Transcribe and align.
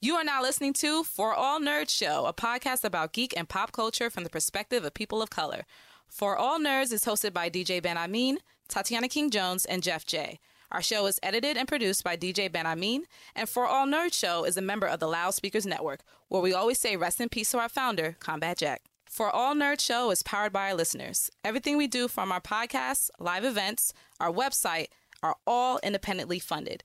You 0.00 0.14
are 0.14 0.22
now 0.22 0.40
listening 0.40 0.74
to 0.74 1.02
For 1.02 1.34
All 1.34 1.58
Nerds 1.58 1.90
Show, 1.90 2.26
a 2.26 2.32
podcast 2.32 2.84
about 2.84 3.12
geek 3.12 3.34
and 3.36 3.48
pop 3.48 3.72
culture 3.72 4.10
from 4.10 4.22
the 4.22 4.30
perspective 4.30 4.84
of 4.84 4.94
people 4.94 5.20
of 5.20 5.28
color. 5.28 5.66
For 6.06 6.36
All 6.36 6.60
Nerds 6.60 6.92
is 6.92 7.04
hosted 7.04 7.32
by 7.32 7.50
DJ 7.50 7.82
Ben 7.82 7.98
Amin, 7.98 8.38
Tatiana 8.68 9.08
King 9.08 9.28
Jones, 9.28 9.64
and 9.64 9.82
Jeff 9.82 10.06
J. 10.06 10.38
Our 10.70 10.82
show 10.82 11.06
is 11.06 11.18
edited 11.20 11.56
and 11.56 11.66
produced 11.66 12.04
by 12.04 12.16
DJ 12.16 12.50
Ben 12.50 12.64
Amin, 12.64 13.06
and 13.34 13.48
For 13.48 13.66
All 13.66 13.88
Nerds 13.88 14.14
Show 14.14 14.44
is 14.44 14.56
a 14.56 14.62
member 14.62 14.86
of 14.86 15.00
the 15.00 15.08
Loudspeakers 15.08 15.66
Network, 15.66 16.02
where 16.28 16.42
we 16.42 16.54
always 16.54 16.78
say 16.78 16.94
rest 16.96 17.20
in 17.20 17.28
peace 17.28 17.50
to 17.50 17.58
our 17.58 17.68
founder, 17.68 18.16
Combat 18.20 18.58
Jack. 18.58 18.82
For 19.04 19.28
All 19.28 19.56
Nerd 19.56 19.80
Show 19.80 20.12
is 20.12 20.22
powered 20.22 20.52
by 20.52 20.70
our 20.70 20.76
listeners. 20.76 21.28
Everything 21.42 21.76
we 21.76 21.88
do 21.88 22.06
from 22.06 22.30
our 22.30 22.40
podcasts, 22.40 23.10
live 23.18 23.42
events, 23.42 23.92
our 24.20 24.30
website 24.30 24.90
are 25.24 25.34
all 25.44 25.80
independently 25.82 26.38
funded. 26.38 26.84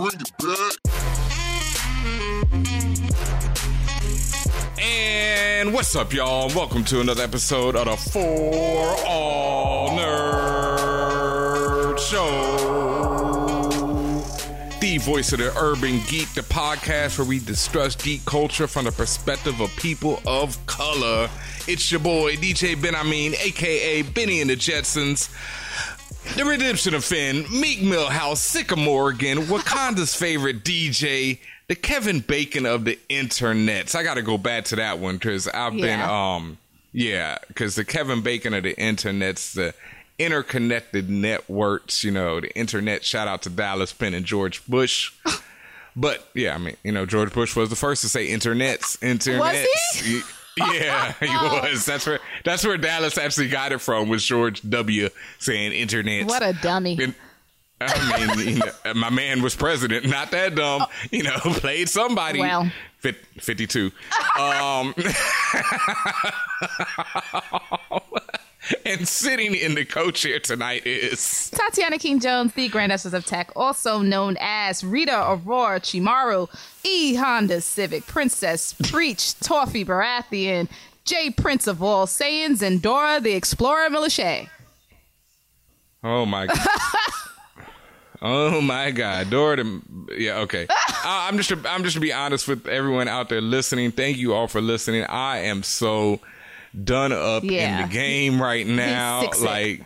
Bring 0.00 0.14
it 0.14 0.32
back. 0.38 0.72
And 4.80 5.74
what's 5.74 5.94
up, 5.94 6.14
y'all? 6.14 6.48
Welcome 6.56 6.84
to 6.84 7.02
another 7.02 7.22
episode 7.22 7.76
of 7.76 7.84
the 7.84 7.98
For 7.98 8.96
All 9.06 9.90
Nerd 9.90 11.98
Show. 11.98 12.56
The 14.80 14.96
voice 14.96 15.34
of 15.34 15.40
the 15.40 15.54
urban 15.58 16.00
geek, 16.08 16.32
the 16.32 16.40
podcast 16.40 17.18
where 17.18 17.28
we 17.28 17.38
discuss 17.38 17.94
geek 17.94 18.24
culture 18.24 18.66
from 18.66 18.86
the 18.86 18.92
perspective 18.92 19.60
of 19.60 19.68
people 19.76 20.22
of 20.26 20.64
color. 20.64 21.28
It's 21.68 21.92
your 21.92 22.00
boy, 22.00 22.36
DJ 22.36 22.80
Ben 22.80 22.94
Amin, 22.94 23.34
aka 23.38 24.00
Benny 24.00 24.40
and 24.40 24.48
the 24.48 24.56
Jetsons. 24.56 25.28
The 26.36 26.44
Redemption 26.44 26.94
of 26.94 27.04
Finn, 27.04 27.44
Meek 27.50 27.82
Mill 27.82 28.08
House, 28.08 28.40
Sycamore 28.40 29.10
again, 29.10 29.38
Wakanda's 29.42 30.14
favorite 30.14 30.64
DJ, 30.64 31.38
the 31.68 31.74
Kevin 31.74 32.20
Bacon 32.20 32.64
of 32.66 32.84
the 32.84 32.98
internets. 33.10 33.94
I 33.94 34.02
got 34.02 34.14
to 34.14 34.22
go 34.22 34.38
back 34.38 34.64
to 34.66 34.76
that 34.76 34.98
one 35.00 35.16
because 35.16 35.48
I've 35.48 35.72
been, 35.72 35.82
Yeah. 35.98 36.34
um, 36.36 36.56
yeah, 36.92 37.36
because 37.48 37.74
the 37.74 37.84
Kevin 37.84 38.22
Bacon 38.22 38.54
of 38.54 38.62
the 38.62 38.74
internets, 38.74 39.52
the 39.52 39.74
interconnected 40.18 41.10
networks, 41.10 42.04
you 42.04 42.10
know, 42.10 42.40
the 42.40 42.56
internet. 42.56 43.04
Shout 43.04 43.28
out 43.28 43.42
to 43.42 43.50
Dallas 43.50 43.92
Penn 43.92 44.14
and 44.14 44.24
George 44.24 44.64
Bush. 44.66 45.12
But 45.96 46.28
yeah, 46.34 46.54
I 46.54 46.58
mean, 46.58 46.76
you 46.84 46.92
know, 46.92 47.04
George 47.04 47.32
Bush 47.32 47.56
was 47.56 47.68
the 47.68 47.74
first 47.74 48.02
to 48.02 48.08
say 48.08 48.28
internets, 48.28 48.96
internets. 49.00 49.66
he? 50.00 50.20
Yeah, 50.56 51.12
he 51.20 51.26
was. 51.26 51.84
That's 51.86 52.06
where 52.06 52.20
that's 52.44 52.64
where 52.64 52.76
Dallas 52.76 53.18
actually 53.18 53.48
got 53.48 53.72
it 53.72 53.80
from. 53.80 54.08
Was 54.08 54.24
George 54.24 54.68
W. 54.68 55.08
saying 55.38 55.72
internets? 55.72 56.26
What 56.26 56.42
a 56.42 56.52
dummy. 56.60 56.98
And, 57.00 57.14
I 57.80 58.36
mean, 58.36 58.48
you 58.48 58.58
know, 58.58 58.94
my 58.94 59.10
man 59.10 59.42
was 59.42 59.54
president. 59.54 60.06
Not 60.06 60.30
that 60.32 60.54
dumb. 60.54 60.84
You 61.10 61.22
know, 61.22 61.38
played 61.44 61.88
somebody. 61.88 62.40
Well. 62.40 62.70
52. 63.02 63.90
Um, 64.38 64.94
and 68.84 69.06
sitting 69.06 69.54
in 69.54 69.74
the 69.74 69.84
co-chair 69.84 70.38
tonight 70.40 70.86
is 70.86 71.50
Tatiana 71.50 71.98
King 71.98 72.20
Jones, 72.20 72.52
the 72.54 72.68
Grandesters 72.68 73.14
of 73.14 73.24
Tech, 73.26 73.50
also 73.56 74.00
known 74.00 74.36
as 74.40 74.82
Rita 74.84 75.14
Aurora 75.32 75.80
Chimaru, 75.80 76.48
E 76.84 77.14
Honda 77.14 77.60
Civic, 77.60 78.06
Princess 78.06 78.74
Preach, 78.90 79.38
Toffee 79.40 79.84
Baratheon, 79.84 80.68
J 81.04 81.30
Prince 81.30 81.66
of 81.66 81.82
All 81.82 82.06
Saiyans, 82.06 82.62
and 82.62 82.80
Dora 82.82 83.20
the 83.20 83.32
Explorer 83.32 83.88
Milache. 83.90 84.48
Oh 86.04 86.24
my 86.26 86.46
god. 86.46 86.58
Oh 88.22 88.60
my 88.60 88.90
God, 88.90 89.30
Dora! 89.30 89.56
the- 89.56 89.80
Yeah, 90.18 90.40
okay. 90.40 90.66
I, 90.68 91.26
I'm 91.26 91.38
just, 91.38 91.50
I'm 91.66 91.82
just 91.84 91.94
to 91.94 92.00
be 92.00 92.12
honest 92.12 92.46
with 92.48 92.66
everyone 92.66 93.08
out 93.08 93.30
there 93.30 93.40
listening. 93.40 93.92
Thank 93.92 94.18
you 94.18 94.34
all 94.34 94.46
for 94.46 94.60
listening. 94.60 95.04
I 95.04 95.38
am 95.44 95.62
so 95.62 96.20
done 96.84 97.12
up 97.12 97.44
Yeah. 97.44 97.82
in 97.84 97.88
the 97.88 97.94
game 97.94 98.40
right 98.42 98.66
now. 98.66 99.22
sick, 99.22 99.34
sick. 99.34 99.44
Like, 99.44 99.84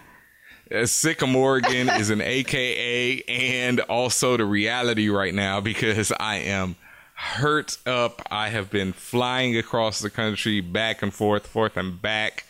uh, 0.74 0.86
Sick 0.86 1.26
Morgan 1.26 1.88
is 1.90 2.10
an 2.10 2.20
AKA 2.20 3.22
and 3.28 3.80
also 3.80 4.36
the 4.36 4.44
reality 4.44 5.08
right 5.08 5.34
now 5.34 5.60
because 5.60 6.10
I 6.18 6.36
am 6.36 6.76
hurt 7.14 7.76
up. 7.86 8.22
I 8.30 8.48
have 8.48 8.70
been 8.70 8.92
flying 8.92 9.56
across 9.56 10.00
the 10.00 10.10
country, 10.10 10.60
back 10.60 11.02
and 11.02 11.12
forth, 11.12 11.46
forth 11.46 11.76
and 11.76 12.00
back, 12.00 12.44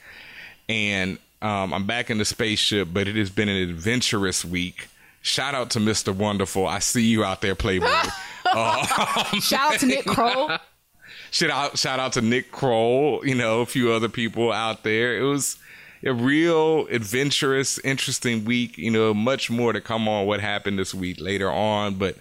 and 0.68 1.18
um, 1.42 1.74
I'm 1.74 1.86
back 1.86 2.08
in 2.08 2.18
the 2.18 2.24
spaceship. 2.24 2.88
But 2.92 3.08
it 3.08 3.16
has 3.16 3.30
been 3.30 3.48
an 3.48 3.68
adventurous 3.68 4.44
week. 4.44 4.88
Shout 5.20 5.54
out 5.54 5.70
to 5.70 5.78
Mr. 5.80 6.14
Wonderful. 6.14 6.66
I 6.66 6.78
see 6.78 7.04
you 7.06 7.24
out 7.24 7.40
there, 7.40 7.54
Playboy. 7.54 7.86
Shout 9.40 9.74
out 9.74 9.80
to 9.80 9.86
Nick 9.86 10.04
Kroll. 10.06 10.50
shout 11.34 11.50
out 11.50 11.78
shout 11.78 11.98
out 11.98 12.12
to 12.12 12.22
Nick 12.22 12.52
Kroll, 12.52 13.26
you 13.26 13.34
know, 13.34 13.60
a 13.60 13.66
few 13.66 13.92
other 13.92 14.08
people 14.08 14.52
out 14.52 14.84
there. 14.84 15.18
It 15.18 15.24
was 15.24 15.58
a 16.04 16.12
real 16.12 16.86
adventurous, 16.86 17.78
interesting 17.80 18.44
week. 18.44 18.78
You 18.78 18.90
know, 18.90 19.12
much 19.12 19.50
more 19.50 19.72
to 19.72 19.80
come 19.80 20.08
on 20.08 20.26
what 20.26 20.40
happened 20.40 20.78
this 20.78 20.94
week 20.94 21.20
later 21.20 21.50
on. 21.50 21.96
But 21.96 22.16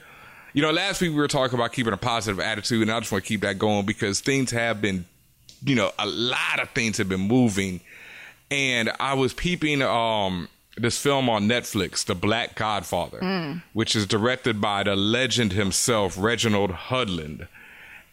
you 0.54 0.62
know, 0.62 0.72
last 0.72 1.02
week 1.02 1.12
we 1.12 1.18
were 1.18 1.28
talking 1.28 1.58
about 1.58 1.74
keeping 1.74 1.94
a 1.94 1.98
positive 1.98 2.40
attitude, 2.40 2.82
and 2.82 2.92
I 2.92 3.00
just 3.00 3.12
want 3.12 3.24
to 3.24 3.28
keep 3.28 3.42
that 3.42 3.60
going 3.60 3.86
because 3.86 4.20
things 4.20 4.52
have 4.52 4.82
been, 4.82 5.06
you 5.64 5.76
know, 5.76 5.92
a 6.00 6.06
lot 6.08 6.60
of 6.60 6.70
things 6.72 6.98
have 6.98 7.10
been 7.10 7.28
moving. 7.28 7.82
And 8.52 8.92
I 9.00 9.14
was 9.14 9.34
peeping 9.34 9.82
um 9.84 10.50
this 10.76 10.98
film 10.98 11.30
on 11.30 11.48
Netflix, 11.48 12.04
The 12.04 12.16
Black 12.16 12.56
Godfather, 12.56 13.62
which 13.74 13.96
is 13.96 14.08
directed 14.08 14.60
by 14.60 14.82
the 14.82 14.96
legend 14.96 15.54
himself, 15.54 16.16
Reginald 16.18 16.72
Hudlin. 16.72 17.48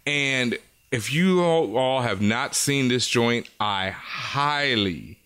And 0.07 0.59
if 0.91 1.13
you 1.13 1.43
all, 1.43 2.01
have 2.03 2.21
not 2.21 2.55
seen 2.55 2.89
this 2.89 3.07
joint, 3.07 3.49
I 3.61 3.91
highly, 3.91 5.19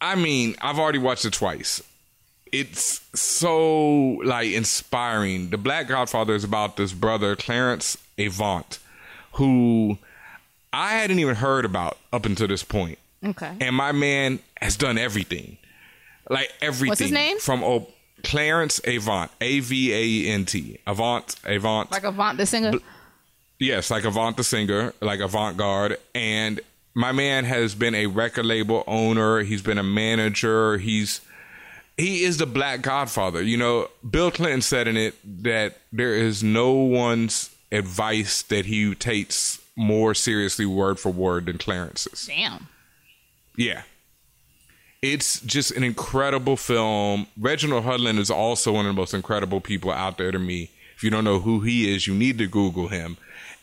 I 0.00 0.14
mean, 0.14 0.54
I've 0.60 0.78
already 0.78 0.98
watched 0.98 1.24
it 1.24 1.32
twice. 1.32 1.82
It's 2.52 3.00
so 3.18 4.20
like 4.24 4.52
inspiring. 4.52 5.50
The 5.50 5.58
Black 5.58 5.88
Godfather 5.88 6.34
is 6.34 6.44
about 6.44 6.76
this 6.76 6.92
brother, 6.92 7.34
Clarence 7.34 7.98
Avant, 8.16 8.78
who 9.32 9.98
I 10.72 10.92
hadn't 10.92 11.18
even 11.18 11.34
heard 11.34 11.64
about 11.64 11.98
up 12.12 12.26
until 12.26 12.46
this 12.46 12.62
point. 12.62 12.98
Okay. 13.24 13.56
And 13.60 13.74
my 13.74 13.90
man 13.90 14.38
has 14.60 14.76
done 14.76 14.98
everything. 14.98 15.56
Like 16.30 16.52
everything. 16.60 16.90
What's 16.90 17.00
his 17.00 17.10
name? 17.10 17.38
From 17.40 17.64
oh, 17.64 17.88
Clarence 18.22 18.80
Avant. 18.86 19.30
A 19.40 19.60
V 19.60 19.92
A 20.26 20.32
N 20.32 20.44
T. 20.44 20.78
Avant. 20.86 21.34
Avant. 21.44 21.90
Like 21.90 22.04
Avant 22.04 22.38
the 22.38 22.46
singer. 22.46 22.72
Yes, 23.58 23.90
like 23.90 24.04
Avant 24.04 24.36
the 24.36 24.44
singer, 24.44 24.92
like 25.00 25.20
Avant 25.20 25.56
Garde. 25.56 25.98
And 26.14 26.60
my 26.94 27.12
man 27.12 27.44
has 27.44 27.74
been 27.74 27.94
a 27.94 28.06
record 28.06 28.46
label 28.46 28.84
owner. 28.86 29.40
He's 29.40 29.62
been 29.62 29.78
a 29.78 29.82
manager. 29.84 30.78
He's 30.78 31.20
he 31.96 32.24
is 32.24 32.38
the 32.38 32.46
black 32.46 32.82
godfather. 32.82 33.42
You 33.42 33.56
know, 33.56 33.88
Bill 34.08 34.30
Clinton 34.30 34.62
said 34.62 34.88
in 34.88 34.96
it 34.96 35.14
that 35.42 35.78
there 35.92 36.14
is 36.14 36.42
no 36.42 36.72
one's 36.72 37.54
advice 37.70 38.42
that 38.42 38.66
he 38.66 38.94
takes 38.94 39.60
more 39.76 40.14
seriously 40.14 40.66
word 40.66 40.98
for 40.98 41.10
word 41.12 41.46
than 41.46 41.58
Clarence's. 41.58 42.26
Damn. 42.26 42.68
Yeah. 43.56 43.82
It's 45.02 45.40
just 45.40 45.72
an 45.72 45.84
incredible 45.84 46.56
film. 46.56 47.26
Reginald 47.38 47.84
Hudlin 47.84 48.18
is 48.18 48.30
also 48.30 48.72
one 48.72 48.86
of 48.86 48.94
the 48.94 49.00
most 49.00 49.12
incredible 49.12 49.60
people 49.60 49.90
out 49.90 50.18
there 50.18 50.32
to 50.32 50.38
me. 50.38 50.70
If 50.96 51.02
you 51.04 51.10
don't 51.10 51.24
know 51.24 51.40
who 51.40 51.60
he 51.60 51.92
is, 51.94 52.06
you 52.06 52.14
need 52.14 52.38
to 52.38 52.46
Google 52.46 52.88
him. 52.88 53.18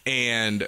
And 0.05 0.67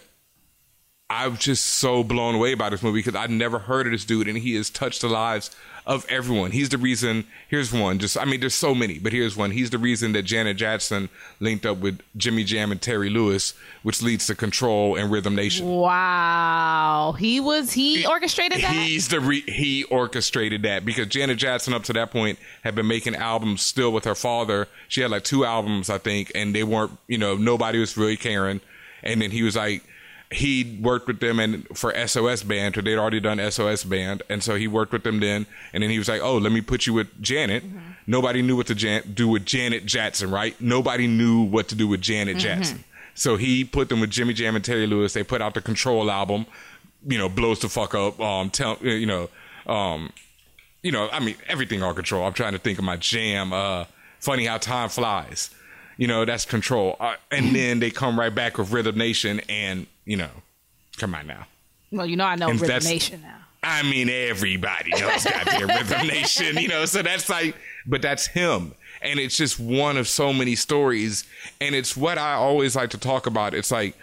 I'm 1.09 1.37
just 1.37 1.65
so 1.65 2.03
blown 2.03 2.35
away 2.35 2.55
by 2.55 2.69
this 2.69 2.81
movie 2.81 2.99
because 2.99 3.15
I've 3.15 3.29
never 3.29 3.59
heard 3.59 3.85
of 3.85 3.91
this 3.91 4.05
dude, 4.05 4.27
and 4.27 4.37
he 4.37 4.55
has 4.55 4.69
touched 4.69 5.01
the 5.01 5.09
lives 5.09 5.51
of 5.85 6.05
everyone. 6.09 6.51
He's 6.51 6.69
the 6.69 6.77
reason. 6.77 7.25
Here's 7.49 7.73
one. 7.73 7.99
Just 7.99 8.17
I 8.17 8.25
mean, 8.25 8.39
there's 8.39 8.53
so 8.53 8.73
many, 8.73 8.99
but 8.99 9.11
here's 9.11 9.35
one. 9.35 9.51
He's 9.51 9.69
the 9.69 9.77
reason 9.77 10.13
that 10.13 10.23
Janet 10.23 10.57
Jackson 10.57 11.09
linked 11.39 11.65
up 11.65 11.77
with 11.79 11.99
Jimmy 12.15 12.43
Jam 12.43 12.71
and 12.71 12.81
Terry 12.81 13.09
Lewis, 13.09 13.53
which 13.83 14.01
leads 14.01 14.25
to 14.27 14.35
Control 14.35 14.95
and 14.95 15.11
Rhythm 15.11 15.35
Nation. 15.35 15.67
Wow. 15.67 17.15
He 17.19 17.39
was 17.39 17.73
he 17.73 18.05
orchestrated 18.05 18.61
that? 18.61 18.73
He's 18.73 19.09
the 19.09 19.19
re- 19.19 19.41
he 19.41 19.83
orchestrated 19.85 20.63
that 20.63 20.85
because 20.85 21.07
Janet 21.07 21.37
Jackson 21.37 21.73
up 21.73 21.83
to 21.83 21.93
that 21.93 22.11
point 22.11 22.39
had 22.63 22.75
been 22.75 22.87
making 22.87 23.15
albums 23.15 23.61
still 23.61 23.91
with 23.91 24.05
her 24.05 24.15
father. 24.15 24.67
She 24.87 25.01
had 25.01 25.11
like 25.11 25.23
two 25.23 25.43
albums, 25.45 25.89
I 25.89 25.97
think, 25.97 26.31
and 26.33 26.55
they 26.55 26.63
weren't, 26.63 26.97
you 27.07 27.17
know, 27.17 27.35
nobody 27.35 27.79
was 27.79 27.97
really 27.97 28.17
caring. 28.17 28.61
And 29.03 29.21
then 29.21 29.31
he 29.31 29.43
was 29.43 29.55
like, 29.55 29.83
he 30.31 30.79
worked 30.81 31.07
with 31.07 31.19
them 31.19 31.39
and 31.39 31.67
for 31.77 31.93
SOS 32.07 32.41
Band, 32.43 32.73
because 32.73 32.85
they'd 32.85 32.97
already 32.97 33.19
done 33.19 33.39
SOS 33.51 33.83
Band, 33.83 34.23
and 34.29 34.41
so 34.41 34.55
he 34.55 34.67
worked 34.67 34.91
with 34.91 35.03
them 35.03 35.19
then. 35.19 35.45
And 35.73 35.83
then 35.83 35.91
he 35.91 35.99
was 35.99 36.07
like, 36.09 36.21
"Oh, 36.21 36.37
let 36.37 36.51
me 36.51 36.61
put 36.61 36.87
you 36.87 36.93
with 36.93 37.21
Janet." 37.21 37.63
Nobody 38.07 38.41
knew 38.41 38.55
what 38.55 38.67
to 38.67 38.75
Jan- 38.75 39.11
do 39.13 39.27
with 39.27 39.45
Janet 39.45 39.85
Jackson, 39.85 40.31
right? 40.31 40.59
Nobody 40.59 41.05
knew 41.07 41.43
what 41.43 41.67
to 41.69 41.75
do 41.75 41.87
with 41.87 42.01
Janet 42.01 42.37
Jackson. 42.37 42.83
So 43.13 43.37
he 43.37 43.63
put 43.63 43.89
them 43.89 43.99
with 44.01 44.09
Jimmy 44.09 44.33
Jam 44.33 44.55
and 44.55 44.65
Terry 44.65 44.87
Lewis. 44.87 45.13
They 45.13 45.23
put 45.23 45.39
out 45.39 45.53
the 45.53 45.61
Control 45.61 46.09
album, 46.09 46.47
you 47.07 47.19
know, 47.19 47.29
blows 47.29 47.59
the 47.59 47.69
fuck 47.69 47.93
up. 47.93 48.19
Um, 48.19 48.49
tell 48.49 48.77
you 48.81 49.05
know, 49.05 49.29
um, 49.67 50.11
you 50.81 50.91
know, 50.91 51.09
I 51.11 51.19
mean, 51.19 51.35
everything 51.47 51.83
on 51.83 51.93
Control. 51.93 52.25
I'm 52.25 52.33
trying 52.33 52.53
to 52.53 52.59
think 52.59 52.79
of 52.79 52.83
my 52.85 52.97
jam. 52.97 53.53
Uh, 53.53 53.85
funny 54.19 54.45
how 54.45 54.57
time 54.57 54.89
flies. 54.89 55.51
You 55.97 56.07
know, 56.07 56.25
that's 56.25 56.45
Control. 56.45 56.95
Uh, 56.99 57.15
and 57.31 57.55
then 57.55 57.79
they 57.79 57.91
come 57.91 58.19
right 58.19 58.33
back 58.33 58.57
with 58.57 58.71
Rhythm 58.71 58.97
Nation, 58.97 59.41
and 59.49 59.87
you 60.05 60.17
know, 60.17 60.29
come 60.97 61.15
on 61.15 61.27
now. 61.27 61.47
Well, 61.91 62.07
you 62.07 62.15
know 62.15 62.25
I 62.25 62.35
know 62.35 62.49
And 62.49 62.59
Rhythm 62.59 62.83
Nation 62.83 63.21
now. 63.21 63.37
I 63.63 63.83
mean, 63.83 64.09
everybody 64.09 64.91
knows 64.91 65.23
goddamn 65.23 65.69
Rhythm 65.69 66.07
Nation, 66.07 66.57
you 66.57 66.67
know, 66.67 66.85
so 66.85 67.01
that's 67.01 67.29
like, 67.29 67.55
but 67.85 68.01
that's 68.01 68.27
him. 68.27 68.75
And 69.01 69.19
it's 69.19 69.37
just 69.37 69.59
one 69.59 69.97
of 69.97 70.07
so 70.07 70.33
many 70.33 70.55
stories. 70.55 71.25
And 71.61 71.73
it's 71.73 71.95
what 71.95 72.17
I 72.17 72.33
always 72.33 72.75
like 72.75 72.89
to 72.91 72.97
talk 72.97 73.25
about. 73.25 73.53
It's 73.53 73.71
like, 73.71 73.95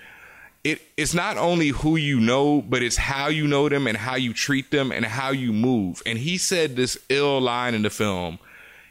it, 0.65 0.81
it's 0.97 1.15
not 1.15 1.37
only 1.37 1.69
who 1.69 1.97
you 1.97 2.21
know, 2.21 2.63
but 2.63 2.83
it's 2.83 2.97
how 2.97 3.29
you 3.29 3.47
know 3.47 3.69
them 3.69 3.87
and 3.87 3.97
how 3.97 4.15
you 4.15 4.33
treat 4.33 4.71
them 4.71 4.93
and 4.93 5.05
how 5.05 5.31
you 5.31 5.53
move. 5.53 6.03
And 6.05 6.19
he 6.19 6.39
said 6.39 6.77
this 6.77 6.99
ill 7.09 7.41
line 7.41 7.75
in 7.75 7.83
the 7.83 7.91
film. 7.91 8.39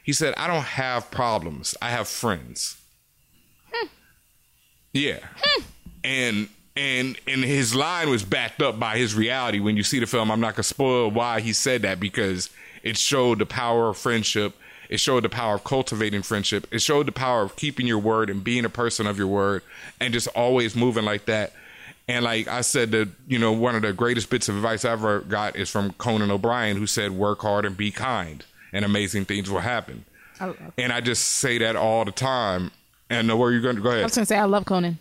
He 0.03 0.13
said, 0.13 0.33
I 0.37 0.47
don't 0.47 0.63
have 0.63 1.11
problems. 1.11 1.75
I 1.81 1.91
have 1.91 2.07
friends. 2.07 2.77
Yeah. 4.93 5.19
And 6.03 6.49
and 6.75 7.19
and 7.27 7.43
his 7.43 7.75
line 7.75 8.09
was 8.09 8.23
backed 8.23 8.61
up 8.61 8.79
by 8.79 8.97
his 8.97 9.13
reality. 9.13 9.59
When 9.59 9.75
you 9.77 9.83
see 9.83 9.99
the 9.99 10.07
film, 10.07 10.31
I'm 10.31 10.39
not 10.39 10.55
gonna 10.55 10.63
spoil 10.63 11.11
why 11.11 11.41
he 11.41 11.53
said 11.53 11.81
that 11.83 11.99
because 11.99 12.49
it 12.83 12.97
showed 12.97 13.39
the 13.39 13.45
power 13.45 13.89
of 13.89 13.97
friendship. 13.97 14.55
It 14.89 14.99
showed 14.99 15.23
the 15.23 15.29
power 15.29 15.55
of 15.55 15.63
cultivating 15.63 16.23
friendship. 16.23 16.67
It 16.71 16.81
showed 16.81 17.05
the 17.05 17.11
power 17.11 17.43
of 17.43 17.55
keeping 17.55 17.85
your 17.85 17.99
word 17.99 18.29
and 18.29 18.43
being 18.43 18.65
a 18.65 18.69
person 18.69 19.05
of 19.05 19.17
your 19.17 19.27
word 19.27 19.61
and 19.99 20.13
just 20.13 20.27
always 20.29 20.75
moving 20.75 21.05
like 21.05 21.25
that. 21.25 21.53
And 22.07 22.25
like 22.25 22.47
I 22.47 22.61
said, 22.61 22.89
that 22.91 23.09
you 23.27 23.37
know, 23.37 23.51
one 23.51 23.75
of 23.75 23.83
the 23.83 23.93
greatest 23.93 24.31
bits 24.31 24.49
of 24.49 24.55
advice 24.55 24.83
I 24.83 24.93
ever 24.93 25.19
got 25.19 25.55
is 25.55 25.69
from 25.69 25.93
Conan 25.93 26.31
O'Brien, 26.31 26.77
who 26.77 26.87
said, 26.87 27.11
"Work 27.11 27.41
hard 27.41 27.65
and 27.65 27.77
be 27.77 27.91
kind, 27.91 28.43
and 28.73 28.83
amazing 28.83 29.25
things 29.25 29.49
will 29.49 29.59
happen." 29.59 30.05
And 30.77 30.91
I 30.91 31.01
just 31.01 31.23
say 31.23 31.57
that 31.59 31.75
all 31.75 32.05
the 32.05 32.11
time. 32.11 32.71
And 33.09 33.27
know 33.27 33.37
where 33.37 33.51
you're 33.51 33.61
going 33.61 33.75
to 33.75 33.81
go 33.81 33.89
ahead. 33.89 34.01
I 34.01 34.03
was 34.03 34.15
gonna 34.15 34.25
say 34.25 34.37
I 34.37 34.45
love 34.45 34.65
Conan. 34.65 34.99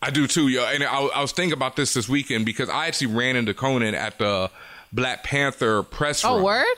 I 0.00 0.10
do 0.10 0.26
too, 0.26 0.48
yo. 0.48 0.64
And 0.64 0.84
I, 0.84 1.00
I 1.00 1.20
was 1.20 1.32
thinking 1.32 1.52
about 1.52 1.76
this 1.76 1.94
this 1.94 2.08
weekend 2.08 2.46
because 2.46 2.68
I 2.68 2.86
actually 2.86 3.08
ran 3.08 3.34
into 3.34 3.54
Conan 3.54 3.94
at 3.94 4.18
the 4.18 4.50
Black 4.92 5.24
Panther 5.24 5.82
press. 5.82 6.24
Oh, 6.24 6.34
run. 6.34 6.44
word? 6.44 6.76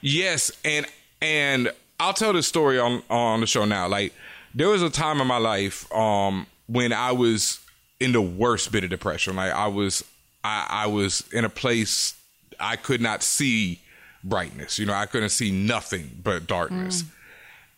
Yes, 0.00 0.50
and 0.64 0.86
and 1.22 1.70
I'll 1.98 2.12
tell 2.12 2.32
this 2.32 2.46
story 2.46 2.78
on 2.78 3.02
on 3.08 3.40
the 3.40 3.46
show 3.46 3.64
now. 3.64 3.86
Like 3.88 4.12
there 4.54 4.68
was 4.68 4.82
a 4.82 4.90
time 4.90 5.20
in 5.20 5.26
my 5.26 5.38
life 5.38 5.90
um 5.94 6.46
when 6.66 6.92
I 6.92 7.12
was 7.12 7.60
in 8.00 8.12
the 8.12 8.22
worst 8.22 8.72
bit 8.72 8.82
of 8.82 8.90
depression. 8.90 9.36
Like 9.36 9.52
I 9.52 9.68
was 9.68 10.04
I, 10.42 10.66
I 10.68 10.86
was 10.86 11.24
in 11.32 11.44
a 11.44 11.50
place 11.50 12.14
I 12.58 12.76
could 12.76 13.00
not 13.00 13.22
see 13.22 13.80
brightness. 14.24 14.78
You 14.78 14.86
know, 14.86 14.94
I 14.94 15.06
couldn't 15.06 15.30
see 15.30 15.50
nothing 15.50 16.20
but 16.22 16.46
darkness. 16.46 17.04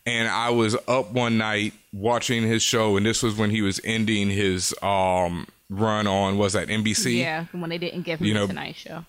And 0.05 0.27
I 0.27 0.49
was 0.49 0.75
up 0.87 1.11
one 1.11 1.37
night 1.37 1.73
watching 1.93 2.43
his 2.43 2.61
show, 2.61 2.97
and 2.97 3.05
this 3.05 3.23
was 3.23 3.35
when 3.37 3.51
he 3.51 3.61
was 3.61 3.79
ending 3.83 4.29
his 4.29 4.73
um 4.81 5.47
run 5.69 6.07
on 6.07 6.37
was 6.37 6.53
that 6.53 6.67
NBC? 6.67 7.19
Yeah, 7.19 7.45
when 7.51 7.69
they 7.69 7.77
didn't 7.77 8.01
give 8.03 8.19
him 8.19 8.27
You 8.27 8.33
the 8.33 8.39
know- 8.41 8.47
Tonight 8.47 8.75
Show. 8.75 9.05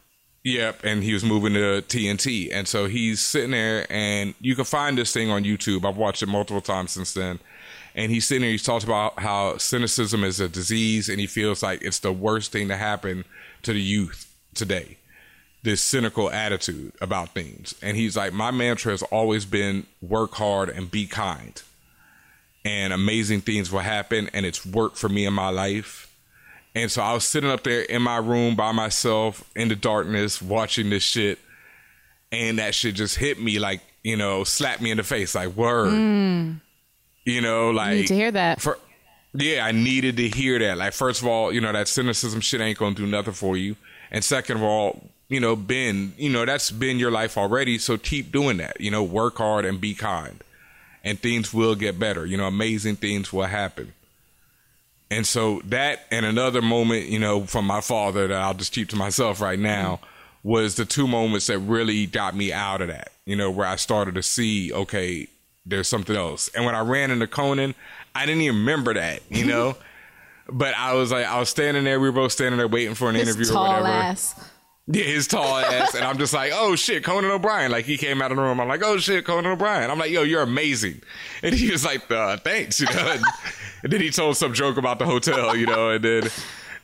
Yep, 0.47 0.85
and 0.85 1.03
he 1.03 1.15
was 1.15 1.25
moving 1.25 1.55
to 1.55 1.81
TNT, 1.89 2.51
and 2.53 2.69
so 2.69 2.85
he's 2.87 3.21
sitting 3.21 3.53
there, 3.53 3.87
and 3.91 4.35
you 4.41 4.55
can 4.55 4.67
find 4.67 4.99
this 4.99 5.11
thing 5.11 5.31
on 5.31 5.43
YouTube. 5.43 5.87
I've 5.89 5.97
watched 5.97 6.23
it 6.23 6.27
multiple 6.29 6.61
times 6.61 6.91
since 6.93 7.15
then, 7.15 7.39
and 7.95 8.13
he's 8.13 8.27
sitting 8.27 8.43
there. 8.43 8.51
He's 8.51 8.63
talked 8.63 8.85
about 8.85 9.19
how 9.21 9.57
cynicism 9.57 10.23
is 10.23 10.41
a 10.41 10.49
disease, 10.51 11.09
and 11.09 11.19
he 11.19 11.27
feels 11.27 11.63
like 11.63 11.81
it's 11.81 11.99
the 12.01 12.13
worst 12.13 12.53
thing 12.53 12.69
to 12.69 12.77
happen 12.77 13.25
to 13.63 13.73
the 13.73 13.81
youth 13.81 14.35
today. 14.55 14.99
This 15.65 15.81
cynical 15.81 16.31
attitude 16.31 16.93
about 17.01 17.31
things, 17.31 17.75
and 17.83 17.97
he's 17.97 18.17
like, 18.17 18.33
my 18.33 18.51
mantra 18.51 18.93
has 18.93 19.03
always 19.03 19.45
been 19.47 19.87
work 20.03 20.35
hard 20.35 20.69
and 20.69 20.91
be 20.91 21.07
kind, 21.07 21.61
and 22.65 22.93
amazing 22.93 23.41
things 23.41 23.73
will 23.73 23.81
happen, 23.81 24.31
and 24.33 24.45
it's 24.45 24.65
worked 24.65 24.99
for 24.99 25.09
me 25.09 25.25
in 25.25 25.33
my 25.33 25.49
life. 25.49 26.15
And 26.75 26.91
so 26.91 27.03
I 27.03 27.15
was 27.15 27.25
sitting 27.25 27.51
up 27.51 27.63
there 27.63 27.83
in 27.83 28.03
my 28.03 28.17
room 28.19 28.57
by 28.57 28.73
myself 28.73 29.49
in 29.55 29.69
the 29.69 29.77
darkness 29.77 30.43
watching 30.43 30.91
this 30.91 31.03
shit. 31.03 31.39
And 32.33 32.59
that 32.59 32.75
shit 32.75 32.97
just 32.97 33.17
hit 33.17 33.41
me 33.41 33.59
like, 33.61 33.81
you 34.03 34.17
know, 34.17 34.43
slapped 34.43 34.83
me 34.83 34.91
in 34.91 34.97
the 34.97 35.05
face 35.05 35.35
like, 35.35 35.51
word. 35.57 35.93
You 37.25 37.41
know, 37.41 37.71
like. 37.71 37.93
Mm. 37.93 37.97
need 37.97 38.07
to 38.09 38.15
hear 38.15 38.33
that. 38.33 38.61
For, 38.61 38.79
yeah, 39.35 39.65
I 39.65 39.73
needed 39.73 40.17
to 40.17 40.29
hear 40.29 40.59
that. 40.59 40.79
Like, 40.79 40.93
first 40.95 41.23
of 41.23 41.29
all, 41.29 41.53
you 41.53 41.61
know, 41.61 41.73
that 41.73 41.87
cynicism 41.89 42.41
shit 42.41 42.61
ain't 42.61 42.79
gonna 42.79 42.95
do 42.95 43.07
nothing 43.07 43.35
for 43.35 43.57
you. 43.57 43.77
And 44.11 44.25
second 44.25 44.57
of 44.57 44.63
all, 44.65 45.11
you 45.35 45.41
know, 45.41 45.57
been, 45.57 46.13
you 46.17 46.31
know, 46.31 46.45
that's 46.45 46.71
been 46.71 46.97
your 46.97 47.11
life 47.11 47.37
already. 47.37 47.77
So 47.79 47.99
keep 47.99 48.31
doing 48.31 48.59
that. 48.59 48.81
You 48.81 48.93
know, 48.93 49.03
work 49.03 49.39
hard 49.39 49.65
and 49.65 49.81
be 49.81 49.93
kind. 49.93 50.45
And 51.03 51.19
things 51.19 51.53
will 51.53 51.75
get 51.75 51.99
better. 51.99 52.25
You 52.25 52.37
know, 52.37 52.47
amazing 52.47 52.97
things 52.97 53.33
will 53.33 53.47
happen. 53.47 53.95
And 55.11 55.27
so 55.27 55.61
that 55.65 56.03
and 56.13 56.25
another 56.25 56.63
moment, 56.63 57.07
you 57.07 57.19
know, 57.19 57.47
from 57.47 57.65
my 57.65 57.81
father 57.81 58.29
that 58.29 58.41
I'll 58.41 58.55
just 58.55 58.73
keep 58.73 58.89
to 58.91 58.97
myself 58.97 59.41
right 59.41 59.59
now 59.59 59.99
was 60.45 60.77
the 60.77 60.85
two 60.85 61.09
moments 61.09 61.49
that 61.49 61.59
really 61.59 62.07
got 62.07 62.37
me 62.37 62.53
out 62.53 62.81
of 62.81 62.87
that, 62.87 63.11
you 63.27 63.35
know, 63.35 63.51
where 63.51 63.67
I 63.67 63.75
started 63.75 64.15
to 64.15 64.23
see, 64.23 64.73
okay, 64.73 65.27
there's 65.67 65.89
something 65.89 66.15
else. 66.15 66.49
And 66.55 66.65
when 66.65 66.77
I 66.77 66.81
ran 66.81 67.11
into 67.11 67.27
Conan, 67.27 67.75
I 68.15 68.25
didn't 68.25 68.43
even 68.43 68.59
remember 68.59 68.95
that, 68.95 69.21
you 69.31 69.47
know? 69.53 69.77
but 70.49 70.75
I 70.77 70.95
was 70.95 71.11
like, 71.11 71.27
I 71.27 71.39
was 71.39 71.49
standing 71.49 71.85
there, 71.85 71.99
we 71.99 72.09
were 72.09 72.13
both 72.13 72.33
standing 72.33 72.59
there 72.59 72.69
waiting 72.69 72.95
for 72.95 73.09
an 73.09 73.17
His 73.17 73.29
interview 73.29 73.53
or 73.53 73.61
whatever. 73.61 73.87
ass. 73.89 74.51
Yeah, 74.87 75.05
his 75.05 75.27
tall 75.27 75.57
ass. 75.59 75.95
And 75.95 76.05
I'm 76.05 76.19
just 76.19 76.35
like, 76.35 76.53
oh 76.55 76.77
shit, 76.77 77.05
Conan 77.05 77.31
O'Brien. 77.31 77.71
Like 77.71 77.87
he 77.87 77.97
came 77.97 78.21
out 78.21 78.31
of 78.31 78.37
the 78.37 78.43
room. 78.43 78.61
I'm 78.61 78.69
like, 78.69 78.83
oh 78.85 78.99
shit, 78.99 79.25
Conan 79.25 79.53
O'Brien. 79.53 79.91
I'm 79.91 79.99
like, 79.99 80.11
yo, 80.11 80.23
you're 80.23 80.43
amazing. 80.43 81.01
And 81.43 81.55
he 81.55 81.71
was 81.71 81.85
like, 81.85 82.11
uh, 82.11 82.37
thanks, 82.39 82.81
you 82.81 82.87
know. 82.87 83.13
And, 83.13 83.23
and 83.83 83.93
then 83.93 84.01
he 84.01 84.11
told 84.11 84.37
some 84.37 84.53
joke 84.53 84.77
about 84.77 84.99
the 84.99 85.07
hotel, 85.07 85.57
you 85.57 85.67
know, 85.67 85.91
and 85.91 86.05
then 86.05 86.23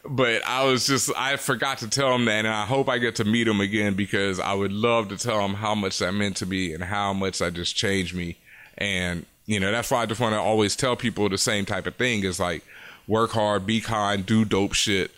but 0.09 0.43
I 0.47 0.65
was 0.65 0.87
just 0.87 1.11
I 1.15 1.37
forgot 1.37 1.79
to 1.79 1.89
tell 1.89 2.15
him 2.15 2.25
that 2.25 2.47
and 2.47 2.49
I 2.49 2.65
hope 2.65 2.89
I 2.89 2.97
get 2.97 3.17
to 3.17 3.25
meet 3.25 3.47
him 3.47 3.61
again 3.61 3.95
because 3.95 4.41
I 4.41 4.55
would 4.55 4.73
love 4.73 5.09
to 5.09 5.19
tell 5.19 5.45
him 5.45 5.55
how 5.55 5.75
much 5.75 5.99
that 5.99 6.13
meant 6.13 6.37
to 6.39 6.47
me 6.47 6.73
and 6.73 6.83
how 6.83 7.13
much 7.13 7.39
that 7.41 7.53
just 7.53 7.77
changed 7.77 8.15
me. 8.15 8.39
And, 8.79 9.27
you 9.45 9.61
know, 9.61 9.71
that's 9.71 9.91
why 9.91 10.03
I 10.03 10.07
just 10.07 10.21
want 10.21 10.35
to 10.35 10.41
always 10.41 10.75
tell 10.75 10.97
people 10.97 11.29
the 11.29 11.37
same 11.37 11.67
type 11.67 11.87
of 11.87 11.97
thing 11.97 12.25
is 12.25 12.41
like 12.41 12.65
work 13.07 13.33
hard, 13.33 13.67
be 13.67 13.83
kind, 13.83 14.25
do 14.25 14.47
dope 14.47 14.73
shit 14.73 15.11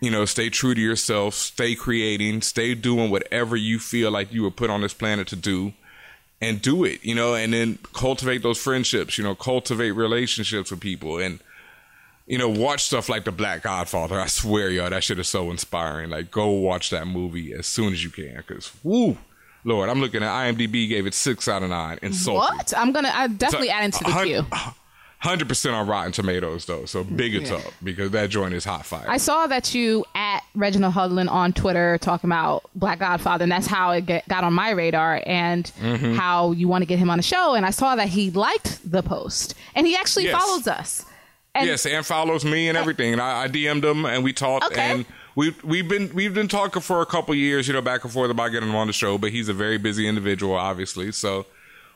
you 0.00 0.10
know, 0.10 0.24
stay 0.24 0.50
true 0.50 0.74
to 0.74 0.80
yourself, 0.80 1.34
stay 1.34 1.74
creating, 1.74 2.42
stay 2.42 2.74
doing 2.74 3.10
whatever 3.10 3.56
you 3.56 3.78
feel 3.78 4.10
like 4.10 4.32
you 4.32 4.42
were 4.42 4.50
put 4.50 4.70
on 4.70 4.82
this 4.82 4.94
planet 4.94 5.28
to 5.28 5.36
do 5.36 5.72
and 6.40 6.60
do 6.60 6.84
it, 6.84 7.04
you 7.04 7.14
know, 7.14 7.34
and 7.34 7.52
then 7.52 7.78
cultivate 7.94 8.42
those 8.42 8.58
friendships, 8.58 9.16
you 9.16 9.24
know, 9.24 9.34
cultivate 9.34 9.92
relationships 9.92 10.70
with 10.70 10.80
people 10.80 11.18
and, 11.18 11.40
you 12.26 12.36
know, 12.36 12.48
watch 12.48 12.84
stuff 12.84 13.08
like 13.08 13.24
The 13.24 13.32
Black 13.32 13.62
Godfather. 13.62 14.20
I 14.20 14.26
swear, 14.26 14.68
y'all, 14.70 14.90
that 14.90 15.04
shit 15.04 15.18
is 15.18 15.28
so 15.28 15.50
inspiring. 15.50 16.10
Like, 16.10 16.30
go 16.30 16.50
watch 16.50 16.90
that 16.90 17.06
movie 17.06 17.54
as 17.54 17.66
soon 17.66 17.92
as 17.92 18.04
you 18.04 18.10
can 18.10 18.36
because, 18.36 18.72
woo, 18.82 19.16
Lord, 19.64 19.88
I'm 19.88 20.00
looking 20.00 20.22
at 20.22 20.30
IMDb, 20.30 20.88
gave 20.88 21.06
it 21.06 21.14
six 21.14 21.48
out 21.48 21.62
of 21.62 21.70
nine. 21.70 21.98
Insulting. 22.02 22.56
What? 22.56 22.72
I'm 22.76 22.92
gonna. 22.92 23.10
I 23.12 23.26
definitely 23.26 23.70
add 23.70 23.84
into 23.84 24.04
the 24.04 24.10
queue. 24.22 24.46
Hundred 25.26 25.48
percent 25.48 25.74
on 25.74 25.88
Rotten 25.88 26.12
Tomatoes 26.12 26.66
though, 26.66 26.84
so 26.84 27.02
big 27.02 27.34
it's 27.34 27.50
up 27.50 27.62
because 27.82 28.12
that 28.12 28.30
joint 28.30 28.54
is 28.54 28.64
hot 28.64 28.86
fire. 28.86 29.04
I 29.08 29.16
saw 29.16 29.46
that 29.48 29.74
you 29.74 30.04
at 30.14 30.40
Reginald 30.54 30.94
Hudlin 30.94 31.28
on 31.28 31.52
Twitter 31.52 31.98
talking 32.00 32.28
about 32.28 32.70
Black 32.76 33.00
Godfather, 33.00 33.42
and 33.42 33.50
that's 33.50 33.66
how 33.66 33.90
it 33.90 34.06
get, 34.06 34.28
got 34.28 34.44
on 34.44 34.52
my 34.52 34.70
radar, 34.70 35.20
and 35.26 35.64
Mm-hmm. 35.80 36.14
how 36.14 36.52
you 36.52 36.68
want 36.68 36.82
to 36.82 36.86
get 36.86 36.98
him 37.00 37.10
on 37.10 37.16
the 37.18 37.22
show. 37.24 37.54
And 37.54 37.66
I 37.66 37.70
saw 37.70 37.96
that 37.96 38.08
he 38.08 38.30
liked 38.30 38.88
the 38.90 39.02
post, 39.02 39.54
and 39.74 39.86
he 39.86 39.96
actually 39.96 40.24
Yes. 40.26 40.40
follows 40.40 40.68
us. 40.68 41.04
And 41.56 41.66
yes, 41.66 41.86
and 41.86 42.04
follows 42.06 42.44
me 42.44 42.68
and 42.68 42.76
everything. 42.78 43.12
And 43.12 43.20
I, 43.20 43.44
I 43.44 43.48
DM'd 43.48 43.84
him 43.84 44.04
and 44.04 44.22
we 44.22 44.32
talked 44.32 44.66
Okay. 44.66 44.80
and 44.80 45.06
we 45.34 45.54
we've 45.64 45.88
been 45.88 46.14
we've 46.14 46.34
been 46.34 46.48
talking 46.48 46.82
for 46.82 47.00
a 47.00 47.06
couple 47.06 47.34
years, 47.34 47.66
you 47.66 47.72
know, 47.74 47.80
back 47.82 48.04
and 48.04 48.12
forth 48.12 48.30
about 48.30 48.48
getting 48.52 48.68
him 48.68 48.74
on 48.76 48.86
the 48.86 48.92
show, 48.92 49.16
but 49.18 49.32
he's 49.32 49.48
a 49.48 49.54
very 49.54 49.78
busy 49.78 50.06
individual, 50.06 50.54
obviously. 50.54 51.10
So 51.12 51.46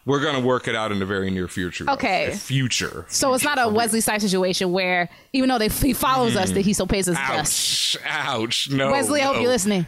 we're 0.04 0.20
gonna 0.20 0.40
work 0.40 0.68
it 0.68 0.74
out 0.74 0.92
in 0.92 0.98
the 0.98 1.06
very 1.06 1.30
near 1.30 1.48
future. 1.48 1.84
though. 1.84 1.92
Okay. 1.92 2.32
future. 2.32 3.04
So 3.08 3.34
it's 3.34 3.44
not 3.44 3.58
a 3.58 3.68
Wesley 3.68 4.00
Snipes 4.00 4.22
situation 4.22 4.72
where 4.72 5.08
even 5.32 5.48
though 5.48 5.58
they, 5.58 5.68
he 5.68 5.92
follows 5.92 6.36
us, 6.36 6.50
mm. 6.50 6.54
that 6.54 6.62
he 6.62 6.72
still 6.72 6.86
pays 6.86 7.08
us. 7.08 7.16
Ouch! 7.18 7.96
Ouch! 8.06 8.70
No, 8.70 8.90
Wesley, 8.90 9.20
I 9.20 9.24
hope 9.24 9.36
no. 9.36 9.42
you're 9.42 9.50
listening. 9.50 9.86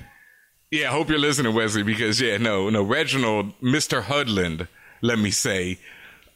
Yeah, 0.70 0.88
I 0.88 0.92
hope 0.92 1.10
you're 1.10 1.18
listening, 1.18 1.54
Wesley, 1.54 1.82
because 1.82 2.18
yeah, 2.18 2.38
no, 2.38 2.70
no, 2.70 2.82
Reginald, 2.82 3.52
Mr. 3.60 4.02
Hudlin, 4.02 4.68
let 5.02 5.18
me 5.18 5.30
say, 5.30 5.78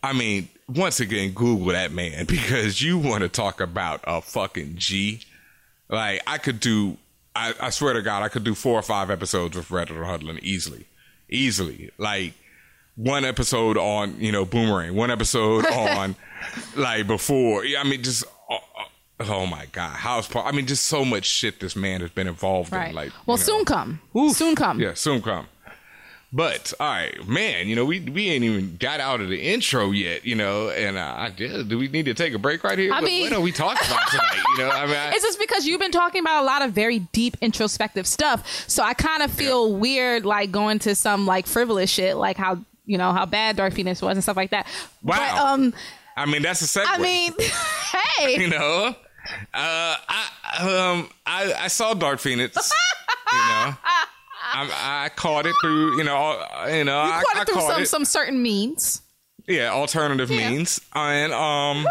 I 0.03 0.13
mean, 0.13 0.51
once 0.69 1.01
again, 1.01 1.33
Google 1.33 1.69
that 1.69 1.91
man 1.91 2.25
because 2.29 2.83
you 2.83 2.99
want 2.99 3.23
to 3.23 3.31
talk 3.31 3.61
about 3.61 4.01
a 4.05 4.21
fucking 4.21 4.75
G. 4.77 5.23
Like, 5.89 6.21
I 6.27 6.37
could 6.39 6.61
do, 6.61 6.99
I, 7.35 7.55
I 7.61 7.71
swear 7.71 7.95
to 7.95 8.03
God, 8.03 8.23
I 8.23 8.29
could 8.29 8.45
do 8.45 8.55
four 8.55 8.79
or 8.79 8.83
five 8.83 9.11
episodes 9.11 9.57
with 9.57 9.71
Reginald 9.71 10.07
Hudlin 10.07 10.39
easily. 10.43 10.87
Easily. 11.31 11.91
Like, 11.97 12.35
one 12.97 13.25
episode 13.25 13.77
on, 13.77 14.19
you 14.21 14.33
know, 14.33 14.45
Boomerang, 14.45 14.95
one 14.95 15.11
episode 15.11 15.67
on, 15.73 16.17
like, 16.77 17.07
before. 17.07 17.63
I 17.79 17.85
mean, 17.85 18.03
just, 18.03 18.25
oh, 18.51 18.59
oh 19.21 19.47
my 19.47 19.67
God, 19.73 19.91
House 19.97 20.27
Party. 20.29 20.49
I 20.49 20.53
mean, 20.53 20.67
just 20.67 20.87
so 20.87 21.05
much 21.05 21.25
shit 21.27 21.61
this 21.61 21.77
man 21.77 22.01
has 22.01 22.11
been 22.11 22.27
involved 22.27 22.73
Right. 22.73 22.91
in. 22.91 22.95
Like, 22.95 23.13
well, 23.27 23.37
you 23.37 23.43
know. 23.43 23.47
soon 23.47 23.65
come. 23.65 24.01
Oof. 24.17 24.37
Soon 24.37 24.55
come. 24.57 24.81
Yeah, 24.81 24.95
soon 24.95 25.23
come. 25.23 25.47
But 26.33 26.75
all 26.81 26.87
right, 26.89 27.27
man. 27.29 27.69
You 27.69 27.77
know, 27.77 27.85
we 27.85 28.01
we 28.01 28.29
ain't 28.31 28.45
even 28.45 28.77
got 28.79 28.99
out 29.01 29.21
of 29.21 29.29
the 29.29 29.41
intro 29.41 29.93
yet. 29.93 30.27
You 30.27 30.35
know, 30.35 30.69
and 30.71 30.97
uh, 30.99 31.15
I 31.17 31.31
just, 31.31 31.69
do 31.69 31.79
we 31.79 31.87
need 31.89 32.07
to 32.07 32.15
take 32.15 32.35
a 32.35 32.39
break 32.39 32.65
right 32.65 32.77
here? 32.79 32.93
I 32.93 32.97
What- 32.97 33.05
mean- 33.05 33.23
what 33.23 33.33
are 33.33 33.41
we 33.41 33.53
talking 33.53 33.87
about 33.87 34.11
tonight? 34.11 34.43
You 34.59 34.65
know, 34.65 34.71
I 34.71 34.87
mean, 34.87 34.97
I, 34.97 35.11
It's 35.15 35.23
just 35.25 35.39
because 35.39 35.67
you've 35.67 35.81
been 35.81 35.93
talking 35.93 36.21
about 36.21 36.43
a 36.43 36.45
lot 36.47 36.63
of 36.63 36.73
very 36.73 36.99
deep 37.13 37.37
introspective 37.41 38.07
stuff. 38.07 38.65
So 38.69 38.83
I 38.83 38.93
kind 38.93 39.23
of 39.23 39.31
feel 39.31 39.73
weird 39.75 40.27
like 40.27 40.51
going 40.51 40.81
to 40.81 40.95
some 40.97 41.27
like 41.27 41.47
frivolous 41.47 41.91
shit 41.91 42.17
like 42.17 42.37
how 42.37 42.59
you 42.87 42.97
know 42.99 43.13
how 43.13 43.27
bad 43.27 43.57
Dark 43.57 43.75
Phoenix 43.75 44.01
was 44.01 44.17
and 44.17 44.23
stuff 44.23 44.37
like 44.37 44.51
that. 44.51 44.67
Wow. 45.03 45.17
But 45.19 45.39
um 45.41 45.75
I 46.17 46.25
mean, 46.27 46.41
that's 46.43 46.63
a 46.63 46.81
segue. 46.81 46.85
I 46.87 46.99
mean 46.99 47.33
hey 48.19 48.41
you 48.41 48.49
know, 48.49 48.87
uh, 48.89 48.95
I 49.53 50.29
um 50.61 51.09
I 51.27 51.53
I 51.65 51.69
saw 51.69 51.93
Dark 51.95 52.21
Phoenix. 52.21 52.55
you 52.57 53.39
know, 53.39 53.75
I, 54.49 55.05
I 55.07 55.09
caught 55.17 55.47
it 55.47 55.55
through 55.61 55.99
you 55.99 56.05
know 56.05 56.15
all- 56.15 56.71
you 56.71 56.85
know 56.85 57.05
you 57.05 57.11
I, 57.13 57.23
caught 57.23 57.37
I 57.37 57.43
it 57.43 57.47
through 57.47 57.55
caught 57.57 57.73
some 57.73 57.83
it. 57.83 57.87
some 57.89 58.05
certain 58.05 58.41
means. 58.43 59.03
yeah 59.49 59.71
alternative 59.71 60.31
Yeah. 60.31 60.51
means 60.51 60.81
and 60.95 61.33
um. 61.33 61.87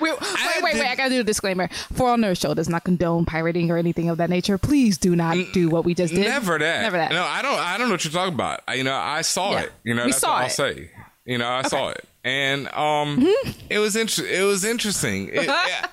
Wait, 0.00 0.12
wait, 0.20 0.62
wait, 0.62 0.74
wait, 0.74 0.86
I 0.88 0.94
gotta 0.96 1.10
do 1.10 1.20
a 1.20 1.24
disclaimer. 1.24 1.68
For 1.92 2.08
All 2.08 2.16
Nerd 2.16 2.40
Show 2.40 2.54
does 2.54 2.68
not 2.68 2.84
condone 2.84 3.24
pirating 3.24 3.70
or 3.70 3.76
anything 3.76 4.08
of 4.08 4.18
that 4.18 4.30
nature. 4.30 4.58
Please 4.58 4.98
do 4.98 5.14
not 5.14 5.36
do 5.52 5.68
what 5.68 5.84
we 5.84 5.94
just 5.94 6.14
did. 6.14 6.26
Never 6.26 6.58
that. 6.58 6.82
Never 6.82 6.96
that. 6.96 7.12
No, 7.12 7.22
I 7.22 7.42
don't. 7.42 7.58
I 7.58 7.78
don't 7.78 7.88
know 7.88 7.94
what 7.94 8.04
you're 8.04 8.12
talking 8.12 8.34
about. 8.34 8.60
I, 8.66 8.74
you 8.74 8.84
know, 8.84 8.94
I 8.94 9.22
saw 9.22 9.52
Yeah. 9.52 9.60
it. 9.62 9.72
You 9.84 9.94
know, 9.94 10.04
We 10.04 10.10
that's 10.12 10.20
saw 10.20 10.30
all 10.30 10.36
I'll 10.38 10.46
it. 10.46 10.50
say. 10.52 10.90
You 11.26 11.38
know, 11.38 11.48
I 11.48 11.62
saw 11.62 11.90
it, 11.90 12.04
and 12.24 12.66
um, 12.68 13.20
Mm-hmm. 13.20 13.50
it 13.68 13.78
was 13.78 13.94
inter- 13.94 14.24
It 14.26 14.42
was 14.42 14.64
interesting. 14.64 15.28
It, 15.28 15.44
yeah, 15.46 15.86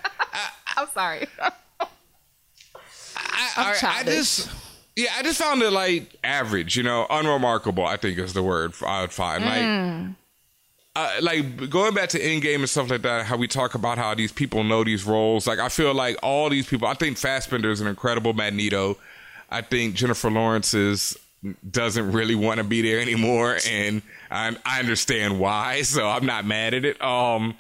I'm 0.78 0.88
sorry. 0.94 1.28
I, 1.40 1.52
I'm 3.58 3.76
I, 3.84 4.00
I 4.00 4.04
just, 4.04 4.50
yeah, 4.96 5.10
I 5.18 5.24
just 5.24 5.40
found 5.40 5.62
it 5.62 5.72
like 5.72 6.16
average. 6.24 6.76
You 6.78 6.84
know, 6.84 7.06
unremarkable. 7.10 7.86
I 7.86 7.98
think 7.98 8.18
is 8.18 8.34
the 8.34 8.44
word 8.44 8.74
I 8.86 9.02
would 9.02 9.12
find. 9.12 9.46
Like. 9.46 9.62
Mm. 9.62 10.16
Uh, 10.98 11.12
like 11.22 11.70
going 11.70 11.94
back 11.94 12.10
to 12.10 12.20
Endgame 12.20 12.56
and 12.56 12.68
stuff 12.68 12.90
like 12.90 13.04
that, 13.04 13.28
how 13.28 13.38
we 13.38 13.48
talk 13.48 13.76
about 13.76 14.00
how 14.00 14.16
these 14.16 14.32
people 14.32 14.64
know 14.64 14.84
these 14.84 15.06
roles. 15.06 15.46
Like 15.46 15.60
I 15.60 15.70
feel 15.70 15.94
like 15.94 16.18
all 16.24 16.50
these 16.50 16.66
people. 16.66 16.88
I 16.88 16.96
think 16.96 17.20
Fassbender 17.20 17.70
is 17.70 17.82
an 17.82 17.86
incredible 17.86 18.34
Magneto. 18.34 18.98
I 19.52 19.62
think 19.62 19.94
Jennifer 19.94 20.32
Lawrence 20.32 20.74
is 20.74 21.16
doesn't 21.70 22.12
really 22.12 22.34
want 22.34 22.58
to 22.58 22.64
be 22.64 22.82
there 22.82 23.00
anymore, 23.00 23.60
and 23.70 24.02
I, 24.32 24.58
I 24.66 24.80
understand 24.80 25.40
why. 25.40 25.82
So 25.84 26.04
I'm 26.08 26.26
not 26.26 26.46
mad 26.46 26.74
at 26.74 26.84
it. 26.84 27.00
Um, 27.00 27.54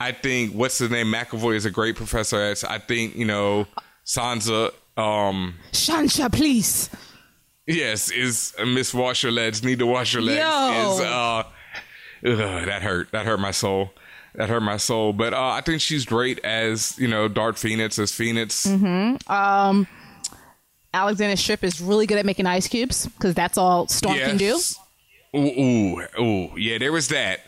I 0.00 0.12
think 0.12 0.54
what's 0.54 0.78
his 0.78 0.90
name 0.90 1.08
McAvoy 1.08 1.56
is 1.56 1.66
a 1.66 1.70
great 1.70 1.96
Professor 1.96 2.40
X. 2.40 2.64
I 2.64 2.78
think 2.78 3.14
you 3.14 3.26
know 3.26 3.66
Sansa. 4.06 4.72
Um, 4.96 5.56
Shansha, 5.72 6.32
please. 6.32 6.88
yes, 7.66 8.10
is 8.10 8.54
uh, 8.58 8.64
Miss 8.64 8.94
Wash 8.94 9.22
Your 9.22 9.32
Legs. 9.32 9.62
Need 9.62 9.80
to 9.80 9.86
wash 9.86 10.14
your 10.14 10.22
legs. 10.22 10.38
Yo. 10.38 10.94
Is 10.94 11.00
uh, 11.00 11.42
ugh, 12.24 12.66
that 12.66 12.82
hurt. 12.82 13.10
That 13.12 13.26
hurt 13.26 13.40
my 13.40 13.50
soul. 13.50 13.92
That 14.34 14.48
hurt 14.48 14.62
my 14.62 14.76
soul. 14.78 15.12
But 15.12 15.32
uh, 15.34 15.40
I 15.50 15.60
think 15.60 15.80
she's 15.80 16.04
great 16.04 16.44
as 16.44 16.98
you 16.98 17.08
know 17.08 17.28
Dark 17.28 17.56
Phoenix 17.56 17.98
as 17.98 18.12
Phoenix. 18.12 18.64
Hmm. 18.66 19.16
Um. 19.28 19.86
Alexandra 20.92 21.36
Shipp 21.36 21.64
is 21.64 21.80
really 21.80 22.06
good 22.06 22.18
at 22.18 22.24
making 22.26 22.46
ice 22.46 22.68
cubes 22.68 23.06
because 23.06 23.34
that's 23.34 23.58
all 23.58 23.88
Storm 23.88 24.16
can 24.16 24.36
do. 24.36 24.56
Ooh, 25.34 25.38
ooh, 25.40 26.20
ooh, 26.20 26.56
yeah, 26.56 26.78
there 26.78 26.92
was 26.92 27.08
that. 27.08 27.40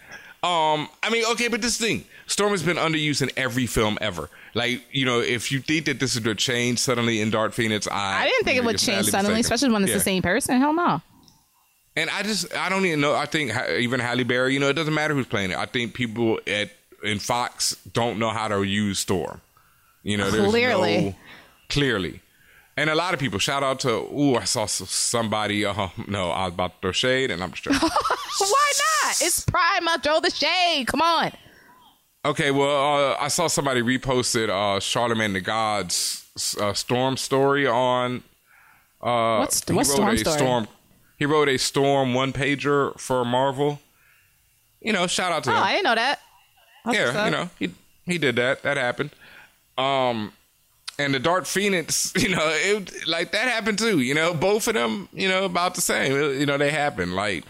Um, 0.43 0.89
I 1.03 1.11
mean, 1.11 1.25
okay, 1.33 1.47
but 1.47 1.63
this 1.63 1.79
thing, 1.79 2.05
Storm 2.27 2.51
has 2.51 2.65
been 2.65 2.77
underused 2.77 3.23
in 3.23 3.31
every 3.37 3.67
film 3.67 3.99
ever. 4.01 4.29
Like, 4.55 4.83
you 4.91 5.07
know, 5.07 5.21
if 5.21 5.53
you 5.53 5.61
think 5.61 5.87
that 5.87 6.01
this 6.01 6.17
is 6.17 6.27
a 6.27 6.35
change 6.35 6.81
suddenly 6.81 7.21
in 7.21 7.31
Dark 7.31 7.53
Phoenix, 7.53 7.87
I 7.87 8.23
I 8.23 8.25
didn't 8.29 8.45
think 8.45 8.59
it 8.59 8.65
would 8.65 8.79
change 8.79 9.07
suddenly, 9.07 9.37
mistaken. 9.37 9.41
especially 9.55 9.73
when 9.73 9.83
it's 9.85 9.91
Yeah. 9.91 9.99
the 9.99 10.05
same 10.05 10.23
person. 10.23 10.59
Hell 10.61 10.73
no. 10.73 11.01
And 11.97 12.11
I 12.11 12.23
just, 12.23 12.55
I 12.55 12.69
don't 12.69 12.85
even 12.85 13.01
know. 13.01 13.15
I 13.15 13.25
think 13.27 13.53
even 13.79 14.01
Halle 14.01 14.23
Berry, 14.25 14.53
you 14.55 14.61
know, 14.61 14.69
it 14.69 14.75
doesn't 14.75 14.93
matter 14.95 15.15
who's 15.15 15.27
playing 15.27 15.51
it. 15.51 15.57
I 15.57 15.65
think 15.67 15.95
people 15.95 16.39
at 16.47 16.71
in 17.03 17.19
Fox 17.19 17.75
don't 17.93 18.19
know 18.19 18.31
how 18.31 18.49
to 18.49 18.63
use 18.63 18.99
Storm. 18.99 19.41
You 20.03 20.17
know, 20.19 20.31
there's 20.31 20.49
Clearly. 20.51 21.05
no 21.07 21.15
clearly. 21.69 22.21
And 22.77 22.91
a 22.91 22.95
lot 22.95 23.15
of 23.15 23.21
people 23.21 23.39
shout 23.39 23.63
out 23.63 23.81
to. 23.81 23.91
Ooh, 23.91 24.37
I 24.37 24.45
saw 24.45 24.67
somebody. 24.67 25.65
Uh, 25.65 25.89
no, 26.07 26.31
I 26.31 26.45
was 26.45 26.53
about 26.55 26.75
to 26.75 26.81
throw 26.83 26.93
shade, 26.93 27.31
and 27.31 27.43
I'm 27.43 27.51
just. 27.53 27.67
Why 27.83 28.73
not? 29.05 29.17
It's 29.23 29.41
Prime. 29.45 29.89
I 29.89 29.97
throw 30.03 30.21
the 30.21 30.31
shade. 30.31 30.87
Come 30.87 31.01
on. 31.01 31.33
Okay, 32.25 32.51
well, 32.51 33.13
uh, 33.13 33.17
I 33.19 33.29
saw 33.29 33.47
somebody 33.47 33.81
reposted 33.83 34.51
uh, 34.51 34.79
Charlemagne 34.81 35.33
the 35.33 35.41
God's 35.41 36.27
uh, 36.61 36.75
Storm 36.75 37.17
story 37.17 37.67
on. 37.67 38.23
Uh, 39.01 39.39
What's 39.39 39.67
what's 39.71 39.93
Storm 39.93 40.09
a 40.11 40.19
story? 40.19 40.37
Storm. 40.37 40.69
He 41.19 41.25
wrote 41.27 41.49
a 41.49 41.59
Storm 41.59 42.15
one 42.15 42.33
pager 42.33 42.99
for 42.99 43.25
Marvel. 43.25 43.81
You 44.81 44.93
know, 44.93 45.07
shout 45.07 45.33
out 45.33 45.45
to 45.45 45.51
Oh, 45.51 45.55
him. 45.57 45.63
I 45.63 45.73
didn't 45.73 45.85
know 45.85 45.95
that. 45.95 46.21
That's 46.85 46.99
yeah, 46.99 47.25
you 47.25 47.31
know, 47.31 47.51
he 47.59 47.71
he 48.05 48.19
did 48.19 48.37
that. 48.37 48.63
That 48.63 48.77
happened. 48.77 49.11
Um, 49.79 50.33
and 50.99 51.13
the 51.13 51.19
Dark 51.19 51.45
Phoenix, 51.47 52.13
you 52.17 52.29
know, 52.29 52.41
it 52.43 53.07
like 53.09 53.33
that 53.33 53.49
happened 53.49 53.79
too. 53.79 54.01
You 54.01 54.15
know, 54.15 54.33
both 54.35 54.69
of 54.69 54.75
them, 54.75 55.09
you 55.13 55.29
know, 55.29 55.45
about 55.45 55.75
the 55.75 55.81
same. 55.81 56.13
You 56.39 56.47
know, 56.47 56.57
they 56.59 56.71
happened. 56.71 57.15
Like, 57.17 57.45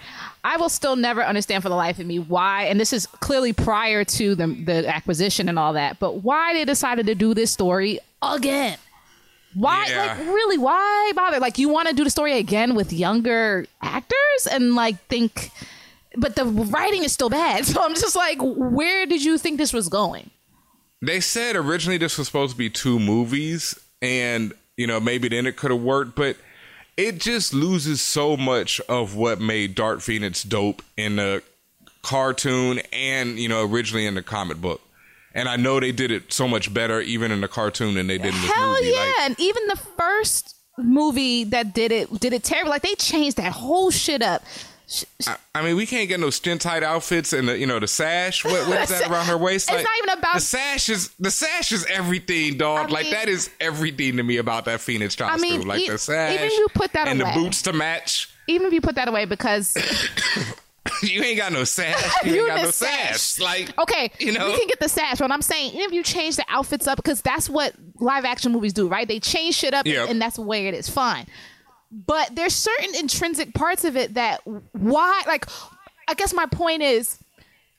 I 0.45 0.57
will 0.57 0.69
still 0.69 0.97
never 0.97 1.23
understand 1.23 1.63
for 1.63 1.69
the 1.69 1.75
life 1.77 1.99
of 1.99 2.07
me 2.07 2.19
why, 2.19 2.65
and 2.65 2.81
this 2.81 2.93
is 2.93 3.07
clearly 3.07 3.53
prior 3.53 4.05
to 4.05 4.35
the 4.35 4.47
the 4.47 4.89
acquisition 4.89 5.49
and 5.49 5.59
all 5.59 5.75
that, 5.75 5.99
but 5.99 6.23
why 6.23 6.55
they 6.55 6.65
decided 6.65 7.07
to 7.07 7.15
do 7.15 7.35
this 7.35 7.51
story 7.51 7.99
again. 8.23 8.79
Why, 9.57 9.87
Yeah. 9.89 10.07
like, 10.07 10.19
really? 10.27 10.59
Why 10.59 11.13
bother? 11.17 11.41
Like, 11.41 11.59
you 11.59 11.69
want 11.69 11.89
to 11.89 11.95
do 11.95 12.05
the 12.05 12.11
story 12.11 12.37
again 12.39 12.75
with 12.75 12.93
younger 12.93 13.67
actors 13.83 14.47
and 14.51 14.75
like 14.75 14.99
think, 15.09 15.51
but 16.17 16.37
the 16.37 16.45
writing 16.45 17.05
is 17.05 17.13
still 17.13 17.31
bad. 17.31 17.65
So 17.73 17.83
I'm 17.83 17.95
just 17.95 18.15
like, 18.17 18.39
where 18.41 19.07
did 19.07 19.25
you 19.25 19.39
think 19.39 19.59
this 19.59 19.73
was 19.73 19.89
going? 19.89 20.31
they 21.03 21.21
said 21.21 21.57
originally 21.57 21.99
this 21.99 22.17
was 22.17 22.27
supposed 22.27 22.53
to 22.53 22.59
be 22.59 22.71
two 22.71 22.99
movies 22.99 23.79
and 24.01 24.55
you 24.79 24.87
know 24.87 24.99
maybe 24.99 25.29
then 25.29 25.47
it 25.47 25.55
could 25.55 25.71
have 25.71 25.81
worked 25.83 26.17
but 26.17 26.37
it 26.97 27.21
just 27.21 27.53
loses 27.53 28.01
so 28.01 28.35
much 28.35 28.81
of 28.89 29.15
what 29.15 29.39
made 29.39 29.75
Dark 29.75 30.01
Phoenix 30.01 30.43
dope 30.43 30.81
in 30.97 31.17
the 31.17 31.43
cartoon 32.03 32.81
and 32.95 33.39
you 33.39 33.47
know 33.49 33.65
originally 33.71 34.07
in 34.07 34.15
the 34.15 34.23
comic 34.23 34.57
book 34.59 34.81
and 35.37 35.49
I 35.49 35.55
know 35.57 35.78
they 35.78 35.93
did 35.93 36.11
it 36.11 36.33
so 36.33 36.49
much 36.49 36.73
better 36.75 37.00
even 37.00 37.31
in 37.31 37.40
the 37.43 37.49
cartoon 37.49 37.95
than 37.95 38.09
they 38.09 38.19
did 38.19 38.35
in 38.35 38.40
this 38.40 38.50
Hell 38.50 38.73
movie 38.73 38.88
yeah! 38.88 38.99
like 38.99 39.14
and 39.21 39.38
even 39.40 39.66
the 39.69 39.76
first 39.76 40.57
movie 40.78 41.45
that 41.45 41.75
did 41.75 41.93
it 41.93 42.12
did 42.19 42.33
it 42.33 42.43
terrible. 42.43 42.71
Like 42.71 42.83
they 42.83 42.95
changed 42.97 43.37
that 43.37 43.52
whole 43.52 43.90
shit 43.90 44.23
up. 44.23 44.43
I, 45.26 45.37
I 45.52 45.62
mean 45.62 45.75
we 45.75 45.85
can't 45.85 46.09
get 46.09 46.21
no 46.21 46.31
skin 46.31 46.59
tight 46.59 46.85
outfits 46.85 47.33
and 47.33 47.49
the 47.49 47.59
you 47.59 47.66
know 47.66 47.81
the 47.81 47.88
sash 47.88 48.45
what, 48.45 48.69
what 48.69 48.83
is 48.83 48.88
that 48.90 49.11
around 49.11 49.26
her 49.26 49.37
waist 49.37 49.69
It's 49.69 49.83
not 49.83 49.93
even 49.99 50.19
about- 50.19 50.35
the 50.35 50.40
sash 50.40 50.88
is 50.88 51.11
the 51.19 51.33
sash 51.33 51.73
is 51.73 51.85
everything 51.87 52.57
dog 52.57 52.90
I 52.90 52.93
like 52.93 53.05
mean- 53.07 53.14
that 53.14 53.28
is 53.28 53.50
everything 53.59 54.16
to 54.19 54.23
me 54.23 54.37
about 54.37 54.66
that 54.66 54.81
Phoenix 54.81 55.16
costume 55.16 55.38
I 55.38 55.43
mean, 55.43 55.66
like 55.66 55.81
e- 55.81 55.88
the 55.88 55.99
sash 55.99 56.35
even 56.35 56.47
if 56.47 56.52
you 56.52 56.66
put 56.73 56.93
that 56.93 57.09
and 57.09 57.21
away. 57.21 57.35
the 57.35 57.40
boots 57.40 57.62
to 57.62 57.73
match 57.73 58.31
even 58.47 58.69
if 58.69 58.73
you 58.73 58.81
put 58.81 58.95
that 58.95 59.09
away, 59.09 59.25
because 59.25 59.75
you 61.02 61.23
ain't 61.23 61.37
got 61.38 61.52
no 61.52 61.64
sash. 61.64 62.25
You, 62.25 62.33
You 62.35 62.47
ain't 62.47 62.57
got 62.57 62.62
no 62.64 62.71
sash. 62.71 63.21
sash. 63.21 63.40
Like 63.40 63.78
okay, 63.78 64.11
you 64.19 64.33
know. 64.33 64.47
we 64.50 64.59
can 64.59 64.69
get 64.69 64.81
the 64.81 64.88
sash. 64.88 65.19
But 65.19 65.31
I'm 65.31 65.43
saying, 65.43 65.73
even 65.73 65.83
if 65.83 65.93
you 65.93 66.02
change 66.02 66.37
the 66.37 66.45
outfits 66.49 66.87
up, 66.87 66.97
because 66.97 67.23
that's 67.23 67.49
what 67.50 67.75
live 67.99 68.25
action 68.25 68.52
movies 68.52 68.73
do, 68.73 68.88
right? 68.88 69.07
They 69.07 69.21
change 69.21 69.55
shit 69.57 69.75
up, 69.75 69.87
Yep. 69.87 70.11
and 70.11 70.21
that's 70.21 70.37
the 70.37 70.43
way 70.43 70.66
it 70.69 70.75
is. 70.75 70.88
Fine, 70.88 71.26
but 71.90 72.35
there's 72.35 72.55
certain 72.55 72.95
intrinsic 72.95 73.55
parts 73.55 73.85
of 73.85 73.97
it 73.97 74.14
that 74.14 74.40
why, 74.73 75.23
like, 75.26 75.47
I 76.09 76.14
guess 76.14 76.33
my 76.35 76.47
point 76.47 76.83
is, 76.83 77.19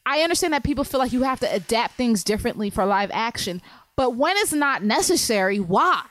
I 0.05 0.21
understand 0.21 0.53
that 0.53 0.63
people 0.63 0.83
feel 0.83 0.99
like 0.99 1.11
you 1.13 1.23
have 1.23 1.39
to 1.41 1.53
adapt 1.53 1.95
things 1.95 2.23
differently 2.23 2.69
for 2.69 2.85
live 2.85 3.11
action, 3.13 3.61
but 3.95 4.15
when 4.15 4.37
it's 4.37 4.53
not 4.53 4.83
necessary, 4.83 5.59
why? 5.59 6.03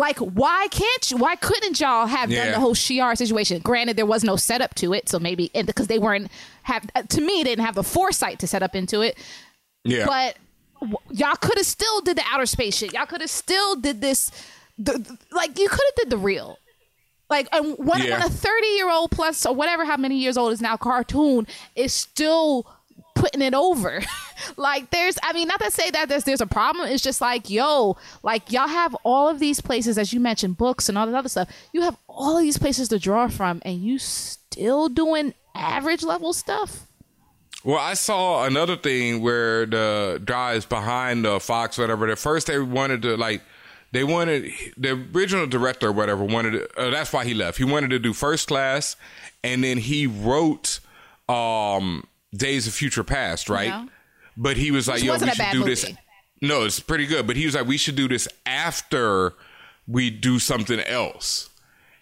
Like, 0.00 0.18
why 0.18 0.66
can't 0.70 1.10
you? 1.10 1.18
Why 1.18 1.36
couldn't 1.36 1.78
y'all 1.78 2.06
have 2.06 2.30
done 2.30 2.52
the 2.52 2.58
whole 2.58 2.74
Shi'ar 2.74 3.16
situation? 3.16 3.60
Granted, 3.60 3.96
there 3.96 4.06
was 4.06 4.24
no 4.24 4.36
setup 4.36 4.74
to 4.76 4.94
it, 4.94 5.08
so 5.08 5.18
maybe 5.18 5.50
and 5.54 5.66
because 5.66 5.86
they 5.88 5.98
weren't 5.98 6.30
have 6.62 6.88
uh, 6.94 7.02
to 7.02 7.20
me, 7.20 7.42
they 7.42 7.50
didn't 7.50 7.66
have 7.66 7.74
the 7.74 7.82
foresight 7.84 8.38
to 8.40 8.46
set 8.46 8.62
up 8.62 8.74
into 8.74 9.02
it. 9.02 9.18
Yeah. 9.84 10.06
But 10.06 10.36
y'all 11.10 11.36
could 11.36 11.58
have 11.58 11.66
still 11.66 12.00
did 12.00 12.16
the 12.16 12.24
outer 12.32 12.46
space 12.46 12.76
shit. 12.78 12.94
Y'all 12.94 13.04
could 13.06 13.20
have 13.20 13.30
still 13.30 13.76
did 13.76 14.00
this. 14.00 14.30
The, 14.78 14.92
the- 14.92 15.18
like 15.32 15.58
you 15.58 15.68
could 15.68 15.80
have 15.88 15.94
did 15.96 16.10
the 16.10 16.18
real. 16.18 16.56
Like 17.28 17.48
and 17.52 17.76
when, 17.78 18.02
Yeah. 18.02 18.18
when 18.18 18.22
a 18.26 18.30
thirty 18.30 18.66
year 18.68 18.90
old 18.90 19.10
plus 19.10 19.44
or 19.46 19.54
whatever 19.54 19.84
how 19.84 19.96
many 19.98 20.16
years 20.16 20.36
old 20.38 20.52
is 20.52 20.60
now 20.62 20.76
cartoon 20.76 21.46
is 21.76 21.92
still 21.92 22.66
putting 23.20 23.42
it 23.42 23.54
over. 23.54 24.02
like 24.56 24.90
there's 24.90 25.18
I 25.22 25.32
mean 25.32 25.48
not 25.48 25.60
to 25.60 25.70
say 25.70 25.90
that 25.90 26.08
there's 26.08 26.24
there's 26.24 26.40
a 26.40 26.46
problem. 26.46 26.88
It's 26.88 27.02
just 27.02 27.20
like 27.20 27.50
yo 27.50 27.96
like 28.22 28.50
y'all 28.50 28.68
have 28.68 28.96
all 29.04 29.28
of 29.28 29.38
these 29.38 29.60
places 29.60 29.98
as 29.98 30.12
you 30.12 30.20
mentioned 30.20 30.56
books 30.56 30.88
and 30.88 30.96
all 30.96 31.06
that 31.06 31.14
other 31.14 31.28
stuff. 31.28 31.50
You 31.72 31.82
have 31.82 31.96
all 32.08 32.36
of 32.36 32.42
these 32.42 32.58
places 32.58 32.88
to 32.88 32.98
draw 32.98 33.28
from 33.28 33.60
and 33.64 33.80
you 33.80 33.98
still 33.98 34.88
doing 34.88 35.34
average 35.54 36.02
level 36.02 36.32
stuff. 36.32 36.86
Well, 37.62 37.78
I 37.78 37.92
saw 37.92 38.46
another 38.46 38.76
thing 38.76 39.20
where 39.20 39.66
the 39.66 40.22
guys 40.24 40.64
behind 40.64 41.26
uh, 41.26 41.38
Fox, 41.38 41.76
whatever. 41.76 42.08
At 42.08 42.18
first, 42.18 42.46
they 42.46 42.58
wanted 42.58 43.02
to 43.02 43.18
like, 43.18 43.42
they 43.92 44.02
wanted 44.02 44.50
the 44.78 44.92
original 45.14 45.46
director, 45.46 45.88
or 45.88 45.92
whatever, 45.92 46.24
wanted. 46.24 46.52
To, 46.52 46.80
uh, 46.80 46.90
that's 46.90 47.12
why 47.12 47.24
he 47.26 47.34
left. 47.34 47.58
He 47.58 47.64
wanted 47.64 47.90
to 47.90 47.98
do 47.98 48.14
First 48.14 48.48
Class, 48.48 48.96
and 49.44 49.62
then 49.62 49.76
he 49.76 50.06
wrote 50.06 50.80
um, 51.28 52.06
Days 52.34 52.66
of 52.66 52.74
Future 52.74 53.04
Past, 53.04 53.48
right? 53.48 53.88
But 54.36 54.56
he 54.56 54.70
was 54.70 54.88
like, 54.88 54.96
Which 54.98 55.04
"Yo, 55.04 55.12
we 55.18 55.30
should 55.30 55.52
do 55.52 55.64
this." 55.64 55.86
No, 56.40 56.62
it's 56.64 56.80
pretty 56.80 57.06
good. 57.06 57.26
But 57.26 57.36
he 57.36 57.44
was 57.44 57.54
like, 57.54 57.66
"We 57.66 57.76
should 57.76 57.96
do 57.96 58.08
this 58.08 58.26
after 58.46 59.34
we 59.86 60.10
do 60.10 60.38
something 60.38 60.80
else." 60.80 61.48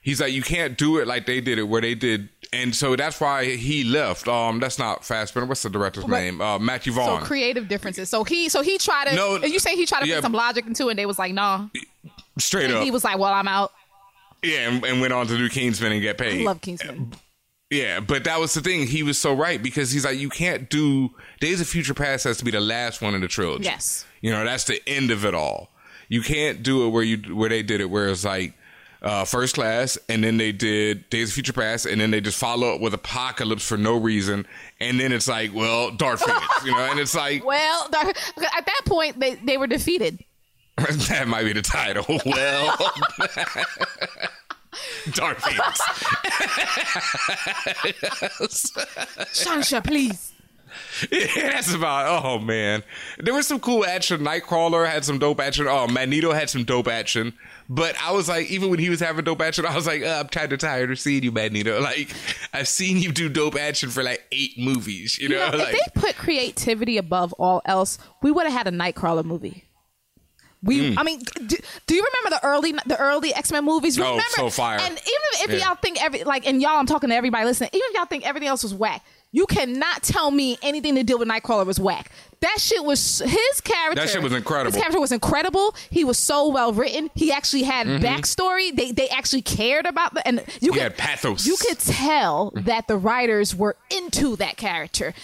He's 0.00 0.20
like, 0.22 0.32
you 0.32 0.42
can't 0.42 0.78
do 0.78 0.98
it 0.98 1.06
like 1.06 1.26
they 1.26 1.40
did 1.40 1.58
it, 1.58 1.64
where 1.64 1.82
they 1.82 1.94
did, 1.94 2.30
and 2.50 2.74
so 2.74 2.96
that's 2.96 3.20
why 3.20 3.56
he 3.56 3.84
left. 3.84 4.26
Um, 4.26 4.58
that's 4.58 4.78
not 4.78 5.04
Fassbender. 5.04 5.44
What's 5.46 5.62
the 5.64 5.68
director's 5.68 6.06
name? 6.06 6.40
Uh, 6.40 6.58
Matthew 6.58 6.92
So 6.94 7.18
creative 7.18 7.68
differences. 7.68 8.08
So 8.08 8.24
he 8.24 8.48
so 8.48 8.62
he 8.62 8.78
tried 8.78 9.08
to 9.08 9.14
No, 9.16 9.36
you 9.44 9.58
say 9.58 9.74
he 9.76 9.84
tried 9.84 10.00
to 10.02 10.06
yeah. 10.08 10.14
put 10.16 10.22
some 10.22 10.32
logic 10.32 10.66
into 10.66 10.86
it 10.86 10.92
and 10.92 10.98
they 10.98 11.04
was 11.04 11.18
like, 11.18 11.34
nah. 11.34 11.66
Straight 12.38 12.66
And 12.66 12.74
up, 12.74 12.84
he 12.84 12.90
was 12.90 13.04
like, 13.04 13.18
Well, 13.18 13.32
I'm 13.32 13.48
out. 13.48 13.72
yeah, 14.42 14.70
and, 14.70 14.82
and 14.84 15.00
went 15.00 15.12
on 15.12 15.26
to 15.26 15.36
do 15.36 15.48
Kingsman 15.50 15.92
and 15.92 16.00
get 16.00 16.16
paid. 16.16 16.40
I 16.40 16.44
love 16.44 16.60
Kingsman. 16.62 17.12
Yeah, 17.70 18.00
but 18.00 18.24
that 18.24 18.40
was 18.40 18.54
the 18.54 18.60
thing. 18.62 18.86
He 18.86 19.02
was 19.02 19.18
so 19.18 19.34
right 19.34 19.62
because 19.62 19.90
he's 19.90 20.04
like, 20.04 20.18
you 20.18 20.30
can't 20.30 20.70
do 20.70 21.10
Days 21.40 21.60
of 21.60 21.68
Future 21.68 21.92
Past 21.94 22.24
has 22.24 22.38
to 22.38 22.44
be 22.44 22.50
the 22.50 22.60
last 22.60 23.02
one 23.02 23.14
in 23.14 23.20
the 23.20 23.28
trilogy. 23.28 23.64
Yes. 23.64 24.06
you 24.22 24.30
know 24.30 24.44
that's 24.44 24.64
the 24.64 24.80
end 24.88 25.10
of 25.10 25.24
it 25.24 25.34
all. 25.34 25.68
You 26.08 26.22
can't 26.22 26.62
do 26.62 26.86
it 26.86 26.90
where 26.90 27.02
you 27.02 27.34
where 27.34 27.50
they 27.50 27.62
did 27.62 27.80
it 27.82 27.90
where 27.90 28.08
it's 28.08 28.24
like 28.24 28.54
uh, 29.02 29.24
First 29.26 29.54
Class, 29.54 29.98
and 30.08 30.24
then 30.24 30.38
they 30.38 30.50
did 30.50 31.08
Days 31.10 31.28
of 31.28 31.34
Future 31.34 31.52
Past, 31.52 31.84
and 31.86 32.00
then 32.00 32.10
they 32.10 32.20
just 32.20 32.38
follow 32.38 32.74
up 32.74 32.80
with 32.80 32.94
Apocalypse 32.94 33.68
for 33.68 33.76
no 33.76 33.96
reason, 33.96 34.46
and 34.80 34.98
then 34.98 35.12
it's 35.12 35.28
like, 35.28 35.54
well, 35.54 35.90
Dark 35.90 36.20
Phoenix, 36.20 36.46
you 36.64 36.72
know, 36.72 36.78
and 36.78 36.98
it's 36.98 37.14
like 37.14 37.44
Well, 37.44 37.84
at 37.94 38.66
that 38.66 38.80
point 38.86 39.20
they, 39.20 39.34
they 39.34 39.58
were 39.58 39.66
defeated. 39.66 40.24
that 40.76 41.28
might 41.28 41.44
be 41.44 41.52
the 41.52 41.62
title. 41.62 42.04
Well, 42.24 42.92
Dark 45.12 45.38
Phoenix. 45.40 45.80
Shansha, 49.44 49.84
please. 49.84 50.32
Yeah, 51.10 51.52
that's 51.52 51.72
about. 51.74 52.24
Oh 52.24 52.38
man, 52.38 52.82
there 53.18 53.32
was 53.34 53.46
some 53.46 53.58
cool 53.58 53.84
action. 53.86 54.20
Nightcrawler 54.20 54.86
had 54.88 55.04
some 55.04 55.18
dope 55.18 55.40
action. 55.40 55.66
Oh, 55.66 55.86
Magneto 55.86 56.32
had 56.32 56.50
some 56.50 56.64
dope 56.64 56.88
action. 56.88 57.32
But 57.70 57.96
I 58.02 58.12
was 58.12 58.28
like, 58.28 58.50
even 58.50 58.70
when 58.70 58.78
he 58.78 58.88
was 58.90 59.00
having 59.00 59.24
dope 59.24 59.40
action, 59.40 59.64
I 59.66 59.74
was 59.74 59.86
like, 59.86 60.02
uh, 60.02 60.20
I'm 60.20 60.28
kind 60.28 60.52
of 60.52 60.58
tired 60.58 60.90
of 60.90 60.98
seeing 60.98 61.22
you, 61.22 61.32
Magneto. 61.32 61.80
Like, 61.88 62.14
I've 62.52 62.68
seen 62.68 62.98
you 62.98 63.12
do 63.12 63.28
dope 63.28 63.56
action 63.56 63.90
for 63.90 64.02
like 64.02 64.26
eight 64.32 64.58
movies. 64.58 65.18
You 65.18 65.30
know, 65.30 65.46
You 65.46 65.52
know, 65.52 65.58
like 65.58 65.74
if 65.74 65.94
they 65.94 66.00
put 66.00 66.16
creativity 66.16 66.98
above 66.98 67.32
all 67.34 67.62
else, 67.64 67.98
we 68.22 68.30
would 68.30 68.46
have 68.46 68.52
had 68.52 68.66
a 68.72 68.76
Nightcrawler 68.76 69.24
movie. 69.24 69.64
We, 70.62 70.92
Hmm. 70.92 70.98
I 70.98 71.02
mean, 71.04 71.20
do, 71.46 71.56
do 71.86 71.94
you 71.94 72.04
remember 72.04 72.36
the 72.40 72.46
early 72.46 72.72
the 72.86 72.96
early 72.98 73.32
X 73.32 73.52
Men 73.52 73.64
movies? 73.64 73.98
Oh, 73.98 74.02
Remember? 74.02 74.22
so 74.34 74.50
fire. 74.50 74.78
And 74.80 74.92
even 74.92 75.00
if 75.44 75.50
Yeah. 75.60 75.68
y'all 75.68 75.76
think 75.80 76.02
every 76.02 76.24
like, 76.24 76.46
and 76.46 76.60
y'all, 76.60 76.78
I'm 76.78 76.86
talking 76.86 77.10
to 77.10 77.14
everybody 77.16 77.44
listening. 77.44 77.70
Even 77.72 77.86
if 77.90 77.94
y'all 77.96 78.06
think 78.06 78.26
everything 78.26 78.48
else 78.48 78.64
was 78.64 78.74
whack, 78.74 79.04
you 79.30 79.46
cannot 79.46 80.02
tell 80.02 80.30
me 80.32 80.58
anything 80.62 80.94
to 80.96 81.04
deal 81.04 81.18
with 81.18 81.28
Nightcrawler 81.28 81.64
was 81.66 81.78
whack. 81.78 82.10
That 82.40 82.56
shit 82.60 82.82
was 82.84 83.18
his 83.20 83.60
character. 83.60 84.00
That 84.00 84.08
shit 84.08 84.22
was 84.22 84.32
incredible. 84.32 84.72
His 84.72 84.80
character 84.80 85.00
was 85.00 85.12
incredible. 85.12 85.76
He 85.90 86.04
was 86.04 86.18
so 86.18 86.48
well 86.48 86.72
written. 86.72 87.10
He 87.14 87.30
actually 87.30 87.62
had 87.64 87.86
backstory. 87.86 88.74
They 88.74 88.90
they 88.90 89.08
actually 89.10 89.42
cared 89.42 89.86
about 89.86 90.14
the 90.14 90.26
and 90.26 90.38
you 90.38 90.42
Mm-hmm. 90.42 90.64
He 90.64 90.70
could 90.70 90.82
had 90.82 90.96
pathos. 90.96 91.46
You 91.46 91.56
could 91.56 91.78
tell 91.78 92.50
that 92.56 92.88
the 92.88 92.96
writers 92.96 93.54
were 93.54 93.76
into 93.90 94.34
that 94.36 94.56
character. 94.56 95.14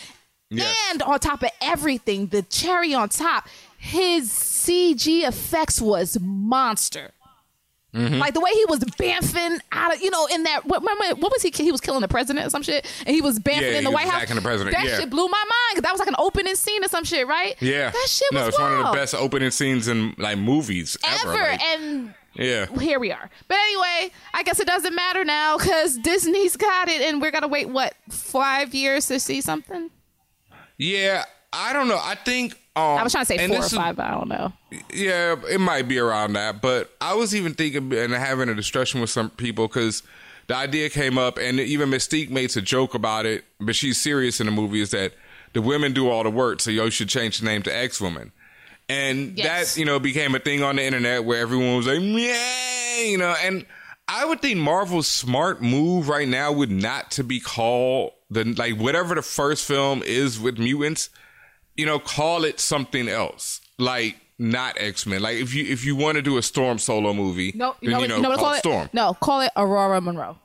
Yes. 0.50 0.76
And 0.92 1.02
on 1.02 1.18
top 1.18 1.42
of 1.42 1.50
everything, 1.60 2.28
the 2.28 2.42
cherry 2.42 2.94
on 2.94 3.08
top, 3.08 3.48
his 3.84 4.30
CG 4.30 5.26
effects 5.28 5.80
was 5.80 6.18
monster. 6.20 7.10
Mm-hmm. 7.92 8.18
Like 8.18 8.34
the 8.34 8.40
way 8.40 8.50
he 8.52 8.64
was 8.64 8.80
bamfing 8.80 9.60
out 9.70 9.94
of, 9.94 10.00
you 10.02 10.10
know, 10.10 10.26
in 10.26 10.42
that. 10.44 10.66
What, 10.66 10.80
remember, 10.80 11.20
what 11.20 11.30
was 11.30 11.42
he? 11.42 11.52
He 11.54 11.70
was 11.70 11.80
killing 11.80 12.00
the 12.00 12.08
president 12.08 12.44
or 12.44 12.50
some 12.50 12.62
shit, 12.64 12.84
and 13.06 13.14
he 13.14 13.20
was 13.20 13.38
bamfing 13.38 13.60
Yeah, 13.60 13.78
in 13.78 13.84
the 13.84 13.90
White 13.92 14.06
House. 14.08 14.16
attacking 14.16 14.34
the 14.36 14.42
president, 14.42 14.74
That 14.74 14.84
yeah. 14.86 14.98
shit 14.98 15.10
blew 15.10 15.28
my 15.28 15.38
mind 15.38 15.50
because 15.76 15.82
That 15.82 15.92
was 15.92 16.00
like 16.00 16.08
an 16.08 16.16
opening 16.18 16.56
scene 16.56 16.82
or 16.82 16.88
some 16.88 17.04
shit, 17.04 17.28
right? 17.28 17.54
yeah, 17.60 17.90
that 17.90 18.06
shit 18.08 18.26
was 18.32 18.40
no, 18.42 18.48
it's 18.48 18.58
one 18.58 18.72
of 18.72 18.78
the 18.78 18.84
wild. 18.84 18.96
best 18.96 19.14
opening 19.14 19.50
scenes 19.52 19.86
in 19.86 20.14
like 20.18 20.38
movies 20.38 20.96
ever. 21.04 21.30
ever. 21.34 21.38
like, 21.52 21.62
and 21.62 22.14
yeah, 22.34 22.66
here 22.80 22.98
we 22.98 23.12
are. 23.12 23.30
But 23.46 23.58
anyway, 23.58 24.10
I 24.32 24.42
guess 24.42 24.58
it 24.58 24.66
doesn't 24.66 24.94
matter 24.96 25.24
now 25.24 25.56
because 25.58 25.96
Disney's 25.98 26.56
got 26.56 26.88
it, 26.88 27.00
and 27.00 27.22
we're 27.22 27.30
gonna 27.30 27.46
wait 27.46 27.68
what 27.68 27.94
five 28.08 28.74
years 28.74 29.06
to 29.06 29.20
see 29.20 29.40
something. 29.40 29.90
yeah. 30.78 31.26
I 31.52 31.72
don't 31.72 31.86
know. 31.86 32.00
I 32.02 32.16
think. 32.16 32.60
Um, 32.76 32.82
I 32.98 33.02
was 33.04 33.12
trying 33.12 33.24
to 33.24 33.38
say 33.38 33.46
four 33.48 33.58
or 33.58 33.64
is- 33.64 33.72
five, 33.72 33.96
but 33.96 34.06
I 34.06 34.10
don't 34.12 34.28
know. 34.28 34.52
Yeah, 34.92 35.36
it 35.48 35.60
might 35.60 35.86
be 35.86 35.98
around 35.98 36.32
that. 36.32 36.60
But 36.60 36.92
I 37.00 37.14
was 37.14 37.34
even 37.34 37.54
thinking 37.54 37.92
and 37.92 38.12
having 38.12 38.48
a 38.48 38.54
discussion 38.54 39.00
with 39.00 39.10
some 39.10 39.30
people 39.30 39.68
because 39.68 40.02
the 40.48 40.56
idea 40.56 40.90
came 40.90 41.16
up, 41.16 41.38
and 41.38 41.60
even 41.60 41.88
Mystique 41.90 42.30
makes 42.30 42.56
a 42.56 42.62
joke 42.62 42.94
about 42.94 43.26
it, 43.26 43.44
but 43.60 43.76
she's 43.76 43.98
serious 44.00 44.40
in 44.40 44.46
the 44.46 44.52
movie. 44.52 44.80
Is 44.80 44.90
that 44.90 45.12
the 45.52 45.62
women 45.62 45.92
do 45.92 46.08
all 46.10 46.24
the 46.24 46.30
work, 46.30 46.60
so 46.60 46.70
you 46.70 46.90
should 46.90 47.08
change 47.08 47.38
the 47.38 47.44
name 47.44 47.62
to 47.62 47.74
X 47.74 48.00
Woman. 48.00 48.32
And 48.88 49.38
Yes. 49.38 49.74
that 49.74 49.80
you 49.80 49.86
know 49.86 49.98
became 50.00 50.34
a 50.34 50.38
thing 50.40 50.62
on 50.62 50.76
the 50.76 50.82
internet 50.82 51.24
where 51.24 51.40
everyone 51.40 51.76
was 51.76 51.86
like, 51.86 52.00
"Yeah," 52.02 53.00
you 53.04 53.18
know. 53.18 53.34
And 53.42 53.64
I 54.08 54.24
would 54.24 54.42
think 54.42 54.58
Marvel's 54.58 55.06
smart 55.06 55.62
move 55.62 56.08
right 56.08 56.28
now 56.28 56.50
would 56.52 56.70
not 56.72 57.12
to 57.12 57.24
be 57.24 57.38
called 57.40 58.12
the 58.30 58.44
like 58.44 58.74
whatever 58.76 59.14
the 59.14 59.22
first 59.22 59.64
film 59.64 60.02
is 60.04 60.38
with 60.40 60.58
mutants 60.58 61.08
you 61.76 61.86
know, 61.86 61.98
call 61.98 62.44
it 62.44 62.60
something 62.60 63.08
else, 63.08 63.60
like 63.78 64.16
not 64.38 64.76
X 64.80 65.06
Men. 65.06 65.22
Like 65.22 65.36
if 65.36 65.54
you 65.54 65.64
if 65.64 65.84
you 65.84 65.96
want 65.96 66.16
to 66.16 66.22
do 66.22 66.36
a 66.38 66.42
Storm 66.42 66.78
solo 66.78 67.12
movie, 67.12 67.52
No, 67.54 67.74
you 67.80 67.90
then, 67.90 67.98
know, 67.98 68.02
you 68.02 68.08
know, 68.08 68.16
you 68.16 68.22
know 68.22 68.28
call 68.30 68.38
call 68.38 68.52
it? 68.54 68.58
Storm. 68.58 68.88
No, 68.92 69.14
call 69.14 69.40
it 69.42 69.50
Aurora 69.56 70.00
Monroe. 70.00 70.36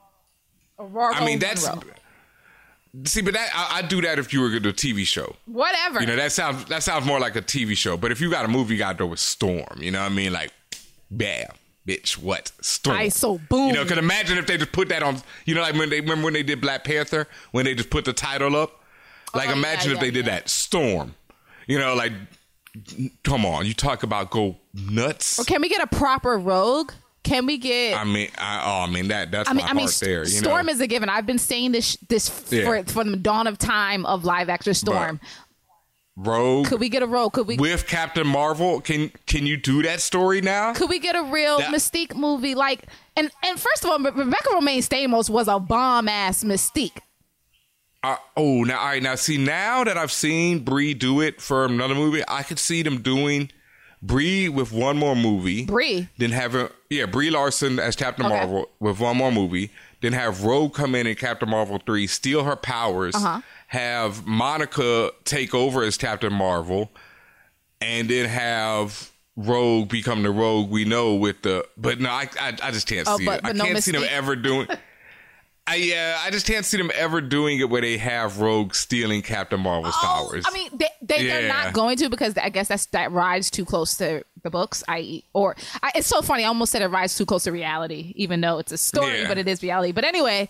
Aurora. 0.77 1.15
I 1.15 1.25
mean 1.25 1.39
that's 1.39 1.67
Monroe. 1.67 1.83
see, 3.05 3.21
but 3.21 3.33
that 3.33 3.49
I, 3.53 3.79
I 3.79 3.81
do 3.81 4.01
that 4.01 4.17
if 4.19 4.33
you 4.33 4.41
were 4.41 4.49
going 4.49 4.63
to 4.63 4.71
do 4.71 4.89
a 4.89 4.93
TV 4.93 5.05
show. 5.05 5.35
whatever. 5.45 5.99
You 6.01 6.07
know, 6.07 6.15
that 6.15 6.31
sounds 6.31 6.65
that 6.65 6.83
sounds 6.83 7.05
more 7.05 7.19
like 7.19 7.35
a 7.35 7.41
TV 7.41 7.75
show. 7.75 7.97
But 7.97 8.11
if 8.11 8.21
you 8.21 8.29
got 8.29 8.45
a 8.45 8.47
movie, 8.47 8.73
you 8.75 8.79
got 8.79 8.93
to 8.93 8.97
go 8.97 9.05
with 9.07 9.19
Storm. 9.19 9.77
You 9.79 9.91
know 9.91 9.99
what 10.01 10.11
I 10.11 10.15
mean? 10.15 10.31
Like, 10.33 10.51
bam, 11.11 11.47
bitch, 11.87 12.17
what 12.17 12.51
Storm? 12.61 12.97
I 12.97 13.09
so 13.09 13.37
boom. 13.49 13.67
You 13.69 13.73
know, 13.73 13.83
because 13.83 13.97
imagine 13.97 14.37
if 14.37 14.47
they 14.47 14.57
just 14.57 14.71
put 14.71 14.89
that 14.89 15.03
on. 15.03 15.17
You 15.45 15.55
know, 15.55 15.61
like 15.61 15.75
when 15.75 15.89
they 15.89 16.01
remember 16.01 16.25
when 16.25 16.33
they 16.33 16.43
did 16.43 16.61
Black 16.61 16.83
Panther, 16.83 17.27
when 17.51 17.65
they 17.65 17.75
just 17.75 17.89
put 17.89 18.05
the 18.05 18.13
title 18.13 18.55
up. 18.55 18.75
Like, 19.35 19.49
Oh, 19.49 19.53
imagine 19.53 19.89
yeah, 19.91 19.95
if 19.95 19.99
they 19.99 20.07
yeah, 20.07 20.11
did 20.13 20.25
yeah. 20.25 20.31
that 20.35 20.49
Storm. 20.49 21.13
You 21.69 21.77
know, 21.77 21.93
like, 21.93 22.11
come 23.23 23.45
on, 23.45 23.65
you 23.67 23.73
talk 23.75 24.01
about 24.01 24.31
go 24.31 24.57
nuts. 24.73 25.37
Or 25.37 25.43
can 25.45 25.61
we 25.61 25.69
get 25.69 25.81
a 25.83 25.87
proper 25.87 26.37
Rogue? 26.39 26.91
Can 27.21 27.45
we 27.45 27.59
get? 27.59 27.95
I 27.95 28.05
mean, 28.05 28.29
I, 28.39 28.63
oh, 28.65 28.89
I 28.89 28.91
mean 28.91 29.09
that 29.09 29.29
that's 29.29 29.47
I 29.47 29.53
mean, 29.53 29.65
my 29.65 29.69
I 29.69 29.73
mean, 29.73 29.83
heart 29.85 29.99
there. 30.01 30.19
You 30.21 30.25
Storm 30.25 30.65
know? 30.65 30.71
is 30.71 30.81
a 30.81 30.87
given. 30.87 31.09
I've 31.09 31.27
been 31.27 31.37
saying 31.37 31.73
this 31.73 31.95
this 32.07 32.47
Yeah. 32.49 32.65
for 32.65 32.83
from 32.91 33.11
the 33.11 33.17
dawn 33.17 33.45
of 33.45 33.59
time 33.59 34.03
of 34.07 34.25
live 34.25 34.49
action 34.49 34.73
Storm. 34.73 35.19
Rogue 36.15 36.65
Could 36.67 36.79
we 36.81 36.89
get 36.89 37.01
a 37.03 37.07
Rogue? 37.07 37.33
Could 37.33 37.47
we? 37.47 37.55
with 37.57 37.87
Captain 37.87 38.25
Marvel. 38.27 38.81
Can 38.81 39.11
can 39.27 39.45
you 39.45 39.55
do 39.55 39.83
that 39.83 40.01
story 40.01 40.41
now? 40.41 40.73
could 40.73 40.89
we 40.89 40.97
get 40.99 41.15
a 41.15 41.23
real 41.23 41.59
That- 41.59 41.71
Mystique 41.73 42.15
movie? 42.15 42.55
Like, 42.55 42.85
and 43.15 43.29
and 43.45 43.59
first 43.59 43.85
of 43.85 43.91
all, 43.91 43.99
Rebecca 43.99 44.49
Romijn 44.49 44.79
Stamos 44.79 45.29
was 45.29 45.47
a 45.47 45.59
bomb 45.59 46.07
ass 46.09 46.43
Mystique. 46.43 46.97
Uh, 48.01 48.15
oh, 48.37 48.63
now 48.63 48.79
all 48.79 48.85
right. 48.87 49.03
Now 49.03 49.15
see, 49.15 49.37
now 49.37 49.83
that 49.83 49.97
I've 49.97 50.11
seen 50.11 50.59
Brie 50.63 50.93
do 50.93 51.19
it 51.21 51.41
for 51.41 51.65
another 51.65 51.95
movie, 51.95 52.23
I 52.27 52.43
could 52.43 52.59
see 52.59 52.81
them 52.81 53.01
doing 53.01 53.51
Brie 54.01 54.47
with 54.47 54.71
one 54.71 54.97
more 54.97 55.15
movie. 55.15 55.65
Brie. 55.65 56.07
Then 56.17 56.31
have 56.31 56.55
a 56.55 56.71
yeah 56.89 57.05
Brie 57.05 57.29
Larson 57.29 57.77
as 57.79 57.95
Captain 57.97 58.25
Okay. 58.25 58.35
Marvel 58.35 58.69
with 58.79 58.99
one 59.01 59.17
more 59.17 59.31
movie. 59.31 59.71
Then 60.01 60.13
have 60.13 60.45
Rogue 60.45 60.73
come 60.73 60.95
in 60.95 61.07
in 61.07 61.15
Captain 61.15 61.49
Marvel 61.49 61.77
three, 61.85 62.07
steal 62.07 62.45
her 62.45 62.55
powers. 62.55 63.15
Uh-huh. 63.15 63.41
Have 63.67 64.25
Monica 64.25 65.11
take 65.25 65.53
over 65.53 65.83
as 65.83 65.97
Captain 65.97 66.31
Marvel, 66.33 66.89
and 67.81 68.09
then 68.09 68.29
have 68.29 69.11
Rogue 69.35 69.89
become 69.89 70.23
the 70.23 70.31
Rogue 70.31 70.69
we 70.69 70.85
know 70.85 71.15
with 71.15 71.41
the. 71.41 71.67
But 71.75 71.99
no, 71.99 72.09
I 72.09 72.29
I, 72.39 72.57
I 72.63 72.71
just 72.71 72.87
can't 72.87 73.05
Oh, 73.09 73.17
see 73.17 73.25
but- 73.25 73.39
it. 73.39 73.43
but 73.43 73.49
I 73.49 73.57
no 73.57 73.65
can't 73.65 73.83
see 73.83 73.91
them 73.91 74.05
ever 74.09 74.37
doing. 74.37 74.67
I 75.67 75.75
yeah, 75.75 76.19
I 76.25 76.31
just 76.31 76.47
can't 76.47 76.65
see 76.65 76.77
them 76.77 76.91
ever 76.95 77.21
doing 77.21 77.59
it 77.59 77.69
where 77.69 77.81
they 77.81 77.97
have 77.97 78.39
Rogue 78.39 78.73
stealing 78.73 79.21
Captain 79.21 79.59
Marvel's 79.59 79.93
oh, 79.97 80.27
powers. 80.29 80.43
Oh, 80.47 80.51
I 80.51 80.53
mean, 80.53 80.69
they, 80.73 80.87
they 81.01 81.27
they're 81.27 81.47
not 81.47 81.73
going 81.73 81.97
to 81.97 82.09
because 82.09 82.35
I 82.37 82.49
guess 82.49 82.69
that's 82.69 82.87
that 82.87 83.11
rides 83.11 83.51
too 83.51 83.65
close 83.65 83.95
to 83.97 84.23
the 84.41 84.49
books. 84.49 84.83
I 84.87 85.21
or 85.33 85.55
I, 85.83 85.91
it's 85.95 86.07
so 86.07 86.21
funny. 86.21 86.43
I 86.43 86.47
almost 86.47 86.71
said 86.71 86.81
it 86.81 86.87
rides 86.87 87.15
too 87.15 87.25
close 87.25 87.43
to 87.43 87.51
reality, 87.51 88.13
even 88.15 88.41
though 88.41 88.57
it's 88.57 88.71
a 88.71 88.77
story, 88.77 89.21
Yeah. 89.21 89.27
but 89.27 89.37
it 89.37 89.47
is 89.47 89.61
reality. 89.61 89.91
But 89.91 90.05
anyway, 90.05 90.49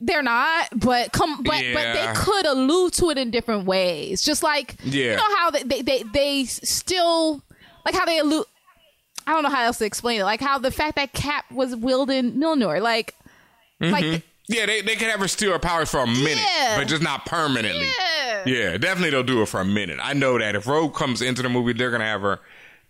they're 0.00 0.22
not. 0.22 0.68
But 0.78 1.12
come, 1.12 1.42
but 1.42 1.64
but 1.72 1.92
they 1.94 2.12
could 2.14 2.44
allude 2.44 2.92
to 2.94 3.10
it 3.10 3.18
in 3.18 3.30
different 3.30 3.64
ways. 3.64 4.20
Just 4.20 4.42
like 4.42 4.76
Yeah. 4.84 5.12
you 5.12 5.16
know 5.16 5.36
how 5.36 5.50
they 5.50 5.62
they 5.62 5.82
they, 5.82 6.02
they 6.12 6.44
still 6.44 7.42
like 7.86 7.94
how 7.94 8.04
they 8.04 8.18
allude. 8.18 8.44
I 9.26 9.32
don't 9.32 9.44
know 9.44 9.50
how 9.50 9.64
else 9.64 9.78
to 9.78 9.86
explain 9.86 10.20
it. 10.20 10.24
Like 10.24 10.40
how 10.40 10.58
the 10.58 10.70
fact 10.70 10.96
that 10.96 11.12
Cap 11.12 11.50
was 11.50 11.74
wielding 11.74 12.32
Mjolnir, 12.32 12.82
like 12.82 13.14
like 13.80 14.04
mm-hmm. 14.04 14.26
Yeah, 14.48 14.66
they 14.66 14.82
they 14.82 14.96
can 14.96 15.08
have 15.10 15.20
her 15.20 15.28
steal 15.28 15.52
her 15.52 15.58
powers 15.58 15.90
for 15.90 16.00
a 16.00 16.06
minute, 16.06 16.38
Yeah. 16.56 16.76
but 16.78 16.88
just 16.88 17.02
not 17.02 17.26
permanently. 17.26 17.86
yeah. 17.98 18.42
Yeah, 18.44 18.76
definitely 18.78 19.10
they'll 19.10 19.22
do 19.22 19.42
it 19.42 19.46
for 19.48 19.60
a 19.60 19.64
minute. 19.64 19.98
I 20.02 20.14
know 20.14 20.36
that 20.38 20.56
if 20.56 20.66
Rogue 20.66 20.94
comes 20.94 21.22
into 21.22 21.42
the 21.42 21.48
movie, 21.48 21.72
they're 21.74 21.90
gonna 21.92 22.04
have 22.04 22.22
her 22.22 22.40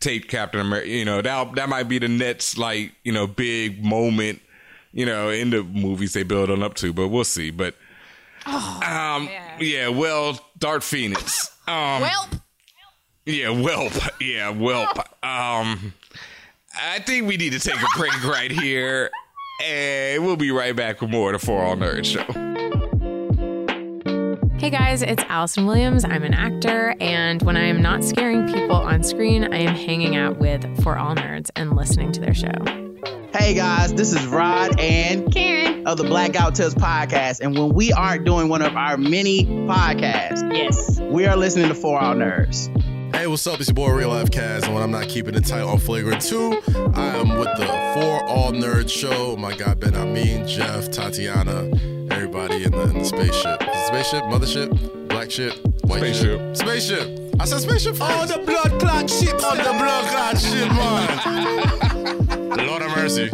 take 0.00 0.28
Captain 0.28 0.60
America. 0.60 0.88
You 0.88 1.04
know 1.04 1.20
that 1.20 1.54
that 1.56 1.68
might 1.68 1.84
be 1.84 1.98
the 1.98 2.08
next 2.08 2.56
like 2.58 2.92
you 3.04 3.12
know 3.12 3.26
big 3.26 3.84
moment. 3.84 4.40
You 4.92 5.04
know 5.06 5.28
in 5.30 5.50
the 5.50 5.62
movies 5.62 6.12
they 6.14 6.22
build 6.22 6.50
on 6.50 6.62
up 6.62 6.74
to, 6.76 6.92
but 6.92 7.08
we'll 7.08 7.24
see. 7.24 7.50
But 7.50 7.74
um, 8.46 9.26
man. 9.26 9.58
yeah, 9.60 9.88
well, 9.88 10.38
Dark 10.58 10.82
Phoenix. 10.82 11.50
Um, 11.68 12.00
Well, 12.02 12.28
yeah, 13.26 13.50
whelp. 13.50 13.92
Yeah, 14.20 14.50
whelp. 14.52 14.98
Um, 15.24 15.94
I 16.76 16.98
think 16.98 17.28
we 17.28 17.36
need 17.36 17.52
to 17.52 17.60
take 17.60 17.80
a 17.80 17.86
break 17.98 18.24
right 18.24 18.50
here, 18.50 19.08
and 19.62 20.24
we'll 20.24 20.36
be 20.36 20.50
right 20.50 20.74
back 20.74 21.00
with 21.00 21.10
more 21.10 21.32
of 21.32 21.40
the 21.40 21.46
For 21.46 21.62
All 21.62 21.76
Nerds 21.76 22.04
show. 22.04 22.24
Hey 24.58 24.70
guys, 24.70 25.02
it's 25.02 25.22
Allison 25.28 25.66
Williams. 25.66 26.04
I'm 26.04 26.22
an 26.22 26.34
actor, 26.34 26.94
and 27.00 27.42
when 27.42 27.56
I 27.56 27.64
am 27.64 27.82
not 27.82 28.04
scaring 28.04 28.46
people 28.46 28.76
on 28.76 29.02
screen, 29.02 29.52
I 29.52 29.58
am 29.58 29.74
hanging 29.74 30.16
out 30.16 30.38
with 30.38 30.82
For 30.82 30.96
All 30.96 31.14
Nerds 31.14 31.50
and 31.56 31.74
listening 31.74 32.12
to 32.12 32.20
their 32.20 32.34
show. 32.34 32.52
Hey 33.34 33.54
guys, 33.54 33.92
this 33.94 34.12
is 34.12 34.24
Rod 34.26 34.78
and 34.78 35.32
Karen 35.32 35.86
of 35.86 35.96
the 35.96 36.04
Blackout 36.04 36.54
Tales 36.54 36.74
podcast. 36.74 37.40
And 37.40 37.58
when 37.58 37.70
we 37.70 37.92
aren't 37.92 38.24
doing 38.24 38.48
one 38.48 38.62
of 38.62 38.76
our 38.76 38.96
mini 38.96 39.46
podcasts, 39.46 40.54
yes, 40.54 41.00
we 41.00 41.26
are 41.26 41.36
listening 41.36 41.68
to 41.68 41.74
For 41.74 41.98
All 41.98 42.14
Nerds. 42.14 42.68
Hey, 43.22 43.28
what's 43.28 43.46
up? 43.46 43.60
It's 43.60 43.68
your 43.68 43.74
boy 43.76 43.92
Real 43.92 44.08
Life 44.08 44.32
Kaz, 44.32 44.64
and 44.64 44.74
when 44.74 44.82
I'm 44.82 44.90
not 44.90 45.08
keeping 45.08 45.36
it 45.36 45.46
tight 45.46 45.60
on 45.60 45.78
Flagrant 45.78 46.22
2, 46.22 46.60
I 46.92 47.06
am 47.18 47.28
with 47.38 47.56
the 47.56 47.66
For 47.94 48.26
All 48.26 48.50
Nerds 48.50 48.88
show. 48.90 49.36
My 49.36 49.56
God, 49.56 49.78
Ben 49.78 49.94
Amin, 49.94 50.44
Jeff, 50.44 50.90
Tatiana, 50.90 51.70
everybody 52.10 52.64
in 52.64 52.72
the, 52.72 52.80
in 52.80 52.98
the 52.98 53.04
spaceship. 53.04 53.62
Spaceship, 53.86 54.24
mothership, 54.24 55.08
black 55.08 55.30
ship, 55.30 55.54
white 55.82 55.98
Spaceship. 55.98 56.40
ship? 56.40 56.56
Spaceship. 56.56 57.34
I 57.38 57.44
said 57.44 57.60
spaceship 57.60 57.94
first. 57.94 58.10
On 58.10 58.26
the 58.26 58.44
blood 58.44 58.80
clot 58.80 59.08
ship. 59.08 59.34
On 59.34 59.56
the 59.56 59.62
blood 59.62 60.04
clot 60.10 60.38
ship, 60.40 60.68
man. 60.72 62.66
Lord 62.66 62.82
have 62.82 62.96
mercy. 62.96 63.30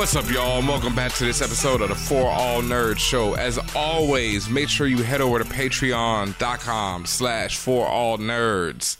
What's 0.00 0.16
up, 0.16 0.30
y'all? 0.30 0.62
Welcome 0.62 0.94
back 0.94 1.12
to 1.12 1.26
this 1.26 1.42
episode 1.42 1.82
of 1.82 1.90
the 1.90 1.94
For 1.94 2.26
All 2.26 2.62
Nerds 2.62 3.00
Show. 3.00 3.34
As 3.34 3.58
always, 3.76 4.48
make 4.48 4.70
sure 4.70 4.86
you 4.86 5.02
head 5.02 5.20
over 5.20 5.38
to 5.38 5.44
patreon.com 5.44 7.04
slash 7.04 7.58
for 7.58 7.86
all 7.86 8.16
nerds. 8.16 8.96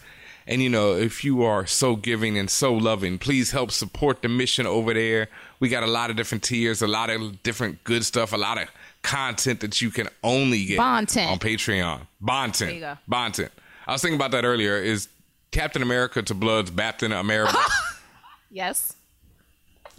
And 0.47 0.61
you 0.61 0.69
know, 0.69 0.93
if 0.93 1.25
you 1.25 1.43
are 1.43 1.65
so 1.65 1.97
giving 1.97 2.37
and 2.37 2.51
so 2.51 2.75
loving, 2.75 3.17
please 3.17 3.51
help 3.51 3.71
support 3.71 4.21
the 4.21 4.29
mission 4.29 4.67
over 4.67 4.93
there. 4.93 5.29
We 5.59 5.71
got 5.71 5.85
a 5.85 5.87
lot 5.87 6.11
of 6.11 6.17
different 6.17 6.45
tiers, 6.45 6.83
a 6.83 6.87
lot 6.87 7.09
of 7.09 7.43
different 7.43 7.83
good 7.83 8.05
stuff, 8.05 8.35
a 8.35 8.37
lot 8.37 8.61
of 8.61 8.69
content 9.01 9.61
that 9.61 9.81
you 9.81 9.91
can 9.91 10.07
only 10.23 10.67
get 10.67 10.79
Bontent. 10.79 11.33
on 11.33 11.39
Patreon. 11.39 12.01
Bontent. 12.23 12.59
There 12.59 12.71
you 12.73 12.81
go. 12.81 12.99
Bontent. 13.11 13.49
I 13.87 13.93
was 13.93 14.03
thinking 14.03 14.19
about 14.19 14.33
that 14.33 14.45
earlier. 14.45 14.77
Is 14.77 15.09
Captain 15.51 15.81
America 15.81 16.21
to 16.21 16.35
Blood's 16.35 16.71
Baptin 16.71 17.13
America? 17.13 17.57
yes. 18.51 18.97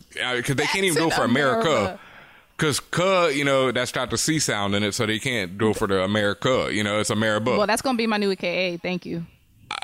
Because 0.09 0.55
they 0.55 0.65
can't 0.65 0.85
even 0.85 0.97
do 0.97 1.07
it 1.07 1.13
for 1.13 1.23
America. 1.23 1.69
America. 1.69 1.99
Because 2.57 2.79
"cuh," 2.79 3.27
you 3.27 3.43
know, 3.43 3.71
that's 3.71 3.91
got 3.91 4.09
the 4.11 4.17
C 4.17 4.37
sound 4.39 4.75
in 4.75 4.83
it, 4.83 4.93
so 4.93 5.05
they 5.05 5.17
can't 5.19 5.57
do 5.57 5.71
it 5.71 5.77
for 5.77 5.87
the 5.87 6.03
America. 6.03 6.69
You 6.71 6.83
know, 6.83 6.99
it's 6.99 7.09
America. 7.09 7.57
Well, 7.57 7.65
that's 7.67 7.81
gonna 7.81 7.97
be 7.97 8.07
my 8.07 8.17
new 8.17 8.31
AKA. 8.31 8.77
Thank 8.77 9.05
you. 9.05 9.25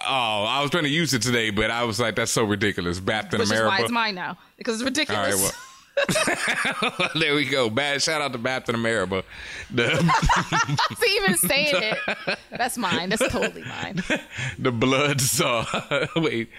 oh, 0.07 0.43
I 0.47 0.61
was 0.61 0.69
trying 0.69 0.83
to 0.83 0.89
use 0.89 1.13
it 1.13 1.21
today, 1.21 1.49
but 1.49 1.71
I 1.71 1.85
was 1.85 1.99
like, 1.99 2.15
that's 2.15 2.31
so 2.31 2.43
ridiculous. 2.43 2.99
Baptin 2.99 3.39
Which 3.39 3.47
is 3.47 3.51
why 3.51 3.57
America. 3.57 3.83
it's 3.83 3.91
mine 3.91 4.15
now 4.15 4.37
because 4.57 4.75
it's 4.75 4.83
ridiculous. 4.83 5.33
right, 5.33 5.41
well. 5.41 5.51
there 7.15 7.35
we 7.35 7.45
go. 7.45 7.69
Bad 7.69 8.01
shout 8.01 8.21
out 8.21 8.31
to 8.33 8.37
Baptin 8.37 8.75
America. 8.75 9.23
The 9.71 9.97
See, 10.97 11.15
even 11.17 11.37
saying 11.37 11.73
it, 11.73 12.39
that's 12.51 12.77
mine. 12.77 13.09
That's 13.09 13.27
totally 13.31 13.63
mine. 13.63 14.03
the 14.59 14.71
blood 14.71 15.21
saw. 15.21 15.65
Wait, 16.15 16.49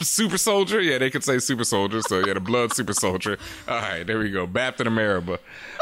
super 0.00 0.38
soldier. 0.38 0.80
Yeah, 0.80 0.98
they 0.98 1.10
could 1.10 1.24
say 1.24 1.38
super 1.38 1.64
soldier. 1.64 2.02
So 2.02 2.24
yeah, 2.26 2.34
the 2.34 2.40
blood 2.40 2.72
super 2.72 2.92
soldier. 2.92 3.38
All 3.68 3.80
right, 3.80 4.06
there 4.06 4.18
we 4.18 4.30
go. 4.30 4.46
Baptin 4.46 4.86
America. 4.86 5.38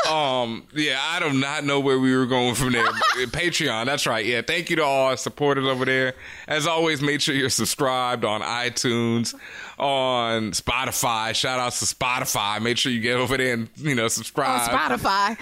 Um, 0.08 0.64
yeah, 0.74 0.98
I 1.00 1.20
do 1.20 1.32
not 1.32 1.64
know 1.64 1.80
where 1.80 1.98
we 1.98 2.16
were 2.16 2.26
going 2.26 2.54
from 2.54 2.72
there. 2.72 2.86
Patreon. 3.26 3.86
That's 3.86 4.06
right. 4.06 4.24
Yeah, 4.24 4.42
thank 4.42 4.70
you 4.70 4.76
to 4.76 4.84
all 4.84 5.08
our 5.08 5.16
supporters 5.16 5.66
over 5.66 5.84
there. 5.84 6.14
As 6.46 6.66
always, 6.66 7.00
make 7.00 7.20
sure 7.20 7.34
you're 7.34 7.48
subscribed 7.48 8.24
on 8.24 8.42
iTunes, 8.42 9.34
on 9.78 10.52
Spotify. 10.52 11.34
Shout 11.34 11.58
out 11.60 11.72
to 11.72 11.84
Spotify. 11.84 12.60
Make 12.62 12.78
sure 12.78 12.92
you 12.92 13.00
get 13.00 13.16
over 13.16 13.36
there 13.36 13.54
and 13.54 13.68
you 13.76 13.94
know 13.94 14.08
subscribe 14.08 14.70
On 14.70 14.78
Spotify. 14.98 15.38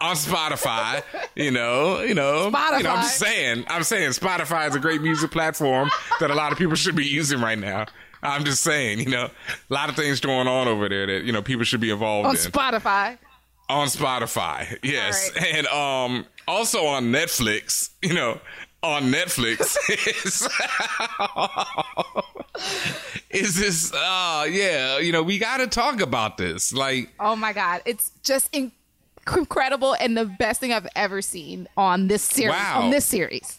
on 0.00 0.16
Spotify. 0.16 1.02
you 1.34 1.50
know, 1.50 2.00
you 2.00 2.14
know, 2.14 2.44
you 2.46 2.50
know. 2.50 2.90
I'm 2.90 3.02
just 3.02 3.18
saying. 3.18 3.64
I'm 3.68 3.82
saying 3.82 4.10
Spotify 4.10 4.68
is 4.68 4.74
a 4.74 4.80
great 4.80 5.02
music 5.02 5.30
platform 5.30 5.90
that 6.20 6.30
a 6.30 6.34
lot 6.34 6.52
of 6.52 6.58
people 6.58 6.74
should 6.74 6.96
be 6.96 7.06
using 7.06 7.40
right 7.40 7.58
now. 7.58 7.86
I'm 8.22 8.44
just 8.44 8.62
saying, 8.62 9.00
you 9.00 9.10
know, 9.10 9.26
a 9.70 9.72
lot 9.74 9.88
of 9.88 9.94
things 9.96 10.20
going 10.20 10.48
on 10.48 10.66
over 10.68 10.88
there 10.88 11.06
that 11.06 11.24
you 11.24 11.32
know 11.32 11.42
people 11.42 11.64
should 11.64 11.80
be 11.80 11.90
involved 11.90 12.26
On 12.26 12.34
in 12.34 12.40
Spotify. 12.40 13.18
on 13.68 13.86
Spotify. 13.88 14.78
Yes, 14.82 15.30
All 15.36 15.44
and 15.46 15.66
um, 15.68 16.26
also 16.48 16.86
on 16.86 17.04
Netflix. 17.12 17.90
You 18.02 18.14
know, 18.14 18.40
on 18.82 19.04
Netflix 19.12 19.76
is 20.24 20.48
is 23.30 23.54
this? 23.56 23.92
Uh, 23.92 24.46
yeah, 24.48 24.98
you 24.98 25.12
know, 25.12 25.22
we 25.22 25.38
got 25.38 25.58
to 25.58 25.66
talk 25.66 26.00
about 26.00 26.36
this. 26.36 26.72
Like, 26.72 27.10
Oh 27.20 27.36
my 27.36 27.52
god, 27.52 27.82
it's 27.84 28.10
just 28.22 28.48
in- 28.52 28.72
incredible 29.34 29.94
and 29.98 30.16
the 30.16 30.24
best 30.26 30.60
thing 30.60 30.72
I've 30.72 30.88
ever 30.94 31.20
seen 31.22 31.68
on 31.76 32.08
this 32.08 32.22
series. 32.22 32.54
Wow. 32.54 32.82
On 32.84 32.90
this 32.90 33.04
series. 33.04 33.58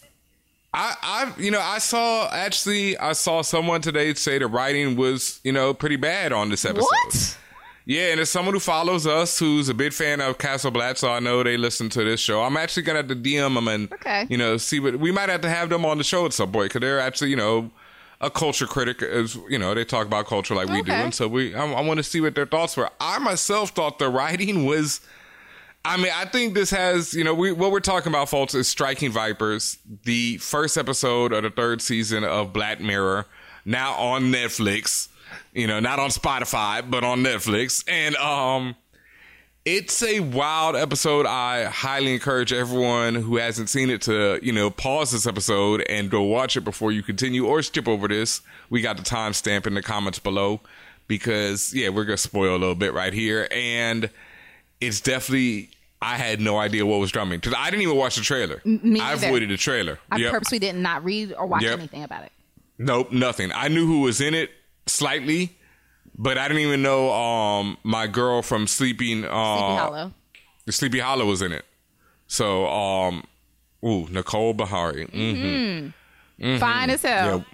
I, 0.74 0.94
I, 1.02 1.40
you 1.40 1.50
know, 1.50 1.60
I 1.60 1.78
saw 1.78 2.28
actually, 2.30 2.96
I 2.98 3.12
saw 3.12 3.42
someone 3.42 3.80
today 3.80 4.12
say 4.14 4.38
the 4.38 4.46
writing 4.46 4.96
was, 4.96 5.40
you 5.42 5.52
know, 5.52 5.72
pretty 5.72 5.96
bad 5.96 6.32
on 6.32 6.50
this 6.50 6.64
episode. 6.64 6.82
What? 7.04 7.38
Yeah, 7.88 8.10
and 8.12 8.20
it's 8.20 8.30
someone 8.30 8.52
who 8.52 8.60
follows 8.60 9.06
us 9.06 9.38
who's 9.38 9.70
a 9.70 9.74
big 9.74 9.94
fan 9.94 10.20
of 10.20 10.36
Castle 10.36 10.70
Black, 10.70 10.98
so 10.98 11.10
I 11.10 11.20
know 11.20 11.42
they 11.42 11.56
listen 11.56 11.88
to 11.88 12.04
this 12.04 12.20
show. 12.20 12.42
I'm 12.42 12.58
actually 12.58 12.82
gonna 12.82 12.98
have 12.98 13.08
to 13.08 13.16
DM 13.16 13.54
them 13.54 13.66
and, 13.66 13.90
Okay. 13.94 14.26
you 14.28 14.36
know, 14.36 14.58
see 14.58 14.78
what 14.78 14.96
we 14.98 15.10
might 15.10 15.30
have 15.30 15.40
to 15.40 15.48
have 15.48 15.70
them 15.70 15.86
on 15.86 15.96
the 15.96 16.04
show 16.04 16.26
at 16.26 16.34
some 16.34 16.52
point 16.52 16.66
because 16.68 16.82
they're 16.82 17.00
actually, 17.00 17.30
you 17.30 17.36
know, 17.36 17.70
a 18.20 18.28
culture 18.28 18.66
critic. 18.66 19.00
As 19.02 19.36
you 19.48 19.58
know, 19.58 19.72
they 19.72 19.86
talk 19.86 20.06
about 20.06 20.26
culture 20.26 20.54
like 20.54 20.68
we 20.68 20.82
do, 20.82 20.92
and 20.92 21.14
so 21.14 21.26
we, 21.28 21.54
I, 21.54 21.64
I 21.64 21.80
want 21.80 21.96
to 21.96 22.02
see 22.02 22.20
what 22.20 22.34
their 22.34 22.44
thoughts 22.44 22.76
were. 22.76 22.90
I 23.00 23.18
myself 23.20 23.70
thought 23.70 23.98
the 23.98 24.10
writing 24.10 24.66
was. 24.66 25.00
I 25.82 25.96
mean, 25.96 26.12
I 26.14 26.26
think 26.26 26.52
this 26.52 26.68
has, 26.70 27.14
you 27.14 27.24
know, 27.24 27.32
we, 27.32 27.52
what 27.52 27.70
we're 27.72 27.80
talking 27.80 28.12
about, 28.12 28.28
folks, 28.28 28.54
is 28.54 28.68
Striking 28.68 29.10
Vipers, 29.12 29.78
the 30.04 30.36
first 30.38 30.76
episode 30.76 31.32
of 31.32 31.42
the 31.44 31.50
third 31.50 31.80
season 31.80 32.22
of 32.24 32.52
Black 32.52 32.80
Mirror, 32.80 33.24
now 33.64 33.94
on 33.94 34.24
Netflix. 34.24 35.08
You 35.54 35.66
know, 35.66 35.80
not 35.80 35.98
on 35.98 36.10
Spotify, 36.10 36.88
but 36.88 37.04
on 37.04 37.20
Netflix. 37.22 37.84
And 37.88 38.16
um 38.16 38.76
it's 39.64 40.02
a 40.02 40.20
wild 40.20 40.76
episode. 40.76 41.26
I 41.26 41.64
highly 41.64 42.14
encourage 42.14 42.54
everyone 42.54 43.14
who 43.16 43.36
hasn't 43.36 43.68
seen 43.68 43.90
it 43.90 44.00
to, 44.02 44.38
you 44.42 44.52
know, 44.52 44.70
pause 44.70 45.10
this 45.10 45.26
episode 45.26 45.82
and 45.90 46.10
go 46.10 46.22
watch 46.22 46.56
it 46.56 46.62
before 46.62 46.90
you 46.90 47.02
continue 47.02 47.44
or 47.46 47.60
skip 47.62 47.86
over 47.86 48.08
this. 48.08 48.40
We 48.70 48.80
got 48.80 48.96
the 48.96 49.02
timestamp 49.02 49.66
in 49.66 49.74
the 49.74 49.82
comments 49.82 50.18
below. 50.18 50.60
because 51.06 51.72
yeah, 51.74 51.88
we're 51.88 52.04
gonna 52.04 52.16
spoil 52.18 52.52
a 52.52 52.58
little 52.58 52.74
bit 52.74 52.92
right 52.92 53.12
here, 53.14 53.48
and 53.50 54.10
it's 54.80 55.00
definitely. 55.00 55.70
I 56.00 56.16
had 56.16 56.40
no 56.40 56.58
idea 56.58 56.86
what 56.86 57.00
was 57.00 57.10
drumming 57.10 57.40
because 57.40 57.54
I 57.58 57.70
didn't 57.70 57.82
even 57.82 57.96
watch 57.96 58.14
the 58.16 58.22
trailer. 58.22 58.60
me 58.64 59.00
I 59.00 59.14
avoided 59.14 59.48
the 59.50 59.56
trailer. 59.56 59.98
I 60.12 60.16
Yep. 60.18 60.30
purposely 60.30 60.58
did 60.60 60.76
not 60.76 61.02
read 61.04 61.32
or 61.32 61.46
watch 61.46 61.62
Yep. 61.62 61.78
anything 61.78 62.04
about 62.04 62.22
it. 62.24 62.32
Nope, 62.78 63.10
nothing. 63.10 63.50
I 63.52 63.66
knew 63.68 63.84
who 63.86 64.02
was 64.02 64.20
in 64.20 64.32
it 64.34 64.50
slightly, 64.88 65.56
but 66.16 66.38
I 66.38 66.48
didn't 66.48 66.62
even 66.62 66.82
know 66.82 67.12
um 67.12 67.76
my 67.84 68.06
girl 68.06 68.42
from 68.42 68.66
Sleeping 68.66 69.24
uh 69.24 69.28
Sleepy 69.28 69.76
Hollow. 69.78 70.12
the 70.66 70.72
Sleepy 70.72 70.98
Hollow 71.00 71.26
was 71.26 71.42
in 71.42 71.52
it. 71.52 71.64
So 72.26 72.66
um 72.66 73.24
ooh, 73.84 74.08
Nicole 74.10 74.54
Beharie. 74.54 75.08
hmm 75.10 76.58
Fine 76.58 76.90
as 76.90 77.02
hell. 77.02 77.44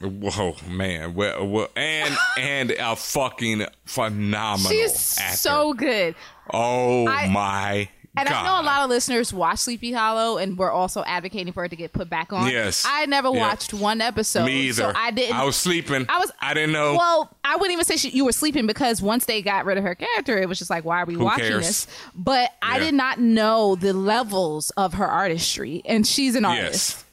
Yeah. 0.00 0.08
Whoa, 0.08 0.54
man. 0.68 1.14
Well, 1.14 1.46
well, 1.48 1.68
and 1.76 2.14
and 2.36 2.70
a 2.72 2.94
fucking 2.94 3.64
phenomenal 3.86 4.70
She's 4.70 5.18
actor. 5.18 5.36
so 5.36 5.72
good. 5.72 6.14
oh 6.52 7.06
I- 7.08 7.28
my 7.28 7.88
And 8.16 8.28
god. 8.28 8.34
I 8.34 8.46
know 8.46 8.60
a 8.60 8.64
lot 8.64 8.82
of 8.84 8.90
listeners 8.90 9.32
watch 9.32 9.58
Sleepy 9.58 9.90
Hollow 9.90 10.38
and 10.38 10.56
we're 10.56 10.70
also 10.70 11.02
advocating 11.04 11.52
for 11.52 11.64
it 11.64 11.70
to 11.70 11.76
get 11.76 11.92
put 11.92 12.08
back 12.08 12.32
on. 12.32 12.48
Yes. 12.48 12.84
I 12.88 13.06
never 13.06 13.28
Yeah. 13.30 13.40
watched 13.40 13.74
one 13.74 14.00
episode. 14.00 14.44
Me 14.44 14.68
either. 14.68 14.82
So 14.84 14.92
I 14.94 15.10
didn't. 15.10 15.34
I 15.36 15.44
was 15.44 15.56
sleeping. 15.56 16.06
I 16.08 16.18
was. 16.18 16.30
I 16.40 16.54
didn't 16.54 16.72
know. 16.72 16.94
Well, 16.96 17.36
I 17.42 17.56
wouldn't 17.56 17.72
even 17.72 17.84
say 17.84 17.96
she, 17.96 18.10
you 18.10 18.24
were 18.24 18.30
sleeping 18.32 18.66
because 18.68 19.02
once 19.02 19.24
they 19.24 19.42
got 19.42 19.64
rid 19.64 19.78
of 19.78 19.84
her 19.84 19.96
character, 19.96 20.38
it 20.38 20.48
was 20.48 20.58
just 20.58 20.70
like, 20.70 20.84
why 20.84 21.02
are 21.02 21.06
we 21.06 21.16
watching 21.16 21.48
cares? 21.48 21.66
this? 21.66 21.86
But 22.14 22.50
I 22.62 22.78
did 22.78 22.94
not 22.94 23.18
know 23.18 23.74
the 23.74 23.92
levels 23.92 24.70
of 24.76 24.94
her 24.94 25.06
artistry, 25.06 25.82
and 25.84 26.06
she's 26.06 26.36
an 26.36 26.44
artist. 26.44 26.92
Yes. 26.96 27.04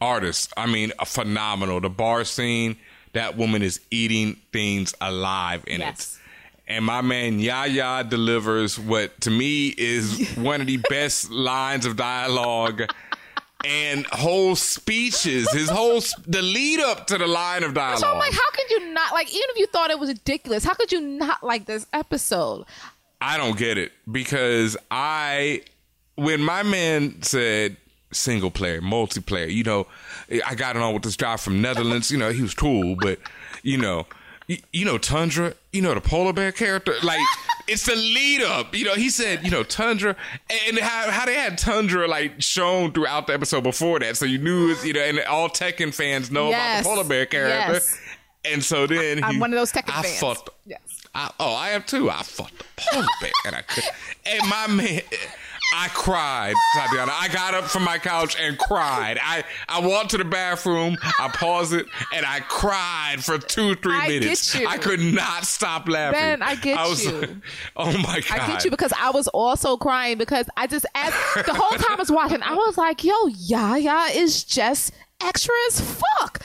Artist. 0.00 0.52
I 0.56 0.66
mean, 0.66 0.92
a 0.98 1.04
phenomenal. 1.06 1.80
The 1.80 1.90
bar 1.90 2.24
scene, 2.24 2.76
that 3.12 3.36
woman 3.36 3.62
is 3.62 3.80
eating 3.90 4.36
things 4.52 4.94
alive 5.00 5.64
in 5.66 5.80
Yes. 5.80 6.15
it. 6.15 6.15
And 6.68 6.84
my 6.84 7.00
man 7.00 7.38
Yahya 7.38 8.04
delivers 8.08 8.78
what 8.78 9.20
to 9.20 9.30
me 9.30 9.68
is 9.68 10.34
one 10.36 10.60
of 10.60 10.66
the 10.66 10.76
best 10.90 11.30
lines 11.30 11.86
of 11.86 11.96
dialogue 11.96 12.82
and 13.64 14.04
whole 14.06 14.56
speeches. 14.56 15.50
His 15.52 15.68
whole 15.68 15.98
s- 15.98 16.14
the 16.26 16.42
lead 16.42 16.80
up 16.80 17.06
to 17.08 17.18
the 17.18 17.26
line 17.26 17.62
of 17.62 17.74
dialogue. 17.74 18.00
So 18.00 18.10
I'm 18.10 18.18
like, 18.18 18.32
how 18.32 18.50
could 18.52 18.70
you 18.70 18.92
not 18.92 19.12
like? 19.12 19.28
Even 19.28 19.46
if 19.50 19.58
you 19.58 19.66
thought 19.66 19.90
it 19.90 19.98
was 19.98 20.08
ridiculous, 20.08 20.64
how 20.64 20.74
could 20.74 20.90
you 20.92 21.00
not 21.00 21.42
like 21.42 21.66
this 21.66 21.86
episode? 21.92 22.64
I 23.20 23.36
don't 23.38 23.56
get 23.56 23.78
it 23.78 23.92
because 24.10 24.76
I, 24.90 25.62
when 26.16 26.42
my 26.42 26.62
man 26.62 27.22
said 27.22 27.76
single 28.12 28.50
player, 28.50 28.80
multiplayer, 28.80 29.52
you 29.52 29.64
know, 29.64 29.86
I 30.44 30.54
got 30.54 30.76
it 30.76 30.82
on 30.82 30.94
with 30.94 31.02
this 31.02 31.16
guy 31.16 31.36
from 31.36 31.62
Netherlands. 31.62 32.10
You 32.10 32.18
know, 32.18 32.30
he 32.30 32.42
was 32.42 32.54
cool, 32.54 32.96
but 33.00 33.18
you 33.62 33.78
know, 33.78 34.06
you, 34.46 34.58
you 34.72 34.84
know 34.84 34.98
Tundra, 34.98 35.54
you 35.76 35.82
know 35.82 35.94
the 35.94 36.00
polar 36.00 36.32
bear 36.32 36.52
character, 36.52 36.94
like. 37.02 37.20
It's 37.68 37.84
the 37.84 37.96
lead 37.96 38.42
up, 38.42 38.76
you 38.76 38.84
know. 38.84 38.94
He 38.94 39.10
said, 39.10 39.44
you 39.44 39.50
know, 39.50 39.64
Tundra, 39.64 40.14
and 40.68 40.78
how, 40.78 41.10
how 41.10 41.26
they 41.26 41.34
had 41.34 41.58
Tundra 41.58 42.06
like 42.06 42.40
shown 42.40 42.92
throughout 42.92 43.26
the 43.26 43.32
episode 43.34 43.64
before 43.64 43.98
that, 43.98 44.16
so 44.16 44.24
you 44.24 44.38
knew, 44.38 44.70
it, 44.70 44.84
you 44.84 44.92
know, 44.92 45.00
and 45.00 45.18
all 45.22 45.48
Tekken 45.48 45.92
fans 45.92 46.30
know 46.30 46.50
Yes. 46.50 46.82
about 46.82 46.90
the 46.90 46.94
polar 46.94 47.08
bear 47.08 47.26
character. 47.26 47.72
Yes. 47.72 47.98
And 48.44 48.62
so 48.64 48.86
then 48.86 49.24
I'm 49.24 49.40
one 49.40 49.52
of 49.52 49.58
those 49.58 49.72
Tekken 49.72 49.90
I 49.98 50.02
fans. 50.02 50.20
fucked- 50.20 50.50
Yes. 50.64 50.78
I, 51.12 51.28
oh, 51.40 51.54
I 51.56 51.70
am 51.70 51.82
too. 51.82 52.08
I 52.08 52.22
fucked 52.22 52.56
the 52.56 52.64
polar 52.76 53.06
bear, 53.20 53.32
and 53.46 53.56
I 53.56 53.62
could. 53.62 53.82
And 54.26 54.48
my 54.48 54.66
man, 54.68 55.00
I 55.74 55.88
cried, 55.88 56.54
Tatiana. 56.74 57.12
I 57.14 57.28
got 57.28 57.54
up 57.54 57.64
from 57.64 57.82
my 57.82 57.98
couch 57.98 58.36
and 58.40 58.58
cried. 58.58 59.18
I 59.22 59.44
I 59.68 59.80
walked 59.80 60.10
to 60.10 60.18
the 60.18 60.24
bathroom. 60.24 60.96
I 61.18 61.28
paused 61.28 61.72
it, 61.72 61.86
and 62.14 62.24
I 62.24 62.40
cried 62.40 63.24
for 63.24 63.38
two, 63.38 63.74
three 63.76 63.94
I 63.94 64.08
minutes. 64.08 64.54
I 64.54 64.78
could 64.78 65.00
not 65.00 65.44
stop 65.44 65.88
laughing. 65.88 66.20
Ben, 66.20 66.42
I 66.42 66.54
get 66.54 66.78
I 66.78 66.88
was 66.88 67.04
you. 67.04 67.42
oh 67.76 67.92
my 67.98 68.20
god! 68.20 68.38
I 68.38 68.46
get 68.46 68.64
you 68.64 68.70
because 68.70 68.92
I 68.98 69.10
was 69.10 69.28
also 69.28 69.76
crying 69.76 70.18
because 70.18 70.48
I 70.56 70.66
just 70.66 70.86
as 70.94 71.12
the 71.44 71.54
whole 71.54 71.78
time 71.78 71.92
I 71.92 71.96
was 71.96 72.10
watching, 72.10 72.42
I 72.42 72.54
was 72.54 72.78
like, 72.78 73.02
"Yo, 73.04 73.26
Yahya 73.26 74.12
is 74.14 74.44
just 74.44 74.94
extra 75.20 75.54
as 75.68 75.80
fuck." 75.80 76.42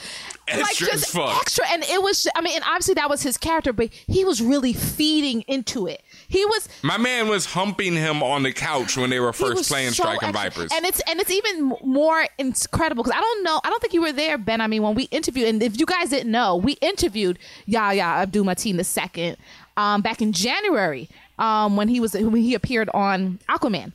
like 0.47 0.59
Extra 0.69 0.87
as 0.93 1.01
just 1.01 1.13
fuck. 1.13 1.37
extra, 1.41 1.65
and 1.69 1.83
it 1.83 2.01
was. 2.01 2.27
I 2.35 2.41
mean, 2.41 2.55
and 2.55 2.63
obviously 2.65 2.95
that 2.95 3.09
was 3.09 3.21
his 3.21 3.37
character, 3.37 3.73
but 3.73 3.89
he 4.07 4.25
was 4.25 4.41
really 4.41 4.73
feeding 4.73 5.41
into 5.41 5.87
it. 5.87 6.01
He 6.31 6.45
was 6.45 6.69
my 6.81 6.97
man 6.97 7.27
was 7.27 7.45
humping 7.45 7.93
him 7.93 8.23
on 8.23 8.43
the 8.43 8.53
couch 8.53 8.95
when 8.95 9.09
they 9.09 9.19
were 9.19 9.33
first 9.33 9.69
playing 9.69 9.89
so 9.89 10.03
Striking. 10.03 10.31
Vipers. 10.31 10.71
and 10.73 10.85
it's 10.85 11.01
and 11.01 11.19
it's 11.19 11.29
even 11.29 11.73
more 11.83 12.25
incredible 12.37 13.03
because 13.03 13.17
I 13.17 13.19
don't 13.19 13.43
know. 13.43 13.59
I 13.65 13.69
don't 13.69 13.81
think 13.81 13.93
you 13.93 14.01
were 14.01 14.13
there, 14.13 14.37
Ben. 14.37 14.61
I 14.61 14.67
mean, 14.67 14.81
when 14.81 14.95
we 14.95 15.03
interviewed, 15.11 15.49
and 15.49 15.61
if 15.61 15.77
you 15.77 15.85
guys 15.85 16.09
didn't 16.09 16.31
know, 16.31 16.55
we 16.55 16.73
interviewed 16.73 17.37
Yahya 17.65 18.01
Abdul-Mateen 18.01 18.77
the 18.77 18.85
second 18.85 19.35
um, 19.75 20.01
back 20.01 20.21
in 20.21 20.31
January 20.31 21.09
um, 21.37 21.75
when 21.75 21.89
he 21.89 21.99
was 21.99 22.13
when 22.13 22.37
he 22.37 22.55
appeared 22.55 22.89
on 22.93 23.39
Aquaman 23.49 23.91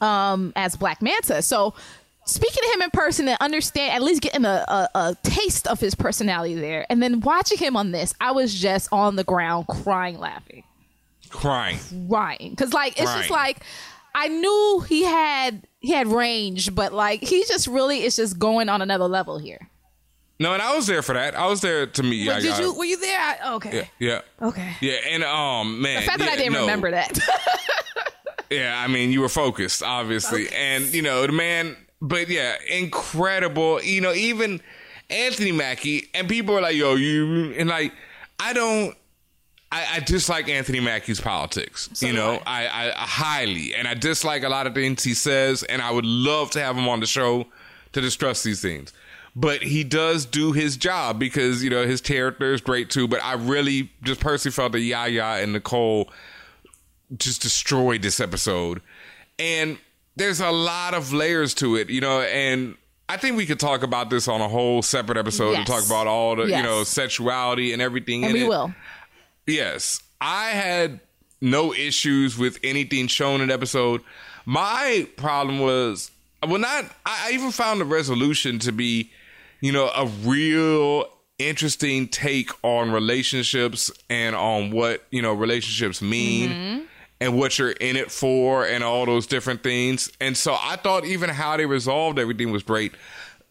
um, 0.00 0.52
as 0.56 0.74
Black 0.74 1.00
Manta. 1.00 1.42
So 1.42 1.74
speaking 2.24 2.62
to 2.64 2.74
him 2.74 2.82
in 2.82 2.90
person 2.90 3.28
and 3.28 3.38
understand, 3.40 3.94
at 3.94 4.02
least 4.02 4.20
getting 4.20 4.44
a, 4.44 4.64
a, 4.66 4.88
a 4.96 5.16
taste 5.22 5.68
of 5.68 5.78
his 5.78 5.94
personality 5.94 6.56
there, 6.56 6.86
and 6.90 7.00
then 7.00 7.20
watching 7.20 7.58
him 7.58 7.76
on 7.76 7.92
this, 7.92 8.14
I 8.20 8.32
was 8.32 8.52
just 8.52 8.88
on 8.90 9.14
the 9.14 9.22
ground 9.22 9.68
crying, 9.68 10.18
laughing 10.18 10.64
crying. 11.32 11.78
crying 12.08 12.50
because 12.50 12.72
like 12.72 13.00
it's 13.00 13.12
just 13.12 13.30
like 13.30 13.64
I 14.14 14.28
knew 14.28 14.84
he 14.88 15.02
had 15.04 15.66
he 15.80 15.92
had 15.92 16.06
range, 16.08 16.74
but 16.74 16.92
like 16.92 17.22
he 17.22 17.44
just 17.46 17.66
really 17.66 18.02
is 18.02 18.16
just 18.16 18.38
going 18.38 18.68
on 18.68 18.82
another 18.82 19.08
level 19.08 19.38
here. 19.38 19.68
No, 20.38 20.52
and 20.54 20.62
I 20.62 20.74
was 20.74 20.86
there 20.86 21.02
for 21.02 21.12
that. 21.14 21.36
I 21.36 21.46
was 21.46 21.60
there 21.60 21.86
to 21.86 22.02
meet 22.02 22.26
But 22.26 22.42
did 22.42 22.58
you 22.58 22.74
were 22.74 22.84
you 22.84 22.96
there? 22.98 23.18
I, 23.20 23.54
okay, 23.54 23.88
Yeah. 23.98 24.22
okay. 24.40 24.74
Yeah, 24.80 24.94
and 25.10 25.22
um, 25.22 25.80
man, 25.80 26.00
The 26.00 26.06
fact 26.06 26.18
that 26.18 26.28
I 26.30 26.36
didn't 26.36 26.54
no. 26.54 26.60
remember 26.62 26.90
that. 26.90 27.18
Yeah, 28.50 28.78
I 28.78 28.86
mean, 28.86 29.12
you 29.12 29.22
were 29.22 29.30
focused, 29.30 29.82
obviously, 29.82 30.46
and 30.50 30.84
you 30.92 31.00
know 31.00 31.26
the 31.26 31.32
man. 31.32 31.74
But 32.02 32.28
yeah, 32.28 32.56
incredible. 32.68 33.82
You 33.82 34.02
know, 34.02 34.12
even 34.12 34.60
Anthony 35.08 35.52
Mackie 35.52 36.10
and 36.12 36.28
people 36.28 36.58
are 36.58 36.60
like, 36.60 36.76
"Yo, 36.76 36.94
you," 36.96 37.54
and 37.54 37.70
like, 37.70 37.94
I 38.38 38.52
don't. 38.52 38.94
I, 39.72 39.86
I 39.96 40.00
dislike 40.00 40.48
Anthony 40.50 40.80
Mackie's 40.80 41.20
politics. 41.20 41.88
you 42.02 42.12
know, 42.12 42.40
I, 42.46 42.66
I, 42.66 42.88
I 42.90 43.06
highly, 43.06 43.74
and 43.74 43.88
I 43.88 43.94
dislike 43.94 44.42
a 44.44 44.48
lot 44.50 44.66
of 44.66 44.74
things 44.74 45.02
he 45.02 45.14
says, 45.14 45.62
and 45.62 45.80
I 45.80 45.90
would 45.90 46.04
love 46.04 46.50
to 46.52 46.60
have 46.60 46.76
him 46.76 46.86
on 46.88 47.00
the 47.00 47.06
show 47.06 47.46
to 47.92 48.00
discuss 48.02 48.42
these 48.42 48.60
things. 48.60 48.92
But 49.34 49.62
he 49.62 49.82
does 49.82 50.26
do 50.26 50.52
his 50.52 50.76
job 50.76 51.18
because 51.18 51.64
you 51.64 51.70
know 51.70 51.86
his 51.86 52.02
character 52.02 52.52
is 52.52 52.60
great 52.60 52.90
too. 52.90 53.08
But 53.08 53.24
I 53.24 53.32
really 53.32 53.90
just 54.02 54.20
personally 54.20 54.52
felt 54.52 54.72
that 54.72 54.80
Yahya 54.80 55.42
and 55.42 55.54
Nicole 55.54 56.10
just 57.16 57.40
destroyed 57.42 58.02
this 58.02 58.20
episode. 58.20 58.82
And 59.38 59.78
there's 60.16 60.40
a 60.40 60.50
lot 60.50 60.92
of 60.92 61.12
layers 61.14 61.54
to 61.54 61.76
it, 61.76 61.88
you 61.88 62.00
know, 62.02 62.20
and 62.20 62.76
I 63.08 63.16
think 63.16 63.36
we 63.38 63.46
could 63.46 63.58
talk 63.60 63.82
about 63.82 64.10
this 64.10 64.28
on 64.28 64.40
a 64.40 64.48
whole 64.48 64.82
separate 64.82 65.18
episode 65.18 65.52
Yes. 65.52 65.66
to 65.66 65.72
talk 65.72 65.86
about 65.86 66.06
all 66.06 66.36
the, 66.36 66.44
you 66.44 66.62
know, 66.62 66.84
sexuality 66.84 67.72
and 67.72 67.80
everything 67.82 68.24
and 68.24 68.32
we 68.34 68.44
it. 68.44 68.48
will. 68.48 68.74
Yes. 69.46 70.02
I 70.20 70.50
had 70.50 71.00
no 71.40 71.74
issues 71.74 72.38
with 72.38 72.58
anything 72.62 73.08
shown 73.08 73.40
in 73.40 73.48
the 73.48 73.54
episode. 73.54 74.02
My 74.46 75.06
problem 75.16 75.60
was 75.60 76.10
well 76.46 76.58
not 76.58 76.84
I 77.06 77.28
I 77.28 77.30
even 77.32 77.50
found 77.50 77.80
the 77.80 77.84
resolution 77.84 78.58
to 78.60 78.72
be, 78.72 79.10
you 79.60 79.72
know, 79.72 79.90
a 79.94 80.06
real 80.06 81.08
interesting 81.38 82.08
take 82.08 82.50
on 82.62 82.90
relationships 82.90 83.90
and 84.08 84.36
on 84.36 84.70
what, 84.70 85.04
you 85.10 85.22
know, 85.22 85.32
relationships 85.32 86.00
mean 86.00 86.50
mm-hmm. 86.50 86.84
and 87.20 87.36
what 87.36 87.58
you're 87.58 87.72
in 87.72 87.96
it 87.96 88.10
for 88.10 88.66
and 88.66 88.84
all 88.84 89.06
those 89.06 89.26
different 89.26 89.62
things. 89.62 90.12
And 90.20 90.36
so 90.36 90.56
I 90.58 90.76
thought 90.76 91.04
even 91.04 91.30
how 91.30 91.56
they 91.56 91.66
resolved 91.66 92.18
everything 92.18 92.52
was 92.52 92.62
great. 92.62 92.92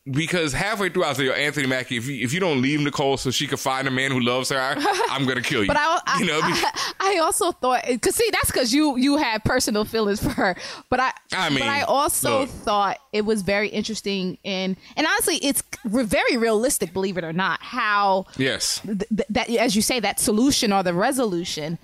Because 0.09 0.51
halfway 0.51 0.89
through, 0.89 1.03
I 1.03 1.09
was 1.09 1.19
like, 1.19 1.27
Yo, 1.27 1.33
Anthony 1.33 1.67
Mackie, 1.67 1.95
if 1.95 2.07
you, 2.07 2.23
if 2.23 2.33
you 2.33 2.39
don't 2.39 2.59
leave 2.59 2.79
Nicole 2.79 3.17
so 3.17 3.29
she 3.29 3.45
can 3.45 3.59
find 3.59 3.87
a 3.87 3.91
man 3.91 4.09
who 4.09 4.19
loves 4.19 4.49
her, 4.49 4.57
I'm 5.09 5.25
going 5.25 5.35
to 5.35 5.43
kill 5.43 5.61
you. 5.61 5.67
But 5.67 5.77
I, 5.77 5.99
I, 6.07 6.19
you 6.19 6.25
know, 6.25 6.39
I, 6.41 6.93
I 6.99 7.17
also 7.19 7.51
thought 7.51 7.83
because 7.87 8.15
see 8.15 8.27
that's 8.31 8.49
because 8.49 8.73
you 8.73 8.97
you 8.97 9.17
had 9.17 9.43
personal 9.43 9.85
feelings 9.85 10.19
for 10.19 10.29
her, 10.29 10.55
but 10.89 10.99
I 10.99 11.11
I 11.33 11.49
mean, 11.49 11.59
but 11.59 11.67
I 11.67 11.83
also 11.83 12.41
look. 12.41 12.49
thought 12.49 12.97
it 13.13 13.25
was 13.25 13.43
very 13.43 13.69
interesting 13.69 14.39
and 14.43 14.75
and 14.95 15.05
honestly 15.05 15.35
it's 15.35 15.61
very 15.85 16.35
realistic, 16.35 16.93
believe 16.93 17.19
it 17.19 17.23
or 17.23 17.33
not, 17.33 17.61
how 17.61 18.25
yes. 18.37 18.79
th- 18.79 18.97
th- 18.97 19.27
that 19.29 19.49
as 19.51 19.75
you 19.75 19.83
say 19.83 19.99
that 19.99 20.19
solution 20.19 20.73
or 20.73 20.81
the 20.81 20.95
resolution, 20.95 21.77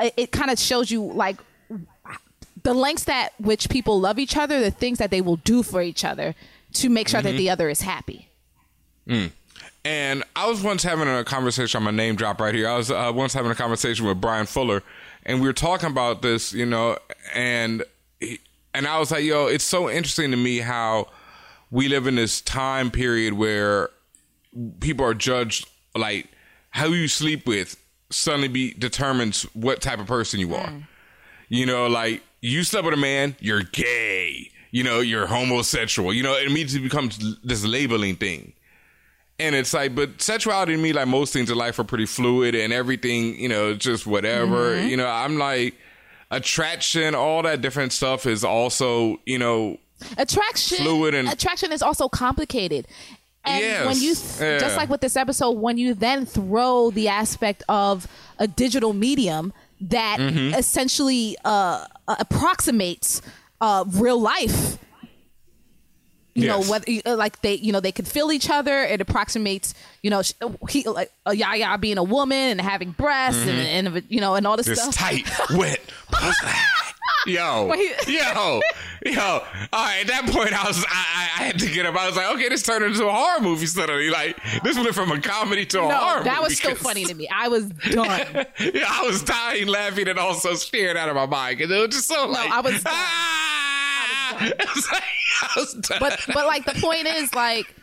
uh, 0.00 0.06
it, 0.06 0.14
it 0.16 0.32
kind 0.32 0.50
of 0.50 0.58
shows 0.58 0.90
you 0.90 1.00
like 1.00 1.36
the 2.64 2.74
lengths 2.74 3.04
that 3.04 3.34
which 3.38 3.68
people 3.70 4.00
love 4.00 4.18
each 4.18 4.36
other, 4.36 4.58
the 4.58 4.72
things 4.72 4.98
that 4.98 5.12
they 5.12 5.20
will 5.20 5.36
do 5.36 5.62
for 5.62 5.80
each 5.80 6.04
other 6.04 6.34
to 6.74 6.88
make 6.88 7.08
sure 7.08 7.22
that 7.22 7.36
the 7.36 7.50
other 7.50 7.68
is 7.68 7.80
happy. 7.80 8.28
And 9.84 10.22
I 10.36 10.48
was 10.48 10.62
once 10.62 10.82
having 10.82 11.08
a 11.08 11.24
conversation. 11.24 11.82
I'm 11.82 11.88
a 11.88 11.92
name 11.92 12.14
drop 12.14 12.40
right 12.40 12.54
here. 12.54 12.68
I 12.68 12.76
was 12.76 12.90
uh, 12.90 13.10
once 13.14 13.34
having 13.34 13.50
a 13.50 13.54
conversation 13.54 14.06
with 14.06 14.20
Bryan 14.20 14.46
Fuller, 14.46 14.82
and 15.24 15.40
we 15.40 15.46
were 15.46 15.52
talking 15.52 15.90
about 15.90 16.22
this, 16.22 16.52
you 16.52 16.66
know, 16.66 16.98
and 17.34 17.82
he, 18.20 18.38
and 18.74 18.86
I 18.86 18.98
was 19.00 19.10
like, 19.10 19.24
"Yo, 19.24 19.46
it's 19.46 19.64
so 19.64 19.90
interesting 19.90 20.30
to 20.30 20.36
me 20.36 20.58
how 20.58 21.08
we 21.70 21.88
live 21.88 22.06
in 22.06 22.14
this 22.14 22.40
time 22.40 22.90
period 22.90 23.34
where 23.34 23.90
people 24.80 25.04
are 25.04 25.14
judged 25.14 25.66
like 25.96 26.28
how 26.70 26.86
you 26.86 27.08
sleep 27.08 27.46
with 27.46 27.76
suddenly 28.10 28.48
be 28.48 28.74
determines 28.74 29.42
what 29.54 29.80
type 29.80 29.98
of 29.98 30.06
person 30.06 30.38
you 30.38 30.54
are. 30.54 30.68
Mm. 30.68 30.86
You 31.48 31.66
know, 31.66 31.86
like 31.86 32.22
you 32.40 32.62
slept 32.62 32.84
with 32.84 32.94
a 32.94 32.98
man, 32.98 33.36
you're 33.40 33.62
gay. 33.62 34.50
You 34.72 34.82
know, 34.82 34.98
you're 35.00 35.26
homosexual. 35.26 36.12
You 36.12 36.22
know, 36.24 36.34
it 36.34 36.46
immediately 36.48 36.80
becomes 36.80 37.36
this 37.44 37.64
labeling 37.64 38.16
thing. 38.16 38.54
And 39.38 39.54
it's 39.54 39.72
like, 39.74 39.94
but 39.94 40.20
sexuality 40.22 40.74
to 40.76 40.78
me, 40.82 40.92
like 40.92 41.06
most 41.08 41.32
things 41.32 41.50
in 41.50 41.56
life, 41.56 41.78
are 41.78 41.84
pretty 41.84 42.06
fluid 42.06 42.54
and 42.54 42.72
everything, 42.72 43.38
you 43.38 43.48
know, 43.48 43.74
just 43.74 44.06
whatever. 44.06 44.74
Mm-hmm. 44.76 44.88
You 44.88 44.96
know, 44.96 45.06
I'm 45.08 45.36
like, 45.38 45.74
attraction, 46.30 47.14
all 47.14 47.42
that 47.42 47.60
different 47.60 47.92
stuff 47.92 48.26
is 48.26 48.44
also, 48.44 49.18
you 49.26 49.38
know, 49.38 49.78
attraction 50.18 50.78
Fluid 50.78 51.14
and- 51.14 51.28
attraction 51.28 51.70
is 51.70 51.80
also 51.82 52.08
complicated 52.08 52.88
and 53.44 53.60
Yes, 53.60 53.86
when 53.86 53.96
you 54.00 54.14
yeah. 54.52 54.58
just 54.58 54.76
like 54.76 54.88
with 54.88 55.00
this 55.00 55.16
episode 55.16 55.52
when 55.52 55.78
you 55.78 55.94
then 55.94 56.26
throw 56.26 56.90
the 56.90 57.06
aspect 57.08 57.62
of 57.68 58.08
a 58.38 58.48
digital 58.48 58.92
medium 58.94 59.52
that 59.80 60.18
Mm-hmm. 60.18 60.54
essentially 60.54 61.36
uh, 61.44 61.86
approximates 62.08 63.22
uh, 63.62 63.84
real 63.92 64.20
life 64.20 64.76
you 66.34 66.44
Yes. 66.46 66.64
know 66.66 66.70
whether 66.70 66.86
uh, 67.06 67.14
like 67.16 67.40
they 67.42 67.54
you 67.56 67.72
know 67.72 67.80
they 67.80 67.92
could 67.92 68.08
feel 68.08 68.32
each 68.32 68.48
other 68.50 68.82
it 68.84 69.00
approximates 69.02 69.74
you 70.02 70.08
know 70.10 70.22
sh- 70.22 70.32
he 70.70 70.82
like 70.88 71.10
a 71.26 71.34
Yahya 71.34 71.76
being 71.78 71.98
a 71.98 72.02
woman 72.02 72.52
and 72.52 72.60
having 72.60 72.92
breasts 72.92 73.46
and, 73.46 73.86
and 73.86 74.02
you 74.08 74.18
know 74.20 74.34
and 74.34 74.46
all 74.46 74.56
this, 74.56 74.64
this 74.66 74.80
stuff 74.82 74.94
tight, 74.94 75.28
wet. 75.54 75.80
Yo, 77.26 77.66
Wait. 77.70 77.92
yo, 78.08 78.60
yo! 79.06 79.20
All 79.22 79.40
right, 79.72 80.00
at 80.00 80.06
that 80.08 80.28
point, 80.28 80.52
I 80.52 80.66
was, 80.66 80.84
I, 80.84 80.90
I, 80.90 81.40
I 81.40 81.44
had 81.46 81.58
to 81.60 81.66
get 81.70 81.86
up. 81.86 81.96
I 81.96 82.06
was 82.08 82.16
like, 82.16 82.32
okay, 82.34 82.48
this 82.48 82.62
turned 82.62 82.84
into 82.84 83.06
a 83.06 83.12
horror 83.12 83.40
movie 83.40 83.66
suddenly. 83.66 84.10
Like, 84.10 84.36
this 84.64 84.76
went 84.76 84.92
from 84.94 85.10
a 85.12 85.20
comedy 85.20 85.64
to 85.66 85.80
a 85.82 85.94
horror. 85.94 86.18
no 86.18 86.24
that 86.24 86.36
movie 86.40 86.44
was 86.50 86.60
because- 86.60 86.78
funny 86.78 87.04
to 87.04 87.14
me 87.14 87.28
i 87.32 87.48
was 87.48 87.64
done 87.66 88.06
yeah, 88.60 88.86
I 88.88 89.02
was 89.06 89.22
dying 89.22 89.66
laughing 89.68 90.08
and 90.08 90.18
also 90.18 90.54
staring 90.54 90.96
out 90.96 91.08
of 91.08 91.14
my 91.14 91.26
mind 91.26 91.58
because 91.58 91.70
it 91.70 91.78
was 91.80 91.94
just 91.94 92.08
so 92.08 92.26
like 92.26 92.50
I 92.50 92.60
was 92.60 92.74
done. 92.84 92.92
ah! 92.94 94.38
It 94.46 94.58
was 94.74 94.88
like, 94.92 95.02
I 95.42 95.48
was 95.56 95.74
done. 95.74 95.98
but 96.00 96.20
but 96.32 96.46
like 96.46 96.64
the 96.64 96.80
point 96.80 97.06
is 97.06 97.34
like 97.34 97.74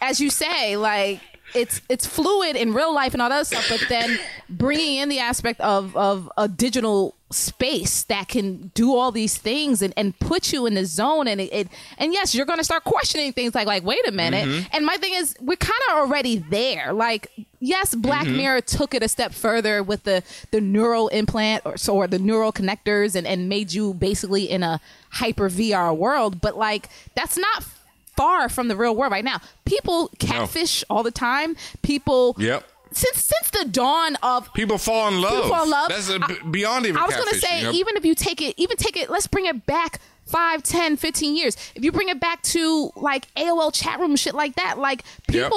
as 0.00 0.20
you 0.20 0.30
say 0.30 0.76
like 0.76 1.20
it's 1.54 1.80
it's 1.88 2.06
fluid 2.06 2.56
in 2.56 2.72
real 2.74 2.92
life 2.94 3.12
and 3.12 3.22
all 3.22 3.28
that 3.28 3.46
stuff 3.46 3.66
but 3.68 3.84
then 3.88 4.18
bringing 4.48 4.96
in 4.98 5.08
the 5.08 5.18
aspect 5.20 5.60
of 5.60 5.96
of 5.96 6.30
a 6.36 6.48
digital 6.48 7.14
space 7.30 8.04
that 8.04 8.28
can 8.28 8.70
do 8.74 8.94
all 8.94 9.10
these 9.10 9.36
things 9.36 9.82
and, 9.82 9.92
and 9.96 10.16
put 10.20 10.52
you 10.52 10.64
in 10.64 10.74
the 10.74 10.84
zone 10.84 11.26
and 11.26 11.40
it, 11.40 11.52
it 11.52 11.68
and 11.98 12.12
yes 12.12 12.34
you're 12.36 12.46
going 12.46 12.58
to 12.58 12.64
start 12.64 12.84
questioning 12.84 13.32
things 13.32 13.52
like 13.52 13.66
like 13.66 13.82
wait 13.82 14.06
a 14.06 14.12
minute 14.12 14.46
Mm-hmm. 14.46 14.66
and 14.72 14.86
my 14.86 14.96
thing 14.96 15.12
is 15.14 15.34
we're 15.40 15.56
kind 15.56 15.80
of 15.90 15.96
already 15.96 16.36
there 16.38 16.92
like 16.92 17.32
yes 17.58 17.96
black 17.96 18.26
Mm-hmm. 18.26 18.36
mirror 18.36 18.60
took 18.60 18.94
it 18.94 19.02
a 19.02 19.08
step 19.08 19.32
further 19.32 19.82
with 19.82 20.04
the 20.04 20.22
the 20.52 20.60
neural 20.60 21.08
implant 21.08 21.66
or 21.66 21.76
so 21.76 21.96
or 21.96 22.06
the 22.06 22.20
neural 22.20 22.52
connectors 22.52 23.16
and 23.16 23.26
and 23.26 23.48
made 23.48 23.72
you 23.72 23.92
basically 23.94 24.44
in 24.48 24.62
a 24.62 24.80
hyper 25.10 25.50
vr 25.50 25.96
world 25.96 26.40
but 26.40 26.56
like 26.56 26.88
that's 27.16 27.36
not 27.36 27.64
far 28.16 28.48
from 28.48 28.68
the 28.68 28.76
real 28.76 28.94
world 28.94 29.10
right 29.12 29.24
now 29.24 29.40
people 29.64 30.10
catfish 30.20 30.84
all 30.88 31.02
the 31.02 31.10
time 31.10 31.56
people 31.82 32.36
Yep. 32.38 32.64
Since 32.96 33.24
since 33.24 33.50
the 33.50 33.68
dawn 33.68 34.16
of 34.22 34.52
People 34.54 34.78
fall 34.78 35.08
in 35.08 35.20
love. 35.20 35.34
People 35.34 35.48
fall 35.50 35.64
in 35.64 35.70
love. 35.70 35.88
That's 35.90 36.08
a, 36.10 36.18
I- 36.22 36.48
beyond 36.50 36.86
even 36.86 36.96
I 37.00 37.06
was 37.06 37.14
going 37.14 37.28
to 37.28 37.38
say, 37.40 37.58
you 37.60 37.64
know? 37.64 37.72
even 37.72 37.96
if 37.96 38.04
you 38.04 38.14
take 38.14 38.40
it, 38.40 38.54
even 38.56 38.76
take 38.76 38.96
it, 38.96 39.10
let's 39.10 39.26
bring 39.26 39.46
it 39.46 39.66
back 39.66 40.00
5, 40.26 40.62
10, 40.62 40.96
15 40.96 41.36
years. 41.36 41.56
If 41.74 41.84
you 41.84 41.92
bring 41.92 42.08
it 42.08 42.18
back 42.20 42.42
to 42.42 42.90
like 42.96 43.32
AOL 43.36 43.72
chat 43.72 44.00
room 44.00 44.16
shit 44.16 44.34
like 44.34 44.56
that, 44.56 44.78
like 44.78 45.04
Yep. 45.30 45.52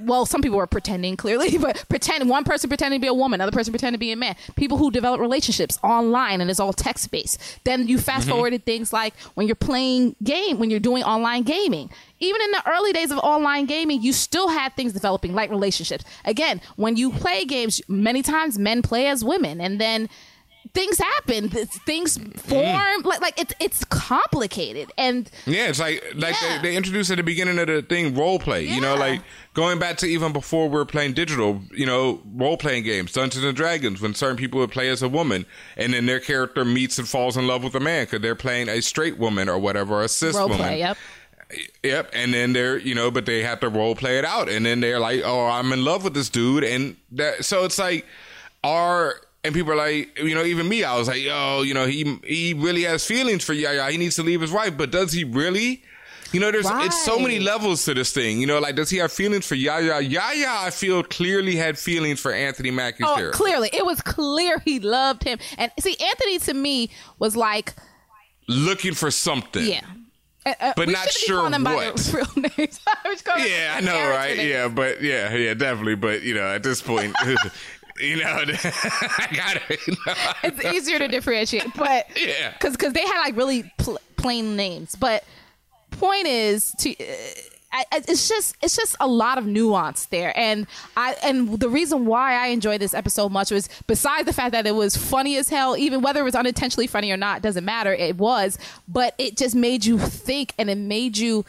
Well, 0.00 0.26
some 0.26 0.42
people 0.42 0.58
were 0.58 0.66
pretending 0.66 1.16
clearly, 1.16 1.58
but 1.60 1.84
pretend 1.88 2.28
one 2.28 2.44
person 2.44 2.68
pretending 2.68 3.00
to 3.00 3.02
be 3.02 3.08
a 3.08 3.14
woman, 3.14 3.40
another 3.40 3.52
person 3.56 3.72
pretending 3.72 3.94
to 3.94 4.00
be 4.00 4.12
a 4.12 4.16
man. 4.16 4.36
People 4.56 4.78
who 4.78 4.90
develop 4.90 5.20
relationships 5.20 5.78
online 5.82 6.40
and 6.40 6.50
it's 6.50 6.60
all 6.60 6.72
text 6.72 7.10
based. 7.10 7.38
Then 7.64 7.86
you 7.88 7.98
fast 7.98 8.22
Mm-hmm. 8.22 8.30
forwarded 8.30 8.64
things 8.66 8.92
like 8.92 9.14
when 9.34 9.46
you're 9.48 9.56
playing 9.56 10.14
game, 10.22 10.58
when 10.58 10.70
you're 10.70 10.78
doing 10.80 11.02
online 11.02 11.42
gaming. 11.42 11.90
Even 12.20 12.40
in 12.40 12.50
the 12.52 12.62
early 12.70 12.92
days 12.92 13.10
of 13.10 13.18
online 13.18 13.66
gaming, 13.66 14.00
you 14.02 14.12
still 14.12 14.48
had 14.48 14.74
things 14.76 14.92
developing 14.92 15.34
like 15.34 15.50
relationships. 15.50 16.04
Again, 16.24 16.60
when 16.76 16.96
you 16.96 17.10
play 17.10 17.44
games, 17.44 17.82
many 17.88 18.22
times 18.22 18.58
men 18.58 18.80
play 18.82 19.06
as 19.08 19.24
women, 19.24 19.60
and 19.60 19.80
then 19.80 20.08
things 20.74 20.98
happen, 20.98 21.48
th- 21.50 21.68
things 21.86 22.16
form. 22.18 23.02
Mm. 23.02 23.04
Like 23.04 23.20
like 23.20 23.40
it's 23.40 23.52
it's 23.60 23.84
complicated, 23.84 24.90
and 24.96 25.30
Yeah, 25.46 25.68
it's 25.68 25.80
like 25.80 26.02
like 26.14 26.34
Yeah. 26.42 26.58
they, 26.62 26.70
they 26.70 26.76
introduced 26.76 27.10
at 27.10 27.16
the 27.16 27.22
beginning 27.22 27.58
of 27.58 27.66
the 27.66 27.82
thing 27.82 28.14
role 28.14 28.38
play. 28.38 28.64
You 28.66 28.80
know, 28.80 28.94
like 28.94 29.20
going 29.54 29.78
back 29.78 29.96
to 29.98 30.06
even 30.06 30.32
before 30.32 30.68
we 30.68 30.74
were 30.76 30.84
playing 30.84 31.12
digital, 31.14 31.60
you 31.74 31.86
know, 31.86 32.20
role 32.34 32.56
playing 32.56 32.84
games, 32.84 33.12
Dungeons 33.12 33.44
and 33.44 33.56
Dragons, 33.56 34.00
when 34.00 34.14
certain 34.14 34.36
people 34.36 34.60
would 34.60 34.70
play 34.70 34.88
as 34.88 35.02
a 35.02 35.08
woman, 35.08 35.46
and 35.76 35.92
then 35.94 36.06
their 36.06 36.20
character 36.20 36.64
meets 36.64 36.98
and 36.98 37.08
falls 37.08 37.36
in 37.36 37.46
love 37.46 37.62
with 37.64 37.74
a 37.74 37.80
man 37.80 38.04
because 38.04 38.20
they're 38.20 38.34
playing 38.34 38.68
a 38.68 38.80
straight 38.80 39.18
woman 39.18 39.48
or 39.48 39.58
whatever, 39.58 39.96
or 39.96 40.02
a 40.04 40.08
cis 40.08 40.34
role 40.36 40.48
woman. 40.48 40.58
play. 40.66 40.78
Yep. 40.78 40.96
Yep, 41.82 42.10
and 42.14 42.32
then 42.32 42.54
they're 42.54 42.78
you 42.78 42.94
know, 42.94 43.10
but 43.10 43.26
they 43.26 43.42
have 43.42 43.60
to 43.60 43.68
role 43.68 43.94
play 43.94 44.18
it 44.18 44.24
out, 44.24 44.48
and 44.48 44.64
then 44.64 44.80
they're 44.80 44.98
like, 45.00 45.20
"Oh, 45.22 45.46
I'm 45.46 45.70
in 45.72 45.84
love 45.84 46.02
with 46.02 46.14
this 46.14 46.30
dude," 46.30 46.64
and 46.64 46.96
that. 47.10 47.44
So 47.44 47.64
it's 47.64 47.78
like, 47.78 48.06
are 48.64 49.16
and 49.44 49.54
people 49.54 49.72
are 49.72 49.76
like, 49.76 50.18
you 50.18 50.34
know, 50.34 50.44
even 50.44 50.68
me, 50.68 50.84
I 50.84 50.96
was 50.96 51.08
like, 51.08 51.20
"Yo, 51.22 51.62
you 51.62 51.74
know, 51.74 51.86
he 51.86 52.18
he 52.24 52.54
really 52.54 52.82
has 52.82 53.04
feelings 53.04 53.44
for 53.44 53.52
Yahya. 53.52 53.90
He 53.90 53.96
needs 53.98 54.16
to 54.16 54.22
leave 54.22 54.40
his 54.40 54.52
wife, 54.52 54.76
but 54.76 54.90
does 54.90 55.12
he 55.12 55.24
really?" 55.24 55.82
You 56.32 56.40
know, 56.40 56.50
there's 56.50 56.64
it's 56.66 57.04
so 57.04 57.18
many 57.18 57.40
levels 57.40 57.84
to 57.84 57.92
this 57.92 58.10
thing. 58.10 58.40
You 58.40 58.46
know, 58.46 58.58
like 58.58 58.74
does 58.74 58.88
he 58.88 58.96
have 58.98 59.12
feelings 59.12 59.46
for 59.46 59.54
Yahya? 59.54 60.00
Yahya, 60.00 60.46
I 60.48 60.70
feel 60.70 61.02
clearly 61.02 61.56
had 61.56 61.78
feelings 61.78 62.20
for 62.20 62.32
Anthony 62.32 62.70
Mackie's 62.70 63.06
Oh, 63.06 63.16
character. 63.16 63.36
clearly, 63.36 63.68
it 63.72 63.84
was 63.84 64.00
clear 64.00 64.58
he 64.60 64.78
loved 64.80 65.24
him. 65.24 65.38
And 65.58 65.70
see, 65.78 65.94
Anthony 66.02 66.38
to 66.38 66.54
me 66.54 66.88
was 67.18 67.36
like, 67.36 67.74
Looking 68.48 68.94
for 68.94 69.10
something. 69.10 69.62
yeah. 69.66 69.82
Uh, 70.46 70.54
uh, 70.58 70.72
But 70.74 70.88
not 70.88 71.08
sure 71.10 71.42
what. 71.50 72.10
real 72.14 72.26
names. 72.58 72.80
I 72.86 73.08
was 73.10 73.22
Yeah, 73.46 73.74
I 73.76 73.80
know, 73.80 74.08
right? 74.08 74.34
names. 74.36 74.48
Yeah, 74.48 74.68
but 74.68 75.02
yeah, 75.02 75.34
yeah, 75.34 75.52
definitely. 75.52 75.96
But 75.96 76.22
you 76.22 76.34
know, 76.34 76.46
at 76.50 76.62
this 76.62 76.80
point, 76.80 77.14
you 78.02 78.16
know, 78.16 78.24
I 78.46 79.28
got 79.34 79.56
it. 79.70 79.80
it's 80.42 80.64
easier 80.64 80.98
to 80.98 81.08
differentiate, 81.08 81.66
but 81.76 82.06
Yeah. 82.16 82.52
because 82.52 82.72
because 82.76 82.92
they 82.92 83.02
had 83.06 83.20
like 83.20 83.36
really 83.36 83.70
pl- 83.78 83.98
plain 84.16 84.56
names. 84.56 84.94
But 84.96 85.24
point 85.92 86.26
is 86.26 86.72
to. 86.78 86.90
Uh, 86.92 87.04
I, 87.74 87.84
I- 87.90 88.02
it's 88.06 88.28
just 88.28 88.54
it's 88.60 88.76
just 88.76 88.96
a 89.00 89.06
lot 89.06 89.38
of 89.38 89.46
nuance 89.46 90.04
there, 90.06 90.36
and 90.38 90.66
I 90.94 91.16
and 91.24 91.58
the 91.58 91.70
reason 91.70 92.04
why 92.04 92.34
I 92.34 92.48
enjoyed 92.48 92.82
this 92.82 92.92
episode 92.92 93.32
much 93.32 93.50
was 93.50 93.68
besides 93.86 94.26
the 94.26 94.34
fact 94.34 94.52
that 94.52 94.66
it 94.66 94.74
was 94.74 94.94
funny 94.94 95.36
as 95.38 95.48
hell, 95.48 95.74
even 95.78 96.02
whether 96.02 96.20
it 96.20 96.24
was 96.24 96.34
unintentionally 96.34 96.86
funny 96.86 97.10
or 97.10 97.16
not 97.16 97.40
doesn't 97.40 97.64
matter. 97.64 97.94
It 97.94 98.18
was, 98.18 98.58
but 98.88 99.14
it 99.16 99.38
just 99.38 99.54
made 99.54 99.86
you 99.86 99.98
think, 99.98 100.52
and 100.58 100.68
it 100.68 100.76
made 100.76 101.16
you 101.16 101.46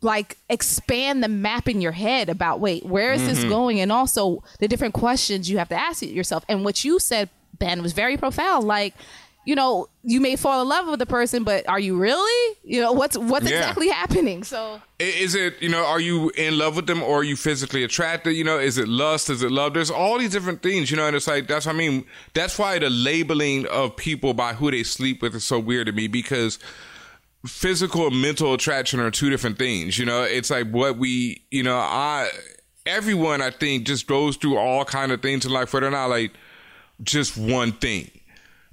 like 0.00 0.38
expand 0.48 1.22
the 1.22 1.28
map 1.28 1.68
in 1.68 1.80
your 1.80 1.92
head 1.92 2.28
about 2.28 2.60
wait 2.60 2.84
where 2.84 3.12
is 3.12 3.26
this 3.26 3.40
mm-hmm. 3.40 3.48
going 3.50 3.80
and 3.80 3.92
also 3.92 4.42
the 4.58 4.68
different 4.68 4.94
questions 4.94 5.50
you 5.50 5.58
have 5.58 5.68
to 5.68 5.74
ask 5.74 6.02
yourself 6.02 6.44
and 6.48 6.64
what 6.64 6.84
you 6.84 6.98
said 6.98 7.28
ben 7.58 7.82
was 7.82 7.92
very 7.92 8.16
profound 8.16 8.64
like 8.66 8.94
you 9.44 9.54
know 9.54 9.86
you 10.02 10.18
may 10.20 10.34
fall 10.34 10.62
in 10.62 10.68
love 10.68 10.88
with 10.88 10.98
the 10.98 11.06
person 11.06 11.44
but 11.44 11.68
are 11.68 11.78
you 11.78 11.98
really 11.98 12.56
you 12.64 12.80
know 12.80 12.92
what's 12.92 13.18
what's 13.18 13.50
Yeah. 13.50 13.58
exactly 13.58 13.88
happening 13.88 14.44
so 14.44 14.80
Is 14.98 15.34
it, 15.34 15.60
you 15.60 15.68
know, 15.68 15.84
are 15.84 16.00
you 16.00 16.30
in 16.38 16.56
love 16.56 16.74
with 16.74 16.86
them 16.86 17.02
or 17.02 17.18
are 17.20 17.22
you 17.22 17.36
physically 17.36 17.84
attracted? 17.84 18.32
You 18.32 18.44
know, 18.44 18.58
is 18.58 18.78
it 18.78 18.88
lust? 18.88 19.28
Is 19.28 19.42
it 19.42 19.50
love? 19.50 19.74
There's 19.74 19.90
all 19.90 20.18
these 20.18 20.30
different 20.30 20.62
things, 20.62 20.90
you 20.90 20.96
know, 20.96 21.06
and 21.06 21.14
it's 21.14 21.26
like, 21.26 21.46
that's 21.46 21.66
what 21.66 21.74
I 21.74 21.78
mean. 21.78 22.06
That's 22.32 22.58
why 22.58 22.78
the 22.78 22.88
labeling 22.88 23.66
of 23.66 23.94
people 23.94 24.32
by 24.32 24.54
who 24.54 24.70
they 24.70 24.82
sleep 24.84 25.20
with 25.20 25.34
is 25.34 25.44
so 25.44 25.58
weird 25.58 25.88
to 25.88 25.92
me 25.92 26.08
because 26.08 26.58
physical 27.44 28.06
and 28.06 28.20
mental 28.20 28.54
attraction 28.54 29.00
are 29.00 29.10
two 29.10 29.30
different 29.30 29.58
things. 29.58 29.98
You 29.98 30.06
know, 30.06 30.22
it's 30.22 30.50
like 30.50 30.70
what 30.70 30.96
we, 30.96 31.42
you 31.50 31.62
know, 31.62 31.76
I, 31.76 32.30
everyone 32.84 33.42
I 33.42 33.50
think 33.50 33.86
just 33.86 34.06
goes 34.06 34.36
through 34.36 34.56
all 34.56 34.84
kind 34.84 35.12
of 35.12 35.22
things 35.22 35.44
in 35.44 35.52
life 35.52 35.72
where 35.72 35.82
they're 35.82 35.90
not 35.90 36.06
like 36.10 36.32
just 37.02 37.36
one 37.36 37.72
thing. 37.72 38.10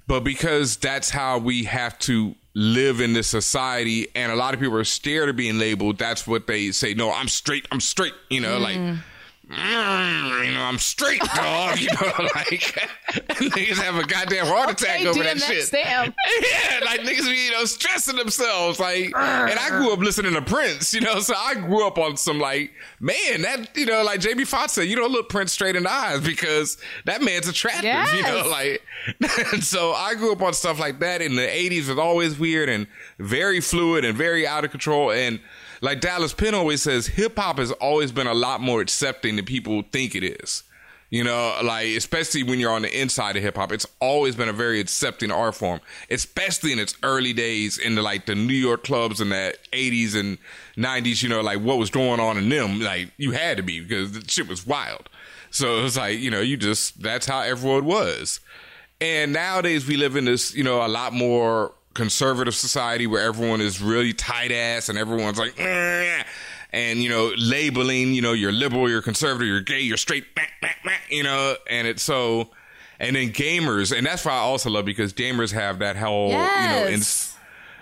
But 0.06 0.20
because 0.20 0.76
that's 0.76 1.10
how 1.10 1.38
we 1.38 1.64
have 1.64 1.98
to 2.00 2.34
live 2.54 3.00
in 3.00 3.14
this 3.14 3.26
society, 3.26 4.06
and 4.14 4.30
a 4.30 4.36
lot 4.36 4.54
of 4.54 4.60
people 4.60 4.76
are 4.76 4.84
scared 4.84 5.28
of 5.28 5.36
being 5.36 5.58
labeled, 5.58 5.98
that's 5.98 6.26
what 6.26 6.46
they 6.46 6.70
say. 6.72 6.94
No, 6.94 7.10
I'm 7.10 7.28
straight. 7.28 7.66
I'm 7.72 7.80
straight. 7.80 8.14
You 8.30 8.40
know, 8.40 8.58
like. 8.58 8.76
Mm. 8.76 8.98
"Mm, 9.50 10.46
you 10.46 10.52
know, 10.52 10.62
I'm 10.62 10.78
straight, 10.78 11.20
dog. 11.36 11.78
You 11.78 11.88
know, 11.88 12.12
like 12.34 12.48
niggas 13.10 13.82
have 13.82 13.96
a 13.96 14.04
goddamn 14.06 14.46
heart 14.46 14.70
attack 14.70 15.00
Okay, 15.00 15.06
over 15.08 15.22
that 15.22 15.38
shit. 15.40 15.70
damn. 15.70 16.14
Yeah, 16.40 16.80
like 16.84 17.00
niggas 17.00 17.26
be, 17.30 17.36
you 17.46 17.50
know, 17.52 17.64
stressing 17.64 18.16
themselves. 18.16 18.80
Like, 18.80 19.06
and 19.14 19.58
I 19.58 19.68
grew 19.70 19.92
up 19.92 19.98
listening 19.98 20.32
to 20.34 20.42
Prince, 20.42 20.94
you 20.94 21.00
know, 21.00 21.20
so 21.20 21.34
I 21.36 21.54
grew 21.54 21.86
up 21.86 21.98
on 21.98 22.16
some 22.16 22.38
like, 22.38 22.72
man, 23.00 23.42
that, 23.42 23.76
you 23.76 23.86
know, 23.86 24.02
like 24.02 24.20
JB 24.20 24.46
Foxx 24.46 24.72
said, 24.72 24.82
you 24.88 24.96
don't 24.96 25.12
look 25.12 25.28
Prince 25.28 25.52
straight 25.52 25.76
in 25.76 25.82
the 25.84 25.92
eyes 25.92 26.20
because 26.20 26.76
that 27.04 27.22
man's 27.22 27.46
attractive, 27.48 27.84
you 28.16 28.22
know, 28.22 28.48
like, 28.48 28.82
so 29.60 29.92
I 29.92 30.14
grew 30.14 30.32
up 30.32 30.42
on 30.42 30.54
stuff 30.54 30.78
like 30.80 31.00
that 31.00 31.20
in 31.20 31.36
the 31.36 31.42
80s 31.46 31.88
was 31.88 31.98
always 31.98 32.38
weird 32.38 32.68
and 32.68 32.86
very 33.18 33.60
fluid 33.60 34.04
and 34.04 34.16
very 34.16 34.46
out 34.46 34.64
of 34.64 34.70
control. 34.70 35.10
And 35.10 35.40
like 35.80 36.00
Dallas 36.00 36.32
Penn 36.32 36.54
always 36.54 36.82
says, 36.82 37.06
hip 37.06 37.36
hop 37.36 37.58
has 37.58 37.72
always 37.72 38.12
been 38.12 38.26
a 38.26 38.34
lot 38.34 38.60
more 38.60 38.80
accepting 38.80 39.36
than 39.36 39.44
people 39.44 39.82
think 39.92 40.14
it 40.14 40.24
is. 40.24 40.62
You 41.10 41.22
know, 41.22 41.56
like 41.62 41.88
especially 41.88 42.42
when 42.42 42.58
you're 42.58 42.72
on 42.72 42.82
the 42.82 43.00
inside 43.00 43.36
of 43.36 43.42
hip 43.42 43.56
hop, 43.56 43.70
it's 43.70 43.86
always 44.00 44.34
been 44.34 44.48
a 44.48 44.52
very 44.52 44.80
accepting 44.80 45.30
art 45.30 45.54
form, 45.54 45.80
especially 46.10 46.72
in 46.72 46.80
its 46.80 46.96
early 47.04 47.32
days 47.32 47.78
in 47.78 47.94
the 47.94 48.02
like 48.02 48.26
the 48.26 48.34
New 48.34 48.54
York 48.54 48.82
clubs 48.82 49.20
in 49.20 49.28
the 49.28 49.54
80s 49.72 50.18
and 50.18 50.38
90s. 50.76 51.22
You 51.22 51.28
know, 51.28 51.40
like 51.40 51.60
what 51.60 51.78
was 51.78 51.90
going 51.90 52.18
on 52.18 52.36
in 52.36 52.48
them, 52.48 52.80
like 52.80 53.12
you 53.16 53.30
had 53.30 53.58
to 53.58 53.62
be 53.62 53.80
because 53.80 54.10
the 54.12 54.28
shit 54.28 54.48
was 54.48 54.66
wild. 54.66 55.08
So 55.50 55.78
it 55.78 55.82
was 55.82 55.96
like 55.96 56.18
you 56.18 56.32
know, 56.32 56.40
you 56.40 56.56
just 56.56 57.00
that's 57.00 57.26
how 57.26 57.42
everyone 57.42 57.84
was. 57.84 58.40
And 59.00 59.32
nowadays 59.32 59.86
we 59.86 59.96
live 59.96 60.16
in 60.16 60.24
this, 60.24 60.54
you 60.54 60.64
know, 60.64 60.84
a 60.84 60.88
lot 60.88 61.12
more 61.12 61.74
conservative 61.94 62.54
society 62.54 63.06
where 63.06 63.22
everyone 63.22 63.60
is 63.60 63.80
really 63.80 64.12
tight 64.12 64.52
ass 64.52 64.88
and 64.88 64.98
everyone's 64.98 65.38
like, 65.38 65.58
"Eh," 65.58 66.22
and 66.72 67.02
you 67.02 67.08
know, 67.08 67.32
labeling, 67.38 68.12
you 68.14 68.22
know, 68.22 68.32
you're 68.32 68.52
liberal, 68.52 68.88
you're 68.90 69.02
conservative, 69.02 69.46
you're 69.48 69.60
gay, 69.60 69.80
you're 69.80 69.96
straight, 69.96 70.24
you 71.10 71.22
know, 71.22 71.56
and 71.70 71.86
it's 71.86 72.02
so, 72.02 72.50
and 72.98 73.16
then 73.16 73.30
gamers, 73.30 73.96
and 73.96 74.06
that's 74.06 74.24
why 74.24 74.32
I 74.32 74.38
also 74.38 74.70
love 74.70 74.84
because 74.84 75.12
gamers 75.12 75.52
have 75.52 75.78
that 75.80 75.96
whole, 75.96 76.30
you 76.30 76.36
know, 76.36 76.84
in, 76.86 76.92
Yes. 76.98 77.36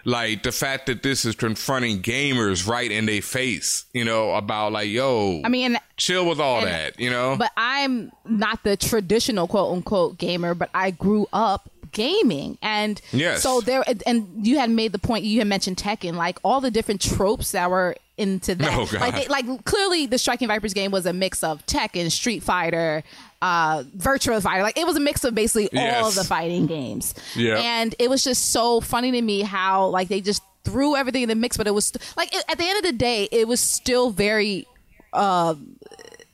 like 0.05 0.43
the 0.43 0.53
fact 0.53 0.87
that 0.87 1.03
this 1.03 1.25
is 1.25 1.35
confronting 1.37 2.03
gamers 2.03 2.67
right 2.69 2.91
in 2.91 3.07
their 3.07 3.23
face, 3.23 3.85
you 3.95 4.05
know, 4.05 4.33
about 4.35 4.73
like, 4.73 4.89
yo, 4.91 5.41
I 5.45 5.49
mean, 5.49 5.79
chill 5.97 6.27
with 6.29 6.41
all 6.41 6.59
and- 6.59 6.67
that, 6.69 7.01
you 7.01 7.09
know. 7.09 7.37
but 7.39 7.53
I'm 7.57 8.11
not 8.27 8.63
the 8.65 8.77
traditional 8.77 9.47
quote 9.47 9.73
unquote 9.73 10.19
gamer, 10.19 10.55
but 10.55 10.71
I 10.75 10.91
grew 10.91 11.27
up 11.33 11.71
gaming. 11.93 12.59
And 12.63 13.01
Yes. 13.13 13.43
so 13.43 13.61
there 13.61 13.85
and 14.07 14.27
you 14.47 14.59
had 14.59 14.71
made 14.71 14.93
the 14.93 14.99
point 14.99 15.25
you 15.25 15.39
had 15.39 15.49
mentioned 15.49 15.77
Tekken 15.77 16.15
like 16.15 16.39
all 16.43 16.61
the 16.61 16.71
different 16.71 17.01
tropes 17.01 17.53
that 17.53 17.71
were 17.71 17.97
into 18.19 18.55
that. 18.57 18.73
Oh, 18.79 18.89
like 19.01 19.15
they, 19.15 19.27
like 19.29 19.65
clearly 19.65 20.07
the 20.07 20.19
Striking 20.19 20.49
Vipers 20.49 20.75
game 20.75 20.91
was 20.91 21.07
a 21.07 21.13
mix 21.13 21.43
of 21.43 21.65
Tekken 21.67 22.11
Street 22.11 22.43
Fighter 22.43 23.03
uh 23.41 23.83
Virtua 23.97 24.43
Fighter. 24.43 24.63
Like 24.63 24.79
it 24.79 24.87
was 24.87 24.97
a 24.97 25.01
mix 25.01 25.25
of 25.25 25.35
basically 25.35 25.69
all 25.79 26.09
of 26.09 26.15
the 26.15 26.25
fighting 26.25 26.67
games. 26.67 27.15
Yeah. 27.35 27.57
and 27.59 27.95
it 27.99 28.09
was 28.11 28.23
just 28.25 28.51
so 28.53 28.81
funny 28.81 29.11
to 29.13 29.23
me 29.23 29.41
how 29.43 29.87
like 29.89 30.09
they 30.09 30.21
just 30.21 30.43
threw 30.65 30.95
everything 30.95 31.23
in 31.23 31.29
the 31.29 31.35
mix 31.35 31.57
but 31.57 31.67
it 31.67 31.73
was 31.75 31.93
like 32.17 32.33
it, 32.33 32.45
at 32.49 32.57
the 32.57 32.65
end 32.65 32.79
of 32.79 32.85
the 32.85 32.97
day 32.97 33.29
it 33.33 33.49
was 33.49 33.59
still 33.61 34.11
very 34.11 34.65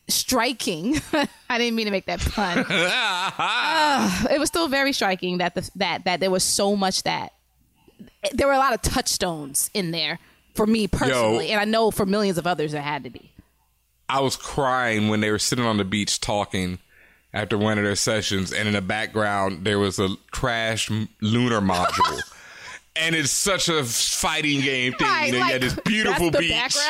striking. 0.08 1.00
I 1.50 1.58
didn't 1.58 1.76
mean 1.76 1.86
to 1.86 1.90
make 1.92 2.06
that 2.06 2.20
pun. 2.20 2.64
Uh, 3.40 4.24
it 4.30 4.38
was 4.38 4.48
still 4.48 4.68
very 4.68 4.92
striking 4.92 5.38
that 5.38 5.54
the 5.54 5.70
that 5.76 6.04
that 6.04 6.20
there 6.20 6.30
was 6.30 6.42
so 6.42 6.74
much 6.76 7.02
that 7.04 7.32
there 8.32 8.46
were 8.46 8.52
a 8.52 8.58
lot 8.58 8.72
of 8.72 8.82
touchstones 8.82 9.70
in 9.74 9.90
there 9.92 10.18
for 10.54 10.66
me 10.66 10.88
personally, 10.88 11.50
and 11.50 11.60
I 11.60 11.64
know 11.64 11.90
for 11.90 12.04
millions 12.04 12.38
of 12.38 12.46
others 12.46 12.72
there 12.72 12.82
had 12.82 13.04
to 13.04 13.10
be. 13.10 13.30
I 14.08 14.20
was 14.20 14.36
crying 14.36 15.08
when 15.08 15.20
they 15.20 15.30
were 15.30 15.38
sitting 15.38 15.64
on 15.64 15.76
the 15.76 15.84
beach 15.84 16.20
talking 16.20 16.78
after 17.32 17.56
one 17.58 17.78
of 17.78 17.84
their 17.84 17.94
sessions, 17.96 18.52
and 18.52 18.66
in 18.66 18.74
the 18.74 18.82
background 18.82 19.64
there 19.64 19.78
was 19.78 19.98
a 19.98 20.08
trash 20.32 20.90
m- 20.90 21.08
lunar 21.20 21.60
module. 21.60 22.20
And 23.00 23.14
it's 23.14 23.30
such 23.30 23.68
a 23.68 23.84
fighting 23.84 24.60
game 24.60 24.92
thing. 24.92 25.06
Right, 25.06 25.26
you 25.26 25.32
know, 25.32 25.38
you 25.38 25.44
like, 25.44 25.52
had 25.52 25.62
this 25.62 25.78
beautiful 25.84 26.30
beach. 26.30 26.76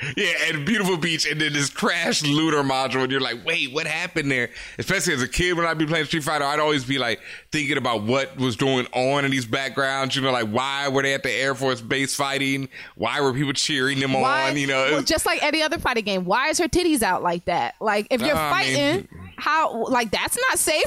Yeah, 0.16 0.32
and 0.46 0.64
beautiful 0.64 0.96
beach, 0.96 1.26
and 1.26 1.40
then 1.40 1.52
this 1.52 1.70
crash 1.70 2.22
looter 2.22 2.62
module, 2.62 3.02
and 3.02 3.10
you're 3.10 3.20
like, 3.20 3.44
wait, 3.44 3.72
what 3.72 3.86
happened 3.88 4.30
there? 4.30 4.50
Especially 4.78 5.12
as 5.12 5.22
a 5.22 5.28
kid, 5.28 5.56
when 5.56 5.66
I'd 5.66 5.76
be 5.76 5.86
playing 5.86 6.04
Street 6.04 6.22
Fighter, 6.22 6.44
I'd 6.44 6.60
always 6.60 6.84
be 6.84 6.98
like 6.98 7.20
thinking 7.50 7.76
about 7.76 8.04
what 8.04 8.36
was 8.36 8.54
going 8.54 8.86
on 8.92 9.24
in 9.24 9.32
these 9.32 9.44
backgrounds. 9.44 10.14
You 10.14 10.22
know, 10.22 10.30
like 10.30 10.48
why 10.50 10.86
were 10.88 11.02
they 11.02 11.14
at 11.14 11.24
the 11.24 11.32
Air 11.32 11.54
Force 11.56 11.80
Base 11.80 12.14
fighting? 12.14 12.68
Why 12.94 13.20
were 13.20 13.32
people 13.32 13.52
cheering 13.54 13.98
them 13.98 14.12
Why? 14.12 14.50
on? 14.50 14.56
You 14.56 14.68
know, 14.68 14.88
well, 14.92 15.02
just 15.02 15.26
like 15.26 15.42
any 15.42 15.62
other 15.62 15.78
fighting 15.78 16.04
game. 16.04 16.24
Why 16.24 16.48
is 16.48 16.58
her 16.58 16.68
titties 16.68 17.02
out 17.02 17.24
like 17.24 17.46
that? 17.46 17.74
Like 17.80 18.06
if 18.10 18.20
you're 18.20 18.36
I 18.36 18.64
mean- 18.64 18.76
fighting, 18.76 19.08
how 19.38 19.86
like 19.86 20.10
that's 20.10 20.36
not 20.48 20.58
safe. 20.58 20.86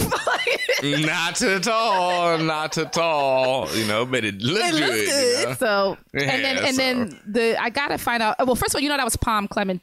not 1.05 1.41
at 1.41 1.67
all, 1.67 2.37
not 2.37 2.77
at 2.77 2.97
all. 2.97 3.69
You 3.73 3.85
know, 3.87 4.05
but 4.05 4.23
it 4.25 4.35
looked 4.41 4.73
looks 4.73 4.79
good. 4.79 5.05
good. 5.07 5.39
You 5.39 5.45
know? 5.47 5.53
So 5.55 5.97
and 6.13 6.43
then 6.43 6.55
Yeah, 6.57 6.65
and 6.67 6.77
then 6.77 7.19
the 7.25 7.61
I 7.61 7.69
gotta 7.69 7.97
find 7.97 8.21
out. 8.21 8.35
Well, 8.45 8.55
first 8.55 8.71
of 8.73 8.75
all, 8.75 8.81
you 8.81 8.89
know 8.89 8.97
that 8.97 9.03
was 9.05 9.15
Pom 9.17 9.47
Klementieff. 9.47 9.79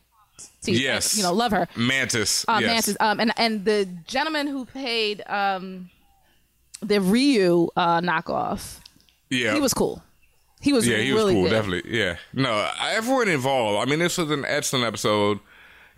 Yes. 0.65 1.17
you 1.17 1.23
know, 1.23 1.33
love 1.33 1.53
her. 1.53 1.67
Mantis. 1.77 2.45
uh, 2.47 2.59
yes. 2.61 2.69
Mantis. 2.69 2.97
Um, 3.01 3.21
and 3.21 3.33
and 3.37 3.65
the 3.65 3.89
gentleman 4.07 4.47
who 4.47 4.65
paid 4.67 5.23
um, 5.29 5.91
the 6.83 7.01
Ryu 7.01 7.69
uh, 7.77 8.01
knockoff, 8.01 8.79
Yeah. 9.31 9.55
he 9.55 9.61
was 9.61 9.73
cool. 9.75 10.03
He 10.61 10.73
was 10.73 10.87
Yeah, 10.87 10.99
he 10.99 11.13
was 11.13 11.25
cool, 11.25 11.45
good. 11.45 11.51
definitely. 11.51 11.97
Yeah. 11.99 12.17
No, 12.33 12.69
everyone 12.83 13.29
involved. 13.29 13.87
I 13.87 13.89
mean, 13.91 14.01
this 14.01 14.19
was 14.19 14.31
an 14.31 14.45
excellent 14.47 14.85
episode. 14.85 15.39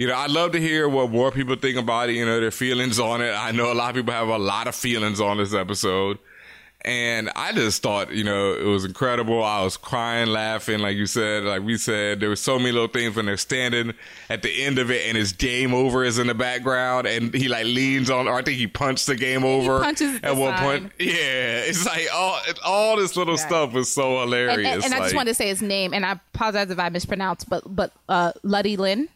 You 0.00 0.06
know, 0.06 0.16
I'd 0.16 0.30
love 0.30 0.52
to 0.52 0.58
hear 0.58 0.88
what 0.88 1.10
more 1.10 1.30
people 1.30 1.56
think 1.56 1.76
about 1.76 2.08
it, 2.08 2.14
you 2.14 2.24
know, 2.24 2.40
their 2.40 2.50
feelings 2.50 2.98
on 2.98 3.20
it. 3.20 3.32
I 3.32 3.50
know 3.50 3.70
a 3.70 3.74
lot 3.74 3.90
of 3.90 3.96
people 3.96 4.14
have 4.14 4.28
a 4.28 4.38
lot 4.38 4.66
of 4.66 4.74
feelings 4.74 5.20
on 5.20 5.36
this 5.36 5.52
episode. 5.52 6.16
And 6.80 7.28
I 7.36 7.52
just 7.52 7.82
thought, 7.82 8.10
you 8.10 8.24
know, 8.24 8.54
it 8.54 8.64
was 8.64 8.86
incredible. 8.86 9.44
I 9.44 9.62
was 9.62 9.76
crying, 9.76 10.28
laughing, 10.28 10.78
like 10.78 10.96
you 10.96 11.04
said, 11.04 11.44
like 11.44 11.64
we 11.64 11.76
said, 11.76 12.20
there 12.20 12.30
were 12.30 12.36
so 12.36 12.58
many 12.58 12.72
little 12.72 12.88
things 12.88 13.14
when 13.14 13.26
they're 13.26 13.36
standing 13.36 13.92
at 14.30 14.40
the 14.40 14.62
end 14.62 14.78
of 14.78 14.90
it 14.90 15.06
and 15.06 15.18
his 15.18 15.34
game 15.34 15.74
over 15.74 16.02
is 16.02 16.18
in 16.18 16.28
the 16.28 16.34
background 16.34 17.06
and 17.06 17.34
he 17.34 17.48
like 17.48 17.66
leans 17.66 18.08
on, 18.08 18.26
or 18.26 18.38
I 18.38 18.42
think 18.42 18.56
he 18.56 18.68
punched 18.68 19.06
the 19.06 19.16
game 19.16 19.44
over 19.44 19.80
punches 19.80 20.18
the 20.18 20.28
at 20.28 20.34
one 20.34 20.56
sign. 20.56 20.80
point. 20.80 20.92
Yeah. 20.98 21.58
It's 21.66 21.84
like 21.84 22.08
all, 22.14 22.40
all 22.64 22.96
this 22.96 23.18
little 23.18 23.36
stuff 23.36 23.74
was 23.74 23.92
so 23.92 24.20
hilarious. 24.20 24.56
And, 24.56 24.66
and, 24.66 24.84
and 24.86 24.94
I 24.94 25.00
just 25.00 25.14
wanted 25.14 25.32
to 25.32 25.34
say 25.34 25.48
his 25.48 25.60
name, 25.60 25.92
and 25.92 26.06
I 26.06 26.12
apologize 26.12 26.70
if 26.70 26.78
I 26.78 26.88
mispronounced, 26.88 27.50
but 27.50 27.64
but 27.66 27.92
uh, 28.08 28.32
Ludi 28.42 28.78
Lin. 28.78 29.10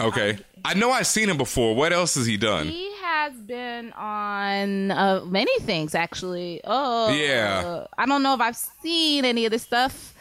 Okay. 0.00 0.38
I 0.64 0.74
know 0.74 0.90
I've 0.90 1.06
seen 1.06 1.28
him 1.28 1.36
before. 1.36 1.74
What 1.74 1.92
else 1.92 2.14
has 2.14 2.24
he 2.26 2.36
done? 2.36 2.68
He 2.68 2.92
has 3.02 3.32
been 3.34 3.92
on 3.94 4.90
uh, 4.90 5.24
many 5.26 5.58
things, 5.60 5.94
actually. 5.94 6.60
Oh, 6.64 7.10
Yeah. 7.12 7.86
I 7.98 8.06
don't 8.06 8.22
know 8.22 8.34
if 8.34 8.40
I've 8.40 8.56
seen 8.56 9.24
any 9.24 9.44
of 9.44 9.50
this 9.52 9.62
stuff, 9.62 10.14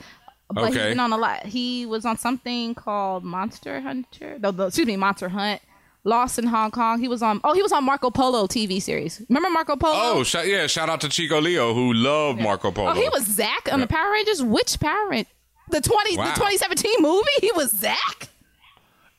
but 0.49 0.67
he's 0.67 0.75
Okay. 0.77 0.89
been 0.89 0.99
on 0.99 1.13
a 1.13 1.17
lot. 1.17 1.45
He 1.45 1.85
was 1.85 2.05
on 2.05 2.17
something 2.17 2.73
called 2.75 3.23
Monster 3.23 3.79
Hunter. 3.81 4.37
No, 4.39 4.49
excuse 4.65 4.87
me, 4.87 4.97
Monster 4.97 5.29
Hunt. 5.29 5.61
Lost 6.03 6.39
in 6.39 6.47
Hong 6.47 6.71
Kong. 6.71 6.99
He 6.99 7.07
was 7.07 7.21
on. 7.21 7.39
Oh, 7.43 7.53
he 7.53 7.61
was 7.61 7.71
on 7.71 7.83
Marco 7.83 8.09
Polo 8.09 8.47
TV 8.47 8.81
series. 8.81 9.21
Remember 9.29 9.51
Marco 9.51 9.75
Polo? 9.75 9.93
Oh, 9.95 10.23
sh- 10.23 10.33
yeah. 10.45 10.65
Shout 10.65 10.89
out 10.89 10.99
to 11.01 11.09
Chico 11.09 11.39
Leo, 11.39 11.75
who 11.75 11.93
loved 11.93 12.41
Marco 12.41 12.71
Polo. 12.71 12.89
Oh, 12.89 12.93
he 12.95 13.07
was 13.09 13.23
Zach 13.27 13.69
on 13.71 13.79
the 13.81 13.85
Power 13.87 14.11
Rangers. 14.11 14.41
Which 14.41 14.79
Power 14.79 15.07
Ranger? 15.09 15.29
The 15.69 15.79
twenty, 15.79 16.17
Wow. 16.17 16.33
the 16.33 16.39
twenty 16.39 16.57
seventeen 16.57 16.95
movie. 17.01 17.29
He 17.41 17.51
was 17.55 17.69
Zach. 17.69 18.29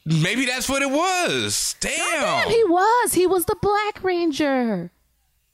Maybe 0.05 0.47
that's 0.47 0.69
what 0.69 0.83
it 0.83 0.91
was. 0.91 1.77
Damn. 1.81 1.93
Damn, 1.99 2.49
he 2.49 2.65
was. 2.65 3.13
He 3.15 3.27
was 3.27 3.45
the 3.45 3.57
Black 3.63 4.03
Ranger. 4.03 4.91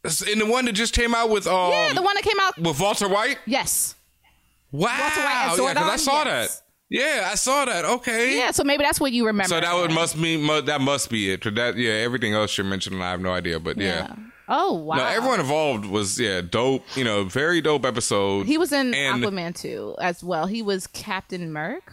and 0.05 0.40
the 0.40 0.46
one 0.46 0.64
that 0.64 0.72
just 0.72 0.94
came 0.94 1.14
out 1.14 1.28
with 1.30 1.46
um 1.46 1.70
Yeah, 1.70 1.92
the 1.92 2.03
one 2.03 2.14
that 2.14 2.24
came 2.24 2.38
out. 2.40 2.57
with 2.59 2.80
Walter 2.80 3.09
White. 3.09 3.38
Yes. 3.46 3.94
Wow. 4.72 4.88
Walter 4.99 5.62
White 5.62 5.74
yeah, 5.76 5.82
'cause 5.82 5.90
I 5.90 5.96
saw 5.96 6.24
Yes. 6.24 6.57
that. 6.57 6.62
Yeah, 6.90 7.28
I 7.30 7.34
saw 7.34 7.64
that. 7.66 7.84
Okay. 7.84 8.36
Yeah. 8.38 8.51
So 8.53 8.64
maybe 8.64 8.82
that's 8.84 8.99
what 9.01 9.12
you 9.12 9.26
remember. 9.26 9.49
So 9.55 9.61
that 9.61 9.74
would 9.74 9.92
must 9.92 10.16
mean 10.16 10.46
that 10.66 10.80
must 10.80 11.11
be 11.11 11.30
it. 11.32 11.42
That 11.55 11.76
yeah. 11.76 11.92
Everything 11.92 12.32
else 12.32 12.57
you're 12.57 12.64
mentioning, 12.66 13.03
I 13.03 13.11
have 13.11 13.20
no 13.20 13.32
idea. 13.32 13.61
But 13.61 13.76
yeah. 13.76 14.14
Oh 14.49 14.72
wow. 14.72 14.96
No, 14.96 15.05
everyone 15.05 15.40
involved 15.40 15.84
was 15.84 16.18
yeah 16.18 16.40
dope. 16.40 16.84
You 16.96 17.05
know, 17.05 17.24
very 17.24 17.61
dope 17.61 17.84
episode. 17.84 18.46
He 18.46 18.57
was 18.57 18.72
in 18.72 18.94
And- 18.94 19.22
Aquaman 19.22 19.55
too 19.55 19.94
as 20.01 20.24
well. 20.24 20.46
He 20.46 20.62
was 20.62 20.86
Captain 20.86 21.53
Murk. 21.53 21.92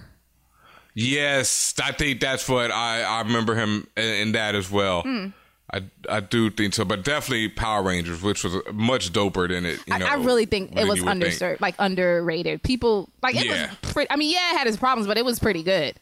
Yes, 0.95 1.73
I 1.83 1.91
think 1.91 2.19
that's 2.21 2.47
what 2.47 2.71
I, 2.71 3.01
I 3.03 3.21
remember 3.21 3.53
him 3.55 3.85
in, 3.97 4.03
in 4.03 4.31
that 4.31 4.55
as 4.55 4.71
well. 4.71 5.01
Hmm. 5.03 5.27
I 5.73 5.81
I 6.07 6.19
do 6.19 6.49
think 6.51 6.73
so, 6.73 6.85
but 6.85 7.03
definitely 7.03 7.49
Power 7.49 7.83
Rangers, 7.83 8.21
which 8.21 8.43
was 8.43 8.55
much 8.71 9.11
doper 9.11 9.49
than 9.49 9.65
it. 9.65 9.79
You 9.87 9.97
know, 9.97 10.05
I, 10.05 10.11
I 10.11 10.15
really 10.15 10.45
think 10.45 10.77
it 10.77 10.87
was 10.87 10.99
think. 11.01 11.09
underserved, 11.09 11.59
like 11.59 11.75
underrated. 11.79 12.63
People 12.63 13.09
like 13.21 13.35
it 13.35 13.45
Yeah. 13.45 13.69
was. 13.81 13.91
Pretty, 13.91 14.11
I 14.11 14.15
mean, 14.15 14.31
yeah, 14.31 14.51
it 14.53 14.57
had 14.57 14.67
its 14.67 14.77
problems, 14.77 15.07
but 15.07 15.17
it 15.17 15.25
was 15.25 15.39
pretty 15.39 15.63
good. 15.63 15.95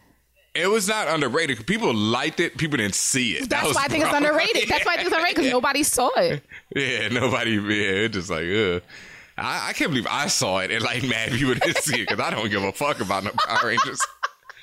It 0.53 0.67
was 0.69 0.87
not 0.87 1.07
underrated. 1.07 1.65
People 1.65 1.93
liked 1.95 2.39
it. 2.39 2.57
People 2.57 2.77
didn't 2.77 2.93
see 2.93 3.31
it. 3.31 3.49
That's 3.49 3.65
was 3.65 3.75
why 3.75 3.85
I 3.85 3.87
think 3.87 4.03
it's 4.03 4.13
underrated. 4.13 4.69
That's 4.69 4.85
why 4.85 4.93
I 4.93 4.95
think 4.97 5.07
it's 5.07 5.15
underrated 5.15 5.37
because 5.37 5.51
nobody 5.57 5.81
saw 5.81 6.09
it. 6.17 6.43
Yeah, 6.75 7.07
nobody. 7.07 7.53
Yeah, 7.53 8.05
it's 8.05 8.13
just 8.15 8.29
like, 8.29 8.43
ugh. 8.45 8.83
I, 9.35 9.69
I 9.69 9.73
can't 9.73 9.89
believe 9.89 10.05
I 10.07 10.27
saw 10.27 10.59
it 10.59 10.69
and 10.69 10.83
like 10.83 11.01
mad 11.03 11.31
people 11.31 11.55
didn't 11.55 11.77
see 11.77 12.01
it 12.01 12.07
because 12.09 12.19
I 12.19 12.29
don't 12.29 12.49
give 12.51 12.61
a 12.61 12.71
fuck 12.71 12.99
about 13.01 13.23
no 13.23 13.31
Power 13.47 13.69
Rangers, 13.69 13.99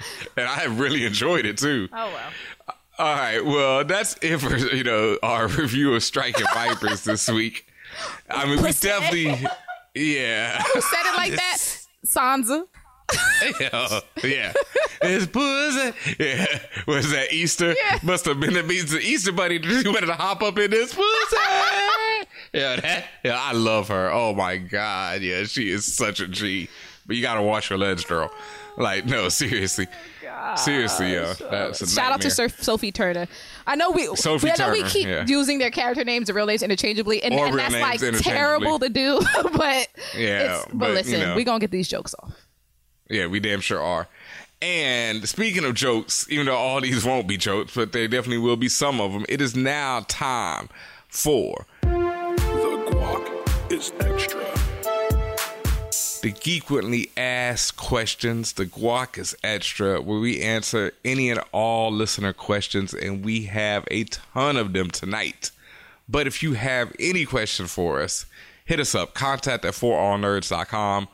and 0.37 0.47
I 0.47 0.55
have 0.55 0.79
really 0.79 1.05
enjoyed 1.05 1.47
it 1.47 1.59
too. 1.59 1.89
Oh 1.93 2.07
well. 2.07 2.31
All 2.99 3.15
right, 3.15 3.43
well, 3.43 3.85
that's 3.85 4.17
it 4.21 4.39
for 4.39 4.57
you 4.59 4.85
know 4.85 5.19
our 5.23 5.49
review 5.59 5.95
of 5.95 6.03
Striking 6.05 6.47
Vipers 6.53 7.03
this 7.05 7.29
week. 7.31 7.67
I 8.29 8.45
mean, 8.45 8.63
we 8.63 8.73
definitely, 8.73 9.47
yeah, 9.95 10.63
Who 10.63 10.81
said 10.81 11.07
it 11.07 11.17
like 11.17 11.33
that? 11.35 11.59
Sansa. 12.07 12.65
yeah, 13.61 14.01
yeah. 14.23 14.53
It's 15.03 15.27
pussy. 15.27 16.15
Yeah, 16.21 16.47
was 16.87 17.11
that 17.11 17.33
Easter? 17.33 17.75
Must 18.03 18.25
have 18.27 18.39
been 18.39 18.53
the 18.53 19.01
Easter 19.03 19.33
bunny. 19.33 19.59
You 19.63 19.93
wanted 19.93 20.07
to 20.07 20.15
hop 20.15 20.43
up 20.43 20.59
in 20.59 20.71
this 20.71 20.95
pussy. 20.95 21.37
Yeah, 22.53 22.77
that. 22.77 23.05
Yeah, 23.25 23.39
I 23.41 23.53
love 23.53 23.89
her. 23.89 24.11
Oh 24.13 24.35
my 24.35 24.59
god, 24.59 25.23
yeah, 25.23 25.45
she 25.45 25.71
is 25.71 25.97
such 25.97 26.21
a 26.21 26.29
G. 26.29 26.69
But 27.07 27.17
you 27.17 27.23
gotta 27.23 27.43
wash 27.43 27.71
your 27.71 27.79
legs, 27.79 28.05
girl. 28.05 28.31
Like, 28.81 29.05
no, 29.07 29.29
seriously. 29.29 29.87
Seriously, 30.57 31.13
yeah. 31.13 31.35
That's 31.51 31.83
a 31.83 31.87
Shout 31.87 32.13
out 32.13 32.21
to. 32.23 32.31
Sir 32.31 32.49
Sophie 32.49 32.93
Turner. 32.93 33.27
I 33.67 33.77
know 33.77 33.91
we, 33.91 34.07
Sophie 34.17 34.47
we 34.47 34.51
I 34.51 34.55
know 34.57 34.73
we 34.73 34.83
keep 34.85 35.07
yeah. 35.07 35.25
using 35.27 35.59
their 35.59 35.71
character 35.71 36.03
names 36.03 36.29
and 36.29 36.37
real 36.37 36.47
names 36.47 36.63
interchangeably, 36.63 37.23
and, 37.23 37.35
and 37.35 37.59
that's 37.59 37.75
like 37.75 38.01
terrible 38.23 38.79
to 38.79 38.89
do. 38.89 39.21
but 39.43 39.89
Yeah, 40.17 40.57
it's, 40.57 40.65
but, 40.67 40.79
but, 40.79 40.89
you 40.89 40.95
listen, 40.95 41.21
know. 41.21 41.37
we 41.37 41.45
gonna 41.45 41.59
get 41.59 41.71
these 41.71 41.89
jokes 41.89 42.15
off. 42.19 42.33
Yeah, 43.09 43.27
we 43.27 43.41
damn 43.41 43.61
sure 43.61 43.83
are. 43.83 44.09
And 44.63 45.29
speaking 45.29 45.65
of 45.65 45.75
jokes, 45.75 46.27
even 46.31 46.47
though 46.47 46.57
all 46.57 46.81
these 46.81 47.05
won't 47.05 47.27
be 47.27 47.37
jokes, 47.37 47.75
but 47.75 47.93
there 47.93 48.09
definitely 48.09 48.39
will 48.39 48.57
be 48.57 48.69
some 48.69 49.01
of 49.01 49.13
them, 49.13 49.25
it 49.29 49.41
is 49.41 49.57
now 49.57 50.05
time 50.09 50.69
for 51.09 51.67
The 51.83 51.89
guac 52.91 53.73
is 53.73 53.93
extra. 54.01 54.50
The 56.21 56.33
Geekquently 56.33 57.09
Asked 57.17 57.79
Questions. 57.79 58.53
The 58.53 58.67
Guac 58.67 59.17
is 59.17 59.35
Extra, 59.43 60.03
where 60.03 60.21
we 60.21 60.43
answer 60.43 60.93
any 61.03 61.31
and 61.31 61.41
all 61.51 61.91
listener 61.91 62.35
questions, 62.35 62.93
and 62.93 63.25
we 63.25 63.45
have 63.45 63.89
a 63.91 64.05
ton 64.05 64.59
of 64.59 64.75
them 64.75 64.91
tonight. 64.91 65.51
But 66.07 66.27
if 66.27 66.43
you 66.43 66.53
have 66.53 66.93
any 66.99 67.25
question 67.25 67.67
for 67.67 68.03
us, 68.03 68.27
hit 68.67 68.81
us 68.81 68.95
up, 68.95 69.15
contact 69.15 69.65
at 69.65 69.73
forallnerds.com, 69.73 71.09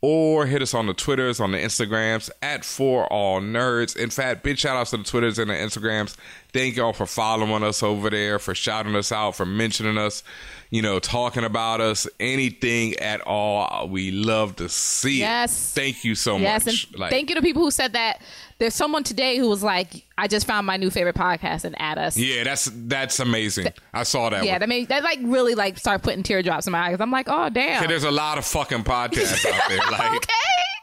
or 0.00 0.46
hit 0.46 0.60
us 0.60 0.74
on 0.74 0.88
the 0.88 0.94
Twitters, 0.94 1.38
on 1.38 1.52
the 1.52 1.58
Instagrams, 1.58 2.28
at 2.42 2.64
For 2.64 3.06
All 3.12 3.40
Nerds. 3.40 3.96
In 3.96 4.10
fact, 4.10 4.42
big 4.42 4.58
shout 4.58 4.76
outs 4.76 4.90
to 4.90 4.96
the 4.96 5.04
Twitters 5.04 5.38
and 5.38 5.50
the 5.50 5.54
Instagrams. 5.54 6.16
Thank 6.52 6.76
y'all 6.76 6.92
for 6.94 7.04
following 7.06 7.62
us 7.62 7.82
over 7.82 8.08
there, 8.08 8.38
for 8.38 8.54
shouting 8.54 8.96
us 8.96 9.12
out, 9.12 9.36
for 9.36 9.44
mentioning 9.44 9.98
us, 9.98 10.22
you 10.70 10.80
know, 10.80 10.98
talking 10.98 11.44
about 11.44 11.80
us, 11.82 12.08
anything 12.18 12.96
at 12.96 13.20
all. 13.20 13.86
We 13.88 14.10
love 14.10 14.56
to 14.56 14.68
see 14.70 15.18
Yes. 15.18 15.52
it. 15.76 15.80
Thank 15.80 16.04
you 16.04 16.14
so 16.14 16.38
Yes, 16.38 16.64
much. 16.64 16.88
and 16.94 17.10
thank 17.10 17.28
you 17.28 17.36
to 17.36 17.42
people 17.42 17.62
who 17.62 17.70
said 17.70 17.92
that. 17.92 18.22
There's 18.58 18.74
someone 18.74 19.04
today 19.04 19.36
who 19.36 19.48
was 19.48 19.62
like, 19.62 20.04
"I 20.16 20.26
just 20.26 20.44
found 20.46 20.66
my 20.66 20.76
new 20.78 20.90
favorite 20.90 21.14
podcast 21.14 21.64
and 21.64 21.76
add 21.80 21.96
us." 21.96 22.16
Yeah, 22.16 22.42
that's 22.44 22.68
that's 22.74 23.20
amazing. 23.20 23.68
I 23.94 24.02
saw 24.02 24.30
that. 24.30 24.44
Yeah, 24.44 24.52
one. 24.52 24.60
that 24.60 24.68
made 24.68 24.88
that 24.88 25.04
like 25.04 25.20
really 25.22 25.54
like 25.54 25.78
start 25.78 26.02
putting 26.02 26.22
teardrops 26.24 26.66
in 26.66 26.72
my 26.72 26.88
eyes. 26.88 26.96
I'm 27.00 27.10
like, 27.12 27.26
oh 27.28 27.50
damn. 27.50 27.86
there's 27.86 28.02
a 28.04 28.10
lot 28.10 28.36
of 28.38 28.44
fucking 28.44 28.82
podcasts 28.84 29.46
out 29.46 29.68
there. 29.68 29.78
Like, 29.92 30.26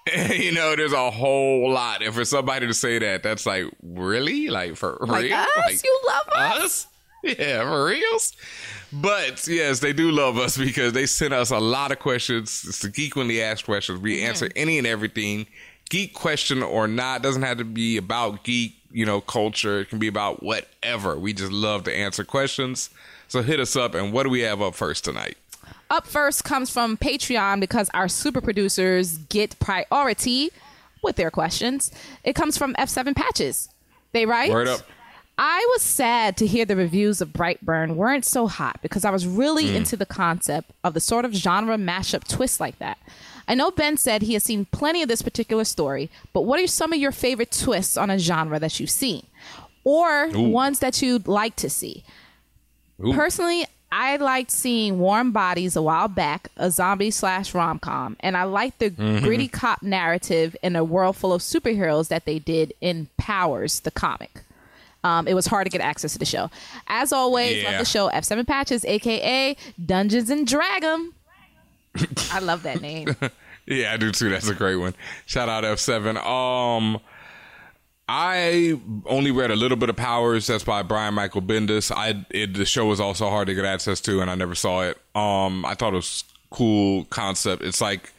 you 0.33 0.51
know, 0.51 0.75
there's 0.75 0.93
a 0.93 1.09
whole 1.09 1.71
lot. 1.71 2.03
And 2.03 2.13
for 2.13 2.25
somebody 2.25 2.67
to 2.67 2.73
say 2.73 2.99
that, 2.99 3.23
that's 3.23 3.45
like, 3.45 3.65
really? 3.81 4.49
Like, 4.49 4.75
for 4.75 4.97
like 5.01 5.23
real? 5.23 5.33
us, 5.35 5.49
Like, 5.57 5.83
you 5.83 6.01
love 6.07 6.29
us. 6.35 6.63
us? 6.63 6.87
Yeah, 7.39 7.63
for 7.63 7.85
reals. 7.85 8.33
But 8.93 9.47
yes, 9.47 9.79
they 9.79 9.93
do 9.93 10.11
love 10.11 10.37
us 10.37 10.57
because 10.57 10.93
they 10.93 11.07
sent 11.07 11.33
us 11.33 11.49
a 11.49 11.57
lot 11.57 11.91
of 11.91 11.97
questions. 11.97 12.63
It's 12.67 12.81
the 12.81 12.89
Geekquently 12.89 13.41
Asked 13.41 13.65
questions. 13.65 13.99
We 13.99 14.17
mm-hmm. 14.17 14.27
answer 14.27 14.49
any 14.55 14.77
and 14.77 14.85
everything, 14.85 15.47
geek 15.89 16.13
question 16.13 16.61
or 16.61 16.87
not. 16.87 17.23
Doesn't 17.23 17.41
have 17.41 17.57
to 17.57 17.63
be 17.65 17.97
about 17.97 18.43
geek, 18.43 18.75
you 18.91 19.07
know, 19.07 19.21
culture. 19.21 19.79
It 19.79 19.89
can 19.89 19.97
be 19.97 20.07
about 20.07 20.43
whatever. 20.43 21.17
We 21.17 21.33
just 21.33 21.51
love 21.51 21.83
to 21.85 21.95
answer 21.95 22.23
questions. 22.23 22.91
So 23.27 23.41
hit 23.41 23.59
us 23.59 23.75
up. 23.75 23.95
And 23.95 24.13
what 24.13 24.23
do 24.23 24.29
we 24.29 24.41
have 24.41 24.61
up 24.61 24.75
first 24.75 25.03
tonight? 25.03 25.35
Up 25.89 26.07
first 26.07 26.43
comes 26.43 26.69
from 26.69 26.97
Patreon 26.97 27.59
because 27.59 27.89
our 27.93 28.07
super 28.07 28.41
producers 28.41 29.17
get 29.17 29.59
priority 29.59 30.51
with 31.03 31.15
their 31.15 31.31
questions. 31.31 31.91
It 32.23 32.33
comes 32.33 32.57
from 32.57 32.73
F7 32.73 33.15
Patches. 33.15 33.69
They 34.11 34.25
write, 34.25 34.51
Word 34.51 34.67
up. 34.67 34.81
I 35.37 35.65
was 35.73 35.81
sad 35.81 36.37
to 36.37 36.47
hear 36.47 36.65
the 36.65 36.77
reviews 36.77 37.19
of 37.19 37.29
Brightburn 37.29 37.95
weren't 37.95 38.25
so 38.25 38.47
hot 38.47 38.79
because 38.81 39.03
I 39.03 39.11
was 39.11 39.27
really 39.27 39.65
mm. 39.65 39.75
into 39.75 39.97
the 39.97 40.05
concept 40.05 40.71
of 40.83 40.93
the 40.93 41.01
sort 41.01 41.25
of 41.25 41.33
genre 41.33 41.77
mashup 41.77 42.25
twist 42.27 42.59
like 42.59 42.79
that. 42.79 42.97
I 43.47 43.53
know 43.53 43.69
Ben 43.69 43.97
said 43.97 44.23
he 44.23 44.33
has 44.33 44.43
seen 44.43 44.65
plenty 44.65 45.03
of 45.03 45.09
this 45.09 45.21
particular 45.21 45.65
story, 45.65 46.09
but 46.33 46.41
what 46.41 46.59
are 46.59 46.67
some 46.67 46.93
of 46.93 46.99
your 46.99 47.11
favorite 47.11 47.51
twists 47.51 47.97
on 47.97 48.09
a 48.09 48.17
genre 48.17 48.59
that 48.59 48.79
you've 48.79 48.89
seen? 48.89 49.27
Or 49.83 50.29
ones 50.29 50.79
that 50.79 51.01
you'd 51.01 51.27
like 51.27 51.55
to 51.57 51.69
see? 51.69 52.03
Ooh. 53.05 53.13
Personally, 53.13 53.67
I 53.97 54.17
liked 54.17 54.51
seeing 54.51 54.99
Warm 54.99 55.31
Bodies 55.31 55.77
a 55.77 55.81
while 55.81 56.09
back, 56.09 56.49
a 56.57 56.69
zombie 56.69 57.11
slash 57.11 57.53
rom 57.53 57.79
com, 57.79 58.17
and 58.19 58.35
I 58.35 58.43
liked 58.43 58.79
the 58.79 58.89
gritty 58.89 59.47
cop 59.47 59.81
narrative 59.81 60.53
in 60.61 60.75
a 60.75 60.83
world 60.83 61.15
full 61.15 61.31
of 61.31 61.41
superheroes 61.41 62.09
that 62.09 62.25
they 62.25 62.37
did 62.39 62.73
in 62.81 63.07
Powers, 63.17 63.79
the 63.79 63.91
comic. 63.91 64.41
Um, 65.05 65.29
it 65.29 65.33
was 65.33 65.45
hard 65.45 65.65
to 65.65 65.69
get 65.69 65.79
access 65.79 66.11
to 66.13 66.19
the 66.19 66.25
show. 66.25 66.49
As 66.87 67.13
always, 67.13 67.63
Yeah. 67.63 67.69
love 67.69 67.79
the 67.79 67.85
show 67.85 68.09
F7 68.09 68.45
Patches, 68.45 68.83
aka 68.83 69.55
Dungeons 69.85 70.29
and 70.29 70.45
Dragons. 70.45 71.13
I 72.33 72.39
love 72.39 72.63
that 72.63 72.81
name. 72.81 73.15
Yeah, 73.67 73.93
I 73.93 73.97
do 73.97 74.11
too. 74.11 74.29
That's 74.29 74.47
a 74.47 74.53
great 74.53 74.75
one. 74.75 74.93
Shout 75.25 75.49
out 75.49 75.63
F7. 75.63 76.23
Um 76.23 76.99
I 78.07 78.79
only 79.07 79.31
read 79.31 79.49
a 79.49 79.55
little 79.55 79.77
bit 79.77 79.89
of 79.89 79.95
Powers. 79.95 80.47
That's 80.47 80.63
by 80.63 80.83
Brian 80.83 81.13
Michael 81.15 81.41
Bendis. 81.41 81.91
I 81.91 82.25
it, 82.29 82.53
the 82.53 82.65
show 82.65 82.85
was 82.85 82.99
also 82.99 83.29
hard 83.29 83.47
to 83.47 83.55
get 83.55 83.65
access 83.65 83.99
to, 84.01 84.21
and 84.21 84.29
I 84.29 84.35
never 84.35 84.53
saw 84.53 84.81
it. 84.83 84.97
Um, 85.15 85.65
I 85.65 85.73
thought 85.73 85.93
it 85.93 85.97
was 85.97 86.23
cool 86.51 87.05
concept. 87.05 87.63
It's 87.63 87.81
like 87.81 88.13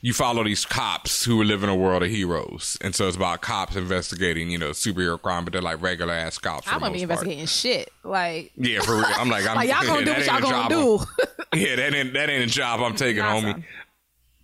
you 0.00 0.14
follow 0.14 0.42
these 0.42 0.64
cops 0.64 1.24
who 1.24 1.42
live 1.42 1.62
in 1.62 1.68
a 1.68 1.76
world 1.76 2.02
of 2.02 2.08
heroes, 2.08 2.78
and 2.80 2.94
so 2.94 3.08
it's 3.08 3.16
about 3.16 3.42
cops 3.42 3.76
investigating, 3.76 4.50
you 4.50 4.56
know, 4.56 4.70
superhero 4.70 5.20
crime, 5.20 5.44
but 5.44 5.52
they're 5.52 5.60
like 5.60 5.82
regular 5.82 6.14
ass 6.14 6.38
cops. 6.38 6.66
I'm 6.68 6.80
gonna 6.80 6.94
be 6.94 7.04
most 7.04 7.16
part. 7.16 7.26
investigating 7.26 7.46
shit. 7.46 7.92
Like, 8.04 8.52
Yeah, 8.56 8.80
for 8.80 8.96
real. 8.96 9.04
I'm 9.06 9.28
like, 9.28 9.46
I'm, 9.46 9.56
like 9.56 9.68
y'all 9.68 9.84
gonna 9.84 10.06
do 10.06 10.12
what 10.12 10.26
y'all 10.26 10.40
gonna 10.40 10.68
do. 10.68 11.04
Yeah, 11.54 11.76
that 11.76 11.94
ain't 11.94 12.12
that 12.12 12.28
ain't 12.28 12.50
a 12.50 12.54
job 12.54 12.80
I'm 12.80 12.96
taking, 12.96 13.22
Nah, 13.22 13.40
homie. 13.40 13.64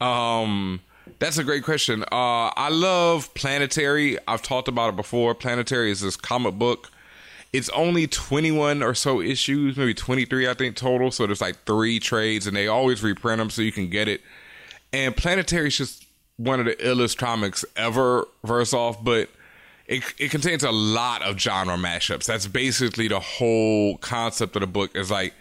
Um, 0.00 0.80
that's 1.22 1.38
a 1.38 1.44
great 1.44 1.62
question. 1.62 2.02
Uh, 2.10 2.50
I 2.56 2.68
love 2.68 3.32
Planetary. 3.34 4.18
I've 4.26 4.42
talked 4.42 4.66
about 4.66 4.88
it 4.88 4.96
before. 4.96 5.36
Planetary 5.36 5.92
is 5.92 6.00
this 6.00 6.16
comic 6.16 6.54
book. 6.54 6.90
It's 7.52 7.68
only 7.68 8.08
21 8.08 8.82
or 8.82 8.92
so 8.92 9.20
issues, 9.20 9.76
maybe 9.76 9.94
23, 9.94 10.48
I 10.48 10.54
think, 10.54 10.74
total. 10.74 11.12
So 11.12 11.26
there's 11.26 11.40
like 11.40 11.64
three 11.64 12.00
trades, 12.00 12.48
and 12.48 12.56
they 12.56 12.66
always 12.66 13.04
reprint 13.04 13.38
them 13.38 13.50
so 13.50 13.62
you 13.62 13.70
can 13.70 13.88
get 13.88 14.08
it. 14.08 14.20
And 14.92 15.16
Planetary 15.16 15.68
is 15.68 15.76
just 15.76 16.06
one 16.38 16.58
of 16.58 16.66
the 16.66 16.74
illest 16.74 17.18
comics 17.18 17.64
ever, 17.76 18.26
verse 18.42 18.74
off, 18.74 19.04
but 19.04 19.28
it, 19.86 20.02
it 20.18 20.32
contains 20.32 20.64
a 20.64 20.72
lot 20.72 21.22
of 21.22 21.38
genre 21.38 21.76
mashups. 21.76 22.24
That's 22.24 22.48
basically 22.48 23.06
the 23.06 23.20
whole 23.20 23.96
concept 23.98 24.56
of 24.56 24.60
the 24.60 24.66
book 24.66 24.96
is 24.96 25.08
like 25.08 25.34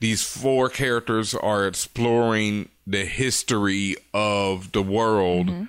these 0.00 0.22
four 0.22 0.70
characters 0.70 1.34
are 1.34 1.66
exploring 1.66 2.70
the 2.88 3.04
history 3.04 3.96
of 4.14 4.72
the 4.72 4.82
world 4.82 5.48
mm-hmm. 5.48 5.64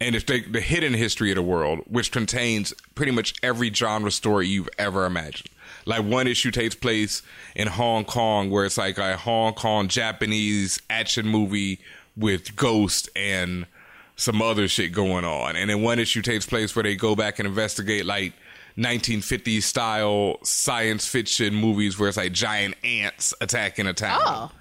and 0.00 0.14
if 0.14 0.24
they, 0.24 0.40
the 0.40 0.60
hidden 0.60 0.94
history 0.94 1.30
of 1.32 1.34
the 1.34 1.42
world, 1.42 1.80
which 1.88 2.12
contains 2.12 2.72
pretty 2.94 3.10
much 3.10 3.34
every 3.42 3.72
genre 3.72 4.10
story 4.10 4.46
you've 4.46 4.68
ever 4.78 5.04
imagined. 5.04 5.50
Like 5.84 6.04
one 6.04 6.28
issue 6.28 6.52
takes 6.52 6.76
place 6.76 7.22
in 7.56 7.66
Hong 7.66 8.04
Kong, 8.04 8.50
where 8.50 8.64
it's 8.64 8.78
like 8.78 8.98
a 8.98 9.16
Hong 9.16 9.54
Kong 9.54 9.88
Japanese 9.88 10.80
action 10.88 11.26
movie 11.26 11.80
with 12.16 12.54
ghosts 12.54 13.08
and 13.16 13.66
some 14.14 14.40
other 14.40 14.68
shit 14.68 14.92
going 14.92 15.24
on. 15.24 15.56
And 15.56 15.70
then 15.70 15.82
one 15.82 15.98
issue 15.98 16.22
takes 16.22 16.46
place 16.46 16.76
where 16.76 16.82
they 16.82 16.94
go 16.94 17.16
back 17.16 17.38
and 17.38 17.48
investigate 17.48 18.04
like 18.04 18.34
1950s 18.76 19.62
style 19.62 20.38
science 20.44 21.06
fiction 21.06 21.54
movies 21.54 21.98
where 21.98 22.08
it's 22.08 22.18
like 22.18 22.32
giant 22.32 22.76
ants 22.84 23.34
attacking 23.40 23.86
a 23.86 23.94
town. 23.94 24.20
oh, 24.22 24.52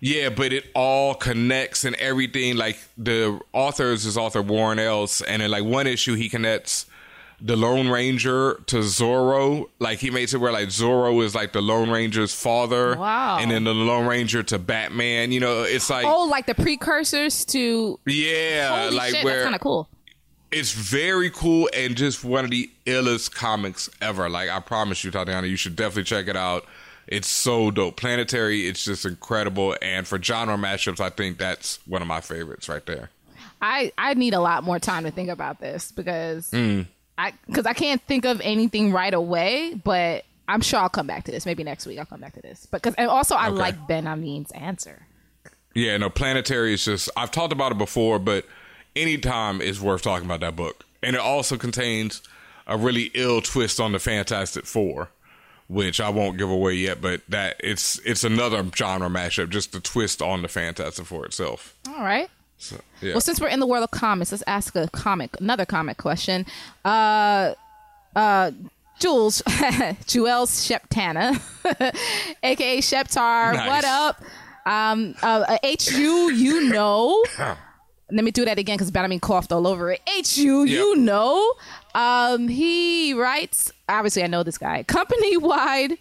Yeah, 0.00 0.28
but 0.28 0.52
it 0.52 0.66
all 0.74 1.14
connects 1.14 1.84
and 1.84 1.96
everything. 1.96 2.56
Like 2.56 2.78
the 2.98 3.40
authors 3.52 4.04
is 4.04 4.16
author 4.16 4.42
Warren 4.42 4.78
Ellis, 4.78 5.22
and 5.22 5.42
in 5.42 5.50
like 5.50 5.64
one 5.64 5.86
issue 5.86 6.14
he 6.14 6.28
connects 6.28 6.86
the 7.40 7.56
Lone 7.56 7.88
Ranger 7.88 8.62
to 8.66 8.78
Zorro. 8.78 9.68
Like 9.78 9.98
he 9.98 10.10
makes 10.10 10.34
it 10.34 10.38
where 10.38 10.52
like 10.52 10.68
Zorro 10.68 11.22
is 11.22 11.34
like 11.34 11.52
the 11.52 11.62
Lone 11.62 11.90
Ranger's 11.90 12.34
father. 12.34 12.96
Wow. 12.96 13.38
And 13.38 13.50
then 13.50 13.64
the 13.64 13.74
Lone 13.74 14.06
Ranger 14.06 14.42
to 14.44 14.58
Batman. 14.58 15.32
You 15.32 15.40
know, 15.40 15.62
it's 15.62 15.90
like 15.90 16.06
oh, 16.06 16.26
like 16.26 16.46
the 16.46 16.54
precursors 16.54 17.44
to. 17.46 17.98
yeah, 18.06 18.84
Holy 18.84 18.96
like 18.96 19.14
shit, 19.14 19.24
where 19.24 19.42
kind 19.42 19.54
of 19.54 19.60
cool. 19.60 19.88
it's 20.50 20.72
very 20.72 21.30
cool 21.30 21.68
and 21.74 21.96
just 21.96 22.24
one 22.24 22.44
of 22.44 22.50
the 22.50 22.70
illest 22.86 23.34
comics 23.34 23.90
ever. 24.00 24.28
Like 24.28 24.50
I 24.50 24.60
promise 24.60 25.04
you, 25.04 25.10
Tatiana, 25.10 25.46
you 25.46 25.56
should 25.56 25.76
definitely 25.76 26.04
check 26.04 26.28
it 26.28 26.36
out. 26.36 26.64
It's 27.08 27.28
so 27.28 27.70
dope. 27.70 27.96
Planetary, 27.96 28.66
it's 28.66 28.84
just 28.84 29.04
incredible. 29.04 29.76
And 29.80 30.06
for 30.06 30.20
genre 30.20 30.56
mashups, 30.56 31.00
I 31.00 31.10
think 31.10 31.38
that's 31.38 31.78
one 31.86 32.02
of 32.02 32.08
my 32.08 32.20
favorites 32.20 32.68
right 32.68 32.84
there. 32.86 33.10
I 33.62 33.92
I 33.96 34.14
need 34.14 34.34
a 34.34 34.40
lot 34.40 34.64
more 34.64 34.78
time 34.78 35.04
to 35.04 35.10
think 35.10 35.28
about 35.30 35.60
this 35.60 35.92
because 35.92 36.50
Mm. 36.50 36.86
I 37.18 37.32
because 37.46 37.64
I 37.66 37.72
can't 37.72 38.02
think 38.02 38.24
of 38.26 38.40
anything 38.42 38.92
right 38.92 39.14
away, 39.14 39.74
but 39.82 40.24
I'm 40.48 40.60
sure 40.60 40.80
I'll 40.80 40.88
come 40.88 41.06
back 41.06 41.24
to 41.24 41.30
this. 41.32 41.46
Maybe 41.46 41.64
next 41.64 41.86
week 41.86 41.98
I'll 41.98 42.04
come 42.06 42.20
back 42.20 42.34
to 42.34 42.42
this. 42.42 42.66
Because 42.66 42.94
and 42.96 43.08
also 43.08 43.34
I 43.34 43.48
Okay. 43.48 43.56
like 43.56 43.86
Ben 43.86 44.06
Amin's 44.06 44.50
answer. 44.52 45.06
Yeah, 45.74 45.96
no, 45.98 46.10
Planetary 46.10 46.74
is 46.74 46.84
just 46.84 47.08
I've 47.16 47.30
talked 47.30 47.52
about 47.52 47.72
it 47.72 47.78
before, 47.78 48.18
but 48.18 48.44
anytime 48.94 49.60
is 49.60 49.80
worth 49.80 50.02
talking 50.02 50.26
about 50.26 50.40
that 50.40 50.56
book. 50.56 50.84
And 51.02 51.14
it 51.14 51.20
also 51.20 51.56
contains 51.56 52.22
a 52.66 52.76
really 52.76 53.10
ill 53.14 53.40
twist 53.40 53.78
on 53.78 53.92
the 53.92 53.98
Fantastic 53.98 54.66
Four, 54.66 55.10
which 55.68 56.00
I 56.00 56.08
won't 56.10 56.38
give 56.38 56.50
away 56.50 56.74
yet, 56.74 57.00
but 57.00 57.22
that 57.28 57.56
it's 57.60 57.98
it's 58.04 58.24
another 58.24 58.64
genre 58.74 59.08
mashup, 59.08 59.50
just 59.50 59.72
the 59.72 59.80
twist 59.80 60.22
on 60.22 60.42
the 60.42 60.48
Fantastic 60.48 61.06
Four 61.06 61.26
itself. 61.26 61.74
All 61.88 62.02
right. 62.04 62.28
So, 62.58 62.80
yeah. 63.02 63.12
Well, 63.12 63.20
since 63.20 63.38
we're 63.40 63.48
in 63.48 63.60
the 63.60 63.66
world 63.66 63.84
of 63.84 63.90
comics, 63.90 64.32
let's 64.32 64.42
ask 64.46 64.74
a 64.76 64.88
comic, 64.88 65.38
another 65.40 65.66
comic 65.66 65.98
question. 65.98 66.46
Uh, 66.84 67.52
uh, 68.14 68.50
Jules, 68.98 69.42
Jules 70.06 70.66
Sheptana, 70.66 71.38
aka 72.42 72.78
Sheptar, 72.80 73.52
Nice. 73.54 73.68
what 73.68 73.84
up? 73.84 74.22
Um, 74.64 75.14
uh, 75.22 75.58
HU, 75.62 76.32
you 76.32 76.68
know. 76.70 77.22
Let 78.10 78.24
me 78.24 78.30
do 78.30 78.44
that 78.44 78.58
again 78.58 78.76
because 78.76 78.90
Benjamin 78.92 79.18
coughed 79.20 79.50
all 79.52 79.66
over 79.66 79.90
it. 79.92 80.00
HU, 80.08 80.64
you 80.64 80.90
Yep. 80.94 80.98
know. 80.98 81.52
Um, 81.96 82.48
he 82.48 83.14
writes, 83.14 83.72
obviously, 83.88 84.22
I 84.22 84.26
know 84.26 84.42
this 84.42 84.58
guy. 84.58 84.82
Company 84.82 85.38
wide 85.38 85.96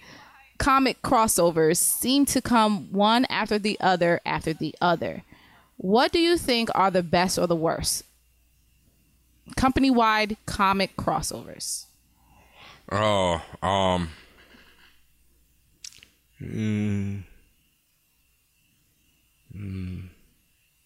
comic 0.58 1.02
crossovers 1.02 1.78
seem 1.78 2.26
to 2.26 2.42
come 2.42 2.92
one 2.92 3.24
after 3.30 3.58
the 3.58 3.78
other 3.80 4.20
after 4.26 4.54
the 4.54 4.76
other. 4.82 5.24
What 5.78 6.12
do 6.12 6.20
you 6.20 6.38
think 6.38 6.70
are 6.76 6.92
the 6.92 7.02
best 7.02 7.40
or 7.40 7.48
the 7.48 7.56
worst? 7.56 8.04
Company 9.56 9.90
wide 9.90 10.36
comic 10.46 10.98
crossovers. 10.98 11.86
Oh, 12.92 13.42
um, 13.64 14.10
mm, 16.42 17.24
mm, 19.56 20.04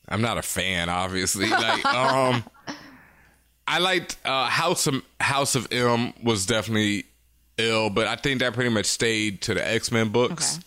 I'm 0.07 0.22
not 0.22 0.38
a 0.38 0.43
fan, 0.43 0.88
obviously. 0.88 1.49
Like, 1.49 1.84
um, 1.95 2.43
I 3.70 3.78
liked 3.78 4.18
uh, 4.26 4.48
House 4.48 4.88
of 4.88 5.04
House 5.20 5.54
of 5.54 5.72
M 5.72 6.14
was 6.24 6.48
definitely 6.48 7.06
ill, 7.60 7.92
but 7.92 8.08
I 8.08 8.16
think 8.16 8.40
that 8.40 8.54
pretty 8.54 8.72
much 8.72 8.88
stayed 8.88 9.42
to 9.44 9.54
the 9.54 9.66
X 9.66 9.92
Men 9.92 10.10
books. 10.10 10.60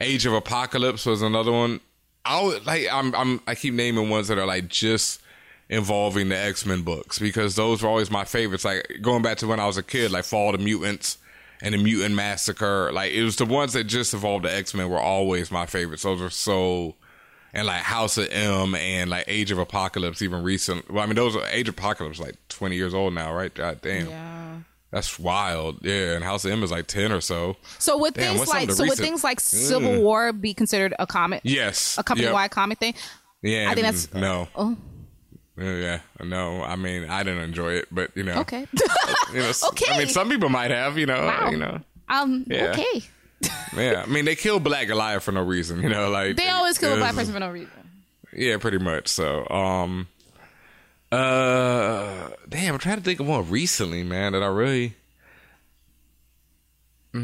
Age 0.00 0.26
of 0.26 0.32
Apocalypse 0.32 1.06
was 1.06 1.22
another 1.22 1.52
one. 1.52 1.78
I 2.24 2.58
like. 2.64 2.88
I'm. 2.92 3.14
I'm. 3.14 3.40
I 3.46 3.54
keep 3.54 3.74
naming 3.74 4.10
ones 4.10 4.26
that 4.26 4.38
are 4.38 4.46
like 4.46 4.66
just 4.66 5.20
involving 5.68 6.30
the 6.30 6.36
X 6.36 6.66
Men 6.66 6.82
books 6.82 7.20
because 7.20 7.54
those 7.54 7.80
were 7.80 7.88
always 7.88 8.10
my 8.10 8.24
favorites. 8.24 8.64
Like 8.64 8.98
going 9.00 9.22
back 9.22 9.38
to 9.38 9.46
when 9.46 9.60
I 9.60 9.66
was 9.66 9.76
a 9.76 9.82
kid, 9.82 10.10
like 10.10 10.24
Fall 10.24 10.52
of 10.52 10.58
the 10.58 10.64
Mutants 10.64 11.18
and 11.60 11.74
the 11.74 11.78
Mutant 11.78 12.16
Massacre. 12.16 12.90
Like 12.92 13.12
it 13.12 13.22
was 13.22 13.36
the 13.36 13.46
ones 13.46 13.72
that 13.74 13.84
just 13.84 14.14
involved 14.14 14.44
the 14.44 14.52
X 14.52 14.74
Men 14.74 14.88
were 14.88 14.98
always 14.98 15.52
my 15.52 15.66
favorites. 15.66 16.02
Those 16.02 16.20
were 16.20 16.30
so. 16.30 16.96
And 17.54 17.66
like 17.66 17.82
House 17.82 18.16
of 18.16 18.28
M 18.30 18.74
and 18.74 19.10
like 19.10 19.24
Age 19.28 19.50
of 19.50 19.58
Apocalypse, 19.58 20.22
even 20.22 20.42
recent. 20.42 20.90
Well, 20.90 21.02
I 21.02 21.06
mean, 21.06 21.16
those 21.16 21.36
are 21.36 21.46
Age 21.48 21.68
of 21.68 21.74
Apocalypse, 21.76 22.18
like 22.18 22.36
twenty 22.48 22.76
years 22.76 22.94
old 22.94 23.12
now, 23.12 23.34
right? 23.34 23.52
God 23.52 23.80
damn, 23.82 24.08
Yeah. 24.08 24.56
that's 24.90 25.18
wild. 25.18 25.80
Yeah, 25.84 26.12
and 26.14 26.24
House 26.24 26.46
of 26.46 26.50
M 26.52 26.62
is 26.62 26.70
like 26.70 26.86
ten 26.86 27.12
or 27.12 27.20
so. 27.20 27.56
So 27.78 27.98
would 27.98 28.14
Damn, 28.14 28.36
things 28.36 28.48
like 28.48 28.70
so 28.70 28.84
would 28.84 28.90
recent- 28.92 29.06
things 29.06 29.22
like 29.24 29.38
Civil 29.40 30.00
War 30.00 30.32
be 30.32 30.54
considered 30.54 30.94
a 30.98 31.06
comic? 31.06 31.42
Yes, 31.44 31.98
A 31.98 32.02
company 32.02 32.24
Yep. 32.24 32.32
wide 32.34 32.50
comic 32.52 32.78
thing? 32.78 32.94
Yeah, 33.42 33.66
I 33.70 33.74
think 33.74 33.84
that's- 33.84 34.08
no. 34.14 34.48
Oh. 34.56 34.76
Yeah, 35.58 35.76
yeah, 35.76 36.00
no. 36.24 36.62
I 36.62 36.76
mean, 36.76 37.04
I 37.10 37.22
didn't 37.22 37.42
enjoy 37.42 37.74
it, 37.74 37.88
but 37.92 38.10
you 38.16 38.22
know, 38.22 38.40
Okay. 38.40 38.66
you 39.34 39.40
know, 39.40 39.52
Okay. 39.68 39.92
I 39.92 39.98
mean, 39.98 40.08
some 40.08 40.30
people 40.30 40.48
might 40.48 40.70
have, 40.70 40.96
you 40.96 41.04
know, 41.04 41.20
Wow. 41.26 41.50
you 41.50 41.58
know, 41.58 41.80
um 42.08 42.44
Yeah. 42.48 42.70
okay. 42.70 43.02
Yeah. 43.76 44.02
I 44.04 44.06
mean, 44.06 44.24
they 44.24 44.34
killed 44.34 44.64
Black 44.64 44.88
Goliath 44.88 45.22
for 45.22 45.32
no 45.32 45.42
reason, 45.42 45.80
you 45.82 45.88
know, 45.88 46.10
like 46.10 46.36
They 46.36 46.48
always 46.48 46.78
kill 46.78 46.94
a 46.94 46.96
black 46.96 47.14
person 47.14 47.32
for 47.32 47.40
no 47.40 47.50
reason. 47.50 47.70
Yeah, 48.32 48.56
pretty 48.58 48.78
much. 48.78 49.08
So, 49.08 49.46
um, 49.48 50.08
uh, 51.10 52.30
damn, 52.48 52.74
I'm 52.74 52.80
trying 52.80 52.96
to 52.96 53.02
think 53.02 53.20
of 53.20 53.26
one 53.26 53.50
recently, 53.50 54.02
man, 54.04 54.32
that 54.32 54.42
I 54.42 54.46
really. 54.46 54.94
I 57.14 57.20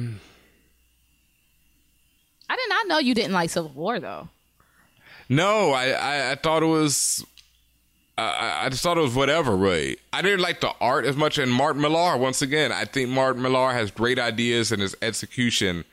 did 2.56 2.68
not 2.68 2.88
know 2.88 2.98
you 2.98 3.14
didn't 3.14 3.32
like 3.32 3.50
Civil 3.50 3.70
War 3.70 4.00
though. 4.00 4.28
No, 5.28 5.72
I, 5.72 5.90
I, 5.90 6.30
I 6.32 6.34
thought 6.34 6.62
it 6.62 6.66
was. 6.66 7.24
I- 8.16 8.18
I, 8.18 8.66
I 8.66 8.68
just 8.68 8.82
thought 8.82 8.98
it 8.98 9.02
was 9.02 9.14
whatever, 9.14 9.56
really. 9.56 9.96
I 10.12 10.22
didn't 10.22 10.40
like 10.40 10.60
the 10.60 10.72
art 10.80 11.04
as 11.04 11.16
much. 11.16 11.38
And 11.38 11.52
Martin 11.52 11.80
Millar, 11.80 12.16
once 12.16 12.42
again, 12.42 12.72
I 12.72 12.84
think 12.84 13.10
Martin 13.10 13.42
Millar 13.42 13.72
has 13.72 13.92
great 13.92 14.18
ideas, 14.18 14.72
and 14.72 14.82
his 14.82 14.96
execution 15.00 15.84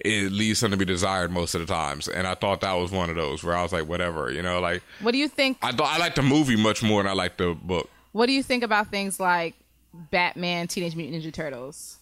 it 0.00 0.30
leaves 0.32 0.58
something 0.60 0.78
to 0.78 0.84
be 0.84 0.90
desired 0.90 1.30
most 1.30 1.54
of 1.54 1.60
the 1.60 1.66
times. 1.66 2.08
And 2.08 2.26
I 2.26 2.34
thought 2.34 2.60
that 2.60 2.72
was 2.74 2.90
one 2.90 3.10
of 3.10 3.16
those 3.16 3.42
where 3.42 3.56
I 3.56 3.62
was 3.62 3.72
like, 3.72 3.88
whatever, 3.88 4.30
you 4.30 4.42
know, 4.42 4.60
like 4.60 4.82
What 5.00 5.12
do 5.12 5.18
you 5.18 5.28
think 5.28 5.58
I 5.62 5.72
thought 5.72 5.92
I 5.92 5.98
liked 5.98 6.16
the 6.16 6.22
movie 6.22 6.56
much 6.56 6.82
more 6.82 7.02
than 7.02 7.10
I 7.10 7.14
like 7.14 7.36
the 7.36 7.54
book. 7.54 7.90
what 8.12 8.26
do 8.26 8.32
you 8.32 8.42
think 8.42 8.62
about 8.62 8.88
things 8.90 9.18
like 9.18 9.54
Batman, 9.92 10.68
Teenage 10.68 10.94
Mutant 10.94 11.22
Ninja 11.22 11.32
Turtles? 11.32 11.98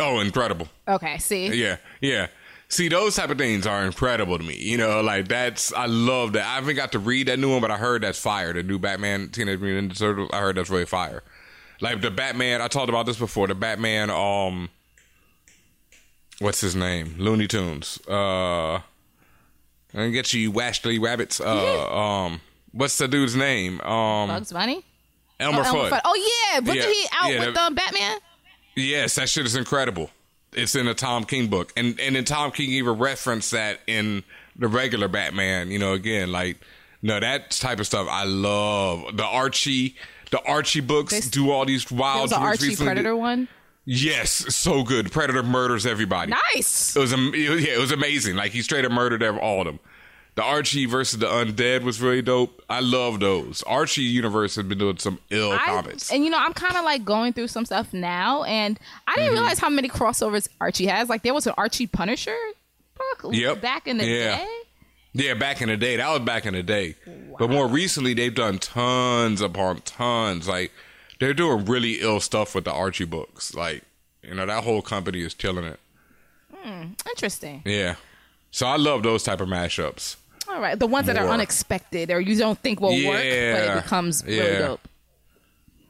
Oh, 0.00 0.20
incredible! 0.20 0.68
Okay, 0.88 1.18
see? 1.18 1.48
Yeah, 1.48 1.76
yeah. 2.00 2.28
See, 2.68 2.88
those 2.88 3.14
type 3.16 3.28
of 3.28 3.36
things 3.36 3.66
are 3.66 3.84
incredible 3.84 4.38
to 4.38 4.44
me. 4.44 4.56
You 4.56 4.78
know, 4.78 5.02
like 5.02 5.28
that's 5.28 5.70
I 5.74 5.84
love 5.84 6.32
that. 6.32 6.46
I 6.46 6.54
haven't 6.54 6.76
got 6.76 6.92
to 6.92 6.98
read 6.98 7.28
that 7.28 7.38
new 7.38 7.50
one, 7.50 7.60
but 7.60 7.70
I 7.70 7.76
heard 7.76 8.02
that's 8.02 8.18
fire. 8.18 8.54
The 8.54 8.62
new 8.62 8.78
Batman 8.78 9.28
Teenage 9.28 9.60
Mutant 9.60 9.92
Ninja 9.92 9.98
Turtles. 9.98 10.30
I 10.32 10.40
heard 10.40 10.56
that's 10.56 10.70
really 10.70 10.86
fire. 10.86 11.22
Like 11.82 12.00
the 12.00 12.10
Batman, 12.10 12.62
I 12.62 12.68
talked 12.68 12.88
about 12.88 13.04
this 13.04 13.18
before. 13.18 13.46
The 13.48 13.54
Batman, 13.54 14.08
um, 14.08 14.70
what's 16.42 16.60
his 16.60 16.74
name? 16.76 17.14
Looney 17.18 17.46
Tunes. 17.48 17.98
Uh, 18.08 18.80
and 19.94 20.12
get 20.12 20.32
you 20.32 20.52
Washley 20.52 21.00
rabbits. 21.00 21.40
Uh, 21.40 21.94
um, 21.94 22.40
what's 22.72 22.98
the 22.98 23.08
dude's 23.08 23.36
name? 23.36 23.80
Um, 23.82 24.28
Bugs 24.28 24.52
Bunny? 24.52 24.84
Elmer 25.40 25.58
Oh, 25.58 25.62
Elmer 25.64 25.78
Fudd. 25.78 25.90
Fudd. 25.90 26.00
Oh 26.04 26.50
yeah, 26.52 26.58
wasn't 26.60 26.76
Yeah, 26.78 26.86
he 26.92 27.06
out 27.12 27.32
yeah, 27.32 27.46
with 27.46 27.54
that- 27.54 27.62
um, 27.66 27.74
Batman? 27.74 28.18
Yes, 28.74 29.14
that 29.16 29.28
shit 29.28 29.44
is 29.46 29.54
incredible. 29.56 30.10
It's 30.54 30.74
in 30.74 30.86
a 30.86 30.94
Tom 30.94 31.24
King 31.24 31.48
book, 31.48 31.72
and 31.76 31.98
and 32.00 32.14
then 32.16 32.24
Tom 32.24 32.50
King 32.52 32.70
even 32.70 32.98
referenced 32.98 33.50
that 33.52 33.80
in 33.86 34.22
the 34.56 34.68
regular 34.68 35.08
Batman. 35.08 35.70
You 35.70 35.78
know, 35.78 35.92
again, 35.94 36.30
like 36.30 36.58
no, 37.02 37.18
that 37.20 37.50
type 37.52 37.80
of 37.80 37.86
stuff 37.86 38.06
I 38.10 38.24
love. 38.24 39.16
The 39.16 39.24
Archie, 39.24 39.96
the 40.30 40.40
Archie 40.44 40.80
books 40.80 41.28
do 41.30 41.50
all 41.50 41.64
these 41.64 41.86
There 41.86 41.98
wild. 41.98 42.22
was 42.22 42.32
an 42.32 42.42
Archie 42.42 42.68
recently. 42.68 42.86
Predator 42.92 43.16
one. 43.16 43.48
Yes, 43.84 44.30
so 44.54 44.84
good. 44.84 45.10
Predator 45.10 45.42
murders 45.42 45.86
everybody. 45.86 46.32
Nice. 46.54 46.94
It 46.94 47.00
was 47.00 47.12
am- 47.12 47.34
it 47.34 47.48
was- 47.50 47.64
yeah, 47.64 47.74
it 47.74 47.80
was 47.80 47.90
amazing. 47.92 48.36
Like 48.36 48.52
he 48.52 48.62
straight 48.62 48.84
up 48.84 48.92
murdered 48.92 49.22
all 49.38 49.60
of 49.60 49.66
them. 49.66 49.80
The 50.34 50.42
Archie 50.42 50.86
versus 50.86 51.18
the 51.18 51.26
Undead 51.26 51.82
was 51.82 52.00
really 52.00 52.22
dope. 52.22 52.62
I 52.70 52.80
love 52.80 53.20
those. 53.20 53.62
Archie 53.64 54.00
universe 54.02 54.56
has 54.56 54.64
been 54.64 54.78
doing 54.78 54.96
some 54.96 55.18
ill 55.28 55.52
I, 55.52 55.58
comics. 55.58 56.10
and 56.10 56.24
you 56.24 56.30
know, 56.30 56.38
I'm 56.38 56.54
kind 56.54 56.74
of 56.76 56.84
like 56.84 57.04
going 57.04 57.34
through 57.34 57.48
some 57.48 57.66
stuff 57.66 57.92
now, 57.92 58.44
and 58.44 58.78
I 59.06 59.10
Mm-hmm. 59.12 59.20
didn't 59.20 59.32
realize 59.34 59.58
how 59.58 59.68
many 59.68 59.88
crossovers 59.90 60.48
Archie 60.60 60.86
has. 60.86 61.10
Like 61.10 61.22
there 61.22 61.34
was 61.34 61.46
an 61.46 61.52
Archie 61.58 61.86
Punisher 61.86 62.36
book 62.96 63.34
Yep. 63.34 63.60
back 63.60 63.86
in 63.86 63.98
the 63.98 64.06
Yeah. 64.06 64.36
day. 64.38 64.48
Yeah, 65.14 65.34
back 65.34 65.60
in 65.60 65.68
the 65.68 65.76
day. 65.76 65.96
That 65.96 66.08
was 66.08 66.20
back 66.20 66.46
in 66.46 66.54
the 66.54 66.62
day. 66.62 66.94
But 67.38 67.50
more 67.50 67.66
recently, 67.68 68.14
they've 68.14 68.34
done 68.34 68.58
tons 68.58 69.42
upon 69.42 69.82
tons. 69.82 70.48
Like, 70.48 70.72
they're 71.22 71.32
doing 71.32 71.64
really 71.66 72.00
ill 72.00 72.18
stuff 72.18 72.52
with 72.52 72.64
the 72.64 72.72
Archie 72.72 73.04
books. 73.04 73.54
Like, 73.54 73.84
you 74.24 74.34
know, 74.34 74.44
that 74.44 74.64
whole 74.64 74.82
company 74.82 75.20
is 75.20 75.34
killing 75.34 75.64
it. 75.64 75.78
Hmm, 76.52 76.94
interesting. 77.08 77.62
Yeah. 77.64 77.94
So 78.50 78.66
I 78.66 78.76
love 78.76 79.04
those 79.04 79.22
type 79.22 79.40
of 79.40 79.48
mashups. 79.48 80.16
All 80.48 80.60
right, 80.60 80.76
the 80.76 80.86
ones 80.86 81.06
that 81.06 81.16
are 81.16 81.28
unexpected 81.28 82.10
or 82.10 82.20
you 82.20 82.36
don't 82.36 82.58
think 82.58 82.80
will 82.80 82.90
work, 82.90 83.22
but 83.22 83.24
it 83.24 83.82
becomes 83.84 84.24
really 84.24 84.58
dope. 84.58 84.88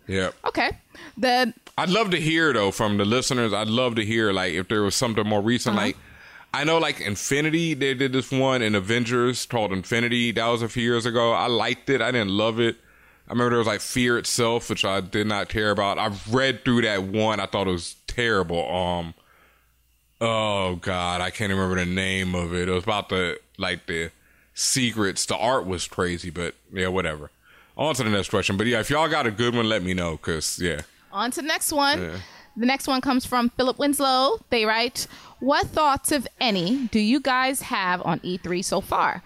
Yep. 0.06 0.34
Okay, 0.48 0.70
then 1.16 1.54
I'd 1.78 1.88
love 1.88 2.10
to 2.10 2.20
hear 2.20 2.52
though 2.52 2.70
from 2.70 2.98
the 2.98 3.06
listeners. 3.06 3.54
I'd 3.54 3.68
love 3.68 3.94
to 3.94 4.04
hear 4.04 4.32
like 4.32 4.52
if 4.52 4.68
there 4.68 4.82
was 4.82 4.94
something 4.94 5.26
more 5.26 5.40
recent. 5.40 5.76
Uh-huh. 5.76 5.86
Like 5.86 5.96
I 6.52 6.64
know 6.64 6.76
like 6.76 7.00
Infinity, 7.00 7.72
they 7.72 7.94
did 7.94 8.12
this 8.12 8.30
one 8.30 8.60
in 8.60 8.74
Avengers 8.74 9.46
called 9.46 9.72
Infinity. 9.72 10.32
That 10.32 10.46
was 10.48 10.60
a 10.60 10.68
few 10.68 10.82
years 10.82 11.06
ago. 11.06 11.32
I 11.32 11.46
liked 11.46 11.88
it. 11.88 12.02
I 12.02 12.10
didn't 12.10 12.30
love 12.30 12.60
it. 12.60 12.76
I 13.32 13.34
remember 13.34 13.48
there 13.48 13.58
was 13.60 13.66
like 13.66 13.80
Fear 13.80 14.18
itself, 14.18 14.68
which 14.68 14.84
I 14.84 15.00
did 15.00 15.26
not 15.26 15.48
care 15.48 15.70
about. 15.70 15.96
I've 15.96 16.34
read 16.34 16.66
through 16.66 16.82
that 16.82 17.04
one. 17.04 17.40
I 17.40 17.46
thought 17.46 17.66
it 17.66 17.70
was 17.70 17.96
terrible. 18.06 18.70
Um, 18.70 19.14
oh 20.20 20.76
god, 20.76 21.22
I 21.22 21.30
can't 21.30 21.50
remember 21.50 21.76
the 21.76 21.86
name 21.86 22.34
of 22.34 22.52
it. 22.52 22.68
It 22.68 22.72
was 22.72 22.84
about 22.84 23.08
the 23.08 23.40
like 23.56 23.86
the 23.86 24.10
secrets. 24.52 25.24
The 25.24 25.38
art 25.38 25.64
was 25.64 25.88
crazy, 25.88 26.28
but 26.28 26.56
yeah, 26.70 26.88
whatever. 26.88 27.30
On 27.74 27.94
to 27.94 28.04
the 28.04 28.10
next 28.10 28.28
question. 28.28 28.58
But 28.58 28.66
yeah, 28.66 28.80
if 28.80 28.90
y'all 28.90 29.08
got 29.08 29.26
a 29.26 29.30
good 29.30 29.54
one, 29.54 29.66
let 29.66 29.82
me 29.82 29.94
know. 29.94 30.18
Cause 30.18 30.58
yeah. 30.58 30.82
on 31.10 31.30
to 31.30 31.40
the 31.40 31.48
next 31.48 31.72
one. 31.72 32.20
The 32.54 32.66
next 32.66 32.86
one 32.86 33.00
comes 33.00 33.24
from 33.24 33.48
Philip 33.56 33.78
Winslow. 33.78 34.44
They 34.50 34.66
write, 34.66 35.06
"What 35.40 35.68
thoughts, 35.68 36.12
if 36.12 36.26
any, 36.38 36.86
do 36.88 37.00
you 37.00 37.18
guys 37.18 37.62
have 37.62 38.02
on 38.04 38.20
E3 38.20 38.62
so 38.62 38.82
far? 38.82 39.22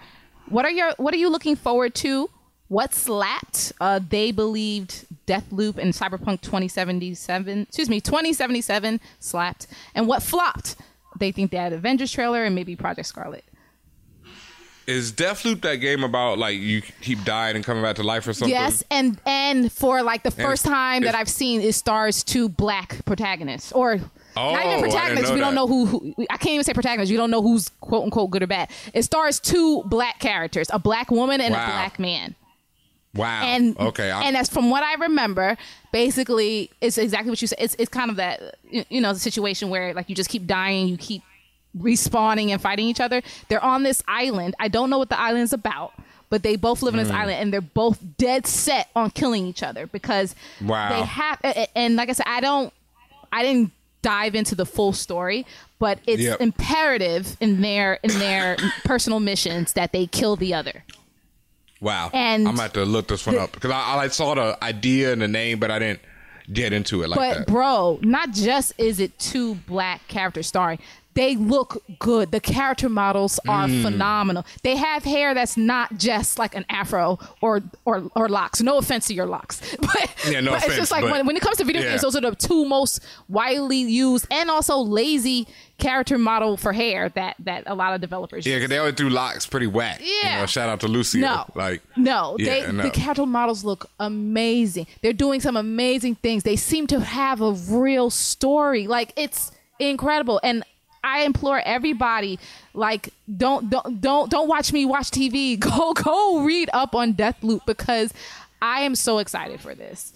What 0.47 0.63
are 0.63 0.71
your 0.71 0.93
What 0.95 1.13
are 1.13 1.17
you 1.17 1.27
looking 1.27 1.57
forward 1.57 1.93
to? 1.95 2.29
What 2.69 2.93
slapped? 2.93 3.71
Uh, 3.79 3.99
they 4.09 4.31
believed 4.31 5.05
Deathloop 5.25 5.77
and 5.77 5.93
Cyberpunk 5.93 6.41
2077. 6.41 7.61
Excuse 7.63 7.89
me, 7.89 8.01
2077 8.01 8.99
slapped. 9.19 9.67
And 9.95 10.07
what 10.07 10.21
flopped? 10.21 10.75
They 11.17 11.31
think 11.31 11.51
they 11.51 11.57
had 11.57 11.73
Avengers 11.73 12.11
trailer 12.11 12.43
and 12.43 12.53
maybe 12.53 12.75
Project 12.75 13.07
Scarlett. 13.07 13.45
Is 14.85 15.11
Deathloop 15.11 15.61
that 15.61 15.75
game 15.77 16.03
about 16.05 16.37
like 16.37 16.57
you 16.59 16.81
keep 17.01 17.21
dying 17.25 17.57
and 17.57 17.65
coming 17.65 17.83
back 17.83 17.97
to 17.97 18.03
life 18.03 18.25
or 18.25 18.31
something? 18.31 18.53
Yes, 18.53 18.85
and 18.89 19.19
and 19.25 19.69
for 19.69 20.01
like 20.01 20.23
the 20.23 20.31
first 20.31 20.63
time 20.63 21.03
that 21.03 21.13
I've 21.13 21.27
seen, 21.27 21.59
it 21.59 21.73
stars 21.73 22.23
two 22.23 22.47
black 22.47 23.03
protagonists, 23.03 23.73
or 23.73 23.99
Oh, 24.37 24.51
not 24.53 24.65
even 24.65 24.81
protagonists. 24.81 25.29
know 25.29 25.33
we 25.35 25.41
don't 25.41 25.55
know 25.55 25.67
who, 25.67 25.85
who. 25.87 26.13
I 26.29 26.37
can't 26.37 26.53
even 26.53 26.63
say 26.63 26.73
protagonists. 26.73 27.11
We 27.11 27.17
don't 27.17 27.31
know 27.31 27.41
who's 27.41 27.69
quote 27.81 28.03
unquote 28.03 28.29
good 28.29 28.43
or 28.43 28.47
bad. 28.47 28.69
It 28.93 29.03
stars 29.03 29.39
two 29.41 29.83
black 29.85 30.19
characters, 30.19 30.67
a 30.71 30.79
black 30.79 31.11
woman 31.11 31.41
and 31.41 31.53
a 31.53 31.57
black 31.57 31.99
man. 31.99 32.35
Wow. 33.15 33.41
And 33.43 33.77
okay. 33.79 34.11
I'm- 34.11 34.23
and 34.27 34.35
that's 34.35 34.49
from 34.49 34.69
what 34.69 34.83
I 34.83 34.93
remember. 34.95 35.57
Basically, 35.91 36.69
it's 36.81 36.97
exactly 36.97 37.29
what 37.31 37.41
you 37.41 37.47
said. 37.47 37.57
It's 37.59 37.75
it's 37.79 37.89
kind 37.89 38.09
of 38.11 38.17
that 38.17 38.55
you 38.69 39.01
know 39.01 39.13
the 39.13 39.19
situation 39.19 39.69
where 39.69 39.93
like 39.93 40.09
you 40.09 40.15
just 40.15 40.29
keep 40.29 40.45
dying, 40.45 40.87
you 40.87 40.97
keep 40.97 41.23
respawning 41.77 42.49
and 42.49 42.61
fighting 42.61 42.87
each 42.87 42.99
other. 42.99 43.21
They're 43.49 43.63
on 43.63 43.83
this 43.83 44.03
island. 44.07 44.55
I 44.59 44.67
don't 44.67 44.89
know 44.89 44.97
what 44.97 45.09
the 45.09 45.19
island's 45.19 45.53
about, 45.53 45.93
but 46.29 46.43
they 46.43 46.55
both 46.55 46.81
live 46.81 46.93
on 46.95 46.99
Mm. 46.99 47.03
this 47.03 47.11
island 47.13 47.39
and 47.41 47.53
they're 47.53 47.61
both 47.61 47.99
dead 48.17 48.47
set 48.47 48.89
on 48.95 49.11
killing 49.11 49.45
each 49.45 49.63
other 49.63 49.87
because 49.87 50.35
Wow. 50.61 50.89
they 50.89 51.01
have. 51.05 51.39
And 51.75 51.95
like 51.95 52.09
I 52.09 52.13
said, 52.13 52.25
I 52.27 52.39
don't, 52.41 52.73
I 53.31 53.43
didn't 53.43 53.71
dive 54.01 54.35
into 54.35 54.55
the 54.55 54.65
full 54.65 54.93
story, 54.93 55.45
but 55.79 55.99
it's 56.07 56.21
Yep. 56.21 56.41
imperative 56.41 57.37
in 57.39 57.61
their 57.61 57.95
in 58.03 58.17
their 58.19 58.57
personal 58.85 59.19
missions 59.19 59.73
that 59.73 59.91
they 59.91 60.07
kill 60.07 60.35
the 60.35 60.53
other. 60.53 60.83
Wow. 61.81 62.09
and 62.13 62.47
I'm 62.47 62.57
have 62.57 62.73
to 62.73 62.85
look 62.85 63.07
this 63.07 63.25
one 63.25 63.35
the- 63.35 63.41
up 63.41 63.51
because 63.51 63.71
I, 63.71 63.81
I 63.81 63.95
like 63.95 64.13
saw 64.13 64.35
the 64.35 64.57
idea 64.63 65.13
and 65.13 65.21
the 65.21 65.27
name, 65.27 65.59
but 65.59 65.71
I 65.71 65.79
didn't 65.79 65.99
get 66.51 66.71
into 66.73 67.03
it 67.03 67.09
like 67.09 67.17
but 67.17 67.37
that. 67.39 67.47
bro, 67.47 67.99
not 68.01 68.31
just 68.31 68.73
is 68.77 68.99
it 68.99 69.17
two 69.19 69.55
black 69.55 70.07
characters 70.07 70.47
starring, 70.47 70.79
they 71.17 71.35
look 71.35 71.83
good. 71.99 72.31
The 72.31 72.39
character 72.39 72.87
models 72.89 73.39
are 73.47 73.67
Mm. 73.67 73.81
phenomenal. 73.81 74.45
They 74.63 74.75
have 74.77 75.03
hair 75.03 75.33
that's 75.33 75.57
not 75.57 75.97
just 75.97 76.37
like 76.39 76.53
an 76.55 76.63
afro 76.69 77.17
or 77.41 77.61
or 77.85 78.09
or 78.15 78.29
locks. 78.29 78.61
No 78.61 78.77
offense 78.77 79.07
to 79.07 79.13
your 79.15 79.25
locks, 79.25 79.59
but, 79.81 80.09
Yeah, 80.29 80.41
no 80.41 80.51
but 80.51 80.63
it's 80.65 80.75
just 80.75 80.91
like 80.91 81.03
when, 81.03 81.25
when 81.25 81.35
it 81.35 81.41
comes 81.41 81.57
to 81.57 81.63
video 81.65 81.81
yeah. 81.81 81.89
games, 81.89 82.03
those 82.03 82.15
are 82.15 82.21
the 82.21 82.35
two 82.35 82.63
most 82.65 82.99
widely 83.27 83.79
used 83.81 84.27
and 84.31 84.49
also 84.51 84.77
lazy 84.77 85.47
character 85.79 86.17
model 86.17 86.55
for 86.57 86.71
hair 86.73 87.09
that 87.09 87.35
that 87.39 87.63
a 87.67 87.73
lot 87.75 87.93
of 87.93 88.01
developers 88.01 88.45
yeah, 88.47 88.55
because 88.55 88.69
they 88.69 88.77
always 88.77 88.95
do 88.95 89.09
locks 89.09 89.45
pretty 89.47 89.67
whack. 89.67 89.99
You 90.01 90.13
Yeah. 90.23 90.39
know, 90.41 90.45
shout 90.45 90.69
out 90.69 90.79
to 90.81 90.87
Lucio. 90.87 91.21
No, 91.21 91.45
Like 91.55 91.81
no, 91.95 92.35
Yeah, 92.39 92.45
they 92.65 92.71
no. 92.71 92.83
the 92.83 92.89
character 92.91 93.25
models 93.25 93.63
look 93.63 93.89
amazing. 93.99 94.85
They're 95.01 95.13
doing 95.13 95.41
some 95.41 95.57
amazing 95.57 96.15
things. 96.15 96.43
They 96.43 96.55
seem 96.55 96.85
to 96.87 96.99
have 96.99 97.41
a 97.41 97.51
real 97.69 98.09
story. 98.11 98.85
Like 98.87 99.13
it's 99.15 99.51
incredible. 99.79 100.39
And 100.43 100.63
I 101.03 101.23
implore 101.23 101.61
everybody, 101.65 102.39
like, 102.73 103.13
don't 103.35 103.69
don't 103.69 104.01
don't 104.01 104.29
don't 104.29 104.47
watch 104.47 104.73
me 104.73 104.85
watch 104.85 105.11
TV. 105.11 105.59
Go 105.67 105.93
go 105.93 106.41
read 106.41 106.69
up 106.73 106.95
on 106.95 107.13
Deathloop 107.13 107.65
because 107.65 108.13
I 108.61 108.81
am 108.81 108.95
so 108.95 109.19
excited 109.19 109.61
for 109.61 109.75
this. 109.75 110.13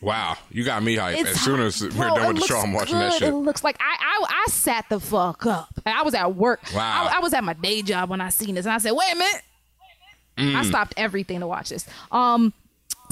Wow, 0.00 0.36
you 0.50 0.62
got 0.64 0.82
me 0.82 0.96
hyped. 0.96 1.18
It's 1.18 1.30
as 1.30 1.40
soon 1.40 1.60
as 1.60 1.82
we're 1.82 1.90
bro, 1.90 2.14
done 2.14 2.34
with 2.34 2.42
the 2.42 2.46
show, 2.46 2.58
I'm 2.58 2.72
watching 2.72 2.98
that 2.98 3.12
good. 3.12 3.18
shit. 3.18 3.28
It 3.30 3.34
looks 3.36 3.64
like 3.64 3.76
I, 3.80 3.96
I 3.98 4.44
I 4.46 4.50
sat 4.50 4.84
the 4.88 5.00
fuck 5.00 5.44
up. 5.44 5.68
And 5.84 5.94
I 5.94 6.02
was 6.02 6.14
at 6.14 6.36
work. 6.36 6.60
Wow. 6.72 7.08
I, 7.10 7.16
I 7.16 7.20
was 7.20 7.32
at 7.34 7.42
my 7.42 7.54
day 7.54 7.82
job 7.82 8.08
when 8.08 8.20
I 8.20 8.28
seen 8.28 8.54
this, 8.54 8.64
and 8.64 8.72
I 8.72 8.78
said, 8.78 8.92
"Wait 8.92 9.12
a 9.12 9.16
minute." 9.16 9.42
Mm. 10.38 10.54
I 10.54 10.62
stopped 10.62 10.94
everything 10.96 11.40
to 11.40 11.48
watch 11.48 11.70
this. 11.70 11.84
Um, 12.12 12.52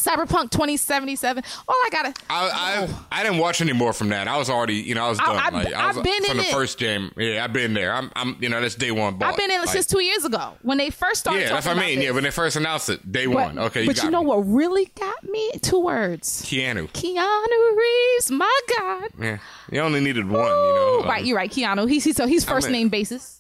Cyberpunk 0.00 0.50
2077. 0.50 1.42
All 1.68 1.74
I 1.74 1.88
gotta. 1.90 2.14
I, 2.30 2.88
I 3.10 3.20
I 3.20 3.22
didn't 3.22 3.38
watch 3.38 3.60
any 3.60 3.72
more 3.72 3.92
from 3.92 4.08
that. 4.10 4.28
I 4.28 4.36
was 4.36 4.50
already, 4.50 4.74
you 4.74 4.94
know, 4.94 5.04
I 5.06 5.08
was 5.08 5.18
done. 5.18 5.36
I've- 5.36 5.56
like, 5.56 5.72
I 5.72 5.86
was 5.88 5.96
I've 5.98 6.04
been 6.04 6.22
from 6.24 6.30
in 6.32 6.36
the 6.38 6.42
it. 6.48 6.52
first 6.52 6.78
game. 6.78 7.12
Yeah, 7.16 7.44
I've 7.44 7.52
been 7.52 7.74
there. 7.74 7.92
I'm, 7.92 8.10
I'm, 8.14 8.36
you 8.40 8.48
know, 8.48 8.60
that's 8.60 8.74
day 8.74 8.90
one. 8.90 9.16
Bought. 9.18 9.30
I've 9.30 9.36
been 9.36 9.50
in 9.50 9.56
it 9.56 9.66
Like, 9.66 9.68
since 9.70 9.86
two 9.86 10.02
years 10.02 10.24
ago 10.24 10.52
when 10.62 10.78
they 10.78 10.90
first 10.90 11.20
started. 11.20 11.42
Yeah, 11.42 11.48
that's 11.50 11.66
what 11.66 11.76
I 11.76 11.80
mean. 11.80 12.00
Yeah, 12.02 12.10
when 12.10 12.24
they 12.24 12.30
first 12.30 12.56
announced 12.56 12.88
it, 12.90 13.10
day 13.10 13.26
But, 13.26 13.34
one. 13.34 13.58
Okay, 13.58 13.82
you 13.82 13.86
but 13.86 14.02
you 14.02 14.10
know 14.10 14.20
me. 14.22 14.26
what 14.26 14.36
really 14.46 14.86
got 14.98 15.24
me? 15.24 15.50
Two 15.62 15.80
words. 15.80 16.42
Keanu. 16.42 16.88
Keanu 16.92 17.76
Reeves. 17.76 18.30
My 18.30 18.60
God. 18.78 19.10
Yeah, 19.20 19.38
you 19.72 19.80
only 19.80 20.00
needed 20.00 20.28
one. 20.28 20.44
You 20.44 20.48
know, 20.50 21.02
right, 21.06 21.20
Um, 21.22 21.26
you're 21.26 21.36
right. 21.36 21.50
Keanu. 21.50 21.88
He's, 21.88 22.04
he's 22.04 22.16
so 22.16 22.26
he's 22.26 22.44
first 22.44 22.66
mean- 22.68 22.72
name 22.82 22.88
basis. 22.90 23.35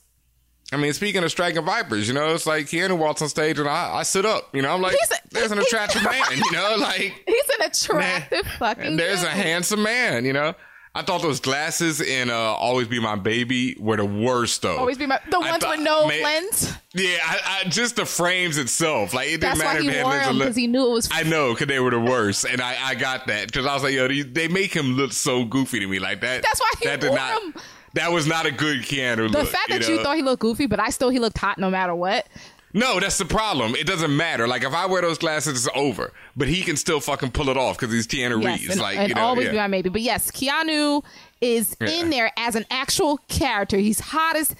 I 0.72 0.76
mean, 0.78 0.92
speaking 0.92 1.22
of 1.22 1.30
striking 1.30 1.64
vipers, 1.64 2.08
you 2.08 2.14
know, 2.14 2.34
it's 2.34 2.46
like 2.46 2.66
Keanu 2.66 2.98
walks 2.98 3.22
on 3.22 3.28
stage 3.28 3.58
and 3.58 3.68
I, 3.68 3.94
I 3.98 4.02
sit 4.02 4.26
up. 4.26 4.54
You 4.54 4.62
know, 4.62 4.74
I'm 4.74 4.82
like, 4.82 4.94
a- 4.94 5.28
there's 5.30 5.52
an 5.52 5.58
attractive 5.60 6.02
man. 6.02 6.22
You 6.32 6.52
know, 6.52 6.76
like 6.80 7.14
He's 7.26 7.44
an 7.60 7.66
attractive 7.66 8.46
fucking. 8.58 8.82
and 8.84 8.98
there's 8.98 9.22
a 9.22 9.28
handsome 9.30 9.82
man. 9.82 10.24
You 10.24 10.32
know. 10.32 10.54
I 10.94 11.02
thought 11.02 11.20
those 11.20 11.40
glasses 11.40 12.00
in 12.00 12.30
uh, 12.30 12.34
"Always 12.34 12.88
Be 12.88 12.98
My 13.00 13.16
Baby" 13.16 13.76
were 13.78 13.98
the 13.98 14.06
worst, 14.06 14.62
though. 14.62 14.78
Always 14.78 14.96
be 14.96 15.04
my 15.04 15.20
the 15.30 15.38
ones 15.38 15.58
thought- 15.58 15.76
with 15.76 15.84
no 15.84 16.08
man- 16.08 16.22
lens. 16.22 16.72
Yeah, 16.94 17.18
I, 17.22 17.60
I, 17.66 17.68
just 17.68 17.96
the 17.96 18.06
frames 18.06 18.56
itself. 18.56 19.12
Like 19.12 19.28
it 19.28 19.42
didn't 19.42 19.58
matter 19.58 19.64
why 19.64 19.76
if 19.76 19.82
he 19.82 19.88
had 19.94 20.04
wore 20.04 20.14
them 20.18 20.38
because 20.38 20.56
he 20.56 20.66
knew 20.66 20.86
it 20.86 20.92
was. 20.92 21.10
I 21.12 21.22
know, 21.24 21.52
because 21.52 21.66
they 21.66 21.80
were 21.80 21.90
the 21.90 22.00
worst, 22.00 22.46
and 22.46 22.62
I, 22.62 22.76
I 22.82 22.94
got 22.94 23.26
that 23.26 23.48
because 23.48 23.66
I 23.66 23.74
was 23.74 23.82
like, 23.82 23.92
yo, 23.92 24.08
they, 24.08 24.22
they 24.22 24.48
make 24.48 24.72
him 24.74 24.94
look 24.94 25.12
so 25.12 25.44
goofy 25.44 25.80
to 25.80 25.86
me 25.86 25.98
like 25.98 26.22
that. 26.22 26.42
That's 26.42 26.60
why 26.60 26.70
he 26.80 26.86
that 26.86 27.00
did 27.02 27.10
wore 27.10 27.18
not. 27.18 27.42
them. 27.42 27.62
That 27.96 28.12
was 28.12 28.26
not 28.26 28.46
a 28.46 28.50
good 28.52 28.80
Keanu 28.82 29.30
the 29.32 29.38
look. 29.40 29.48
fact 29.48 29.68
that 29.70 29.80
know? 29.82 29.88
you 29.88 30.02
thought 30.02 30.16
he 30.16 30.22
looked 30.22 30.40
goofy, 30.40 30.66
but 30.66 30.78
I 30.80 30.90
still 30.90 31.10
he 31.10 31.18
looked 31.18 31.36
hot 31.38 31.58
no 31.58 31.68
matter 31.70 31.94
what. 31.94 32.26
no, 32.72 33.00
that's 33.00 33.18
the 33.18 33.24
problem. 33.24 33.74
It 33.74 33.86
doesn't 33.86 34.14
matter. 34.16 34.46
Like 34.46 34.64
if 34.64 34.72
I 34.72 34.86
wear 34.86 35.02
those 35.02 35.18
glasses, 35.18 35.66
it's 35.66 35.74
over. 35.76 36.12
But 36.36 36.48
he 36.48 36.62
can 36.62 36.76
still 36.76 37.00
fucking 37.00 37.32
pull 37.32 37.48
it 37.48 37.56
off 37.56 37.78
because 37.78 37.92
he's 37.92 38.06
Keanu 38.06 38.42
Yes, 38.42 38.60
Reeves. 38.60 38.72
and, 38.72 38.80
like 38.80 38.98
and 38.98 39.08
you 39.08 39.14
know, 39.16 39.22
always 39.22 39.46
yeah. 39.46 39.50
be 39.52 39.56
my 39.58 39.66
maybe. 39.66 39.88
But 39.88 40.02
yes, 40.02 40.30
Keanu 40.30 41.02
is 41.40 41.76
Yeah. 41.80 41.88
in 41.88 42.10
there 42.10 42.30
as 42.36 42.54
an 42.54 42.64
actual 42.70 43.18
character. 43.28 43.76
He's 43.78 44.00
hot 44.00 44.36
as 44.36 44.54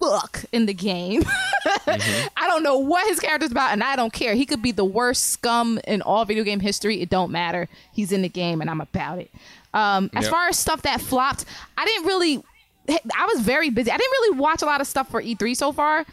fuck 0.00 0.44
in 0.52 0.66
the 0.66 0.74
game. 0.74 1.22
Mm-hmm. 1.68 2.26
I 2.36 2.46
don't 2.46 2.62
know 2.62 2.78
what 2.78 3.06
his 3.08 3.18
character's 3.20 3.50
about, 3.50 3.72
and 3.72 3.82
I 3.82 3.96
don't 3.96 4.12
care. 4.12 4.34
He 4.34 4.46
could 4.46 4.62
be 4.62 4.72
the 4.72 4.84
worst 4.84 5.28
scum 5.28 5.78
in 5.86 6.00
all 6.02 6.24
video 6.24 6.44
game 6.44 6.60
history. 6.60 7.00
It 7.02 7.08
don't 7.10 7.30
matter. 7.30 7.68
He's 7.92 8.12
in 8.12 8.22
the 8.22 8.28
game, 8.28 8.60
and 8.60 8.70
I'm 8.70 8.80
about 8.80 9.18
it. 9.18 9.30
Um, 9.74 10.08
as 10.14 10.24
Yep. 10.24 10.30
far 10.30 10.48
as 10.48 10.58
stuff 10.58 10.82
that 10.82 11.00
flopped, 11.00 11.44
I 11.76 11.84
didn't 11.84 12.06
really. 12.06 12.42
I 12.88 13.26
was 13.32 13.40
very 13.40 13.70
busy. 13.70 13.90
I 13.90 13.96
didn't 13.96 14.10
really 14.12 14.38
watch 14.38 14.62
a 14.62 14.66
lot 14.66 14.80
of 14.80 14.86
stuff 14.86 15.10
for 15.10 15.22
E3 15.22 15.56
so 15.56 15.72
far. 15.72 16.04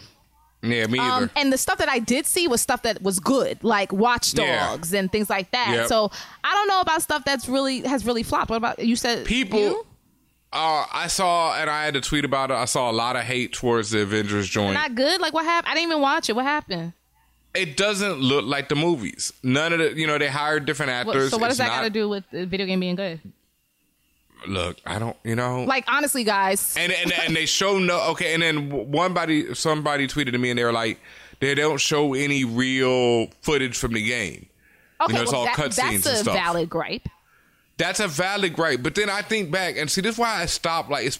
yeah, 0.61 0.88
me 0.88 0.99
either. 0.99 1.26
Um, 1.26 1.32
and 1.36 1.53
the 1.53 1.57
stuff 1.57 1.78
that 1.78 1.89
I 1.89 1.99
did 1.99 2.26
see 2.26 2.47
was 2.47 2.61
stuff 2.61 2.82
that 2.84 3.01
was 3.01 3.19
good, 3.19 3.63
like 3.63 3.93
Watch 3.93 4.34
Yeah. 4.34 4.67
Dogs 4.69 4.93
and 4.93 5.11
things 5.11 5.30
like 5.30 5.51
that. 5.51 5.71
Yep. 5.73 5.88
So 5.88 6.11
I 6.43 6.53
don't 6.53 6.67
know 6.67 6.82
about 6.82 7.01
stuff 7.01 7.23
that's 7.26 7.47
really 7.47 7.82
has 7.82 8.05
really 8.05 8.23
flopped. 8.23 8.49
What 8.49 8.57
about 8.57 8.80
you? 8.80 8.95
Said 8.95 9.26
People. 9.26 9.59
you? 9.59 9.86
Uh, 10.53 10.86
I 10.91 11.07
saw, 11.07 11.53
and 11.59 11.69
I 11.69 11.84
had 11.84 11.95
to 11.95 12.01
tweet 12.01 12.23
about 12.23 12.49
it. 12.49 12.53
I 12.53 12.63
saw 12.65 12.89
a 12.89 12.93
lot 12.93 13.17
of 13.17 13.23
hate 13.23 13.51
towards 13.51 13.91
the 13.91 14.01
Avengers 14.01 14.47
joint. 14.47 14.73
not 14.73 14.95
good. 14.95 15.19
Like 15.19 15.34
what 15.34 15.43
happened? 15.45 15.71
I 15.71 15.76
didn't 15.76 15.89
even 15.91 16.01
watch 16.01 16.30
it. 16.30 16.36
What 16.36 16.45
happened? 16.45 16.93
it 17.53 17.78
doesn't 17.78 18.19
look 18.19 18.43
like 18.43 18.67
the 18.67 18.76
movies. 18.76 19.32
None 19.41 19.71
of 19.71 19.80
the, 19.80 19.93
you 19.97 20.05
know, 20.07 20.17
they 20.17 20.28
hired 20.28 20.65
different 20.65 20.91
actors. 20.91 21.32
so 21.32 21.38
what 21.38 21.47
does 21.47 21.57
It's 21.57 21.69
that 21.69 21.73
got 21.73 21.84
to 21.84 21.89
do 21.89 22.09
with 22.09 22.26
the 22.30 22.45
video 22.45 22.65
game 22.65 22.82
being 22.82 22.95
good? 22.97 23.21
Look, 24.47 24.77
I 24.85 24.99
don't, 24.99 25.15
you 25.23 25.35
know, 25.35 25.63
Like 25.63 25.85
honestly, 25.87 26.23
guys, 26.23 26.75
and 26.77 26.91
and 26.91 27.11
and 27.11 27.35
they 27.35 27.45
show 27.45 27.79
no 27.79 28.01
okay, 28.11 28.33
and 28.33 28.41
then 28.43 28.69
one 28.91 29.13
body 29.13 29.53
somebody 29.55 30.07
tweeted 30.07 30.31
to 30.33 30.37
me, 30.37 30.49
and 30.49 30.59
they 30.59 30.63
were 30.63 30.71
like, 30.73 30.99
they 31.39 31.55
don't 31.55 31.79
show 31.79 32.13
any 32.13 32.43
real 32.45 33.27
footage 33.41 33.77
from 33.77 33.93
the 33.93 34.05
game. 34.05 34.47
okay, 35.01 35.13
know, 35.13 35.21
it's 35.21 35.31
well, 35.31 35.41
all 35.41 35.45
that- 35.45 35.55
cutscenes 35.55 35.75
that's 35.75 36.05
and 36.07 36.15
a 36.15 36.17
stuff. 36.17 36.35
valid 36.35 36.69
gripe. 36.69 37.07
That's 37.77 37.99
a 37.99 38.07
valid 38.07 38.53
gripe, 38.55 38.81
but 38.83 38.95
then 38.95 39.09
I 39.09 39.21
think 39.21 39.51
back 39.51 39.75
and 39.77 39.91
see 39.91 39.99
this 40.01 40.13
is 40.15 40.19
why 40.19 40.41
I 40.41 40.45
stopped. 40.45 40.89
Like 40.89 41.05
it's 41.05 41.19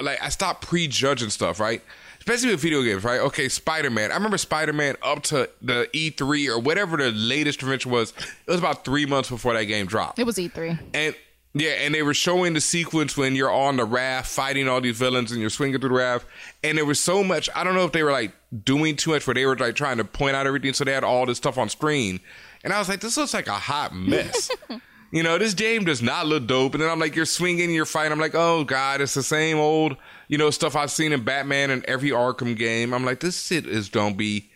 like 0.00 0.22
I 0.22 0.28
stopped 0.28 0.66
prejudging 0.66 1.30
stuff, 1.30 1.58
right? 1.60 1.82
Especially 2.18 2.50
with 2.52 2.60
video 2.60 2.82
games, 2.82 3.04
right? 3.04 3.20
Okay, 3.20 3.48
Spider 3.50 3.90
Man. 3.90 4.10
I 4.10 4.14
remember 4.14 4.38
Spider 4.38 4.72
Man 4.72 4.96
up 5.02 5.22
to 5.24 5.48
the 5.60 5.88
E3 5.92 6.48
or 6.48 6.58
whatever 6.58 6.96
the 6.96 7.10
latest 7.10 7.58
convention 7.58 7.90
was. 7.90 8.14
It 8.46 8.50
was 8.50 8.58
about 8.58 8.82
three 8.84 9.04
months 9.06 9.28
before 9.30 9.52
that 9.54 9.64
game 9.64 9.86
dropped. 9.86 10.18
It 10.18 10.24
was 10.24 10.38
E 10.38 10.48
three. 10.48 10.78
And 10.94 11.14
yeah, 11.56 11.70
and 11.70 11.94
they 11.94 12.02
were 12.02 12.14
showing 12.14 12.54
the 12.54 12.60
sequence 12.60 13.16
when 13.16 13.36
you're 13.36 13.50
on 13.50 13.76
the 13.76 13.84
raft 13.84 14.28
fighting 14.28 14.68
all 14.68 14.80
these 14.80 14.98
villains 14.98 15.30
and 15.30 15.40
you're 15.40 15.50
swinging 15.50 15.78
through 15.78 15.90
the 15.90 15.94
raft. 15.94 16.26
And 16.64 16.76
there 16.76 16.84
was 16.84 16.98
so 16.98 17.22
much. 17.22 17.48
I 17.54 17.62
don't 17.62 17.74
know 17.74 17.84
if 17.84 17.92
they 17.92 18.02
were 18.02 18.10
like 18.10 18.32
doing 18.64 18.96
too 18.96 19.12
much, 19.12 19.24
where 19.24 19.34
they 19.34 19.46
were 19.46 19.56
like 19.56 19.76
trying 19.76 19.98
to 19.98 20.04
point 20.04 20.34
out 20.34 20.48
everything, 20.48 20.72
so 20.72 20.84
they 20.84 20.92
had 20.92 21.04
all 21.04 21.26
this 21.26 21.38
stuff 21.38 21.56
on 21.56 21.68
screen. 21.68 22.18
And 22.64 22.72
I 22.72 22.80
was 22.80 22.88
like, 22.88 23.00
this 23.00 23.16
looks 23.16 23.34
like 23.34 23.46
a 23.46 23.52
hot 23.52 23.94
mess. 23.94 24.50
you 25.12 25.22
know, 25.22 25.38
this 25.38 25.54
game 25.54 25.84
does 25.84 26.02
not 26.02 26.26
look 26.26 26.48
dope. 26.48 26.74
And 26.74 26.82
then 26.82 26.90
I'm 26.90 26.98
like, 26.98 27.14
you're 27.14 27.24
swinging, 27.24 27.70
you're 27.72 27.84
fighting. 27.84 28.10
I'm 28.10 28.18
like, 28.18 28.34
oh 28.34 28.64
god, 28.64 29.00
it's 29.00 29.14
the 29.14 29.22
same 29.22 29.58
old, 29.58 29.96
you 30.26 30.38
know, 30.38 30.50
stuff 30.50 30.74
I've 30.74 30.90
seen 30.90 31.12
in 31.12 31.22
Batman 31.22 31.70
and 31.70 31.84
every 31.84 32.10
Arkham 32.10 32.56
game. 32.56 32.92
I'm 32.92 33.04
like, 33.04 33.20
this 33.20 33.46
shit 33.46 33.64
is 33.64 33.88
don't 33.88 34.16
be 34.16 34.50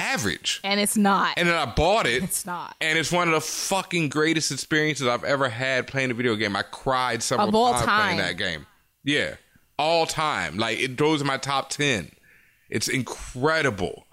average. 0.00 0.60
And 0.64 0.80
it's 0.80 0.96
not. 0.96 1.34
And 1.36 1.48
then 1.48 1.54
I 1.56 1.66
bought 1.66 2.06
it. 2.06 2.22
It's 2.22 2.46
not. 2.46 2.74
And 2.80 2.98
it's 2.98 3.12
one 3.12 3.28
of 3.28 3.34
the 3.34 3.40
fucking 3.40 4.08
greatest 4.08 4.50
experiences 4.50 5.06
I've 5.06 5.24
ever 5.24 5.48
had 5.48 5.86
playing 5.86 6.10
a 6.10 6.14
video 6.14 6.34
game. 6.36 6.56
I 6.56 6.62
cried 6.62 7.22
several 7.22 7.48
Of 7.48 7.54
all 7.54 7.72
times 7.72 7.84
time. 7.84 8.00
playing 8.16 8.18
that 8.18 8.36
game. 8.36 8.66
Yeah. 9.04 9.34
All 9.78 10.06
time. 10.06 10.56
Like 10.58 10.78
it 10.78 10.96
goes 10.96 11.20
in 11.20 11.26
my 11.26 11.36
top 11.36 11.70
10. 11.70 12.10
It's 12.68 12.88
incredible. 12.88 14.06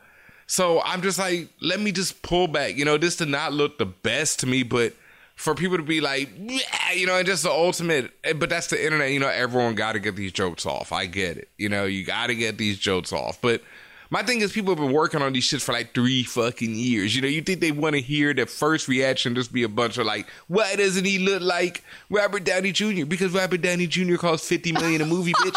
So 0.47 0.81
I'm 0.81 1.01
just 1.01 1.19
like, 1.19 1.49
let 1.61 1.79
me 1.79 1.91
just 1.91 2.21
pull 2.21 2.47
back. 2.47 2.75
You 2.77 2.85
know, 2.85 2.97
this 2.97 3.17
did 3.17 3.27
not 3.27 3.51
look 3.53 3.77
the 3.77 3.85
best 3.85 4.39
to 4.39 4.47
me, 4.47 4.63
but 4.63 4.93
for 5.35 5.53
people 5.53 5.77
to 5.77 5.83
be 5.83 5.99
like, 6.01 6.29
yeah, 6.39 6.93
you 6.95 7.05
know, 7.05 7.15
and 7.17 7.25
just 7.25 7.43
the 7.43 7.51
ultimate, 7.51 8.11
eh, 8.23 8.33
but 8.33 8.49
that's 8.49 8.67
the 8.67 8.83
internet. 8.83 9.11
You 9.11 9.19
know, 9.19 9.27
everyone 9.27 9.75
got 9.75 9.91
to 9.93 9.99
get 9.99 10.15
these 10.15 10.31
jokes 10.31 10.65
off. 10.65 10.91
I 10.91 11.05
get 11.05 11.37
it. 11.37 11.49
You 11.57 11.69
know, 11.69 11.85
you 11.85 12.05
got 12.05 12.27
to 12.27 12.35
get 12.35 12.57
these 12.57 12.79
jokes 12.79 13.11
off. 13.13 13.39
But 13.41 13.61
my 14.09 14.23
thing 14.23 14.41
is, 14.41 14.51
people 14.51 14.73
have 14.75 14.83
been 14.83 14.93
working 14.93 15.21
on 15.21 15.33
these 15.33 15.45
shits 15.47 15.61
for 15.63 15.73
like 15.73 15.93
three 15.93 16.23
fucking 16.23 16.75
years. 16.75 17.15
You 17.15 17.21
know, 17.21 17.27
you 17.27 17.41
think 17.41 17.59
they 17.61 17.71
want 17.71 17.95
to 17.95 18.01
hear 18.01 18.33
their 18.33 18.45
first 18.45 18.87
reaction 18.87 19.35
just 19.35 19.51
be 19.53 19.63
a 19.63 19.69
bunch 19.69 19.97
of 19.97 20.05
like, 20.05 20.27
why 20.47 20.75
doesn't 20.75 21.05
he 21.05 21.19
look 21.19 21.41
like 21.41 21.83
Robert 22.09 22.43
Downey 22.43 22.71
Jr.? 22.71 23.05
Because 23.05 23.33
Robert 23.33 23.61
Downey 23.61 23.87
Jr. 23.87 24.15
costs 24.15 24.47
fifty 24.47 24.71
million 24.71 25.01
a 25.01 25.05
movie, 25.05 25.33
bitch. 25.33 25.53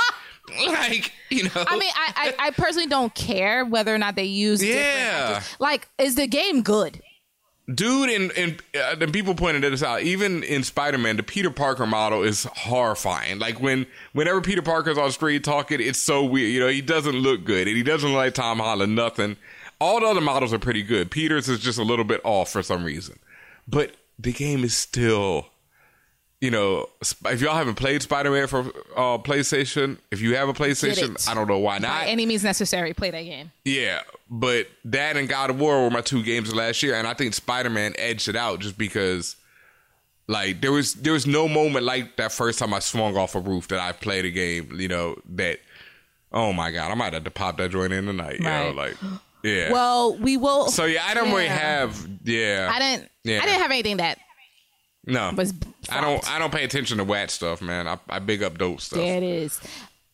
like, 0.66 1.12
you 1.28 1.44
know, 1.44 1.50
I 1.54 1.78
mean, 1.78 1.92
I, 1.94 2.34
I 2.38 2.46
I 2.46 2.50
personally 2.50 2.88
don't 2.88 3.14
care 3.14 3.64
whether 3.64 3.94
or 3.94 3.98
not 3.98 4.16
they 4.16 4.24
use. 4.24 4.62
Yeah. 4.70 5.42
Like, 5.58 5.88
is 5.98 6.14
the 6.16 6.26
game 6.26 6.62
good? 6.62 7.02
Dude 7.72 8.10
and 8.10 8.32
and, 8.32 8.62
uh, 8.74 8.96
and 9.00 9.12
people 9.12 9.34
pointed 9.34 9.62
this 9.62 9.82
out. 9.82 10.02
Even 10.02 10.42
in 10.42 10.62
spider-man 10.62 11.16
the 11.16 11.22
peter 11.22 11.50
parker 11.50 11.86
model 11.86 12.22
is 12.22 12.44
horrifying. 12.44 13.38
Like 13.38 13.60
when 13.60 13.86
whenever 14.12 14.40
peter 14.40 14.62
parker's 14.62 14.98
on 14.98 15.10
screen 15.12 15.42
talking 15.42 15.80
it's 15.80 15.98
so 15.98 16.24
weird. 16.24 16.50
You 16.50 16.60
know 16.60 16.68
he 16.68 16.80
doesn't 16.80 17.16
look 17.16 17.44
good 17.44 17.68
and 17.68 17.76
he 17.76 17.82
doesn't 17.82 18.08
look 18.08 18.16
like 18.16 18.34
tom 18.34 18.58
holland 18.58 18.94
nothing. 18.94 19.36
All 19.80 20.00
the 20.00 20.06
other 20.06 20.20
models 20.20 20.52
are 20.52 20.58
pretty 20.58 20.82
good. 20.82 21.10
Peter's 21.10 21.48
is 21.48 21.60
just 21.60 21.78
a 21.78 21.82
little 21.82 22.04
bit 22.04 22.20
off 22.22 22.50
for 22.50 22.62
some 22.62 22.84
reason. 22.84 23.18
But 23.66 23.94
the 24.18 24.32
game 24.32 24.62
is 24.62 24.76
still 24.76 25.46
you 26.40 26.50
know 26.50 26.86
if 27.26 27.40
y'all 27.40 27.54
haven't 27.54 27.74
played 27.74 28.00
spider-man 28.02 28.46
for 28.46 28.60
uh 28.96 29.18
playstation 29.18 29.98
if 30.10 30.20
you 30.22 30.34
have 30.36 30.48
a 30.48 30.54
playstation 30.54 31.28
i 31.28 31.34
don't 31.34 31.48
know 31.48 31.58
why 31.58 31.78
not. 31.78 32.02
By 32.02 32.06
any 32.06 32.24
means 32.26 32.42
necessary, 32.42 32.94
play 32.94 33.10
that 33.10 33.22
game. 33.22 33.52
yeah, 33.64 34.00
but 34.30 34.66
that 34.84 35.16
and 35.16 35.28
God 35.28 35.50
of 35.50 35.58
War 35.60 35.82
were 35.82 35.90
my 35.90 36.00
two 36.00 36.22
games 36.22 36.54
last 36.54 36.82
year, 36.82 36.94
and 36.94 37.06
I 37.06 37.14
think 37.14 37.34
Spider 37.34 37.68
Man 37.70 37.94
edged 37.98 38.28
it 38.28 38.36
out 38.36 38.60
just 38.60 38.78
because, 38.78 39.36
like, 40.28 40.60
there 40.60 40.72
was 40.72 40.94
there 40.94 41.12
was 41.12 41.26
no 41.26 41.48
moment 41.48 41.84
like 41.84 42.16
that 42.16 42.32
first 42.32 42.58
time 42.58 42.72
I 42.72 42.78
swung 42.78 43.16
off 43.16 43.34
a 43.34 43.40
roof 43.40 43.68
that 43.68 43.80
I 43.80 43.92
played 43.92 44.24
a 44.24 44.30
game. 44.30 44.78
You 44.80 44.88
know 44.88 45.16
that. 45.30 45.58
Oh 46.32 46.52
my 46.52 46.70
God, 46.70 46.92
I 46.92 46.94
might 46.94 47.12
have 47.12 47.24
to 47.24 47.30
pop 47.30 47.56
that 47.58 47.72
joint 47.72 47.92
in 47.92 48.06
tonight. 48.06 48.38
You 48.38 48.44
know, 48.44 48.72
like, 48.74 48.96
yeah. 49.42 49.72
Well, 49.72 50.16
we 50.16 50.36
will. 50.36 50.68
so 50.68 50.84
yeah, 50.84 51.02
I 51.04 51.12
don't 51.14 51.30
really 51.32 51.48
have. 51.48 52.08
Yeah, 52.24 52.70
I 52.72 52.78
didn't. 52.78 53.10
Yeah. 53.24 53.40
I 53.42 53.46
didn't 53.46 53.60
have 53.62 53.70
anything 53.72 53.96
that 53.98 54.18
no. 55.06 55.32
was. 55.36 55.54
I 55.90 56.00
don't. 56.00 56.30
I 56.30 56.38
don't 56.38 56.52
pay 56.52 56.64
attention 56.64 56.98
to 56.98 57.04
whack 57.04 57.30
stuff, 57.30 57.62
man. 57.62 57.88
I, 57.88 57.98
I 58.08 58.18
big 58.18 58.42
up 58.42 58.58
dope 58.58 58.80
stuff. 58.80 58.98
There 58.98 59.16
it 59.16 59.22
is. 59.22 59.60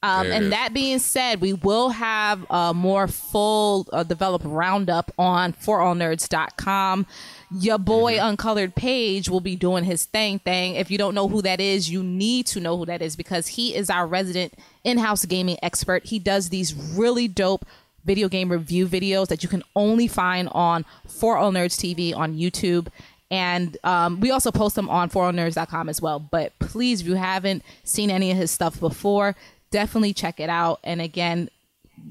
Um, 0.02 0.30
and 0.30 0.44
is. 0.44 0.50
that 0.50 0.72
being 0.72 0.98
said, 0.98 1.40
we 1.40 1.52
will 1.52 1.88
have 1.88 2.46
a 2.50 2.72
more 2.72 3.08
full 3.08 3.88
uh, 3.92 4.04
developed 4.04 4.44
roundup 4.44 5.10
on 5.18 5.52
forallnerds.com. 5.52 7.06
Your 7.50 7.78
boy 7.78 8.14
Mm-hmm. 8.14 8.28
Uncolored 8.28 8.74
Page 8.74 9.28
will 9.28 9.40
be 9.40 9.56
doing 9.56 9.84
his 9.84 10.04
thing 10.04 10.38
thing. 10.38 10.74
If 10.74 10.90
you 10.90 10.98
don't 10.98 11.14
know 11.14 11.28
who 11.28 11.42
that 11.42 11.60
is, 11.60 11.90
you 11.90 12.02
need 12.04 12.46
to 12.48 12.60
know 12.60 12.76
who 12.76 12.86
that 12.86 13.02
is 13.02 13.16
because 13.16 13.48
he 13.48 13.74
is 13.74 13.88
our 13.90 14.06
resident 14.06 14.54
in-house 14.84 15.24
gaming 15.24 15.56
expert. 15.62 16.06
He 16.06 16.18
does 16.18 16.50
these 16.50 16.74
really 16.74 17.26
dope 17.26 17.64
video 18.04 18.28
game 18.28 18.50
review 18.50 18.86
videos 18.86 19.28
that 19.28 19.42
you 19.42 19.48
can 19.48 19.62
only 19.74 20.06
find 20.06 20.48
on 20.52 20.84
For 21.08 21.36
All 21.36 21.50
Nerds 21.50 21.76
TV 21.76 22.16
on 22.16 22.36
YouTube. 22.36 22.88
And 23.30 23.76
um, 23.82 24.20
we 24.20 24.30
also 24.30 24.52
post 24.52 24.76
them 24.76 24.88
on 24.88 25.10
forallnerds.com 25.10 25.88
as 25.88 26.00
well. 26.00 26.18
But 26.20 26.56
please, 26.58 27.00
if 27.00 27.06
you 27.06 27.14
haven't 27.14 27.64
seen 27.84 28.10
any 28.10 28.30
of 28.30 28.36
his 28.36 28.50
stuff 28.50 28.78
before, 28.78 29.34
definitely 29.70 30.12
check 30.12 30.38
it 30.38 30.48
out. 30.48 30.78
And 30.84 31.00
again, 31.00 31.50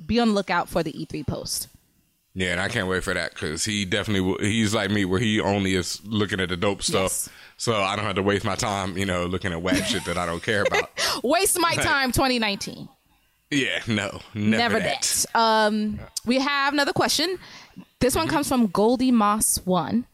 be 0.06 0.20
on 0.20 0.30
the 0.30 0.34
lookout 0.34 0.68
for 0.68 0.84
the 0.84 0.92
E3 0.92 1.26
post. 1.26 1.70
Yeah, 2.38 2.52
and 2.52 2.60
I 2.60 2.68
can't 2.68 2.90
wait 2.90 3.02
for 3.02 3.14
that 3.14 3.34
because 3.34 3.64
he 3.64 3.86
definitely 3.86 4.46
he's 4.46 4.76
like 4.76 4.92
me 4.92 5.06
where 5.06 5.22
he 5.22 5.40
only 5.40 5.74
is 5.74 6.02
looking 6.06 6.42
at 6.42 6.50
the 6.50 6.58
dope 6.58 6.84
stuff. 6.84 7.04
Yes. 7.04 7.30
So 7.56 7.74
I 7.74 7.96
don't 7.96 8.04
have 8.04 8.16
to 8.16 8.24
waste 8.24 8.44
my 8.44 8.56
time, 8.56 8.98
you 8.98 9.06
know, 9.06 9.26
looking 9.26 9.54
at 9.54 9.62
whack 9.62 9.86
shit 9.86 10.04
that 10.04 10.18
I 10.18 10.26
don't 10.26 10.44
care 10.44 10.64
about. 10.64 10.90
Waste 11.24 11.58
my 11.58 11.74
time 11.76 12.12
2019. 12.12 12.90
Yeah, 13.50 13.80
no, 13.88 14.20
never, 14.34 14.58
Never 14.58 14.80
that. 14.80 15.28
that. 15.34 15.40
Um, 15.40 15.98
we 16.26 16.40
have 16.40 16.74
another 16.74 16.92
question. 16.92 17.40
This 18.02 18.14
one 18.14 18.28
comes 18.28 18.50
from 18.50 18.68
Goldie 18.68 19.12
Moss 19.12 19.62
One. 19.66 20.06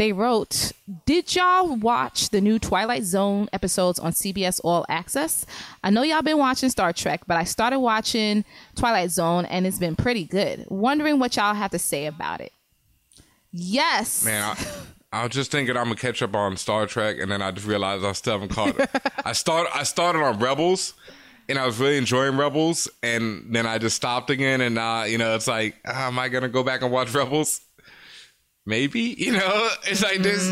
They 0.00 0.14
wrote, 0.14 0.72
"Did 1.04 1.36
y'all 1.36 1.76
watch 1.76 2.30
the 2.30 2.40
new 2.40 2.58
Twilight 2.58 3.04
Zone 3.04 3.50
episodes 3.52 3.98
on 3.98 4.12
CBS 4.12 4.58
All 4.64 4.86
Access? 4.88 5.44
I 5.84 5.90
know 5.90 6.00
y'all 6.00 6.22
been 6.22 6.38
watching 6.38 6.70
Star 6.70 6.94
Trek, 6.94 7.24
but 7.26 7.36
I 7.36 7.44
started 7.44 7.80
watching 7.80 8.46
Twilight 8.76 9.10
Zone 9.10 9.44
and 9.44 9.66
it's 9.66 9.78
been 9.78 9.96
pretty 9.96 10.24
good. 10.24 10.64
Wondering 10.70 11.18
what 11.18 11.36
y'all 11.36 11.52
have 11.52 11.72
to 11.72 11.78
say 11.78 12.06
about 12.06 12.40
it." 12.40 12.52
Yes. 13.52 14.24
Man, 14.24 14.42
I, 14.42 15.18
I 15.18 15.22
was 15.24 15.32
just 15.32 15.52
thinking 15.52 15.76
I'm 15.76 15.84
gonna 15.84 15.96
catch 15.96 16.22
up 16.22 16.34
on 16.34 16.56
Star 16.56 16.86
Trek, 16.86 17.18
and 17.20 17.30
then 17.30 17.42
I 17.42 17.50
just 17.50 17.66
realized 17.66 18.02
I 18.02 18.12
still 18.12 18.40
haven't 18.40 18.54
caught. 18.54 18.80
it. 18.80 18.88
I 19.26 19.32
start 19.32 19.68
I 19.74 19.82
started 19.82 20.22
on 20.22 20.38
Rebels, 20.38 20.94
and 21.46 21.58
I 21.58 21.66
was 21.66 21.78
really 21.78 21.98
enjoying 21.98 22.38
Rebels, 22.38 22.88
and 23.02 23.54
then 23.54 23.66
I 23.66 23.76
just 23.76 23.96
stopped 23.96 24.30
again, 24.30 24.62
and 24.62 24.78
uh, 24.78 25.04
you 25.06 25.18
know, 25.18 25.34
it's 25.34 25.46
like, 25.46 25.76
ah, 25.86 26.06
am 26.06 26.18
I 26.18 26.30
gonna 26.30 26.48
go 26.48 26.62
back 26.62 26.80
and 26.80 26.90
watch 26.90 27.12
Rebels? 27.12 27.60
Maybe, 28.66 29.00
you 29.18 29.32
know, 29.32 29.68
it's 29.88 30.02
like 30.02 30.22
this. 30.22 30.48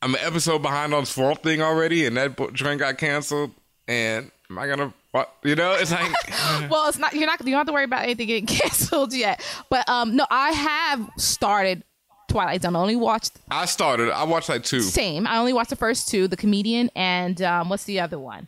I'm 0.00 0.14
an 0.14 0.20
episode 0.20 0.62
behind 0.62 0.94
on 0.94 1.06
Swamp 1.06 1.42
Thing 1.42 1.60
already, 1.60 2.06
and 2.06 2.16
that 2.16 2.36
train 2.54 2.78
got 2.78 2.98
canceled. 2.98 3.50
And 3.88 4.30
am 4.50 4.58
I 4.58 4.66
gonna? 4.68 4.94
You 5.42 5.56
know, 5.56 5.72
it's 5.72 5.90
like, 5.90 6.12
well, 6.70 6.88
it's 6.88 6.98
not. 6.98 7.14
You're 7.14 7.26
not. 7.26 7.40
You 7.40 7.46
don't 7.46 7.58
have 7.58 7.66
to 7.66 7.72
worry 7.72 7.84
about 7.84 8.04
anything 8.04 8.28
getting 8.28 8.46
canceled 8.58 9.12
yet. 9.12 9.42
But 9.70 9.88
um, 9.88 10.14
no, 10.14 10.26
I 10.30 10.52
have 10.52 11.10
started 11.16 11.82
Twilight 12.28 12.62
Zone. 12.62 12.76
I 12.76 12.78
only 12.78 12.94
watched 12.94 13.32
I 13.50 13.64
started. 13.64 14.10
I 14.10 14.22
watched 14.24 14.48
like 14.48 14.62
two. 14.62 14.80
same. 14.80 15.26
I 15.26 15.38
only 15.38 15.52
watched 15.52 15.70
the 15.70 15.76
first 15.76 16.08
two, 16.08 16.28
The 16.28 16.36
Comedian, 16.36 16.90
and 16.94 17.40
um, 17.42 17.68
what's 17.68 17.84
the 17.84 17.98
other 17.98 18.18
one? 18.18 18.46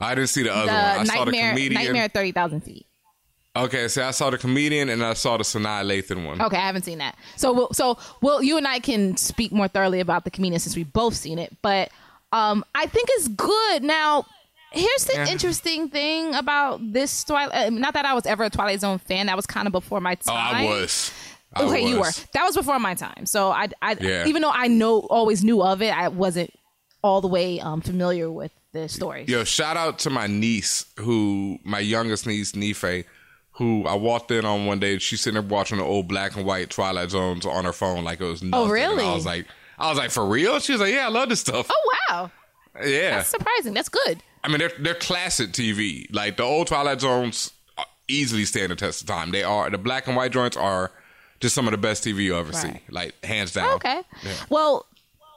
I 0.00 0.14
didn't 0.14 0.28
see 0.28 0.44
the 0.44 0.54
other 0.54 0.66
The 0.66 0.72
one. 0.72 0.76
I 0.76 1.04
saw 1.04 1.24
the 1.24 1.32
Nightmare 1.32 1.50
comedian. 1.50 1.82
Nightmare 1.82 2.04
at 2.04 2.14
Thirty 2.14 2.32
Thousand 2.32 2.60
Feet. 2.60 2.86
Okay, 3.56 3.88
so 3.88 4.06
I 4.06 4.12
saw 4.12 4.30
the 4.30 4.38
comedian 4.38 4.88
and 4.90 5.02
I 5.02 5.14
saw 5.14 5.36
the 5.36 5.42
Sanaa 5.42 5.82
Lathan 5.84 6.24
one. 6.24 6.40
Okay, 6.40 6.56
I 6.56 6.60
haven't 6.60 6.84
seen 6.84 6.98
that. 6.98 7.16
So, 7.36 7.52
we'll, 7.52 7.72
so 7.72 7.98
well, 8.22 8.42
you 8.42 8.56
and 8.56 8.66
I 8.66 8.78
can 8.78 9.16
speak 9.16 9.50
more 9.50 9.66
thoroughly 9.66 9.98
about 9.98 10.24
the 10.24 10.30
comedian 10.30 10.60
since 10.60 10.76
we 10.76 10.84
both 10.84 11.14
seen 11.14 11.38
it. 11.38 11.56
But 11.60 11.90
um, 12.32 12.64
I 12.76 12.86
think 12.86 13.08
it's 13.12 13.26
good. 13.26 13.82
Now, 13.82 14.24
here's 14.70 15.04
the 15.04 15.14
Yeah. 15.14 15.26
interesting 15.28 15.88
thing 15.88 16.32
about 16.36 16.92
this 16.92 17.24
Twilight. 17.24 17.52
Uh, 17.66 17.70
not 17.70 17.94
that 17.94 18.04
I 18.04 18.14
was 18.14 18.24
ever 18.24 18.44
a 18.44 18.50
Twilight 18.50 18.80
Zone 18.80 18.98
fan. 18.98 19.26
That 19.26 19.34
was 19.34 19.46
kind 19.46 19.66
of 19.66 19.72
before 19.72 20.00
my 20.00 20.12
Oh, 20.28 20.32
time. 20.32 20.54
I 20.56 20.64
was. 20.66 21.10
I 21.52 21.64
okay, 21.64 21.88
you 21.88 21.98
were. 21.98 22.12
That 22.34 22.44
was 22.44 22.54
before 22.54 22.78
my 22.78 22.94
time. 22.94 23.26
So 23.26 23.50
I, 23.50 23.66
I 23.82 23.96
Yeah. 24.00 24.28
even 24.28 24.42
though 24.42 24.52
I 24.54 24.68
know 24.68 25.00
always 25.00 25.42
knew 25.42 25.60
of 25.60 25.82
it, 25.82 25.90
I 25.92 26.06
wasn't 26.06 26.52
all 27.02 27.20
the 27.20 27.26
way 27.26 27.58
um, 27.58 27.80
familiar 27.80 28.30
with 28.30 28.52
the 28.72 28.88
story. 28.88 29.24
Yo, 29.26 29.42
shout 29.42 29.76
out 29.76 29.98
to 30.00 30.10
my 30.10 30.28
niece, 30.28 30.84
who 31.00 31.58
my 31.64 31.80
youngest 31.80 32.28
niece, 32.28 32.54
Nife, 32.54 33.04
who 33.60 33.84
I 33.86 33.94
walked 33.94 34.30
in 34.30 34.46
on 34.46 34.64
one 34.64 34.80
day. 34.80 34.96
She's 34.96 35.20
sitting 35.20 35.34
there 35.34 35.46
watching 35.46 35.76
the 35.76 35.84
old 35.84 36.08
black 36.08 36.34
and 36.34 36.46
white 36.46 36.70
Twilight 36.70 37.10
Zones 37.10 37.44
on 37.44 37.66
her 37.66 37.74
phone 37.74 38.04
like 38.04 38.18
it 38.18 38.24
was 38.24 38.42
oh, 38.42 38.46
nothing. 38.46 38.62
And 38.62 38.72
really? 38.72 39.04
I 39.04 39.14
was 39.14 39.26
like, 39.26 39.46
I 39.78 39.90
was 39.90 39.98
like, 39.98 40.10
for 40.10 40.24
real? 40.24 40.58
She 40.60 40.72
was 40.72 40.80
like, 40.80 40.94
yeah, 40.94 41.04
I 41.04 41.10
love 41.10 41.28
this 41.28 41.40
stuff. 41.40 41.70
Oh 41.70 41.94
wow, 42.08 42.30
yeah. 42.82 43.16
that's 43.16 43.28
surprising. 43.28 43.74
That's 43.74 43.90
good. 43.90 44.22
I 44.42 44.48
mean, 44.48 44.60
they're 44.60 44.72
they're 44.78 44.94
classic 44.94 45.50
TV. 45.50 46.06
Like 46.10 46.38
the 46.38 46.42
old 46.42 46.68
Twilight 46.68 47.02
Zones 47.02 47.52
easily 48.08 48.46
stand 48.46 48.70
the 48.70 48.76
test 48.76 49.02
of 49.02 49.08
time. 49.08 49.30
They 49.30 49.42
are 49.42 49.68
the 49.68 49.76
black 49.76 50.06
and 50.06 50.16
white 50.16 50.32
joints 50.32 50.56
are 50.56 50.90
just 51.40 51.54
some 51.54 51.68
of 51.68 51.72
the 51.72 51.78
best 51.78 52.02
TV 52.02 52.24
you 52.24 52.38
ever 52.38 52.54
see, 52.54 52.80
like 52.88 53.22
hands 53.22 53.52
down. 53.52 53.74
Okay. 53.74 54.00
Well, 54.48 54.86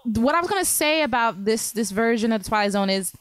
what 0.05 0.34
I 0.34 0.39
was 0.39 0.49
gonna 0.49 0.63
say 0.63 1.03
about 1.03 1.43
this 1.43 1.74
this 1.74 1.91
version 1.91 2.32
of 2.32 2.41
the 2.41 2.47
Twilight 2.47 2.71
Zone 2.71 2.89
is 2.89 3.11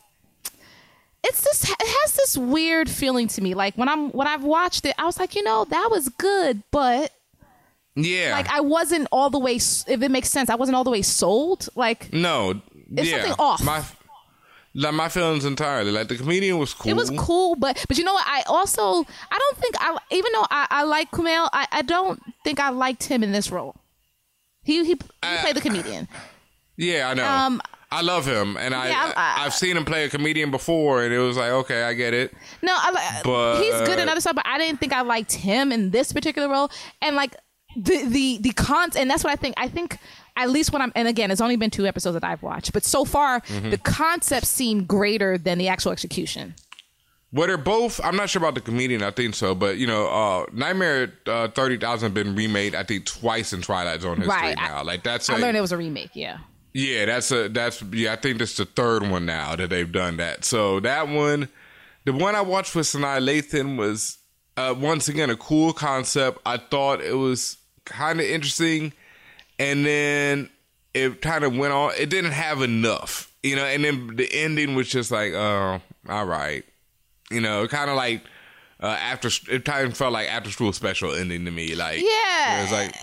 it's 1.25 1.41
this 1.41 1.71
it 1.71 1.77
has 1.81 2.13
this 2.15 2.37
weird 2.37 2.89
feeling 2.91 3.29
to 3.29 3.41
me. 3.41 3.55
Like 3.55 3.77
when 3.77 3.89
I'm 3.89 4.11
when 4.11 4.27
I've 4.27 4.45
watched 4.45 4.85
it, 4.87 4.95
I 4.99 5.05
was 5.05 5.19
like, 5.19 5.35
you 5.35 5.43
know, 5.43 5.65
that 5.67 5.89
was 5.91 6.09
good, 6.11 6.63
but 6.71 7.13
Yeah. 7.95 8.33
like 8.33 8.49
I 8.49 8.61
wasn't 8.61 9.09
all 9.13 9.31
the 9.31 9.39
way. 9.39 9.57
If 9.57 9.89
it 9.89 10.11
makes 10.11 10.31
sense, 10.31 10.51
I 10.51 10.57
wasn't 10.57 10.77
all 10.77 10.85
the 10.85 10.91
way 10.91 11.03
sold. 11.03 11.69
Like 11.77 12.13
no. 12.13 12.61
it's 12.97 13.09
yeah. 13.09 13.19
something 13.23 13.35
off. 13.39 13.63
My 13.63 13.85
like 14.75 14.95
my 14.95 15.09
feelings 15.09 15.45
entirely. 15.45 15.93
Like 15.93 16.09
the 16.09 16.17
comedian 16.17 16.59
was 16.59 16.75
cool. 16.75 16.91
It 16.91 16.97
was 16.97 17.11
cool, 17.17 17.57
but 17.57 17.85
but 17.89 17.99
you 17.99 18.05
know 18.05 18.15
what? 18.15 18.27
I 18.27 18.43
also 18.47 18.83
I 19.31 19.39
don't 19.39 19.59
think 19.59 19.75
I 19.79 19.97
even 20.11 20.33
though 20.33 20.47
I, 20.51 20.67
I 20.71 20.83
like 20.85 21.11
Kumail, 21.11 21.49
I, 21.53 21.67
I 21.71 21.83
don't 21.83 22.21
think 22.43 22.59
I 22.59 22.71
liked 22.71 23.05
him 23.05 23.23
in 23.23 23.33
this 23.33 23.51
role. 23.51 23.77
He 24.65 24.79
he, 24.85 24.85
he 24.85 24.97
played 25.41 25.57
the 25.57 25.61
comedian. 25.61 26.09
Yeah, 26.77 27.11
I 27.11 27.15
know. 27.15 27.27
Um, 27.29 27.63
I 27.93 28.01
love 28.01 28.27
him, 28.27 28.57
and 28.57 28.75
I, 28.75 28.89
Yeah, 28.89 29.13
I- 29.17 29.43
I 29.43 29.45
I've 29.47 29.55
seen 29.55 29.77
him 29.77 29.85
play 29.85 30.05
a 30.05 30.09
comedian 30.09 30.51
before, 30.51 31.03
and 31.05 31.13
it 31.13 31.19
was 31.19 31.37
like, 31.37 31.51
okay, 31.53 31.83
I 31.85 31.93
get 31.95 32.15
it. 32.15 32.33
No, 32.63 32.73
I, 32.75 33.21
But- 33.23 33.63
he's 33.63 33.75
good 33.89 33.99
in 33.99 34.09
other 34.09 34.21
stuff, 34.21 34.35
but 34.35 34.47
I 34.47 34.59
didn't 34.59 34.81
think 34.81 34.93
I 34.93 35.03
liked 35.03 35.33
him 35.33 35.71
in 35.73 35.91
this 35.91 36.13
particular 36.13 36.49
role. 36.49 36.71
And 37.01 37.15
like 37.17 37.37
the 37.77 38.05
the 38.07 38.39
the 38.41 38.53
con, 38.53 38.91
and 38.97 39.09
that's 39.11 39.23
what 39.25 39.33
I 39.33 39.37
think. 39.37 39.55
I 39.57 39.69
think 39.69 39.99
at 40.37 40.51
least 40.51 40.73
when 40.73 40.81
I'm, 40.83 40.93
and 40.95 41.07
again, 41.09 41.31
it's 41.31 41.41
only 41.41 41.57
been 41.57 41.71
two 41.71 41.87
episodes 41.87 42.15
that 42.15 42.25
I've 42.25 42.43
watched, 42.43 42.73
but 42.73 42.85
so 42.85 43.05
far 43.05 43.41
Mm-hmm. 43.43 43.71
the 43.71 43.79
concept 43.79 44.47
seemed 44.47 44.89
greater 44.89 45.37
than 45.39 45.59
the 45.59 45.69
actual 45.69 45.93
execution. 45.93 46.55
Well, 47.35 47.47
they're 47.47 47.57
both. 47.57 47.99
I'm 48.05 48.15
not 48.17 48.29
sure 48.29 48.41
about 48.43 48.55
the 48.55 48.61
comedian. 48.61 49.03
I 49.03 49.11
think 49.11 49.35
so, 49.35 49.55
but 49.55 49.79
you 49.79 49.87
know, 49.87 50.07
uh, 50.09 50.45
Nightmare 50.53 51.15
uh, 51.27 51.49
Thirty 51.49 51.79
Thousand 51.79 52.13
been 52.13 52.35
remade. 52.35 52.75
I 52.75 52.83
think 52.83 53.07
twice 53.07 53.55
in 53.55 53.63
Twilight 53.63 54.03
Zone 54.03 54.19
history 54.19 54.35
Right. 54.35 54.59
I- 54.59 54.69
now. 54.69 54.85
like 54.85 55.03
that's 55.03 55.31
I 55.31 55.37
a, 55.37 55.39
learned 55.39 55.57
it 55.57 55.63
was 55.63 55.73
a 55.73 55.79
remake. 55.79 56.11
Yeah. 56.13 56.39
Yeah, 56.73 57.05
that's 57.07 57.31
a 57.31 57.49
that's 57.49 57.83
yeah. 57.83 58.15
I 58.15 58.17
think 58.17 58.39
that's 58.39 58.57
the 58.57 58.65
third 58.65 59.09
one 59.09 59.27
now 59.27 59.57
that 59.57 59.71
they've 59.71 59.91
done 59.91 60.17
that. 60.17 60.45
So 60.45 60.81
that 60.81 61.09
one, 61.09 61.49
the 62.05 62.13
one 62.13 62.35
I 62.35 62.41
watched 62.41 62.75
with 62.75 62.87
Sanaa 62.87 63.21
Lathan 63.21 63.77
was 63.77 64.19
uh, 64.57 64.75
once 64.79 65.09
again 65.09 65.29
a 65.29 65.37
cool 65.37 65.73
concept. 65.73 66.39
I 66.47 66.57
thought 66.57 67.03
it 67.03 67.15
was 67.15 67.59
kind 67.85 68.21
of 68.21 68.27
interesting, 68.27 68.95
and 69.59 69.85
then 69.85 70.49
it 70.95 71.21
kind 71.21 71.45
of 71.45 71.55
went 71.55 71.75
on. 71.75 71.93
It 71.99 72.09
didn't 72.09 72.33
have 72.33 72.63
enough, 72.63 73.31
you 73.43 73.55
know. 73.55 73.65
And 73.65 73.85
then 73.85 74.17
the 74.17 74.33
ending 74.33 74.75
was 74.75 74.89
just 74.89 75.11
like, 75.11 75.35
oh, 75.35 75.81
all 76.09 76.25
right, 76.25 76.65
you 77.31 77.41
know, 77.41 77.69
kind 77.69 77.91
of 77.91 77.97
like. 77.97 78.23
Uh, 78.83 78.89
after 78.89 79.31
it 79.49 79.65
kind 79.65 79.87
of 79.87 79.97
felt 79.97 80.13
like 80.13 80.29
after 80.29 80.51
school 80.51 80.73
special 80.73 81.15
ending 81.15 81.45
to 81.45 81.53
me, 81.53 81.77
like 81.77 82.01
Yeah. 82.01 82.59
it 82.59 82.63
was 82.63 82.73
like 82.73 82.95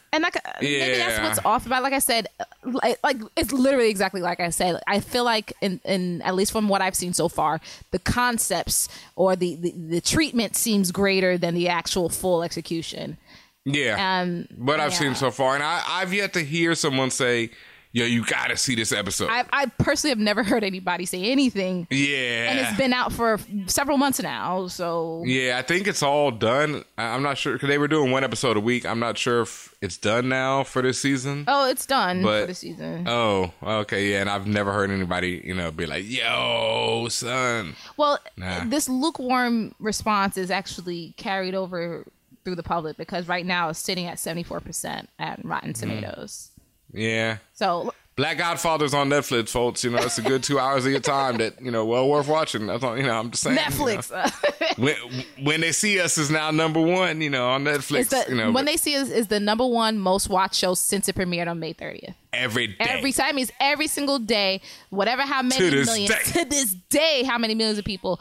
and 0.12 0.22
like 0.22 0.36
uh, 0.36 0.40
maybe 0.62 0.96
that's 0.96 1.20
what's 1.20 1.44
off 1.44 1.66
about. 1.66 1.82
Like 1.82 1.92
I 1.92 1.98
said, 1.98 2.26
uh, 2.40 2.44
like, 2.64 2.98
like 3.04 3.18
it's 3.36 3.52
literally 3.52 3.90
exactly 3.90 4.22
like 4.22 4.40
I 4.40 4.48
said. 4.48 4.80
I 4.86 5.00
feel 5.00 5.24
like 5.24 5.52
in, 5.60 5.78
in 5.84 6.22
at 6.22 6.34
least 6.34 6.52
from 6.52 6.70
what 6.70 6.80
I've 6.80 6.94
seen 6.96 7.12
so 7.12 7.28
far, 7.28 7.60
the 7.90 7.98
concepts 7.98 8.88
or 9.14 9.36
the, 9.36 9.56
the 9.56 9.72
the 9.72 10.00
treatment 10.00 10.56
seems 10.56 10.90
greater 10.90 11.36
than 11.36 11.54
the 11.54 11.68
actual 11.68 12.08
full 12.08 12.42
execution. 12.42 13.18
Yeah. 13.66 14.20
Um, 14.22 14.46
what 14.56 14.80
I've 14.80 14.92
yeah. 14.92 14.98
seen 14.98 15.14
so 15.16 15.30
far, 15.30 15.54
and 15.54 15.62
I, 15.62 15.82
I've 15.86 16.14
yet 16.14 16.32
to 16.34 16.40
hear 16.40 16.74
someone 16.74 17.10
say, 17.10 17.50
"Yo, 17.96 18.04
you 18.04 18.24
got 18.24 18.48
to 18.48 18.56
see 18.56 18.74
this 18.74 18.92
episode." 18.92 19.28
I, 19.30 19.44
I 19.52 19.66
personally 19.78 20.10
have 20.10 20.18
never 20.18 20.42
heard 20.42 20.62
anybody 20.64 21.06
say 21.06 21.22
anything, 21.32 21.86
yeah. 21.90 22.50
and 22.50 22.58
it's 22.60 22.76
been 22.76 22.92
out 22.92 23.12
for 23.12 23.38
several 23.66 23.96
months 23.98 24.20
now. 24.22 24.66
So 24.68 25.22
Yeah, 25.24 25.56
I 25.58 25.62
think 25.62 25.86
it's 25.86 26.02
all 26.02 26.30
done. 26.30 26.84
I- 26.98 27.14
I'm 27.14 27.22
not 27.22 27.38
sure 27.38 27.54
because 27.54 27.68
they 27.68 27.78
were 27.78 27.88
doing 27.88 28.10
one 28.10 28.24
episode 28.24 28.56
a 28.56 28.60
week. 28.60 28.84
I'm 28.84 28.98
not 28.98 29.16
sure 29.16 29.42
if 29.42 29.74
it's 29.80 29.96
done 29.96 30.28
now 30.28 30.62
for 30.64 30.82
this 30.82 31.00
season. 31.00 31.44
oh, 31.48 31.68
it's 31.70 31.86
done 31.86 32.22
But- 32.22 32.42
for 32.42 32.46
the 32.48 32.54
season. 32.54 33.06
Oh, 33.08 33.52
okay, 33.62 34.10
yeah, 34.12 34.20
and 34.20 34.28
I've 34.30 34.46
never 34.46 34.72
heard 34.72 34.90
anybody, 34.90 35.40
you 35.44 35.54
know, 35.54 35.70
be 35.70 35.86
like, 35.86 36.04
"Yo, 36.06 37.08
son." 37.10 37.76
Well, 37.96 38.18
Nah. 38.36 38.64
this 38.66 38.88
lukewarm 38.88 39.74
response 39.78 40.36
is 40.36 40.50
actually 40.50 41.14
carried 41.16 41.54
over 41.54 42.04
through 42.44 42.54
the 42.54 42.62
public 42.62 42.96
because 42.96 43.26
right 43.26 43.44
now 43.44 43.70
it's 43.70 43.78
sitting 43.78 44.06
at 44.06 44.18
74% 44.18 45.08
at 45.18 45.44
Rotten 45.44 45.72
Mm-hmm. 45.72 45.80
Tomatoes. 45.80 46.50
Yeah, 46.92 47.38
So, 47.54 47.92
Black 48.16 48.38
Godfather's 48.38 48.94
on 48.94 49.10
Netflix, 49.10 49.50
folks. 49.50 49.84
You 49.84 49.90
know, 49.90 49.98
it's 49.98 50.16
a 50.16 50.22
good 50.22 50.42
two 50.42 50.58
hours 50.58 50.86
of 50.86 50.90
your 50.92 51.00
time 51.02 51.36
that 51.36 51.60
you 51.60 51.70
know, 51.70 51.84
well 51.84 52.08
worth 52.08 52.28
watching. 52.28 52.66
That's 52.66 52.82
all. 52.82 52.96
You 52.96 53.02
know, 53.02 53.18
I'm 53.18 53.30
just 53.30 53.42
saying. 53.42 53.56
you 53.56 53.62
know. 53.62 53.68
Netflix. 54.00 54.78
when 54.78 54.96
when 55.44 55.60
they 55.60 55.72
see 55.72 56.00
us 56.00 56.16
is 56.16 56.30
now 56.30 56.50
number 56.50 56.80
one, 56.80 57.20
you 57.20 57.28
know, 57.28 57.48
on 57.50 57.64
Netflix. 57.64 58.08
the, 58.08 58.24
you 58.30 58.36
know, 58.36 58.44
when 58.52 58.64
but 58.64 58.66
they 58.66 58.78
see 58.78 58.96
us 58.96 59.10
is 59.10 59.26
the 59.26 59.38
number 59.38 59.66
one 59.66 59.98
most 59.98 60.30
watched 60.30 60.54
show 60.54 60.72
since 60.72 61.08
it 61.10 61.14
premiered 61.14 61.46
on 61.46 61.58
May 61.60 61.74
30th. 61.74 62.14
every 62.32 62.68
day. 62.68 62.76
Every 62.80 63.12
time 63.12 63.36
means 63.36 63.52
every 63.60 63.86
single 63.86 64.18
day, 64.18 64.62
whatever 64.88 65.20
how 65.22 65.42
many 65.42 65.68
To 65.70 65.84
millions 65.84 66.08
day. 66.08 66.40
to 66.42 66.48
this 66.48 66.72
day, 66.88 67.22
how 67.24 67.36
many 67.36 67.54
millions 67.54 67.78
of 67.78 67.84
people 67.84 68.20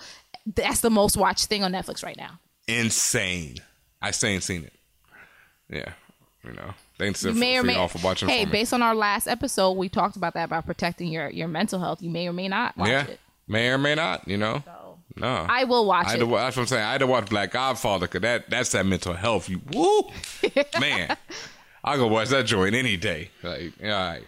that's 0.56 0.82
the 0.82 0.90
most 0.92 1.16
watched 1.16 1.46
thing 1.46 1.64
on 1.64 1.72
Netflix 1.72 2.04
right 2.04 2.18
now. 2.18 2.40
insane. 2.68 3.60
I 4.02 4.12
still 4.12 4.30
ain't 4.30 4.44
seen 4.44 4.66
it. 4.66 4.74
Yeah, 5.70 5.94
you 6.44 6.52
know, 6.52 6.74
thanks 6.98 7.24
You 7.24 7.32
for, 7.32 7.38
may 7.38 7.58
or 7.58 7.64
may 7.64 7.76
y'all 7.76 7.88
for 7.88 8.00
watching. 8.06 8.30
Hey, 8.30 8.44
for 8.44 8.48
me. 8.48 8.52
based 8.52 8.74
on 8.74 8.82
our 8.82 8.96
last 8.96 9.28
episode, 9.28 9.74
we 9.74 9.90
talked 9.90 10.16
about 10.16 10.34
that 10.34 10.46
about 10.46 10.66
protecting 10.66 11.10
your 11.10 11.30
your 11.30 11.48
mental 11.48 11.80
health. 11.80 12.02
You 12.02 12.10
may 12.10 12.28
or 12.28 12.34
may 12.34 12.48
not 12.48 12.78
watch 12.78 12.90
yeah, 12.90 13.06
it. 13.06 13.20
may 13.48 13.70
or 13.70 13.78
may 13.78 13.96
not. 13.96 14.28
You 14.28 14.38
know, 14.38 14.64
no, 15.16 15.46
I 15.50 15.64
will 15.64 15.86
watch 15.86 16.08
I 16.08 16.16
it. 16.16 16.20
to, 16.20 16.26
that's 16.26 16.56
what 16.58 16.64
I'm 16.64 16.68
saying. 16.68 16.84
I 16.84 16.92
had 16.94 17.00
to 17.00 17.08
watch 17.08 17.30
Black 17.30 17.52
Godfather 17.52 18.08
because 18.08 18.22
that 18.22 18.50
that's 18.50 18.72
that 18.72 18.86
mental 18.86 19.14
health. 19.14 19.50
You 19.50 19.62
woo, 19.72 20.04
man. 20.80 21.16
I'll 21.84 21.98
go 21.98 22.08
watch 22.08 22.30
that 22.30 22.46
joint 22.46 22.74
any 22.74 22.98
day. 22.98 23.30
Like, 23.44 23.74
all 23.84 23.90
right, 23.90 24.24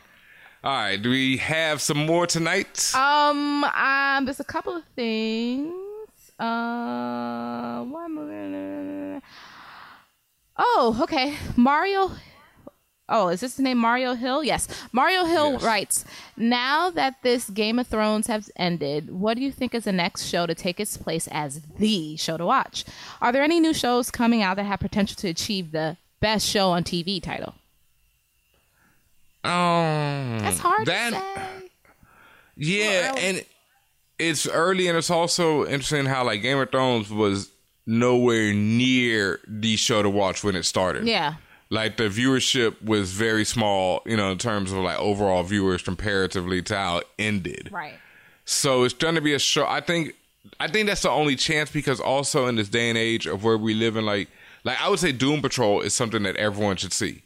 all 0.63 0.71
right. 0.71 1.01
Do 1.01 1.09
we 1.09 1.37
have 1.37 1.81
some 1.81 2.05
more 2.05 2.27
tonight? 2.27 2.93
Um, 2.95 3.63
um, 3.63 4.25
there's 4.25 4.39
a 4.39 4.43
couple 4.43 4.75
of 4.75 4.83
things. 4.95 5.73
Uh, 6.39 7.83
one 7.83 8.13
movie. 8.13 9.21
Oh, 10.57 10.99
okay. 11.01 11.35
Mario. 11.55 12.11
Oh, 13.09 13.29
is 13.29 13.39
this 13.39 13.55
his 13.55 13.63
name? 13.63 13.77
Mario 13.77 14.15
Hill? 14.15 14.43
Yes. 14.43 14.67
Mario 14.91 15.23
Hill 15.23 15.53
Yes. 15.53 15.63
writes 15.63 16.05
Now 16.35 16.89
that 16.89 17.15
this 17.23 17.49
Game 17.49 17.79
of 17.79 17.87
Thrones 17.87 18.27
has 18.27 18.51
ended, 18.57 19.09
what 19.09 19.37
do 19.37 19.43
you 19.43 19.51
think 19.51 19.73
is 19.73 19.85
the 19.85 19.93
next 19.93 20.25
show 20.25 20.45
to 20.45 20.53
take 20.53 20.79
its 20.79 20.97
place 20.97 21.27
as 21.31 21.61
the 21.79 22.17
show 22.17 22.35
to 22.37 22.45
watch? 22.45 22.83
Are 23.21 23.31
there 23.31 23.43
any 23.43 23.59
new 23.61 23.73
shows 23.73 24.11
coming 24.11 24.43
out 24.43 24.57
that 24.57 24.65
have 24.65 24.79
potential 24.81 25.15
to 25.17 25.29
achieve 25.29 25.71
the 25.71 25.95
best 26.19 26.45
show 26.45 26.71
on 26.71 26.83
TV 26.83 27.21
title? 27.23 27.55
um, 29.43 30.39
That's 30.39 30.59
hard 30.59 30.85
that, 30.87 31.11
to 31.11 31.15
say. 31.15 31.69
Yeah, 32.57 33.13
and 33.17 33.45
it's 34.19 34.47
early, 34.47 34.87
and 34.87 34.97
it's 34.97 35.09
also 35.11 35.65
interesting 35.65 36.05
how 36.05 36.25
like 36.25 36.41
Game 36.41 36.57
of 36.57 36.69
Thrones 36.71 37.09
was 37.09 37.49
nowhere 37.85 38.51
near 38.53 39.39
the 39.47 39.75
show 39.77 40.01
to 40.03 40.09
watch 40.09 40.43
when 40.43 40.55
it 40.55 40.63
started. 40.63 41.07
Yeah. 41.07 41.35
Like 41.69 41.97
the 41.97 42.03
viewership 42.09 42.81
was 42.83 43.11
very 43.11 43.43
small, 43.45 44.01
you 44.05 44.15
know, 44.17 44.31
in 44.31 44.37
terms 44.37 44.71
of 44.71 44.77
like 44.79 44.97
overall 44.99 45.43
viewers 45.43 45.81
comparatively 45.81 46.61
to 46.63 46.75
how 46.75 46.97
it 46.99 47.07
ended. 47.19 47.69
Right. 47.71 47.95
So 48.45 48.83
it's 48.83 48.93
going 48.93 49.15
to 49.15 49.21
be 49.21 49.33
a 49.33 49.39
show. 49.39 49.65
I 49.67 49.81
think. 49.81 50.13
I 50.61 50.69
think 50.69 50.87
that's 50.87 51.01
the 51.01 51.09
only 51.09 51.35
chance 51.35 51.69
because 51.69 51.99
also 51.99 52.47
in 52.47 52.55
this 52.55 52.69
day 52.69 52.87
and 52.87 52.97
age 52.97 53.27
of 53.27 53.43
where 53.43 53.57
we 53.57 53.73
live 53.73 53.97
in, 53.97 54.05
like, 54.05 54.29
like 54.63 54.81
I 54.81 54.87
would 54.87 54.97
say, 54.97 55.11
Doom 55.11 55.41
Patrol 55.41 55.81
is 55.81 55.93
something 55.93 56.23
that 56.23 56.37
everyone 56.37 56.77
should 56.77 56.93
see, 56.93 57.21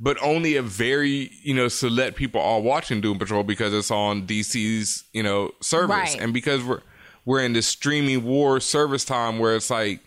but 0.00 0.20
only 0.20 0.56
a 0.56 0.62
very 0.62 1.30
you 1.42 1.54
know 1.54 1.68
select 1.68 2.16
people 2.16 2.40
are 2.40 2.60
watching 2.60 3.00
Doom 3.00 3.18
Patrol 3.20 3.44
because 3.44 3.72
it's 3.72 3.92
on 3.92 4.26
DC's 4.26 5.04
you 5.12 5.22
know 5.22 5.52
service, 5.60 5.88
Right. 6.14 6.20
and 6.20 6.34
because 6.34 6.64
we're 6.64 6.80
we're 7.24 7.42
in 7.44 7.52
this 7.52 7.68
streaming 7.68 8.24
war 8.24 8.58
service 8.58 9.04
time 9.04 9.38
where 9.38 9.54
it's 9.54 9.70
like, 9.70 10.00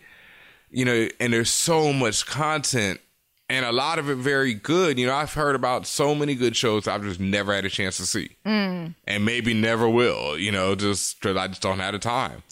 you 0.70 0.84
know, 0.84 1.08
and 1.18 1.32
there's 1.32 1.50
so 1.50 1.92
much 1.94 2.26
content 2.26 3.00
and 3.48 3.64
a 3.64 3.72
lot 3.72 3.98
of 3.98 4.10
it 4.10 4.16
very 4.16 4.54
good. 4.54 4.98
You 4.98 5.06
know, 5.06 5.14
I've 5.14 5.32
heard 5.32 5.54
about 5.54 5.86
so 5.86 6.14
many 6.14 6.34
good 6.34 6.54
shows 6.56 6.86
I've 6.86 7.02
just 7.02 7.20
never 7.20 7.54
had 7.54 7.64
a 7.64 7.70
chance 7.70 7.96
to 7.96 8.06
see, 8.06 8.36
mm. 8.44 8.94
and 9.06 9.24
maybe 9.24 9.54
never 9.54 9.88
will. 9.88 10.38
You 10.38 10.52
know, 10.52 10.74
just 10.74 11.20
because 11.20 11.36
I 11.36 11.48
just 11.48 11.62
don't 11.62 11.78
have 11.78 11.92
the 11.92 11.98
time. 11.98 12.42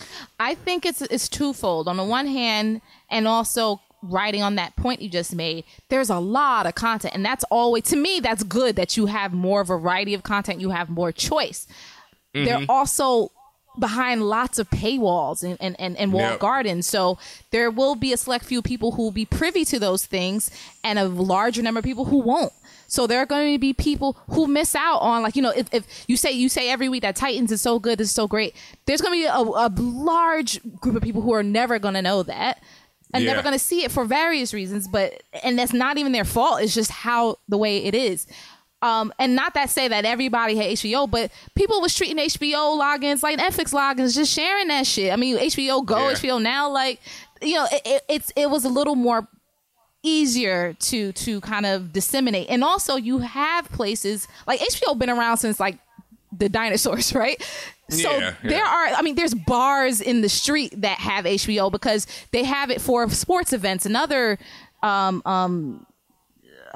I 0.41 0.55
think 0.55 0.87
it's 0.87 1.03
it's 1.03 1.29
twofold. 1.29 1.89
On 1.89 1.97
the 1.97 2.05
one 2.05 2.27
hand, 2.27 2.81
and 3.11 3.29
also 3.29 3.81
writing 4.03 4.43
on 4.43 4.55
that 4.57 4.77
point 4.77 5.01
you 5.03 5.09
just 5.09 5.35
made, 5.35 5.65
there's 5.89 6.11
a 6.11 6.19
lot 6.19 6.67
of 6.67 6.75
content, 6.75 7.15
and 7.15 7.25
that's 7.25 7.45
always 7.51 7.85
to 7.85 7.97
me 7.97 8.21
that's 8.21 8.43
good 8.43 8.77
that 8.77 8.97
you 8.97 9.07
have 9.07 9.33
more 9.33 9.65
variety 9.65 10.15
of 10.15 10.23
content, 10.23 10.61
you 10.61 10.71
have 10.71 10.89
more 10.89 11.13
choice. 11.13 11.67
They're 12.35 12.59
Mm-hmm. 12.59 12.71
also 12.71 13.33
behind 13.79 14.23
lots 14.29 14.59
of 14.59 14.69
paywalls 14.71 15.43
and, 15.43 15.57
and, 15.61 15.77
and, 15.79 15.97
and 15.97 16.13
walled 16.13 16.33
Yep. 16.33 16.41
gardens. 16.41 16.87
So 16.87 17.19
there 17.51 17.71
will 17.71 17.95
be 17.95 18.13
a 18.13 18.17
select 18.17 18.45
few 18.45 18.63
people 18.63 18.93
who 18.93 19.03
will 19.03 19.11
be 19.13 19.25
privy 19.25 19.65
to 19.67 19.79
those 19.79 20.05
things 20.07 20.51
and 20.85 20.99
a 20.99 21.05
larger 21.07 21.63
number 21.63 21.79
of 21.79 21.85
people 21.85 22.07
who 22.07 22.19
won't. 22.19 22.53
So 22.89 23.07
there 23.09 23.19
are 23.21 23.27
going 23.27 23.53
to 23.55 23.59
be 23.59 23.73
people 23.73 24.17
who 24.31 24.47
miss 24.47 24.75
out 24.77 24.99
on 24.99 25.23
like, 25.23 25.35
you 25.35 25.43
know, 25.43 25.51
if, 25.51 25.67
if 25.75 26.05
you 26.07 26.17
say 26.17 26.31
you 26.31 26.49
say 26.49 26.71
every 26.71 26.89
week 26.89 27.03
that 27.03 27.17
Titans 27.17 27.51
is 27.51 27.61
so 27.61 27.79
good, 27.81 28.01
is 28.01 28.13
so 28.13 28.29
great, 28.29 28.55
there's 28.87 29.01
going 29.01 29.13
to 29.13 29.19
be 29.19 29.25
a, 29.27 29.35
a 29.37 29.69
large 29.77 30.61
group 30.81 30.95
of 30.97 31.03
people 31.03 31.21
who 31.23 31.33
are 31.35 31.43
never 31.43 31.79
going 31.79 31.95
to 31.95 32.03
know 32.03 32.23
that 32.23 32.63
and 33.13 33.25
Yeah. 33.25 33.31
never 33.33 33.43
going 33.43 33.55
to 33.55 33.59
see 33.59 33.83
it 33.85 33.91
for 33.91 34.05
various 34.05 34.55
reasons, 34.55 34.87
but 34.89 35.23
and 35.43 35.59
that's 35.59 35.73
not 35.73 35.99
even 35.99 36.13
their 36.13 36.25
fault. 36.25 36.63
It's 36.63 36.75
just 36.75 36.91
how 36.93 37.39
the 37.49 37.59
way 37.59 37.79
it 37.85 37.95
is. 37.95 38.27
Um, 38.83 39.13
and 39.19 39.35
not 39.35 39.55
that 39.55 39.71
say 39.71 39.89
that 39.89 40.05
everybody 40.05 40.55
had 40.55 40.67
HBO, 40.77 41.11
but 41.11 41.33
people 41.55 41.81
was 41.81 41.95
treating 41.95 42.19
HBO 42.19 42.79
logins 42.79 43.23
like 43.23 43.39
Netflix 43.39 43.73
logins, 43.73 44.15
just 44.15 44.33
sharing 44.33 44.69
that 44.69 44.87
shit. 44.87 45.13
I 45.13 45.17
mean, 45.17 45.39
HBO 45.39 45.85
Go, 45.85 46.09
Yeah. 46.09 46.15
HBO 46.15 46.43
Now, 46.43 46.71
like 46.71 47.01
you 47.43 47.55
know, 47.55 47.67
it, 47.73 47.83
it, 47.85 48.03
it's 48.09 48.33
it 48.37 48.51
was 48.51 48.65
a 48.65 48.69
little 48.69 48.95
more 48.95 49.27
easier 50.03 50.75
to 50.75 51.13
to 51.13 51.41
kind 51.41 51.67
of 51.67 51.93
disseminate. 51.93 52.49
And 52.49 52.63
also, 52.63 52.97
you 52.97 53.19
have 53.19 53.69
places 53.73 54.29
like 54.47 54.61
HBO 54.61 54.99
been 54.99 55.11
around 55.11 55.39
since 55.39 55.59
like 55.59 55.79
the 56.37 56.49
dinosaurs, 56.49 57.15
right? 57.15 57.43
So 57.89 58.11
Yeah, 58.11 58.35
yeah. 58.43 58.51
there 58.51 58.65
are, 58.65 58.87
I 58.89 59.03
mean, 59.03 59.15
there's 59.15 59.33
bars 59.35 60.01
in 60.01 60.21
the 60.21 60.29
street 60.29 60.81
that 60.83 60.99
have 60.99 61.25
HBO 61.25 61.71
because 61.71 62.07
they 62.33 62.43
have 62.45 62.71
it 62.71 62.81
for 62.81 63.09
sports 63.11 63.53
events 63.53 63.87
and 63.87 63.97
other, 63.97 64.39
um, 64.83 65.23
um, 65.25 65.86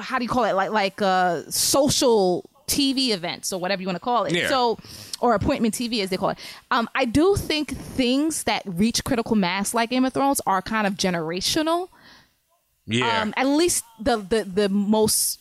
how 0.01 0.19
do 0.19 0.25
you 0.25 0.31
call 0.31 0.45
it? 0.45 0.55
Like 0.55 0.71
like 0.71 1.03
uh, 1.03 1.43
social 1.51 2.49
TV 2.67 3.11
events 3.11 3.53
or 3.53 3.61
whatever 3.61 3.83
you 3.83 3.89
want 3.89 3.97
to 3.97 4.01
call 4.01 4.25
it. 4.25 4.33
Yeah. 4.35 4.49
So, 4.49 4.79
or 5.21 5.35
appointment 5.35 5.75
TV 5.75 6.03
as 6.03 6.11
they 6.11 6.17
call 6.17 6.31
it. 6.31 6.39
Um, 6.71 6.89
I 6.95 7.05
do 7.05 7.35
think 7.37 7.77
things 7.77 8.45
that 8.45 8.63
reach 8.65 9.03
critical 9.05 9.37
mass 9.37 9.75
like 9.75 9.91
Game 9.91 10.05
of 10.05 10.13
Thrones 10.13 10.41
are 10.47 10.63
kind 10.63 10.87
of 10.87 10.95
generational 10.95 11.89
Yeah, 12.87 13.23
um, 13.23 13.35
at 13.37 13.47
least 13.47 13.85
the 14.01 14.19
the 14.19 14.45
the 14.45 14.69
most 14.69 15.41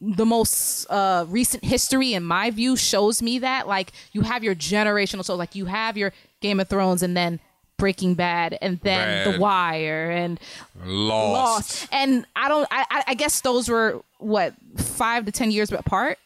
the 0.00 0.24
most 0.24 0.86
uh, 0.86 1.26
recent 1.28 1.64
history, 1.64 2.14
in 2.14 2.22
my 2.24 2.50
view, 2.50 2.76
shows 2.76 3.20
me 3.20 3.40
that 3.40 3.66
like 3.68 3.92
you 4.12 4.22
have 4.22 4.42
your 4.42 4.54
generational. 4.54 5.24
So 5.24 5.34
like 5.34 5.54
you 5.54 5.66
have 5.66 5.96
your 5.96 6.12
Game 6.40 6.60
of 6.60 6.68
Thrones, 6.68 7.02
and 7.02 7.16
then 7.16 7.40
Breaking 7.84 8.14
Bad, 8.14 8.56
and 8.62 8.80
then 8.80 9.30
The 9.34 9.38
Wire, 9.38 10.10
and 10.10 10.40
lost. 10.86 11.82
Lost. 11.82 11.88
And 11.92 12.24
I 12.34 12.48
don't. 12.48 12.66
I, 12.70 12.86
I- 12.90 13.04
I 13.08 13.14
guess 13.14 13.42
those 13.42 13.68
were 13.68 14.00
what 14.18 14.54
five 14.78 15.26
to 15.26 15.32
ten 15.32 15.50
years 15.50 15.70
apart. 15.70 16.18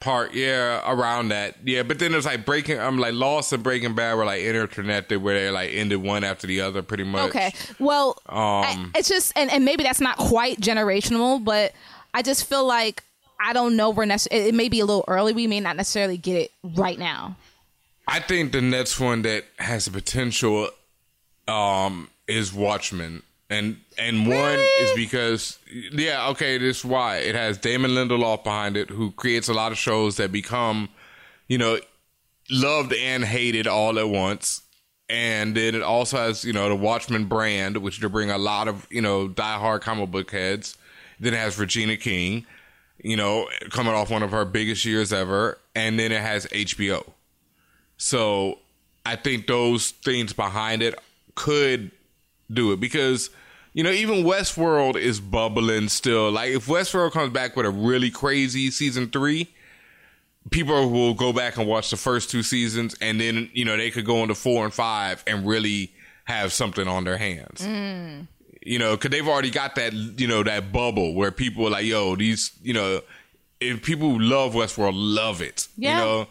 part, 0.00 0.34
yeah, 0.34 0.82
around 0.84 1.28
that, 1.28 1.54
yeah. 1.64 1.84
But 1.84 2.00
then 2.00 2.12
it's 2.12 2.26
like 2.26 2.44
breaking. 2.44 2.80
I'm 2.80 2.98
like 2.98 3.14
Lost 3.14 3.52
and 3.52 3.62
Breaking 3.62 3.94
Bad 3.94 4.14
were 4.14 4.24
like 4.24 4.42
interconnected, 4.42 5.22
where 5.22 5.38
they 5.40 5.50
like 5.50 5.70
ended 5.72 6.02
one 6.02 6.24
after 6.24 6.48
the 6.48 6.60
other, 6.62 6.82
pretty 6.82 7.04
much. 7.04 7.28
Okay. 7.28 7.52
Well, 7.78 8.18
I- 8.28 8.72
Um, 8.72 8.90
it's 8.96 9.08
just, 9.08 9.32
and, 9.36 9.48
and 9.52 9.64
maybe 9.64 9.84
that's 9.84 10.00
not 10.00 10.16
quite 10.16 10.60
generational, 10.60 11.42
but 11.42 11.72
I 12.14 12.22
just 12.22 12.48
feel 12.48 12.66
like 12.66 13.04
I 13.40 13.52
don't 13.52 13.76
know. 13.76 13.90
We're 13.90 14.06
necess- 14.06 14.26
it, 14.32 14.48
it 14.48 14.54
may 14.56 14.68
be 14.68 14.80
a 14.80 14.84
little 14.84 15.04
early. 15.06 15.32
We 15.32 15.46
may 15.46 15.60
not 15.60 15.76
necessarily 15.76 16.16
get 16.16 16.34
it 16.36 16.50
right 16.76 16.98
now. 16.98 17.36
I 18.08 18.20
think 18.20 18.52
the 18.52 18.60
next 18.62 19.00
one 19.00 19.22
that 19.22 19.44
has 19.58 19.86
the 19.86 19.90
potential 19.90 20.68
um, 21.48 22.10
is 22.26 22.52
Watchmen. 22.52 23.22
And 23.48 23.76
and 23.96 24.26
one 24.26 24.58
is 24.80 24.92
because 24.96 25.58
yeah, 25.70 26.28
okay, 26.30 26.58
this 26.58 26.78
is 26.78 26.84
why. 26.84 27.18
It 27.18 27.36
has 27.36 27.58
Damon 27.58 27.92
Lindelof 27.92 28.42
behind 28.42 28.76
it, 28.76 28.90
who 28.90 29.12
creates 29.12 29.48
a 29.48 29.54
lot 29.54 29.70
of 29.70 29.78
shows 29.78 30.16
that 30.16 30.32
become, 30.32 30.88
you 31.46 31.56
know, 31.56 31.78
loved 32.50 32.92
and 32.92 33.24
hated 33.24 33.68
all 33.68 33.98
at 33.98 34.08
once. 34.08 34.62
And 35.08 35.56
then 35.56 35.76
it 35.76 35.82
also 35.82 36.16
has, 36.16 36.44
you 36.44 36.52
know, 36.52 36.68
the 36.68 36.74
Watchmen 36.74 37.26
brand, 37.26 37.76
which 37.76 38.00
to 38.00 38.08
bring 38.08 38.30
a 38.30 38.38
lot 38.38 38.66
of, 38.66 38.86
you 38.90 39.00
know, 39.00 39.28
diehard 39.28 39.82
comic 39.82 40.10
book 40.10 40.32
heads. 40.32 40.76
Then 41.20 41.32
it 41.32 41.36
has 41.36 41.56
Regina 41.56 41.96
King, 41.96 42.44
you 42.98 43.16
know, 43.16 43.48
coming 43.70 43.94
off 43.94 44.10
one 44.10 44.24
of 44.24 44.32
her 44.32 44.44
biggest 44.44 44.84
years 44.84 45.12
ever. 45.12 45.58
And 45.76 45.98
then 45.98 46.10
it 46.10 46.20
has 46.20 46.46
HBO. 46.46 47.04
So 47.96 48.58
I 49.04 49.14
think 49.14 49.46
those 49.46 49.92
things 49.92 50.32
behind 50.32 50.82
it 50.82 50.98
could 51.36 51.92
do 52.52 52.72
it 52.72 52.80
because 52.80 53.30
you 53.74 53.82
know 53.84 53.90
even 53.90 54.24
Westworld 54.24 54.96
is 54.96 55.20
bubbling 55.20 55.88
still. 55.88 56.30
Like 56.32 56.50
if 56.50 56.66
Westworld 56.66 57.12
comes 57.12 57.32
back 57.32 57.54
with 57.56 57.66
a 57.66 57.70
really 57.70 58.10
crazy 58.10 58.70
season 58.72 59.08
three, 59.10 59.48
people 60.50 60.90
will 60.90 61.14
go 61.14 61.32
back 61.32 61.56
and 61.56 61.66
watch 61.68 61.90
the 61.90 61.96
first 61.96 62.30
two 62.30 62.42
seasons, 62.42 62.94
and 63.00 63.20
then 63.20 63.48
you 63.52 63.64
know 63.64 63.76
they 63.76 63.90
could 63.90 64.04
go 64.04 64.22
into 64.22 64.34
four 64.34 64.64
and 64.64 64.74
five 64.74 65.22
and 65.26 65.46
really 65.46 65.92
have 66.24 66.52
something 66.52 66.88
on 66.88 67.04
their 67.04 67.16
hands. 67.18 67.64
You 68.68 68.80
know, 68.80 68.96
because 68.96 69.10
they've 69.12 69.28
already 69.28 69.50
got 69.50 69.76
that 69.76 69.92
you 69.92 70.26
know 70.26 70.42
that 70.42 70.72
bubble 70.72 71.14
where 71.14 71.30
people 71.30 71.66
are 71.66 71.70
like, 71.70 71.84
yo, 71.86 72.16
these 72.16 72.50
you 72.62 72.72
know, 72.74 73.00
if 73.60 73.82
people 73.82 74.10
who 74.10 74.18
love 74.18 74.54
Westworld 74.54 74.92
love 74.94 75.40
it, 75.40 75.68
Yeah. 75.76 75.98
you 75.98 76.04
know, 76.04 76.26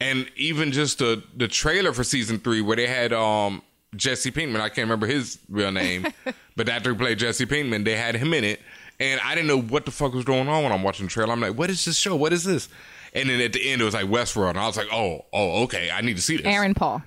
and 0.00 0.30
even 0.36 0.70
just 0.70 0.98
the 0.98 1.22
the 1.36 1.48
trailer 1.48 1.92
for 1.92 2.04
season 2.04 2.38
three 2.38 2.60
where 2.60 2.76
they 2.76 2.86
had 2.86 3.12
um 3.12 3.62
Jesse 3.96 4.30
Pinkman, 4.30 4.60
I 4.60 4.68
can't 4.68 4.86
remember 4.86 5.06
his 5.06 5.38
real 5.48 5.70
name, 5.72 6.06
but 6.56 6.66
that 6.66 6.82
dude 6.82 6.98
played 6.98 7.18
Jesse 7.18 7.46
Pinkman. 7.46 7.84
They 7.84 7.96
had 7.96 8.14
him 8.14 8.34
in 8.34 8.44
it, 8.44 8.60
and 9.00 9.20
I 9.22 9.34
didn't 9.34 9.48
know 9.48 9.60
what 9.60 9.84
the 9.84 9.90
fuck 9.90 10.12
was 10.14 10.24
going 10.24 10.48
on 10.48 10.62
when 10.62 10.72
I'm 10.72 10.82
watching 10.82 11.06
the 11.06 11.10
trailer. 11.10 11.32
I'm 11.32 11.40
like, 11.40 11.56
what 11.56 11.70
is 11.70 11.84
this 11.84 11.96
show? 11.96 12.16
What 12.16 12.32
is 12.32 12.44
this? 12.44 12.68
And 13.12 13.28
then 13.28 13.40
at 13.40 13.52
the 13.52 13.70
end, 13.70 13.80
it 13.80 13.84
was 13.84 13.94
like 13.94 14.06
Westworld, 14.06 14.50
and 14.50 14.58
I 14.58 14.66
was 14.66 14.76
like, 14.76 14.88
oh, 14.92 15.24
oh, 15.32 15.62
okay, 15.64 15.90
I 15.90 16.00
need 16.00 16.16
to 16.16 16.22
see 16.22 16.36
this. 16.36 16.46
Aaron 16.46 16.74
Paul. 16.74 17.02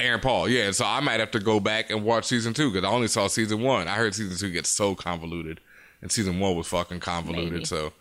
Aaron 0.00 0.20
Paul, 0.20 0.48
yeah. 0.48 0.70
So 0.70 0.84
I 0.84 1.00
might 1.00 1.20
have 1.20 1.30
to 1.32 1.40
go 1.40 1.58
back 1.60 1.90
and 1.90 2.04
watch 2.04 2.24
season 2.24 2.54
two 2.54 2.70
because 2.70 2.88
I 2.88 2.92
only 2.92 3.08
saw 3.08 3.26
season 3.26 3.62
one. 3.62 3.88
I 3.88 3.94
heard 3.94 4.14
season 4.14 4.36
two 4.36 4.52
gets 4.52 4.68
so 4.68 4.94
convoluted, 4.94 5.60
and 6.02 6.10
season 6.12 6.38
one 6.38 6.56
was 6.56 6.68
fucking 6.68 7.00
convoluted. 7.00 7.52
Maybe. 7.52 7.64
So 7.64 7.92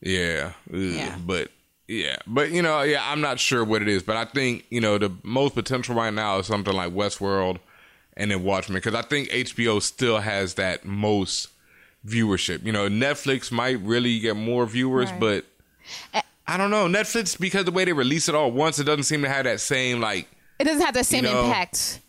yeah, 0.00 0.52
Ugh. 0.72 0.78
Yeah. 0.78 1.16
but 1.24 1.50
yeah, 1.88 2.16
but 2.26 2.50
you 2.50 2.62
know, 2.62 2.82
yeah, 2.82 3.02
I'm 3.10 3.20
not 3.20 3.38
sure 3.40 3.64
what 3.64 3.82
it 3.82 3.88
is, 3.88 4.02
but 4.02 4.16
I 4.16 4.24
think 4.24 4.64
you 4.70 4.80
know 4.80 4.98
the 4.98 5.12
most 5.22 5.54
potential 5.54 5.94
right 5.94 6.12
now 6.12 6.38
is 6.38 6.46
something 6.46 6.74
like 6.74 6.92
Westworld 6.92 7.58
and 8.16 8.30
then 8.30 8.42
Watchmen 8.44 8.76
because 8.76 8.94
I 8.94 9.02
think 9.02 9.28
HBO 9.30 9.80
still 9.82 10.18
has 10.18 10.54
that 10.54 10.84
most 10.84 11.48
viewership. 12.06 12.64
You 12.64 12.72
know, 12.72 12.88
Netflix 12.88 13.50
might 13.52 13.80
really 13.80 14.18
get 14.20 14.36
more 14.36 14.66
viewers, 14.66 15.10
Right. 15.10 15.20
but 15.20 15.44
Eh. 16.14 16.22
I 16.48 16.56
don't 16.56 16.70
know. 16.70 16.86
Netflix 16.86 17.38
because 17.38 17.64
the 17.64 17.72
way 17.72 17.84
they 17.84 17.92
release 17.92 18.28
it 18.28 18.34
all 18.34 18.50
once, 18.52 18.78
it 18.78 18.84
doesn't 18.84 19.04
seem 19.04 19.22
to 19.22 19.28
have 19.28 19.44
that 19.44 19.60
same 19.60 20.00
like. 20.00 20.28
It 20.58 20.64
doesn't 20.64 20.82
have 20.84 20.94
the 20.94 21.04
same 21.04 21.24
know, 21.24 21.44
impact. 21.46 22.00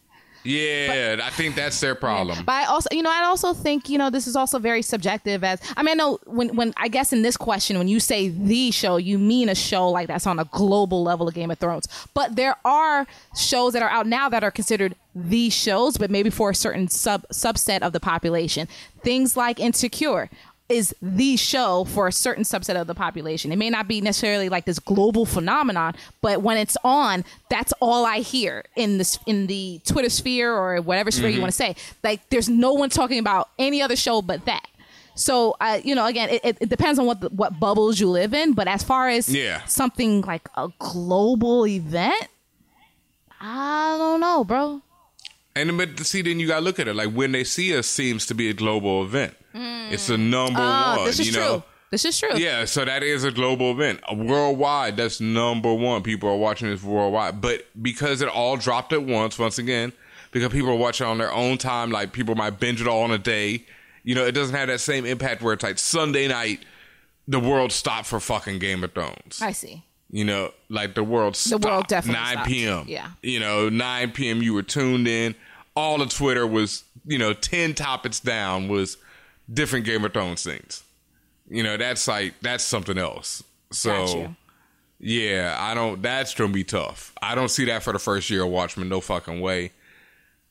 Yeah, 0.48 1.20
I 1.22 1.30
think 1.30 1.56
that's 1.56 1.80
their 1.82 1.94
problem. 1.94 2.46
But 2.46 2.54
I 2.54 2.66
also, 2.66 2.88
you 2.92 3.04
know, 3.04 3.12
I 3.12 3.24
also 3.24 3.54
think, 3.54 3.90
you 3.90 3.98
know, 3.98 4.10
this 4.10 4.28
is 4.28 4.36
also 4.36 4.60
very 4.60 4.82
subjective. 4.82 5.44
As 5.44 5.60
I 5.76 5.84
mean, 5.84 5.92
I 5.92 5.96
know 5.96 6.20
when, 6.26 6.56
when 6.56 6.74
I 6.78 6.88
guess 6.88 7.12
in 7.12 7.22
this 7.22 7.36
question, 7.36 7.78
when 7.78 7.90
you 7.90 8.00
say 8.00 8.30
the 8.30 8.72
show, 8.72 8.96
you 8.96 9.20
mean 9.20 9.50
a 9.50 9.56
show 9.56 9.90
like 9.90 10.08
that's 10.08 10.26
on 10.26 10.40
a 10.40 10.46
global 10.46 11.04
level 11.04 11.28
of 11.28 11.34
Game 11.34 11.52
of 11.52 11.60
Thrones. 11.60 11.88
But 12.14 12.38
there 12.38 12.56
are 12.64 13.06
shows 13.36 13.74
that 13.74 13.84
are 13.84 13.90
out 13.90 14.08
now 14.08 14.30
that 14.30 14.44
are 14.44 14.52
considered 14.52 14.96
the 15.14 15.50
shows, 15.50 15.98
but 15.98 16.10
maybe 16.10 16.30
for 16.30 16.52
a 16.52 16.56
certain 16.56 16.88
sub 16.88 17.28
subset 17.28 17.82
of 17.82 17.92
the 17.92 18.00
population. 18.00 18.70
Things 19.04 19.36
like 19.36 19.60
Insecure 19.60 20.30
is 20.70 20.94
the 21.02 21.38
show 21.38 21.86
for 21.86 22.08
a 22.08 22.12
certain 22.12 22.44
subset 22.44 22.80
of 22.80 22.88
the 22.88 22.94
population. 22.96 23.52
It 23.52 23.56
may 23.58 23.70
not 23.70 23.88
be 23.88 24.02
necessarily 24.02 24.50
like 24.50 24.66
this 24.66 24.80
global 24.80 25.26
phenomenon, 25.26 25.96
but 26.22 26.42
when 26.42 26.58
it's 26.58 26.76
on, 26.84 27.24
that's 27.50 27.72
all 27.80 28.06
I 28.06 28.20
hear 28.20 28.66
in 28.76 28.98
this 28.98 29.18
in 29.26 29.48
the 29.48 29.80
Twitter 29.86 30.10
sphere 30.10 30.54
or 30.54 30.82
whatever 30.82 31.10
sphere 31.12 31.30
you 31.30 31.40
want 31.40 31.52
to 31.52 31.56
say. 31.58 31.76
Like 32.04 32.28
there's 32.30 32.50
no 32.50 32.74
one 32.74 32.90
talking 32.90 33.20
about 33.20 33.50
any 33.58 33.82
other 33.82 33.96
show 33.96 34.22
but 34.22 34.44
that. 34.46 34.68
So, 35.16 35.56
uh, 35.60 35.80
you 35.84 35.96
know, 35.96 36.06
again, 36.06 36.30
it, 36.30 36.42
it, 36.44 36.58
it 36.62 36.70
depends 36.70 37.00
on 37.00 37.06
what 37.08 37.22
the, 37.22 37.30
what 37.30 37.60
bubbles 37.60 38.00
you 38.00 38.08
live 38.10 38.34
in. 38.36 38.54
But 38.54 38.68
as 38.68 38.84
far 38.84 39.10
as 39.10 39.28
Yeah. 39.34 39.64
something 39.66 40.22
like 40.22 40.48
a 40.56 40.70
global 40.78 41.66
event, 41.66 42.28
I 43.40 43.96
don't 43.98 44.20
know, 44.20 44.44
bro. 44.44 44.82
And 45.58 45.70
then, 45.70 45.78
but 45.78 46.00
see, 46.06 46.22
then 46.22 46.40
you 46.40 46.48
gotta 46.48 46.62
look 46.64 46.80
at 46.80 46.88
it. 46.88 46.96
Like 46.96 47.12
when 47.14 47.32
they 47.32 47.44
see 47.44 47.76
us, 47.78 47.88
seems 47.88 48.26
to 48.28 48.34
be 48.36 48.50
a 48.50 48.54
global 48.54 49.04
event. 49.04 49.36
It's 49.54 50.08
the 50.08 50.18
number 50.18 50.60
Uh, 50.60 50.98
one. 50.98 51.06
this 51.06 51.20
is 51.20 51.28
you 51.28 51.34
true. 51.34 51.42
know. 51.42 51.64
This 51.90 52.04
is 52.04 52.20
true. 52.20 52.36
Yeah, 52.38 52.66
so 52.66 52.84
that 52.84 53.02
is 53.02 53.24
a 53.24 53.32
global 53.32 53.72
event. 53.72 54.02
Worldwide, 54.14 54.98
that's 54.98 55.22
number 55.22 55.74
one. 55.74 56.04
People 56.04 56.28
are 56.30 56.36
watching 56.36 56.70
this 56.70 56.84
worldwide. 56.84 57.40
But 57.42 57.66
because 57.82 58.22
it 58.22 58.28
all 58.28 58.58
dropped 58.58 58.92
at 58.92 59.04
once, 59.04 59.40
once 59.40 59.58
again, 59.58 59.94
because 60.32 60.52
people 60.52 60.70
are 60.70 60.76
watching 60.76 61.08
on 61.08 61.18
their 61.18 61.32
own 61.32 61.58
time, 61.58 61.90
like 61.90 62.12
people 62.12 62.36
might 62.36 62.60
binge 62.60 62.82
it 62.82 62.88
all 62.88 63.06
in 63.06 63.12
a 63.12 63.18
day, 63.18 63.64
you 64.04 64.14
know, 64.16 64.26
it 64.26 64.34
doesn't 64.34 64.54
have 64.56 64.68
that 64.68 64.80
same 64.82 65.06
impact 65.06 65.42
where 65.42 65.54
it's 65.54 65.64
like 65.64 65.80
Sunday 65.80 66.28
night, 66.28 66.60
the 67.28 67.40
world 67.40 67.72
stopped 67.72 68.08
for 68.08 68.20
fucking 68.20 68.60
Game 68.60 68.84
of 68.84 68.92
Thrones. 68.94 69.40
I 69.42 69.54
see. 69.54 69.84
You 70.12 70.24
know, 70.26 70.52
like 70.70 70.94
the 70.96 71.04
world 71.04 71.36
stopped. 71.38 71.66
world 71.66 71.88
definitely 71.88 72.22
9 72.22 72.32
stopped. 72.34 72.48
p.m. 72.50 72.86
Yeah. 72.88 73.10
You 73.24 73.40
know, 73.40 73.70
9 73.70 74.12
p.m. 74.12 74.42
you 74.42 74.54
were 74.54 74.64
tuned 74.64 75.08
in. 75.08 75.36
All 75.78 76.02
of 76.02 76.10
Twitter 76.10 76.48
was, 76.48 76.84
you 77.06 77.20
know, 77.20 77.34
10 77.34 77.76
topics 77.76 78.20
down 78.20 78.68
was 78.68 78.98
different 79.52 79.86
Game 79.86 80.04
of 80.04 80.12
Thrones 80.14 80.44
things. 80.44 80.84
You 81.50 81.62
know, 81.64 81.78
that's 81.78 82.08
like, 82.08 82.34
that's 82.42 82.64
something 82.64 82.98
else. 82.98 83.44
So, 83.72 84.34
yeah, 85.00 85.56
I 85.60 85.74
don't, 85.76 86.02
that's 86.02 86.34
going 86.34 86.50
to 86.50 86.54
be 86.54 86.64
tough. 86.64 87.14
I 87.22 87.36
don't 87.36 87.50
see 87.50 87.66
that 87.66 87.84
for 87.84 87.94
the 87.94 88.00
first 88.00 88.30
year 88.30 88.44
of 88.44 88.50
Watchmen. 88.50 88.90
No 88.90 89.02
fucking 89.02 89.40
way. 89.40 89.72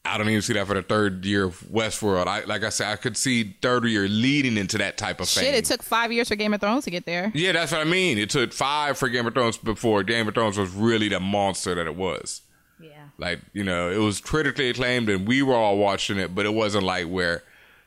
I 0.04 0.18
don't 0.18 0.28
even 0.28 0.42
see 0.42 0.52
that 0.52 0.66
for 0.68 0.74
the 0.74 0.82
third 0.82 1.24
year 1.24 1.44
of 1.44 1.58
Westworld. 1.62 2.28
I, 2.28 2.44
like 2.44 2.62
I 2.62 2.68
said, 2.68 2.92
I 2.92 2.96
could 2.96 3.16
see 3.16 3.56
third 3.60 3.84
year 3.86 4.06
leading 4.06 4.56
into 4.56 4.78
that 4.78 4.96
type 4.96 5.20
of 5.20 5.26
Shit, 5.26 5.42
fame. 5.42 5.54
it 5.54 5.64
took 5.64 5.82
five 5.82 6.12
years 6.12 6.28
for 6.28 6.36
Game 6.36 6.54
of 6.54 6.60
Thrones 6.60 6.84
to 6.84 6.90
get 6.90 7.06
there. 7.06 7.32
Yeah, 7.34 7.52
that's 7.52 7.72
what 7.72 7.80
I 7.80 7.84
mean. 7.84 8.16
It 8.16 8.30
took 8.30 8.52
five 8.52 8.96
for 8.96 9.08
Game 9.08 9.26
of 9.26 9.34
Thrones 9.34 9.56
before 9.58 10.04
Game 10.04 10.28
of 10.28 10.34
Thrones 10.34 10.58
was 10.58 10.70
really 10.70 11.08
the 11.08 11.18
monster 11.18 11.74
that 11.74 11.86
it 11.86 11.96
was. 11.96 12.42
Yeah. 12.80 13.08
Like, 13.18 13.40
you 13.52 13.64
know, 13.64 13.90
it 13.90 13.98
was 13.98 14.20
critically 14.20 14.68
acclaimed 14.70 15.08
and 15.08 15.26
we 15.26 15.42
were 15.42 15.54
all 15.54 15.78
watching 15.78 16.18
it, 16.18 16.34
but 16.34 16.46
it 16.46 16.54
wasn't 16.54 16.84
like 16.84 17.06
where, 17.06 17.42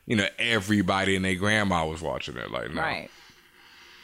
you 0.06 0.16
know, 0.16 0.26
everybody 0.38 1.16
and 1.16 1.24
their 1.24 1.36
grandma 1.36 1.86
was 1.86 2.02
watching 2.02 2.36
it. 2.36 2.50
Like, 2.50 2.72
no. 2.72 2.82
Right. 2.82 3.10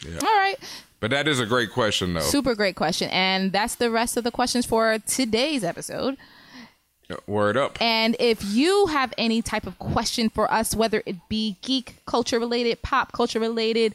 Yeah. 0.05 0.19
All 0.23 0.37
right. 0.37 0.57
But 1.01 1.11
that 1.11 1.29
is 1.29 1.41
a 1.41 1.47
great 1.47 1.73
question, 1.73 2.15
though. 2.15 2.21
Super 2.21 2.55
great 2.55 2.77
question. 2.77 3.11
And 3.11 3.53
that's 3.53 3.75
the 3.75 3.91
rest 3.91 4.17
of 4.17 4.25
the 4.25 4.31
questions 4.31 4.65
for 4.65 4.99
today's 5.07 5.63
episode. 5.63 6.17
Uh, 7.09 7.17
word 7.27 7.57
up. 7.57 7.81
And 7.81 8.17
if 8.19 8.45
you 8.45 8.87
have 8.87 9.13
any 9.17 9.43
type 9.43 9.67
of 9.67 9.79
question 9.79 10.29
for 10.29 10.51
us, 10.51 10.75
whether 10.75 11.03
it 11.07 11.17
be 11.29 11.57
geek 11.63 11.97
culture 12.07 12.41
related, 12.41 12.83
pop 12.83 13.13
culture 13.13 13.39
related, 13.39 13.95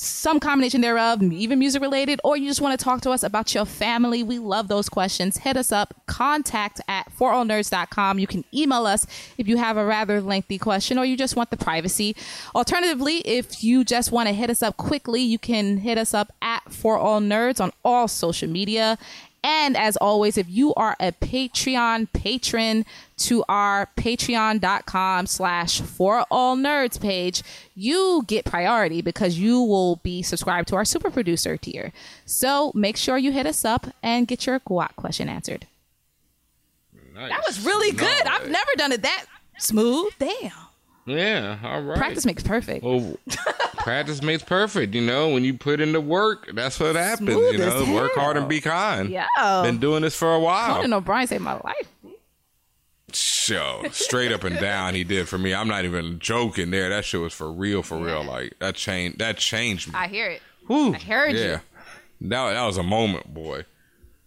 some 0.00 0.38
combination 0.38 0.80
thereof, 0.80 1.22
even 1.22 1.58
music 1.58 1.82
related, 1.82 2.20
or 2.22 2.36
you 2.36 2.46
just 2.48 2.60
want 2.60 2.78
to 2.78 2.82
talk 2.82 3.00
to 3.00 3.10
us 3.10 3.24
about 3.24 3.52
your 3.52 3.64
family, 3.64 4.22
we 4.22 4.38
love 4.38 4.68
those 4.68 4.88
questions. 4.88 5.38
Hit 5.38 5.56
us 5.56 5.72
up, 5.72 5.94
contact 6.06 6.80
at 6.86 7.10
forallnerds.com. 7.18 8.16
Oh 8.16 8.20
you 8.20 8.26
can 8.28 8.44
email 8.54 8.86
us 8.86 9.06
if 9.38 9.48
you 9.48 9.56
have 9.56 9.76
a 9.76 9.84
rather 9.84 10.20
lengthy 10.20 10.56
question 10.56 10.98
or 10.98 11.04
you 11.04 11.16
just 11.16 11.34
want 11.34 11.50
the 11.50 11.56
privacy. 11.56 12.14
Alternatively, 12.54 13.18
if 13.26 13.64
you 13.64 13.84
just 13.84 14.12
want 14.12 14.28
to 14.28 14.34
hit 14.34 14.50
us 14.50 14.62
up 14.62 14.76
quickly, 14.76 15.20
you 15.20 15.38
can 15.38 15.78
hit 15.78 15.98
us 15.98 16.14
up 16.14 16.32
at 16.40 16.72
For 16.72 16.96
All 16.96 17.16
oh 17.16 17.20
Nerds 17.20 17.60
on 17.60 17.72
all 17.84 18.06
social 18.06 18.48
media. 18.48 18.98
And 19.42 19.76
as 19.76 19.96
always, 19.96 20.36
if 20.36 20.48
you 20.48 20.74
are 20.74 20.96
a 20.98 21.12
Patreon 21.12 22.12
patron 22.12 22.84
to 23.18 23.44
our 23.48 23.88
patreon.com 23.96 25.26
slash 25.26 25.80
for 25.80 26.24
all 26.30 26.56
nerds 26.56 27.00
page, 27.00 27.42
you 27.74 28.24
get 28.26 28.44
priority 28.44 29.00
because 29.00 29.38
you 29.38 29.60
will 29.62 29.96
be 29.96 30.22
subscribed 30.22 30.68
to 30.68 30.76
our 30.76 30.84
super 30.84 31.10
producer 31.10 31.56
tier. 31.56 31.92
So 32.24 32.72
make 32.74 32.96
sure 32.96 33.16
you 33.16 33.32
hit 33.32 33.46
us 33.46 33.64
up 33.64 33.86
and 34.02 34.26
get 34.26 34.46
your 34.46 34.60
guac 34.60 34.96
question 34.96 35.28
answered. 35.28 35.66
That 37.14 37.42
was 37.46 37.64
really 37.64 37.92
good. 37.92 38.22
I've 38.26 38.48
never 38.48 38.70
done 38.76 38.92
it 38.92 39.02
that 39.02 39.24
smooth. 39.58 40.12
Damn. 40.18 40.52
Yeah, 41.08 41.58
all 41.62 41.82
right. 41.82 41.96
Practice 41.96 42.26
makes 42.26 42.42
perfect. 42.42 42.84
Well, 42.84 43.16
practice 43.78 44.22
makes 44.22 44.42
perfect. 44.42 44.94
You 44.94 45.00
know, 45.00 45.30
when 45.30 45.44
you 45.44 45.54
put 45.54 45.80
in 45.80 45.92
the 45.92 46.00
work, 46.00 46.50
that's 46.54 46.78
what 46.78 46.94
happens. 46.96 47.30
Smooth 47.30 47.52
you 47.52 47.58
know, 47.58 47.94
work 47.94 48.12
hard 48.14 48.36
and 48.36 48.48
be 48.48 48.60
kind. 48.60 49.08
Yeah. 49.10 49.26
Been 49.62 49.78
doing 49.78 50.02
this 50.02 50.14
for 50.16 50.34
a 50.34 50.38
while. 50.40 50.76
Conan 50.76 50.92
O'Brien 50.92 51.26
saved 51.26 51.42
my 51.42 51.54
life. 51.54 51.88
Show 53.10 53.84
straight 53.90 54.32
up 54.32 54.44
and 54.44 54.58
down 54.60 54.94
he 54.94 55.02
did 55.02 55.28
for 55.28 55.38
me. 55.38 55.54
I'm 55.54 55.66
not 55.68 55.86
even 55.86 56.18
joking 56.18 56.70
there. 56.70 56.90
That 56.90 57.06
shit 57.06 57.20
was 57.22 57.32
for 57.32 57.50
real, 57.50 57.82
for 57.82 57.96
real. 57.96 58.22
Like 58.22 58.52
that 58.58 58.74
changed 58.74 59.18
that 59.20 59.38
changed 59.38 59.88
me. 59.88 59.94
I 59.96 60.08
hear 60.08 60.28
it. 60.28 60.42
Whew. 60.66 60.94
I 60.94 60.98
heard 60.98 61.32
you. 61.32 61.40
yeah. 61.40 61.60
That 62.20 62.52
that 62.52 62.66
was 62.66 62.76
a 62.76 62.82
moment, 62.82 63.32
boy. 63.32 63.64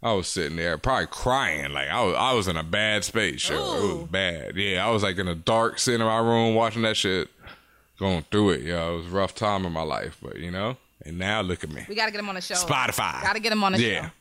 I 0.04 0.14
was 0.14 0.28
sitting 0.28 0.58
there 0.58 0.78
probably 0.78 1.08
crying. 1.08 1.74
Like 1.74 1.90
I 1.90 2.04
was, 2.04 2.16
I 2.18 2.34
was 2.34 2.48
in 2.48 2.58
a 2.58 2.64
bad 2.64 3.04
space. 3.04 3.48
Yo. 3.50 3.56
It 3.56 3.98
was 3.98 4.08
bad. 4.10 4.56
Yeah, 4.56 4.86
I 4.86 4.90
was 4.90 5.04
like 5.04 5.18
in 5.18 5.28
a 5.28 5.36
dark 5.36 5.78
sitting 5.80 6.02
in 6.02 6.08
my 6.08 6.20
room 6.20 6.56
watching 6.56 6.82
that 6.84 6.98
shit, 6.98 7.30
going 8.00 8.26
through 8.32 8.52
it. 8.52 8.62
Yo, 8.62 8.96
it 8.96 8.98
was 8.98 9.08
a 9.08 9.10
rough 9.10 9.36
time 9.36 9.66
in 9.66 9.72
my 9.72 9.84
life, 9.84 10.18
but 10.22 10.38
you 10.38 10.50
know. 10.52 10.78
And 11.06 11.18
now 11.18 11.42
look 11.42 11.64
at 11.64 11.72
me. 11.72 11.84
We 11.90 11.96
got 11.96 12.06
to 12.06 12.12
get 12.12 12.20
him 12.20 12.30
on 12.30 12.36
the 12.36 12.42
show. 12.42 12.54
Spotify. 12.56 13.24
Got 13.24 13.34
to 13.34 13.40
get 13.40 13.52
him 13.52 13.64
on 13.64 13.72
the 13.72 13.80
show. 13.80 13.86
yeah. 13.86 14.06
show. 14.06 14.12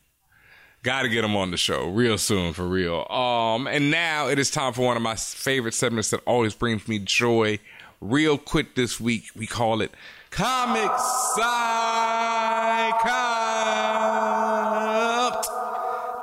Got 0.83 1.03
to 1.03 1.11
get 1.11 1.25
him 1.25 1.37
on 1.37 1.51
the 1.51 1.59
show 1.59 1.91
real 1.91 2.17
soon 2.17 2.55
for 2.55 2.67
real. 2.67 3.07
Um, 3.11 3.67
and 3.67 3.91
now 3.91 4.29
it 4.29 4.39
is 4.39 4.51
time 4.51 4.73
for 4.73 4.81
one 4.87 4.97
of 4.97 5.03
my 5.03 5.15
favorite 5.15 5.75
segments 5.75 6.09
that 6.09 6.21
always 6.27 6.55
brings 6.55 6.89
me 6.89 6.99
joy. 7.01 7.59
Real 8.01 8.39
quick 8.39 8.77
this 8.77 8.99
week, 8.99 9.25
we 9.37 9.47
call 9.47 9.83
it 9.83 9.91
Comic 10.31 10.91
Psychopt. 11.37 13.20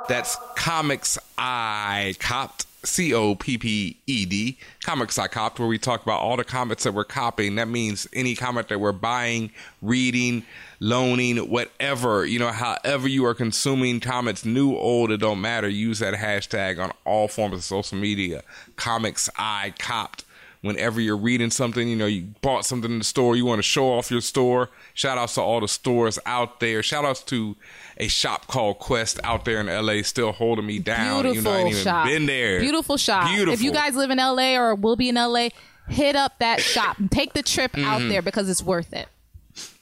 That's 0.08 0.36
Comics 0.56 1.18
I 1.36 2.14
Copped. 2.18 2.64
C 2.84 3.12
O 3.12 3.34
P 3.34 3.58
P 3.58 3.96
E 4.06 4.24
D, 4.24 4.56
Comics 4.84 5.18
I 5.18 5.26
Copped, 5.26 5.58
where 5.58 5.66
we 5.66 5.78
talk 5.78 6.02
about 6.04 6.20
all 6.20 6.36
the 6.36 6.44
comics 6.44 6.84
that 6.84 6.94
we're 6.94 7.04
copying. 7.04 7.56
That 7.56 7.66
means 7.66 8.06
any 8.12 8.36
comic 8.36 8.68
that 8.68 8.78
we're 8.78 8.92
buying, 8.92 9.50
reading, 9.82 10.44
loaning, 10.78 11.38
whatever, 11.50 12.24
you 12.24 12.38
know, 12.38 12.52
however 12.52 13.08
you 13.08 13.26
are 13.26 13.34
consuming 13.34 13.98
comics, 13.98 14.44
new, 14.44 14.76
old, 14.76 15.10
it 15.10 15.18
don't 15.18 15.40
matter. 15.40 15.68
Use 15.68 15.98
that 15.98 16.14
hashtag 16.14 16.82
on 16.82 16.92
all 17.04 17.26
forms 17.26 17.56
of 17.56 17.64
social 17.64 17.98
media. 17.98 18.44
Comics 18.76 19.28
I 19.36 19.74
Copped. 19.78 20.24
Whenever 20.60 21.00
you're 21.00 21.16
reading 21.16 21.50
something, 21.50 21.86
you 21.88 21.94
know, 21.94 22.06
you 22.06 22.28
bought 22.40 22.66
something 22.66 22.90
in 22.90 22.98
the 22.98 23.04
store, 23.04 23.36
you 23.36 23.44
want 23.46 23.60
to 23.60 23.62
show 23.62 23.90
off 23.92 24.10
your 24.10 24.20
store. 24.20 24.70
Shout 24.94 25.16
outs 25.16 25.34
to 25.36 25.40
all 25.40 25.60
the 25.60 25.68
stores 25.68 26.18
out 26.26 26.58
there. 26.58 26.82
Shout 26.82 27.04
outs 27.04 27.22
to 27.24 27.54
a 27.98 28.08
shop 28.08 28.48
called 28.48 28.78
Quest 28.80 29.20
out 29.22 29.44
there 29.44 29.60
in 29.60 29.66
LA, 29.66 30.02
still 30.02 30.32
holding 30.32 30.66
me 30.66 30.78
down. 30.80 31.22
Beautiful 31.22 31.34
you 31.36 31.42
know, 31.42 31.50
I 31.52 31.58
ain't 31.60 31.70
even 31.70 31.82
shop. 31.84 32.06
been 32.06 32.26
there. 32.26 32.58
Beautiful 32.60 32.96
shop. 32.96 33.28
Beautiful. 33.28 33.54
If 33.54 33.62
you 33.62 33.70
guys 33.72 33.94
live 33.94 34.10
in 34.10 34.18
LA 34.18 34.56
or 34.56 34.74
will 34.74 34.96
be 34.96 35.08
in 35.08 35.14
LA, 35.14 35.50
hit 35.88 36.16
up 36.16 36.38
that 36.40 36.60
shop. 36.60 36.96
Take 37.10 37.34
the 37.34 37.42
trip 37.42 37.72
Mm-hmm. 37.72 37.84
out 37.88 38.08
there 38.08 38.22
because 38.22 38.48
it's 38.50 38.62
worth 38.62 38.92
it. 38.92 39.06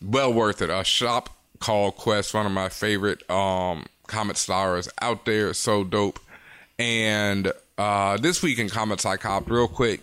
well 0.03 0.31
worth 0.32 0.61
it. 0.61 0.69
A 0.69 0.85
shop 0.85 1.31
called 1.59 1.97
Quest, 1.97 2.35
one 2.35 2.44
of 2.44 2.53
my 2.53 2.69
favorite 2.69 3.28
um 3.31 3.86
comic 4.07 4.36
stars 4.36 4.90
out 5.01 5.24
there, 5.24 5.55
so 5.55 5.85
dope. 5.85 6.20
And 6.78 7.51
uh 7.78 8.19
this 8.19 8.43
week 8.43 8.59
in 8.59 8.69
Comics 8.69 9.07
I 9.07 9.16
Copped, 9.16 9.48
real 9.51 9.69
quick. 9.69 10.03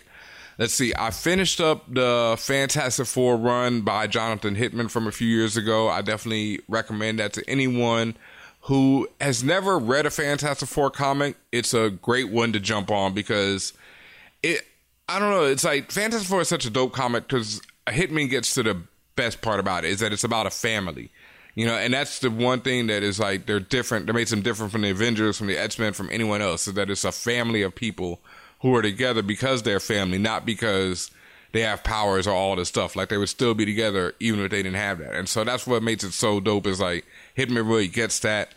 Let's 0.63 0.75
see. 0.75 0.93
I 0.97 1.11
finished 1.11 1.59
up 1.59 1.93
the 1.93 2.37
Fantastic 2.39 3.05
Four 3.05 3.35
run 3.35 3.81
by 3.81 4.07
Jonathan 4.07 4.55
Hickman 4.55 4.87
from 4.87 5.07
a 5.07 5.11
few 5.11 5.27
years 5.27 5.57
ago. 5.57 5.89
I 5.89 6.01
definitely 6.01 6.61
recommend 6.69 7.19
that 7.19 7.33
to 7.33 7.49
anyone 7.49 8.15
who 8.61 9.09
has 9.19 9.43
never 9.43 9.77
read 9.77 10.05
a 10.05 10.09
Fantastic 10.09 10.69
Four 10.69 10.89
comic. 10.89 11.35
It's 11.51 11.73
a 11.73 11.89
great 11.89 12.31
one 12.31 12.53
to 12.53 12.61
jump 12.61 12.91
on 12.91 13.13
because 13.13 13.73
it 14.41 14.61
I 15.09 15.19
don't 15.19 15.31
know. 15.31 15.43
It's 15.43 15.65
like 15.65 15.91
Fantastic 15.91 16.29
Four 16.29 16.39
is 16.39 16.47
such 16.47 16.65
a 16.65 16.69
dope 16.69 16.93
comic 16.93 17.27
because 17.27 17.61
Hickman 17.89 18.29
gets 18.29 18.53
to 18.53 18.63
the 18.63 18.81
best 19.17 19.41
part 19.41 19.59
about 19.59 19.83
it 19.83 19.89
is 19.89 19.99
that 19.99 20.13
it's 20.13 20.23
about 20.23 20.47
a 20.47 20.49
family, 20.49 21.11
you 21.55 21.65
know, 21.65 21.75
and 21.75 21.93
that's 21.93 22.19
the 22.19 22.31
one 22.31 22.61
thing 22.61 22.87
that 22.87 23.03
is 23.03 23.19
like 23.19 23.47
they're 23.47 23.59
different. 23.59 24.07
That 24.07 24.13
makes 24.13 24.29
them 24.29 24.41
different 24.41 24.71
from 24.71 24.83
the 24.83 24.91
Avengers, 24.91 25.37
from 25.37 25.47
the 25.47 25.57
X 25.57 25.77
Men, 25.77 25.91
from 25.91 26.09
anyone 26.09 26.41
else. 26.41 26.69
Is 26.69 26.75
that 26.75 26.89
it's 26.89 27.03
a 27.03 27.11
family 27.11 27.63
of 27.63 27.75
people 27.75 28.21
who 28.63 28.73
are 28.75 28.81
together 28.81 29.21
because 29.21 29.61
they're 29.61 29.81
family, 29.81 30.17
not 30.17 30.45
because 30.45 31.11
they 31.51 31.61
have 31.61 31.83
powers 31.83 32.25
or 32.25 32.33
all 32.33 32.55
this 32.55 32.69
stuff. 32.69 32.95
Like 32.95 33.09
they 33.09 33.17
would 33.17 33.29
still 33.29 33.53
be 33.53 33.65
together 33.65 34.15
even 34.19 34.39
if 34.39 34.51
they 34.51 34.63
didn't 34.63 34.77
have 34.77 34.99
that. 34.99 35.13
And 35.13 35.29
so 35.29 35.43
that's 35.43 35.67
what 35.67 35.83
makes 35.83 36.03
it 36.03 36.13
so 36.13 36.39
dope. 36.39 36.65
Is 36.65 36.79
like 36.79 37.05
Hickman 37.35 37.67
really 37.67 37.89
gets 37.89 38.19
that, 38.19 38.55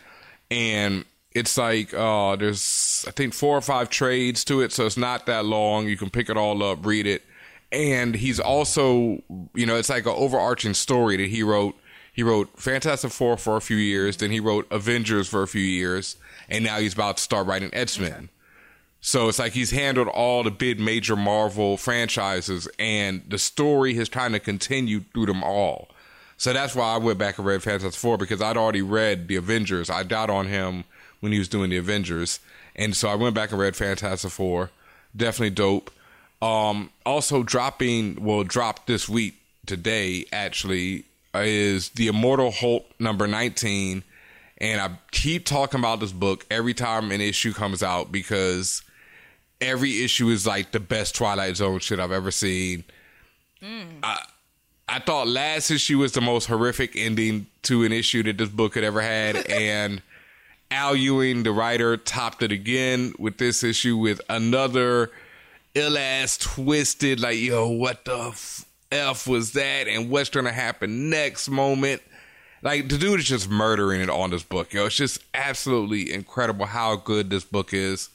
and 0.49 1.05
it's 1.33 1.57
like 1.57 1.93
uh 1.93 2.37
there's 2.37 3.05
I 3.07 3.11
think 3.11 3.33
four 3.33 3.57
or 3.57 3.61
five 3.61 3.89
trades 3.89 4.43
to 4.45 4.61
it, 4.61 4.71
so 4.71 4.85
it's 4.85 4.97
not 4.97 5.25
that 5.27 5.45
long. 5.45 5.87
You 5.87 5.97
can 5.97 6.09
pick 6.09 6.29
it 6.29 6.37
all 6.37 6.63
up, 6.63 6.85
read 6.85 7.05
it, 7.05 7.23
and 7.71 8.15
he's 8.15 8.39
also 8.39 9.21
you 9.53 9.65
know 9.65 9.75
it's 9.75 9.89
like 9.89 10.05
an 10.05 10.15
overarching 10.15 10.73
story 10.73 11.17
that 11.17 11.27
he 11.27 11.43
wrote. 11.43 11.75
He 12.13 12.23
wrote 12.23 12.57
Fantastic 12.57 13.11
Four 13.11 13.37
for 13.37 13.57
a 13.57 13.61
few 13.61 13.77
years, 13.77 14.17
then 14.17 14.31
he 14.31 14.39
wrote 14.39 14.65
Avengers 14.71 15.27
for 15.27 15.43
a 15.43 15.47
few 15.47 15.61
years, 15.61 16.15
and 16.47 16.63
now 16.63 16.79
he's 16.79 16.93
about 16.93 17.17
to 17.17 17.23
start 17.23 17.45
writing 17.45 17.69
X 17.73 17.99
Men. 17.99 18.29
So 18.99 19.29
it's 19.29 19.39
like 19.39 19.53
he's 19.53 19.71
handled 19.71 20.07
all 20.07 20.43
the 20.43 20.51
big 20.51 20.79
major 20.79 21.15
Marvel 21.15 21.77
franchises, 21.77 22.67
and 22.77 23.21
the 23.27 23.37
story 23.37 23.93
has 23.93 24.09
kind 24.09 24.35
of 24.35 24.43
continued 24.43 25.05
through 25.13 25.27
them 25.27 25.43
all. 25.43 25.87
So 26.37 26.53
that's 26.53 26.75
why 26.75 26.93
I 26.93 26.97
went 26.97 27.17
back 27.17 27.37
and 27.37 27.47
read 27.47 27.63
Fantastic 27.63 27.99
Four 27.99 28.17
because 28.17 28.41
I'd 28.41 28.57
already 28.57 28.81
read 28.81 29.27
the 29.27 29.37
Avengers. 29.37 29.89
I 29.89 30.03
doubt 30.03 30.29
on 30.29 30.47
him 30.47 30.83
when 31.19 31.31
he 31.31 31.39
was 31.39 31.47
doing 31.47 31.69
the 31.69 31.77
Avengers, 31.77 32.39
and 32.75 32.95
so 32.95 33.07
I 33.07 33.15
went 33.15 33.33
back 33.33 33.51
and 33.51 33.59
read 33.59 33.75
Fantastic 33.75 34.31
Four. 34.31 34.71
Definitely 35.15 35.51
dope. 35.51 35.91
Um, 36.41 36.91
also 37.05 37.41
dropping, 37.43 38.23
well, 38.23 38.43
dropped 38.43 38.87
this 38.87 39.07
week 39.09 39.35
today 39.65 40.25
actually 40.31 41.03
is 41.33 41.89
the 41.89 42.07
Immortal 42.07 42.51
Hulk 42.51 42.85
number 42.99 43.25
nineteen, 43.25 44.03
and 44.59 44.81
I 44.81 44.97
keep 45.11 45.45
talking 45.45 45.79
about 45.79 45.99
this 45.99 46.11
book 46.11 46.45
every 46.51 46.73
time 46.73 47.11
an 47.11 47.21
issue 47.21 47.53
comes 47.53 47.81
out 47.81 48.11
because 48.11 48.81
every 49.61 50.03
issue 50.03 50.29
is 50.29 50.45
like 50.45 50.71
the 50.71 50.79
best 50.79 51.15
Twilight 51.15 51.57
Zone 51.57 51.79
shit 51.79 51.99
I've 51.99 52.11
ever 52.11 52.31
seen. 52.31 52.83
Mm. 53.61 53.99
I 54.03 54.23
I 54.89 54.99
thought 54.99 55.27
last 55.27 55.69
issue 55.69 55.99
was 55.99 56.13
the 56.13 56.21
most 56.21 56.45
horrific 56.45 56.95
ending 56.95 57.47
to 57.63 57.83
an 57.83 57.91
issue 57.91 58.23
that 58.23 58.37
this 58.37 58.49
book 58.49 58.75
had 58.75 58.83
ever 58.85 59.01
had, 59.01 59.35
and 59.49 60.01
Al 60.71 60.95
Ewing, 60.95 61.43
the 61.43 61.51
writer, 61.51 61.97
topped 61.97 62.41
it 62.41 62.51
again 62.51 63.13
with 63.19 63.37
this 63.37 63.63
issue 63.63 63.97
with 63.97 64.21
another 64.29 65.11
ill 65.75 65.97
ass 65.97 66.37
twisted 66.37 67.19
like 67.19 67.37
yo 67.37 67.67
what 67.67 68.03
the 68.05 68.17
f-, 68.17 68.65
f 68.91 69.27
was 69.27 69.51
that 69.51 69.87
and 69.87 70.09
what's 70.09 70.29
gonna 70.29 70.51
happen 70.51 71.09
next 71.09 71.49
moment. 71.49 72.01
Like 72.63 72.89
the 72.89 72.97
dude 72.97 73.19
is 73.19 73.27
just 73.27 73.49
murdering 73.49 74.01
it 74.01 74.09
on 74.09 74.31
this 74.31 74.43
book, 74.43 74.73
yo. 74.73 74.85
It's 74.87 74.95
just 74.95 75.19
absolutely 75.33 76.11
incredible 76.11 76.65
how 76.65 76.95
good 76.95 77.29
this 77.29 77.43
book 77.43 77.73
is 77.73 78.09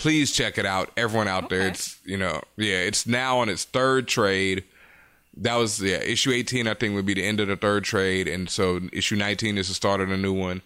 please 0.00 0.32
check 0.32 0.56
it 0.56 0.64
out. 0.64 0.90
Everyone 0.96 1.28
out 1.28 1.50
there, 1.50 1.68
it's 1.68 1.98
you 2.04 2.16
know, 2.16 2.40
yeah, 2.56 2.78
it's 2.78 3.06
now 3.06 3.38
on 3.38 3.48
its 3.48 3.64
third 3.64 4.08
trade. 4.08 4.64
That 5.36 5.56
was 5.56 5.80
yeah, 5.80 5.98
issue 5.98 6.32
eighteen. 6.32 6.66
I 6.66 6.74
think 6.74 6.94
would 6.94 7.06
be 7.06 7.14
the 7.14 7.24
end 7.24 7.38
of 7.38 7.48
the 7.48 7.56
third 7.56 7.84
trade, 7.84 8.26
and 8.26 8.48
so 8.48 8.80
issue 8.92 9.14
nineteen 9.14 9.58
is 9.58 9.68
the 9.68 9.74
start 9.74 10.00
of 10.00 10.10
a 10.10 10.16
new 10.16 10.32
one. 10.32 10.62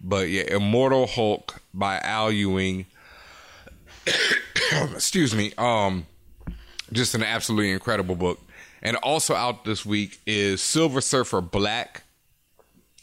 But 0.00 0.30
yeah, 0.30 0.42
Immortal 0.42 1.06
Hulk 1.06 1.60
by 1.74 1.98
Al 2.00 2.32
Ewing. 2.32 2.86
Excuse 4.72 5.34
me. 5.34 5.52
Um, 5.58 6.06
just 6.90 7.14
an 7.14 7.22
absolutely 7.22 7.70
incredible 7.72 8.16
book. 8.16 8.40
And 8.80 8.96
also 8.96 9.34
out 9.34 9.64
this 9.64 9.84
week 9.84 10.20
is 10.26 10.62
Silver 10.62 11.00
Surfer 11.00 11.40
Black 11.40 12.04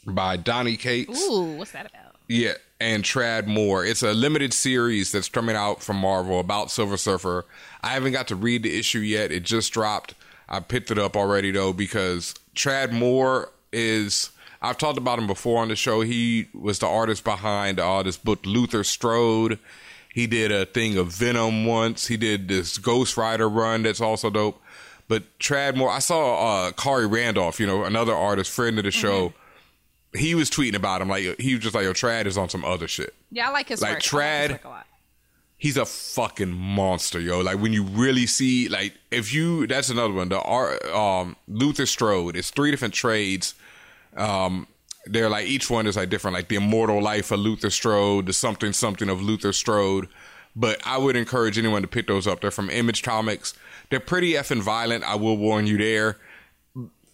by 0.06 0.36
Donny 0.36 0.76
Cates. 0.76 1.22
Ooh, 1.22 1.56
what's 1.56 1.72
that 1.72 1.86
about? 1.86 2.16
Yeah, 2.28 2.54
and 2.80 3.02
Tradd 3.02 3.46
Moore. 3.46 3.84
It's 3.84 4.02
a 4.02 4.12
limited 4.12 4.52
series 4.52 5.12
that's 5.12 5.28
coming 5.28 5.56
out 5.56 5.82
from 5.82 5.96
Marvel 5.96 6.40
about 6.40 6.70
Silver 6.70 6.96
Surfer. 6.96 7.44
I 7.82 7.88
haven't 7.88 8.12
got 8.12 8.28
to 8.28 8.36
read 8.36 8.62
the 8.62 8.78
issue 8.78 8.98
yet. 8.98 9.32
It 9.32 9.44
just 9.44 9.72
dropped. 9.72 10.14
I 10.48 10.60
picked 10.60 10.90
it 10.90 10.98
up 10.98 11.16
already 11.16 11.50
though 11.50 11.72
because 11.72 12.34
Tradd 12.54 12.92
Moore 12.92 13.50
is. 13.72 14.30
I've 14.62 14.78
talked 14.78 14.98
about 14.98 15.18
him 15.18 15.26
before 15.26 15.60
on 15.60 15.68
the 15.68 15.76
show. 15.76 16.00
He 16.00 16.48
was 16.54 16.78
the 16.78 16.86
artist 16.86 17.24
behind 17.24 17.78
uh, 17.78 18.02
this 18.02 18.16
book 18.16 18.44
Luther 18.44 18.84
Strode. 18.84 19.58
He 20.12 20.26
did 20.26 20.50
a 20.50 20.64
thing 20.64 20.96
of 20.96 21.08
Venom 21.08 21.66
once. 21.66 22.06
He 22.06 22.16
did 22.16 22.48
this 22.48 22.78
Ghost 22.78 23.18
Rider 23.18 23.48
run 23.48 23.82
that's 23.82 24.00
also 24.00 24.30
dope. 24.30 24.60
But 25.08 25.38
Tradd 25.38 25.76
Moore, 25.76 25.90
I 25.90 25.98
saw 25.98 26.66
uh, 26.66 26.72
Khary 26.72 27.06
Randolph, 27.06 27.60
you 27.60 27.66
know, 27.66 27.84
another 27.84 28.14
artist, 28.14 28.50
friend 28.50 28.78
of 28.78 28.84
the 28.84 28.90
show. 28.90 29.34
He 30.16 30.34
was 30.34 30.50
tweeting 30.50 30.74
about 30.74 31.00
him 31.02 31.08
like 31.08 31.38
he 31.40 31.54
was 31.54 31.62
just 31.62 31.74
like, 31.74 31.84
"Yo, 31.84 31.92
Trad 31.92 32.26
is 32.26 32.36
on 32.38 32.48
some 32.48 32.64
other 32.64 32.88
shit." 32.88 33.14
Yeah, 33.30 33.48
I 33.48 33.52
like 33.52 33.68
his 33.68 33.80
Like 33.82 33.90
work. 33.90 34.12
Like 34.12 34.22
Trad- 34.22 34.50
work 34.50 34.64
a 34.64 34.68
lot. 34.68 34.86
he's 35.58 35.76
a 35.76 35.86
fucking 35.86 36.52
monster, 36.52 37.20
yo. 37.20 37.40
Like 37.40 37.58
when 37.60 37.72
you 37.72 37.82
really 37.84 38.26
see, 38.26 38.68
like 38.68 38.94
if 39.10 39.32
you, 39.32 39.66
that's 39.66 39.88
another 39.90 40.14
one. 40.14 40.28
The 40.28 40.40
art, 40.40 40.84
um, 40.86 41.36
Luther 41.48 41.86
Strode. 41.86 42.36
It's 42.36 42.50
three 42.50 42.70
different 42.70 42.94
trades. 42.94 43.54
Um, 44.16 44.66
they're 45.06 45.28
like 45.28 45.46
each 45.46 45.70
one 45.70 45.86
is 45.86 45.96
like 45.96 46.08
different. 46.08 46.34
Like 46.34 46.48
the 46.48 46.56
immortal 46.56 47.02
life 47.02 47.30
of 47.30 47.40
Luther 47.40 47.70
Strode, 47.70 48.26
the 48.26 48.32
something 48.32 48.72
something 48.72 49.08
of 49.08 49.22
Luther 49.22 49.52
Strode. 49.52 50.08
But 50.58 50.80
I 50.86 50.96
would 50.96 51.16
encourage 51.16 51.58
anyone 51.58 51.82
to 51.82 51.88
pick 51.88 52.06
those 52.06 52.26
up. 52.26 52.40
They're 52.40 52.50
from 52.50 52.70
Image 52.70 53.02
Comics. 53.02 53.52
They're 53.90 54.00
pretty 54.00 54.32
effing 54.32 54.62
violent. 54.62 55.04
I 55.04 55.14
will 55.14 55.36
warn 55.36 55.66
you 55.66 55.76
there 55.76 56.16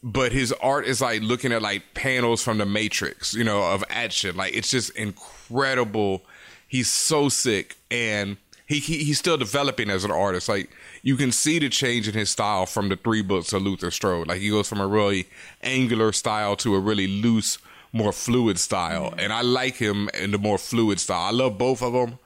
but 0.03 0.33
his 0.33 0.53
art 0.61 0.87
is 0.87 1.01
like 1.01 1.23
looking 1.23 1.53
at 1.53 1.63
like 1.63 1.95
panels 1.95 2.43
from 2.43 2.59
the 2.59 2.67
Matrix, 2.67 3.35
you 3.35 3.45
know, 3.45 3.63
of 3.63 3.85
action. 3.89 4.37
Like 4.37 4.55
it's 4.55 4.71
just 4.71 4.91
incredible. 4.97 6.23
He's 6.67 6.91
so 6.91 7.29
sick, 7.29 7.77
and 7.91 8.37
he, 8.67 8.81
he 8.81 9.05
he's 9.05 9.19
still 9.19 9.37
developing 9.37 9.91
as 9.91 10.05
an 10.05 10.11
artist. 10.11 10.49
Like 10.49 10.71
you 11.03 11.17
can 11.17 11.31
see 11.31 11.59
the 11.59 11.69
change 11.69 12.09
in 12.09 12.15
his 12.15 12.31
style 12.31 12.67
from 12.67 12.89
the 12.89 12.97
three 12.97 13.23
books 13.23 13.53
of 13.53 13.63
Luther 13.63 13.91
Strode. 13.91 14.29
Like 14.29 14.41
he 14.41 14.51
goes 14.51 14.69
from 14.69 14.81
a 14.81 14.87
really 14.87 15.29
angular 15.63 16.13
style 16.13 16.57
to 16.57 16.75
a 16.75 16.81
really 16.81 17.07
loose, 17.07 17.59
more 17.93 18.13
fluid 18.13 18.59
style, 18.59 19.15
and 19.19 19.33
I 19.33 19.43
like 19.43 19.77
him 19.77 20.09
in 20.21 20.33
the 20.33 20.39
more 20.39 20.59
fluid 20.59 20.99
style. 20.99 21.29
I 21.29 21.31
love 21.31 21.59
both 21.59 21.81
of 21.81 21.93
them, 21.93 22.19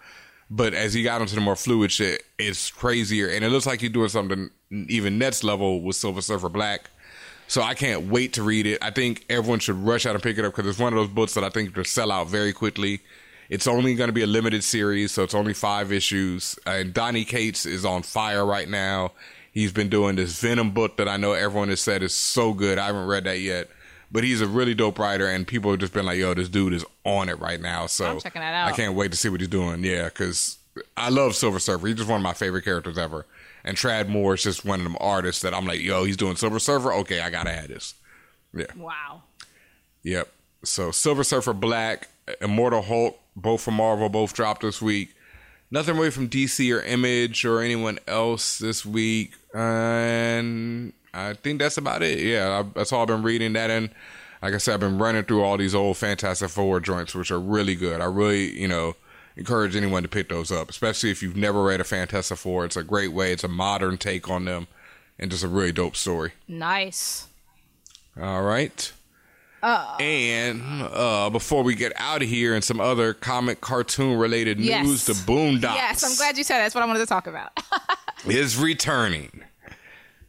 but 0.49 0.73
as 0.73 0.95
he 0.95 1.03
got 1.03 1.21
into 1.21 1.35
the 1.35 1.41
more 1.43 1.57
fluid 1.57 1.93
shit, 1.93 2.23
it's 2.39 2.71
crazier, 2.71 3.29
and 3.29 3.45
it 3.45 3.51
looks 3.51 3.67
like 3.67 3.83
he's 3.83 3.91
doing 3.91 4.09
something 4.09 4.49
even 4.71 5.19
next 5.19 5.45
level 5.45 5.83
with 5.83 5.97
Silver 5.97 6.23
Surfer 6.23 6.49
Black. 6.49 6.89
So 7.49 7.63
I 7.63 7.75
can't 7.75 8.09
wait 8.09 8.33
to 8.35 8.43
read 8.43 8.67
it. 8.67 8.79
I 8.83 8.91
think 8.91 9.25
everyone 9.31 9.61
should 9.61 9.77
rush 9.77 10.05
out 10.07 10.15
and 10.15 10.23
pick 10.23 10.39
it 10.39 10.45
up 10.45 10.55
because 10.55 10.69
it's 10.69 10.79
one 10.79 10.93
of 10.93 10.97
those 10.99 11.09
books 11.09 11.35
that 11.35 11.45
I 11.45 11.49
think 11.49 11.77
will 11.77 11.85
sell 11.85 12.11
out 12.11 12.29
very 12.29 12.53
quickly. 12.53 13.01
It's 13.49 13.69
only 13.69 13.95
going 13.95 14.09
to 14.09 14.13
be 14.13 14.23
a 14.23 14.27
limited 14.27 14.65
series, 14.65 15.13
so 15.13 15.23
it's 15.23 15.35
only 15.35 15.55
five 15.55 15.93
issues. 15.93 16.59
And 16.67 16.93
Donny 16.93 17.25
Cates 17.25 17.65
is 17.65 17.85
on 17.85 18.03
fire 18.03 18.45
right 18.45 18.69
now. 18.69 19.13
He's 19.53 19.73
been 19.73 19.89
doing 19.89 20.17
this 20.17 20.41
Venom 20.41 20.73
book 20.73 20.97
that 20.97 21.09
I 21.09 21.17
know 21.17 21.33
everyone 21.33 21.69
has 21.69 21.81
said 21.81 22.03
is 22.03 22.15
so 22.15 22.53
good. 22.53 22.79
I 22.79 22.87
haven't 22.87 23.07
read 23.07 23.25
that 23.25 23.39
yet, 23.39 23.69
but 24.11 24.25
he's 24.25 24.41
a 24.41 24.47
really 24.47 24.75
dope 24.75 24.99
writer, 24.99 25.29
and 25.29 25.47
people 25.47 25.71
have 25.71 25.81
just 25.81 25.93
been 25.95 26.05
like, 26.05 26.19
"Yo, 26.19 26.35
this 26.35 26.49
dude 26.49 26.75
is 26.75 26.85
on 27.05 27.29
it 27.29 27.39
right 27.39 27.61
now." 27.61 27.87
So 27.87 28.05
I'm 28.05 28.21
checking 28.21 28.41
that 28.43 28.53
out. 28.53 28.69
I 28.69 28.73
can't 28.73 28.95
wait 28.95 29.13
to 29.13 29.17
see 29.17 29.29
what 29.29 29.41
he's 29.41 29.49
doing. 29.49 29.83
Yeah, 29.83 30.07
because 30.07 30.59
I 30.97 31.09
love 31.09 31.35
Silver 31.35 31.59
Surfer. 31.59 31.87
He's 31.87 31.97
just 31.97 32.09
one 32.09 32.19
of 32.21 32.23
my 32.23 32.35
favorite 32.35 32.65
characters 32.65 32.99
ever. 32.99 33.25
And 33.67 33.77
Tradd 33.77 34.09
Moore 34.09 34.35
is 34.35 34.45
just 34.45 34.65
one 34.65 34.81
of 34.81 34.85
them 34.85 34.97
artists 35.01 35.43
that 35.43 35.53
I'm 35.53 35.67
like, 35.67 35.81
"Yo, 35.81 36.05
he's 36.05 36.17
doing 36.17 36.37
Silver 36.37 36.61
Surfer. 36.61 36.93
Okay, 36.95 37.21
I 37.21 37.29
gotta 37.31 37.51
add 37.51 37.69
this." 37.69 37.95
Yeah. 38.55 38.67
Wow. 38.77 39.25
Yep. 40.05 40.33
So 40.65 40.93
Silver 40.93 41.25
Surfer 41.25 41.53
Black, 41.53 42.09
Immortal 42.41 42.83
Hulk, 42.83 43.19
both 43.35 43.63
from 43.63 43.75
Marvel, 43.75 44.09
both 44.09 44.33
dropped 44.33 44.63
this 44.63 44.81
week. 44.81 45.15
Nothing 45.71 45.97
really 45.97 46.13
from 46.13 46.29
DC 46.29 46.73
or 46.73 46.81
Image 46.83 47.45
or 47.45 47.61
anyone 47.61 47.99
else 48.07 48.59
this 48.59 48.87
week, 48.87 49.33
and 49.53 50.93
I 51.13 51.35
think 51.35 51.59
that's 51.59 51.77
about 51.77 52.05
it. 52.05 52.21
Yeah, 52.21 52.61
I, 52.61 52.71
that's 52.73 52.93
all 52.93 53.03
I've 53.03 53.09
been 53.09 53.25
reading. 53.25 53.55
That 53.55 53.71
and 53.71 53.91
like 54.43 54.55
I 54.55 54.59
said, 54.59 54.75
I've 54.75 54.81
been 54.81 54.99
running 54.99 55.25
through 55.25 55.43
all 55.43 55.57
these 55.57 55.75
old 55.75 55.97
Fantastic 55.97 56.51
Four 56.51 56.79
joints, 56.79 57.17
which 57.17 57.33
are 57.33 57.41
really 57.41 57.75
good. 57.75 58.01
I 58.01 58.05
really, 58.05 58.59
you 58.59 58.69
know, 58.69 58.95
encourage 59.37 59.77
anyone 59.77 60.03
to 60.03 60.09
pick 60.09 60.29
those 60.29 60.51
up, 60.51 60.71
especially 60.71 61.11
if 61.11 61.23
you've 61.23 61.37
never 61.37 61.63
read 61.63 61.81
a 61.81 61.85
Fantastic 61.85 62.39
Four. 62.39 62.65
It's 62.65 62.77
a 62.77 62.83
great 62.83 63.13
way. 63.13 63.33
It's 63.33 63.45
a 63.45 63.49
modern 63.49 63.99
take 63.99 64.29
on 64.31 64.45
them, 64.45 64.67
and 65.19 65.31
just 65.31 65.45
a 65.45 65.49
really 65.49 65.73
dope 65.73 65.97
story. 65.97 66.33
Nice. 66.49 67.27
All 68.21 68.43
right. 68.43 68.93
Uh, 69.63 69.97
and 69.99 70.63
uh, 70.93 71.29
before 71.31 71.63
we 71.63 71.75
get 71.75 71.93
out 71.97 72.23
of 72.23 72.29
here 72.29 72.55
and 72.55 72.63
some 72.63 72.81
other 72.81 73.13
comic 73.15 73.61
cartoon 73.61 74.17
related 74.17 74.61
Yes. 74.61 74.87
news, 74.87 75.07
the 75.07 75.13
Boondocks 75.15 75.75
Yes, 75.75 76.05
I'm 76.05 76.15
glad 76.17 76.39
you 76.39 76.45
said 76.45 76.59
that. 76.59 76.63
That's 76.65 76.75
what 76.75 76.85
I 76.85 76.87
wanted 76.87 77.01
to 77.01 77.07
talk 77.07 77.27
about. 77.27 77.51
is 78.27 78.57
returning. 78.57 79.43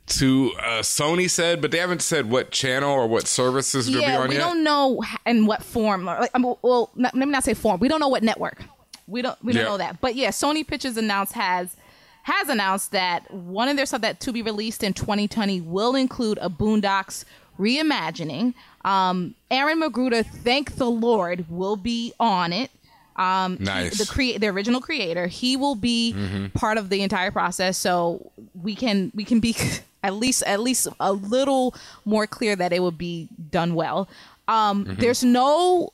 To 0.07 0.53
uh, 0.57 0.79
Sony 0.84 1.29
said, 1.29 1.61
but 1.61 1.71
they 1.71 1.79
haven't 1.79 2.01
said 2.01 2.29
what 2.29 2.49
channel 2.51 2.89
or 2.91 3.07
what 3.07 3.27
services 3.27 3.89
yeah, 3.89 4.17
on 4.17 4.29
we 4.29 4.35
yet. 4.35 4.41
don't 4.41 4.63
know 4.63 5.03
in 5.25 5.45
what 5.45 5.61
form. 5.61 6.05
Like, 6.05 6.31
um, 6.34 6.43
well, 6.61 6.91
not, 6.95 7.13
let 7.13 7.27
me 7.27 7.31
not 7.31 7.43
say 7.43 7.53
form. 7.53 7.81
We 7.81 7.89
don't 7.89 7.99
know 7.99 8.07
what 8.07 8.23
network. 8.23 8.63
We 9.07 9.21
don't. 9.21 9.41
We 9.43 9.53
don't 9.53 9.63
Yeah. 9.63 9.69
know 9.69 9.77
that. 9.77 10.01
But 10.01 10.15
yeah, 10.15 10.29
Sony 10.29 10.65
Pictures 10.67 10.97
announced 10.97 11.34
has 11.34 11.75
has 12.23 12.49
announced 12.49 12.91
that 12.91 13.29
one 13.34 13.69
of 13.69 13.77
their 13.77 13.85
stuff 13.85 14.01
that 14.01 14.19
to 14.19 14.34
be 14.34 14.41
released 14.41 14.84
in 14.84 14.93
2020 14.93 15.61
will 15.61 15.95
include 15.95 16.38
a 16.41 16.49
Boondocks 16.49 17.23
reimagining. 17.57 18.53
Um, 18.84 19.35
Aaron 19.51 19.81
McGruder, 19.81 20.25
thank 20.25 20.75
the 20.75 20.89
Lord, 20.89 21.45
will 21.49 21.75
be 21.75 22.13
on 22.19 22.51
it. 22.53 22.71
Um, 23.15 23.57
he- 23.57 23.63
Nice. 23.63 23.97
the 23.97 24.05
create 24.05 24.41
the 24.41 24.47
original 24.47 24.79
creator, 24.81 25.27
he 25.27 25.57
will 25.57 25.75
be 25.75 26.13
part 26.53 26.77
of 26.77 26.89
the 26.89 27.01
entire 27.01 27.31
process, 27.31 27.77
so 27.77 28.29
we 28.61 28.75
can 28.75 29.11
we 29.15 29.23
can 29.23 29.39
be 29.39 29.55
at 30.03 30.13
least 30.13 30.43
at 30.43 30.59
least 30.59 30.88
a 30.99 31.11
little 31.13 31.73
more 32.05 32.27
clear 32.27 32.55
that 32.55 32.71
it 32.73 32.79
will 32.81 32.91
be 32.91 33.27
done 33.51 33.73
well. 33.73 34.07
Um, 34.49 34.85
There's 34.99 35.23
no 35.25 35.91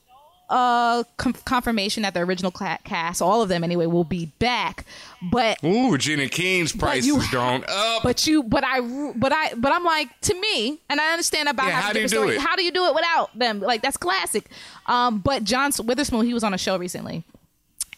uh 0.49 1.03
com- 1.17 1.33
confirmation 1.45 2.03
that 2.03 2.13
the 2.13 2.19
original 2.19 2.51
cast, 2.51 3.21
all 3.21 3.41
of 3.41 3.49
them 3.49 3.63
anyway, 3.63 3.85
will 3.85 4.03
be 4.03 4.27
back, 4.39 4.85
but 5.31 5.57
Ooh, 5.63 5.91
Regina 5.91 6.27
King's 6.29 6.71
price 6.73 7.05
you 7.05 7.21
gone 7.31 7.63
up. 7.67 8.03
but 8.03 8.27
you, 8.27 8.43
but 8.43 8.63
I, 8.65 8.81
but 9.15 9.31
I, 9.31 9.53
but 9.55 9.71
I'm 9.71 9.83
like 9.83 10.09
to 10.21 10.33
me, 10.39 10.79
and 10.89 10.99
I 10.99 11.11
understand 11.11 11.49
about 11.49 11.67
Yeah, 11.67 11.81
how, 11.81 11.93
do 11.93 11.99
you 12.01 12.07
do 12.07 12.15
stories- 12.15 12.35
it? 12.35 12.41
How 12.41 12.55
do 12.55 12.63
you 12.63 12.71
do 12.71 12.85
it 12.85 12.93
without 12.95 13.37
them? 13.39 13.61
Like 13.61 13.81
that's 13.81 13.97
classic. 13.97 14.45
Um, 14.85 15.19
but 15.19 15.43
John 15.43 15.71
Witherspoon, 15.83 16.25
he 16.25 16.33
was 16.33 16.43
on 16.43 16.53
a 16.53 16.57
show 16.57 16.77
recently, 16.77 17.23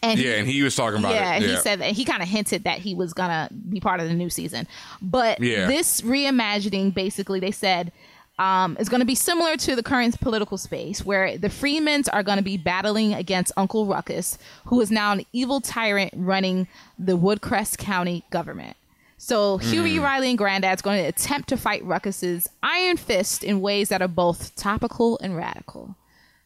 and 0.02 0.18
yeah, 0.20 0.34
and 0.36 0.46
he 0.48 0.62
was 0.62 0.74
talking 0.76 1.00
about 1.00 1.12
it. 1.12 1.16
yeah, 1.16 1.38
he 1.40 1.56
said 1.56 1.80
that 1.80 1.90
he 1.92 2.04
kind 2.04 2.22
of 2.22 2.28
hinted 2.28 2.64
that 2.64 2.78
he 2.78 2.94
was 2.94 3.12
gonna 3.12 3.48
be 3.68 3.80
part 3.80 4.00
of 4.00 4.08
the 4.08 4.14
new 4.14 4.30
season. 4.30 4.66
But 5.02 5.40
Yeah. 5.40 5.66
this 5.66 6.00
reimagining, 6.02 6.94
basically, 6.94 7.40
they 7.40 7.50
said. 7.50 7.92
Um, 8.38 8.76
is 8.78 8.90
going 8.90 9.00
to 9.00 9.06
be 9.06 9.14
similar 9.14 9.56
to 9.56 9.74
the 9.74 9.82
current 9.82 10.20
political 10.20 10.58
space 10.58 11.02
where 11.02 11.38
the 11.38 11.48
Freemans 11.48 12.06
are 12.06 12.22
going 12.22 12.36
to 12.36 12.44
be 12.44 12.58
battling 12.58 13.14
against 13.14 13.50
Uncle 13.56 13.86
Ruckus, 13.86 14.36
who 14.66 14.78
is 14.82 14.90
now 14.90 15.12
an 15.12 15.24
evil 15.32 15.62
tyrant 15.62 16.12
running 16.14 16.68
the 16.98 17.16
Woodcrest 17.16 17.78
County 17.78 18.24
government. 18.30 18.76
So 19.16 19.56
Huey, 19.56 19.98
Riley, 19.98 20.28
and 20.28 20.36
Grandad's 20.36 20.82
going 20.82 21.02
to 21.02 21.08
attempt 21.08 21.48
to 21.48 21.56
fight 21.56 21.82
Ruckus's 21.86 22.46
Iron 22.62 22.98
Fist 22.98 23.42
in 23.42 23.62
ways 23.62 23.88
that 23.88 24.02
are 24.02 24.08
both 24.08 24.54
topical 24.54 25.18
and 25.22 25.34
radical. 25.34 25.96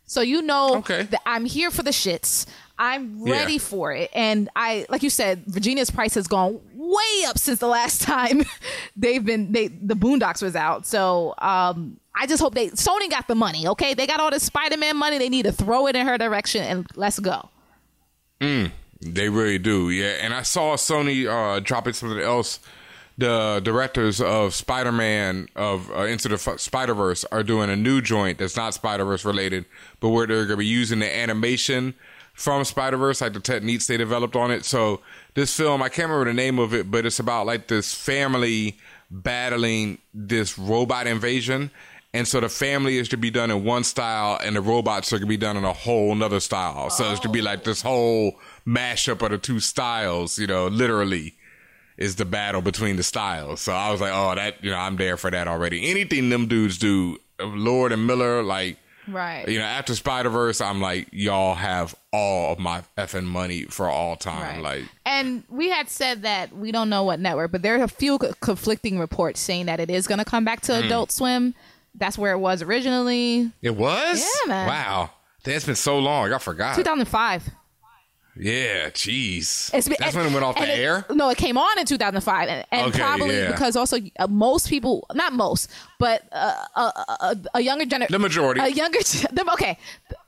So 0.06 0.20
you 0.20 0.42
know 0.42 0.76
Okay. 0.76 1.02
that 1.04 1.22
I'm 1.26 1.44
here 1.44 1.72
for 1.72 1.82
the 1.82 1.90
shits. 1.90 2.46
I'm 2.80 3.22
ready 3.22 3.52
Yeah. 3.54 3.58
for 3.60 3.92
it. 3.92 4.10
And 4.14 4.48
I 4.56 4.86
like 4.88 5.02
you 5.04 5.10
said, 5.10 5.44
Regina's 5.54 5.90
price 5.90 6.14
has 6.14 6.26
gone 6.26 6.58
way 6.74 7.24
up 7.28 7.38
since 7.38 7.58
the 7.60 7.68
last 7.68 8.00
time 8.12 8.42
they've 8.96 9.24
been 9.24 9.52
they 9.52 9.68
the 9.68 9.94
Boondocks 9.94 10.42
was 10.42 10.56
out. 10.56 10.86
So 10.86 11.34
um 11.38 12.00
I 12.16 12.26
just 12.26 12.42
hope 12.42 12.54
they 12.54 12.70
Sony 12.70 13.08
got 13.08 13.28
the 13.28 13.34
money, 13.36 13.68
okay? 13.68 13.94
They 13.94 14.06
got 14.06 14.18
all 14.18 14.30
this 14.30 14.42
Spider-Man 14.42 14.96
money. 14.96 15.18
They 15.18 15.28
need 15.28 15.44
to 15.44 15.52
throw 15.52 15.86
it 15.86 15.94
in 15.94 16.06
her 16.06 16.18
direction 16.18 16.62
and 16.62 16.86
let's 16.96 17.18
go. 17.20 17.48
They 18.40 19.28
really 19.28 19.58
do, 19.58 19.90
yeah. 19.90 20.16
And 20.20 20.34
I 20.34 20.42
saw 20.42 20.76
Sony 20.76 21.26
uh, 21.26 21.60
dropping 21.60 21.92
something 21.94 22.18
else. 22.20 22.60
The 23.18 23.60
directors 23.62 24.20
of 24.22 24.54
Spider 24.54 24.92
Man 24.92 25.48
of 25.54 25.90
uh, 25.90 26.04
Into 26.04 26.28
the 26.28 26.38
Spider 26.38 26.94
Verse 26.94 27.24
are 27.30 27.42
doing 27.42 27.68
a 27.68 27.76
new 27.76 28.00
joint 28.00 28.38
that's 28.38 28.56
not 28.56 28.72
Spider 28.72 29.04
Verse 29.04 29.24
related, 29.26 29.66
but 30.00 30.08
where 30.08 30.26
they're 30.26 30.46
going 30.46 30.56
to 30.56 30.56
be 30.58 30.66
using 30.66 31.00
the 31.00 31.16
animation 31.16 31.94
from 32.40 32.64
Spider 32.64 32.96
Verse, 32.96 33.20
like 33.20 33.34
the 33.34 33.40
techniques 33.40 33.86
they 33.86 33.98
developed 33.98 34.34
on 34.34 34.50
it. 34.50 34.64
So 34.64 35.02
this 35.34 35.54
film, 35.54 35.82
I 35.82 35.90
can't 35.90 36.08
remember 36.08 36.30
the 36.30 36.34
name 36.34 36.58
of 36.58 36.72
it, 36.72 36.90
but 36.90 37.04
it's 37.04 37.18
about 37.18 37.44
like 37.44 37.68
this 37.68 37.92
family 37.92 38.78
battling 39.10 39.98
this 40.14 40.58
robot 40.58 41.06
invasion. 41.06 41.70
And 42.14 42.26
so 42.26 42.40
the 42.40 42.48
family 42.48 42.96
is 42.96 43.10
to 43.10 43.18
be 43.18 43.30
done 43.30 43.50
in 43.50 43.62
one 43.62 43.84
style, 43.84 44.40
and 44.42 44.56
the 44.56 44.62
robots 44.62 45.12
are 45.12 45.18
to 45.18 45.26
be 45.26 45.36
done 45.36 45.58
in 45.58 45.64
a 45.64 45.72
whole 45.72 46.12
another 46.12 46.40
style. 46.40 46.88
So 46.88 47.12
it's 47.12 47.20
to 47.20 47.28
be 47.28 47.42
like 47.42 47.62
this 47.62 47.82
whole 47.82 48.32
mashup 48.66 49.22
of 49.22 49.30
the 49.30 49.38
two 49.38 49.60
styles, 49.60 50.38
you 50.38 50.46
know, 50.46 50.66
literally 50.66 51.34
is 51.98 52.16
the 52.16 52.24
battle 52.24 52.62
between 52.62 52.96
the 52.96 53.02
styles. 53.02 53.60
So 53.60 53.74
I 53.74 53.92
was 53.92 54.00
like, 54.00 54.12
oh, 54.14 54.34
that, 54.34 54.64
you 54.64 54.70
know, 54.70 54.78
I'm 54.78 54.96
there 54.96 55.18
for 55.18 55.30
that 55.30 55.46
already. 55.46 55.90
Anything 55.90 56.30
them 56.30 56.48
dudes 56.48 56.78
do, 56.78 57.18
Lord 57.38 57.92
and 57.92 58.06
Miller, 58.06 58.42
like, 58.42 58.78
Right. 59.08 59.48
you 59.48 59.58
know, 59.58 59.64
after 59.64 59.94
Spider 59.94 60.28
Verse, 60.30 60.60
I'm 60.60 60.80
like, 60.80 61.08
y'all 61.12 61.54
have 61.54 61.94
all 62.12 62.52
of 62.52 62.58
my 62.58 62.82
effing 62.96 63.24
money 63.24 63.64
for 63.64 63.88
all 63.88 64.16
time. 64.16 64.62
Like, 64.62 64.84
and 65.04 65.44
we 65.48 65.68
had 65.70 65.88
said 65.88 66.22
that 66.22 66.54
we 66.54 66.72
don't 66.72 66.90
know 66.90 67.04
what 67.04 67.20
network, 67.20 67.52
but 67.52 67.62
there 67.62 67.78
are 67.78 67.82
a 67.82 67.88
few 67.88 68.18
co- 68.18 68.32
conflicting 68.40 68.98
reports 68.98 69.40
saying 69.40 69.66
that 69.66 69.80
it 69.80 69.90
is 69.90 70.06
going 70.06 70.18
to 70.18 70.24
come 70.24 70.44
back 70.44 70.60
to 70.62 70.76
hmm. 70.76 70.84
Adult 70.84 71.12
Swim. 71.12 71.54
That's 71.94 72.16
where 72.16 72.32
it 72.32 72.38
was 72.38 72.62
originally, 72.62 73.50
it 73.62 73.74
was? 73.74 74.20
Yeah, 74.20 74.48
man. 74.48 74.68
Wow. 74.68 75.10
That's 75.42 75.64
been 75.64 75.74
so 75.74 75.98
long. 75.98 76.32
I 76.32 76.38
forgot. 76.38 76.76
2005. 76.76 77.50
Yeah, 78.36 78.90
jeez. 78.90 79.70
That's 79.72 80.14
when 80.14 80.26
it 80.26 80.32
went 80.32 80.44
off 80.44 80.54
the 80.54 80.62
and 80.62 80.70
air? 80.70 81.04
No, 81.10 81.28
it 81.30 81.36
came 81.36 81.58
on 81.58 81.78
in 81.78 81.84
2005, 81.84 82.48
and, 82.48 82.66
and 82.70 82.86
Okay, 82.88 82.98
probably 82.98 83.36
yeah. 83.36 83.50
because 83.50 83.76
also 83.76 83.96
uh, 84.18 84.26
most 84.28 84.68
people, 84.68 85.06
not 85.14 85.32
most, 85.32 85.68
but 85.98 86.22
uh, 86.32 86.54
a, 86.76 86.80
a, 86.80 87.36
a 87.54 87.60
younger 87.60 87.84
generation, 87.84 88.12
The 88.12 88.18
majority. 88.18 88.60
a 88.60 88.68
younger, 88.68 89.00
okay, 89.52 89.78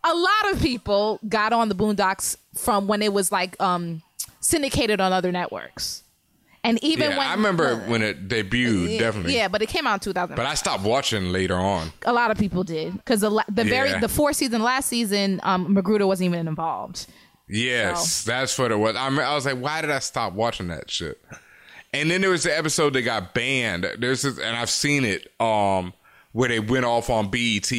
a 0.04 0.14
lot 0.14 0.52
of 0.52 0.60
people 0.60 1.20
got 1.28 1.52
on 1.52 1.68
the 1.68 1.74
Boondocks 1.74 2.36
from 2.56 2.86
when 2.88 3.02
it 3.02 3.12
was 3.12 3.30
like 3.32 3.58
um 3.62 4.02
syndicated 4.40 5.00
on 5.00 5.12
other 5.12 5.30
networks, 5.32 6.02
and 6.64 6.82
even 6.82 7.12
yeah, 7.12 7.18
when 7.18 7.26
I 7.28 7.34
remember 7.34 7.76
when 7.86 8.02
it 8.02 8.28
debuted, 8.28 8.94
yeah, 8.94 8.98
definitely. 8.98 9.34
yeah, 9.36 9.48
but 9.48 9.62
it 9.62 9.68
came 9.68 9.86
out 9.86 9.94
in 9.94 10.00
2005. 10.00 10.36
But 10.36 10.46
I 10.46 10.54
stopped 10.54 10.82
watching 10.82 11.30
later 11.32 11.56
on. 11.56 11.92
a 12.04 12.12
lot 12.12 12.30
of 12.32 12.36
people 12.38 12.64
did 12.64 12.94
because 12.94 13.20
the 13.20 13.44
the 13.48 13.64
very 13.64 13.98
the 14.00 14.08
fourth 14.08 14.36
season, 14.36 14.60
last 14.62 14.88
season, 14.88 15.40
um, 15.44 15.74
McGruder 15.74 16.06
wasn't 16.06 16.26
even 16.34 16.46
involved. 16.48 17.06
Yes, 17.48 18.24
that's 18.24 18.58
what 18.58 18.72
it 18.72 18.76
was. 18.76 18.96
I, 18.96 19.10
mean, 19.10 19.20
I 19.20 19.34
was 19.34 19.44
like, 19.44 19.58
why 19.58 19.80
did 19.80 19.90
I 19.90 19.98
stop 19.98 20.32
watching 20.32 20.68
that 20.68 20.90
shit? 20.90 21.22
And 21.92 22.10
then 22.10 22.22
there 22.22 22.30
was 22.30 22.44
the 22.44 22.56
episode 22.56 22.94
that 22.94 23.02
got 23.02 23.34
banned. 23.34 23.86
There's 23.98 24.22
this, 24.22 24.38
and 24.38 24.56
I've 24.56 24.70
seen 24.70 25.04
it 25.04 25.30
um 25.40 25.92
where 26.32 26.48
they 26.48 26.60
went 26.60 26.86
off 26.86 27.10
on 27.10 27.30
BET, 27.30 27.70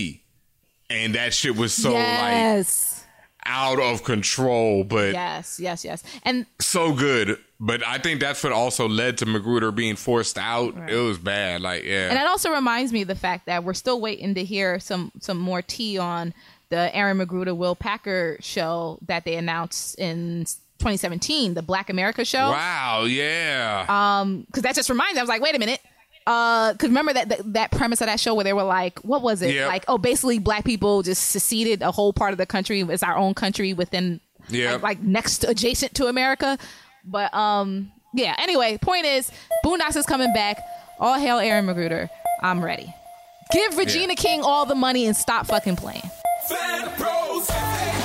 and 0.90 1.16
that 1.16 1.34
shit 1.34 1.56
was 1.56 1.74
so 1.74 1.94
like 1.94 2.68
out 3.46 3.80
of 3.80 4.04
control, 4.04 4.84
but 4.84 5.14
yes, 5.14 5.60
yes, 5.60 5.84
yes, 5.84 6.04
and 6.24 6.46
so 6.60 6.94
good. 6.94 7.38
But 7.60 7.86
I 7.86 7.98
think 7.98 8.20
that's 8.20 8.44
what 8.44 8.52
also 8.52 8.90
led 8.90 9.20
to 9.20 9.26
McGruder 9.26 9.74
being 9.74 9.96
forced 9.96 10.38
out. 10.38 10.76
It 10.90 10.98
was 10.98 11.18
bad. 11.18 11.62
Like, 11.62 11.84
yeah, 11.84 12.10
And 12.10 12.18
that 12.18 12.28
also 12.28 12.52
reminds 12.52 12.92
me 12.92 13.04
of 13.04 13.08
the 13.08 13.16
fact 13.16 13.46
that 13.46 13.64
we're 13.64 13.74
still 13.74 14.02
waiting 14.02 14.36
to 14.36 14.44
hear 14.44 14.80
some 14.80 15.12
some 15.20 15.38
more 15.38 15.62
tea 15.62 15.98
on 15.98 16.34
the 16.74 16.96
Aaron 16.96 17.20
McGruder 17.20 17.56
Will 17.56 17.76
Packer 17.76 18.38
show 18.40 18.98
that 19.06 19.26
they 19.26 19.36
announced 19.36 19.94
in 20.00 20.46
2017, 20.80 21.54
the 21.54 21.62
Black 21.62 21.92
America 21.92 22.26
show. 22.26 22.50
Wow, 22.50 23.04
yeah. 23.04 23.86
Um, 23.88 24.42
because 24.42 24.64
that 24.64 24.74
just 24.74 24.90
reminds 24.90 25.14
me. 25.14 25.20
I 25.20 25.22
was 25.22 25.30
like, 25.30 25.42
wait 25.42 25.56
a 25.56 25.60
minute. 25.60 25.80
Uh, 26.26 26.72
because 26.72 26.90
remember 26.90 27.14
that, 27.14 27.30
that 27.30 27.54
that 27.54 27.72
premise 27.72 28.02
of 28.02 28.08
that 28.08 28.20
show 28.20 28.34
where 28.34 28.44
they 28.44 28.54
were 28.54 28.64
like, 28.64 28.98
what 29.00 29.22
was 29.22 29.44
it? 29.44 29.54
Yep. 29.54 29.68
Like, 29.68 29.86
oh, 29.88 30.00
basically, 30.00 30.40
black 30.40 30.66
people 30.66 31.04
just 31.04 31.30
seceded 31.30 31.84
a 31.84 31.92
whole 31.92 32.12
part 32.12 32.32
of 32.32 32.40
the 32.40 32.48
country. 32.48 32.82
It's 32.82 33.04
our 33.04 33.18
own 33.18 33.36
country 33.36 33.74
within, 33.74 34.20
yeah, 34.50 34.74
like, 34.74 34.82
like 34.82 35.02
next 35.02 35.44
adjacent 35.44 35.94
to 35.96 36.08
America. 36.08 36.58
But 37.06 37.32
um, 37.36 37.92
yeah. 38.16 38.36
Anyway, 38.40 38.80
point 38.80 39.06
is, 39.06 39.32
Boondocks 39.64 39.96
is 39.96 40.08
coming 40.08 40.34
back. 40.34 40.58
All 41.00 41.20
hail 41.20 41.38
Aaron 41.38 41.68
McGruder. 41.68 42.10
I'm 42.42 42.66
ready. 42.66 42.92
Give 43.52 43.78
Regina 43.78 44.16
King 44.16 44.42
all 44.42 44.66
the 44.66 44.76
money 44.76 45.06
and 45.06 45.16
stop 45.16 45.46
fucking 45.46 45.76
playing. 45.76 46.10
Fan 46.48 46.92
Bros. 46.98 48.03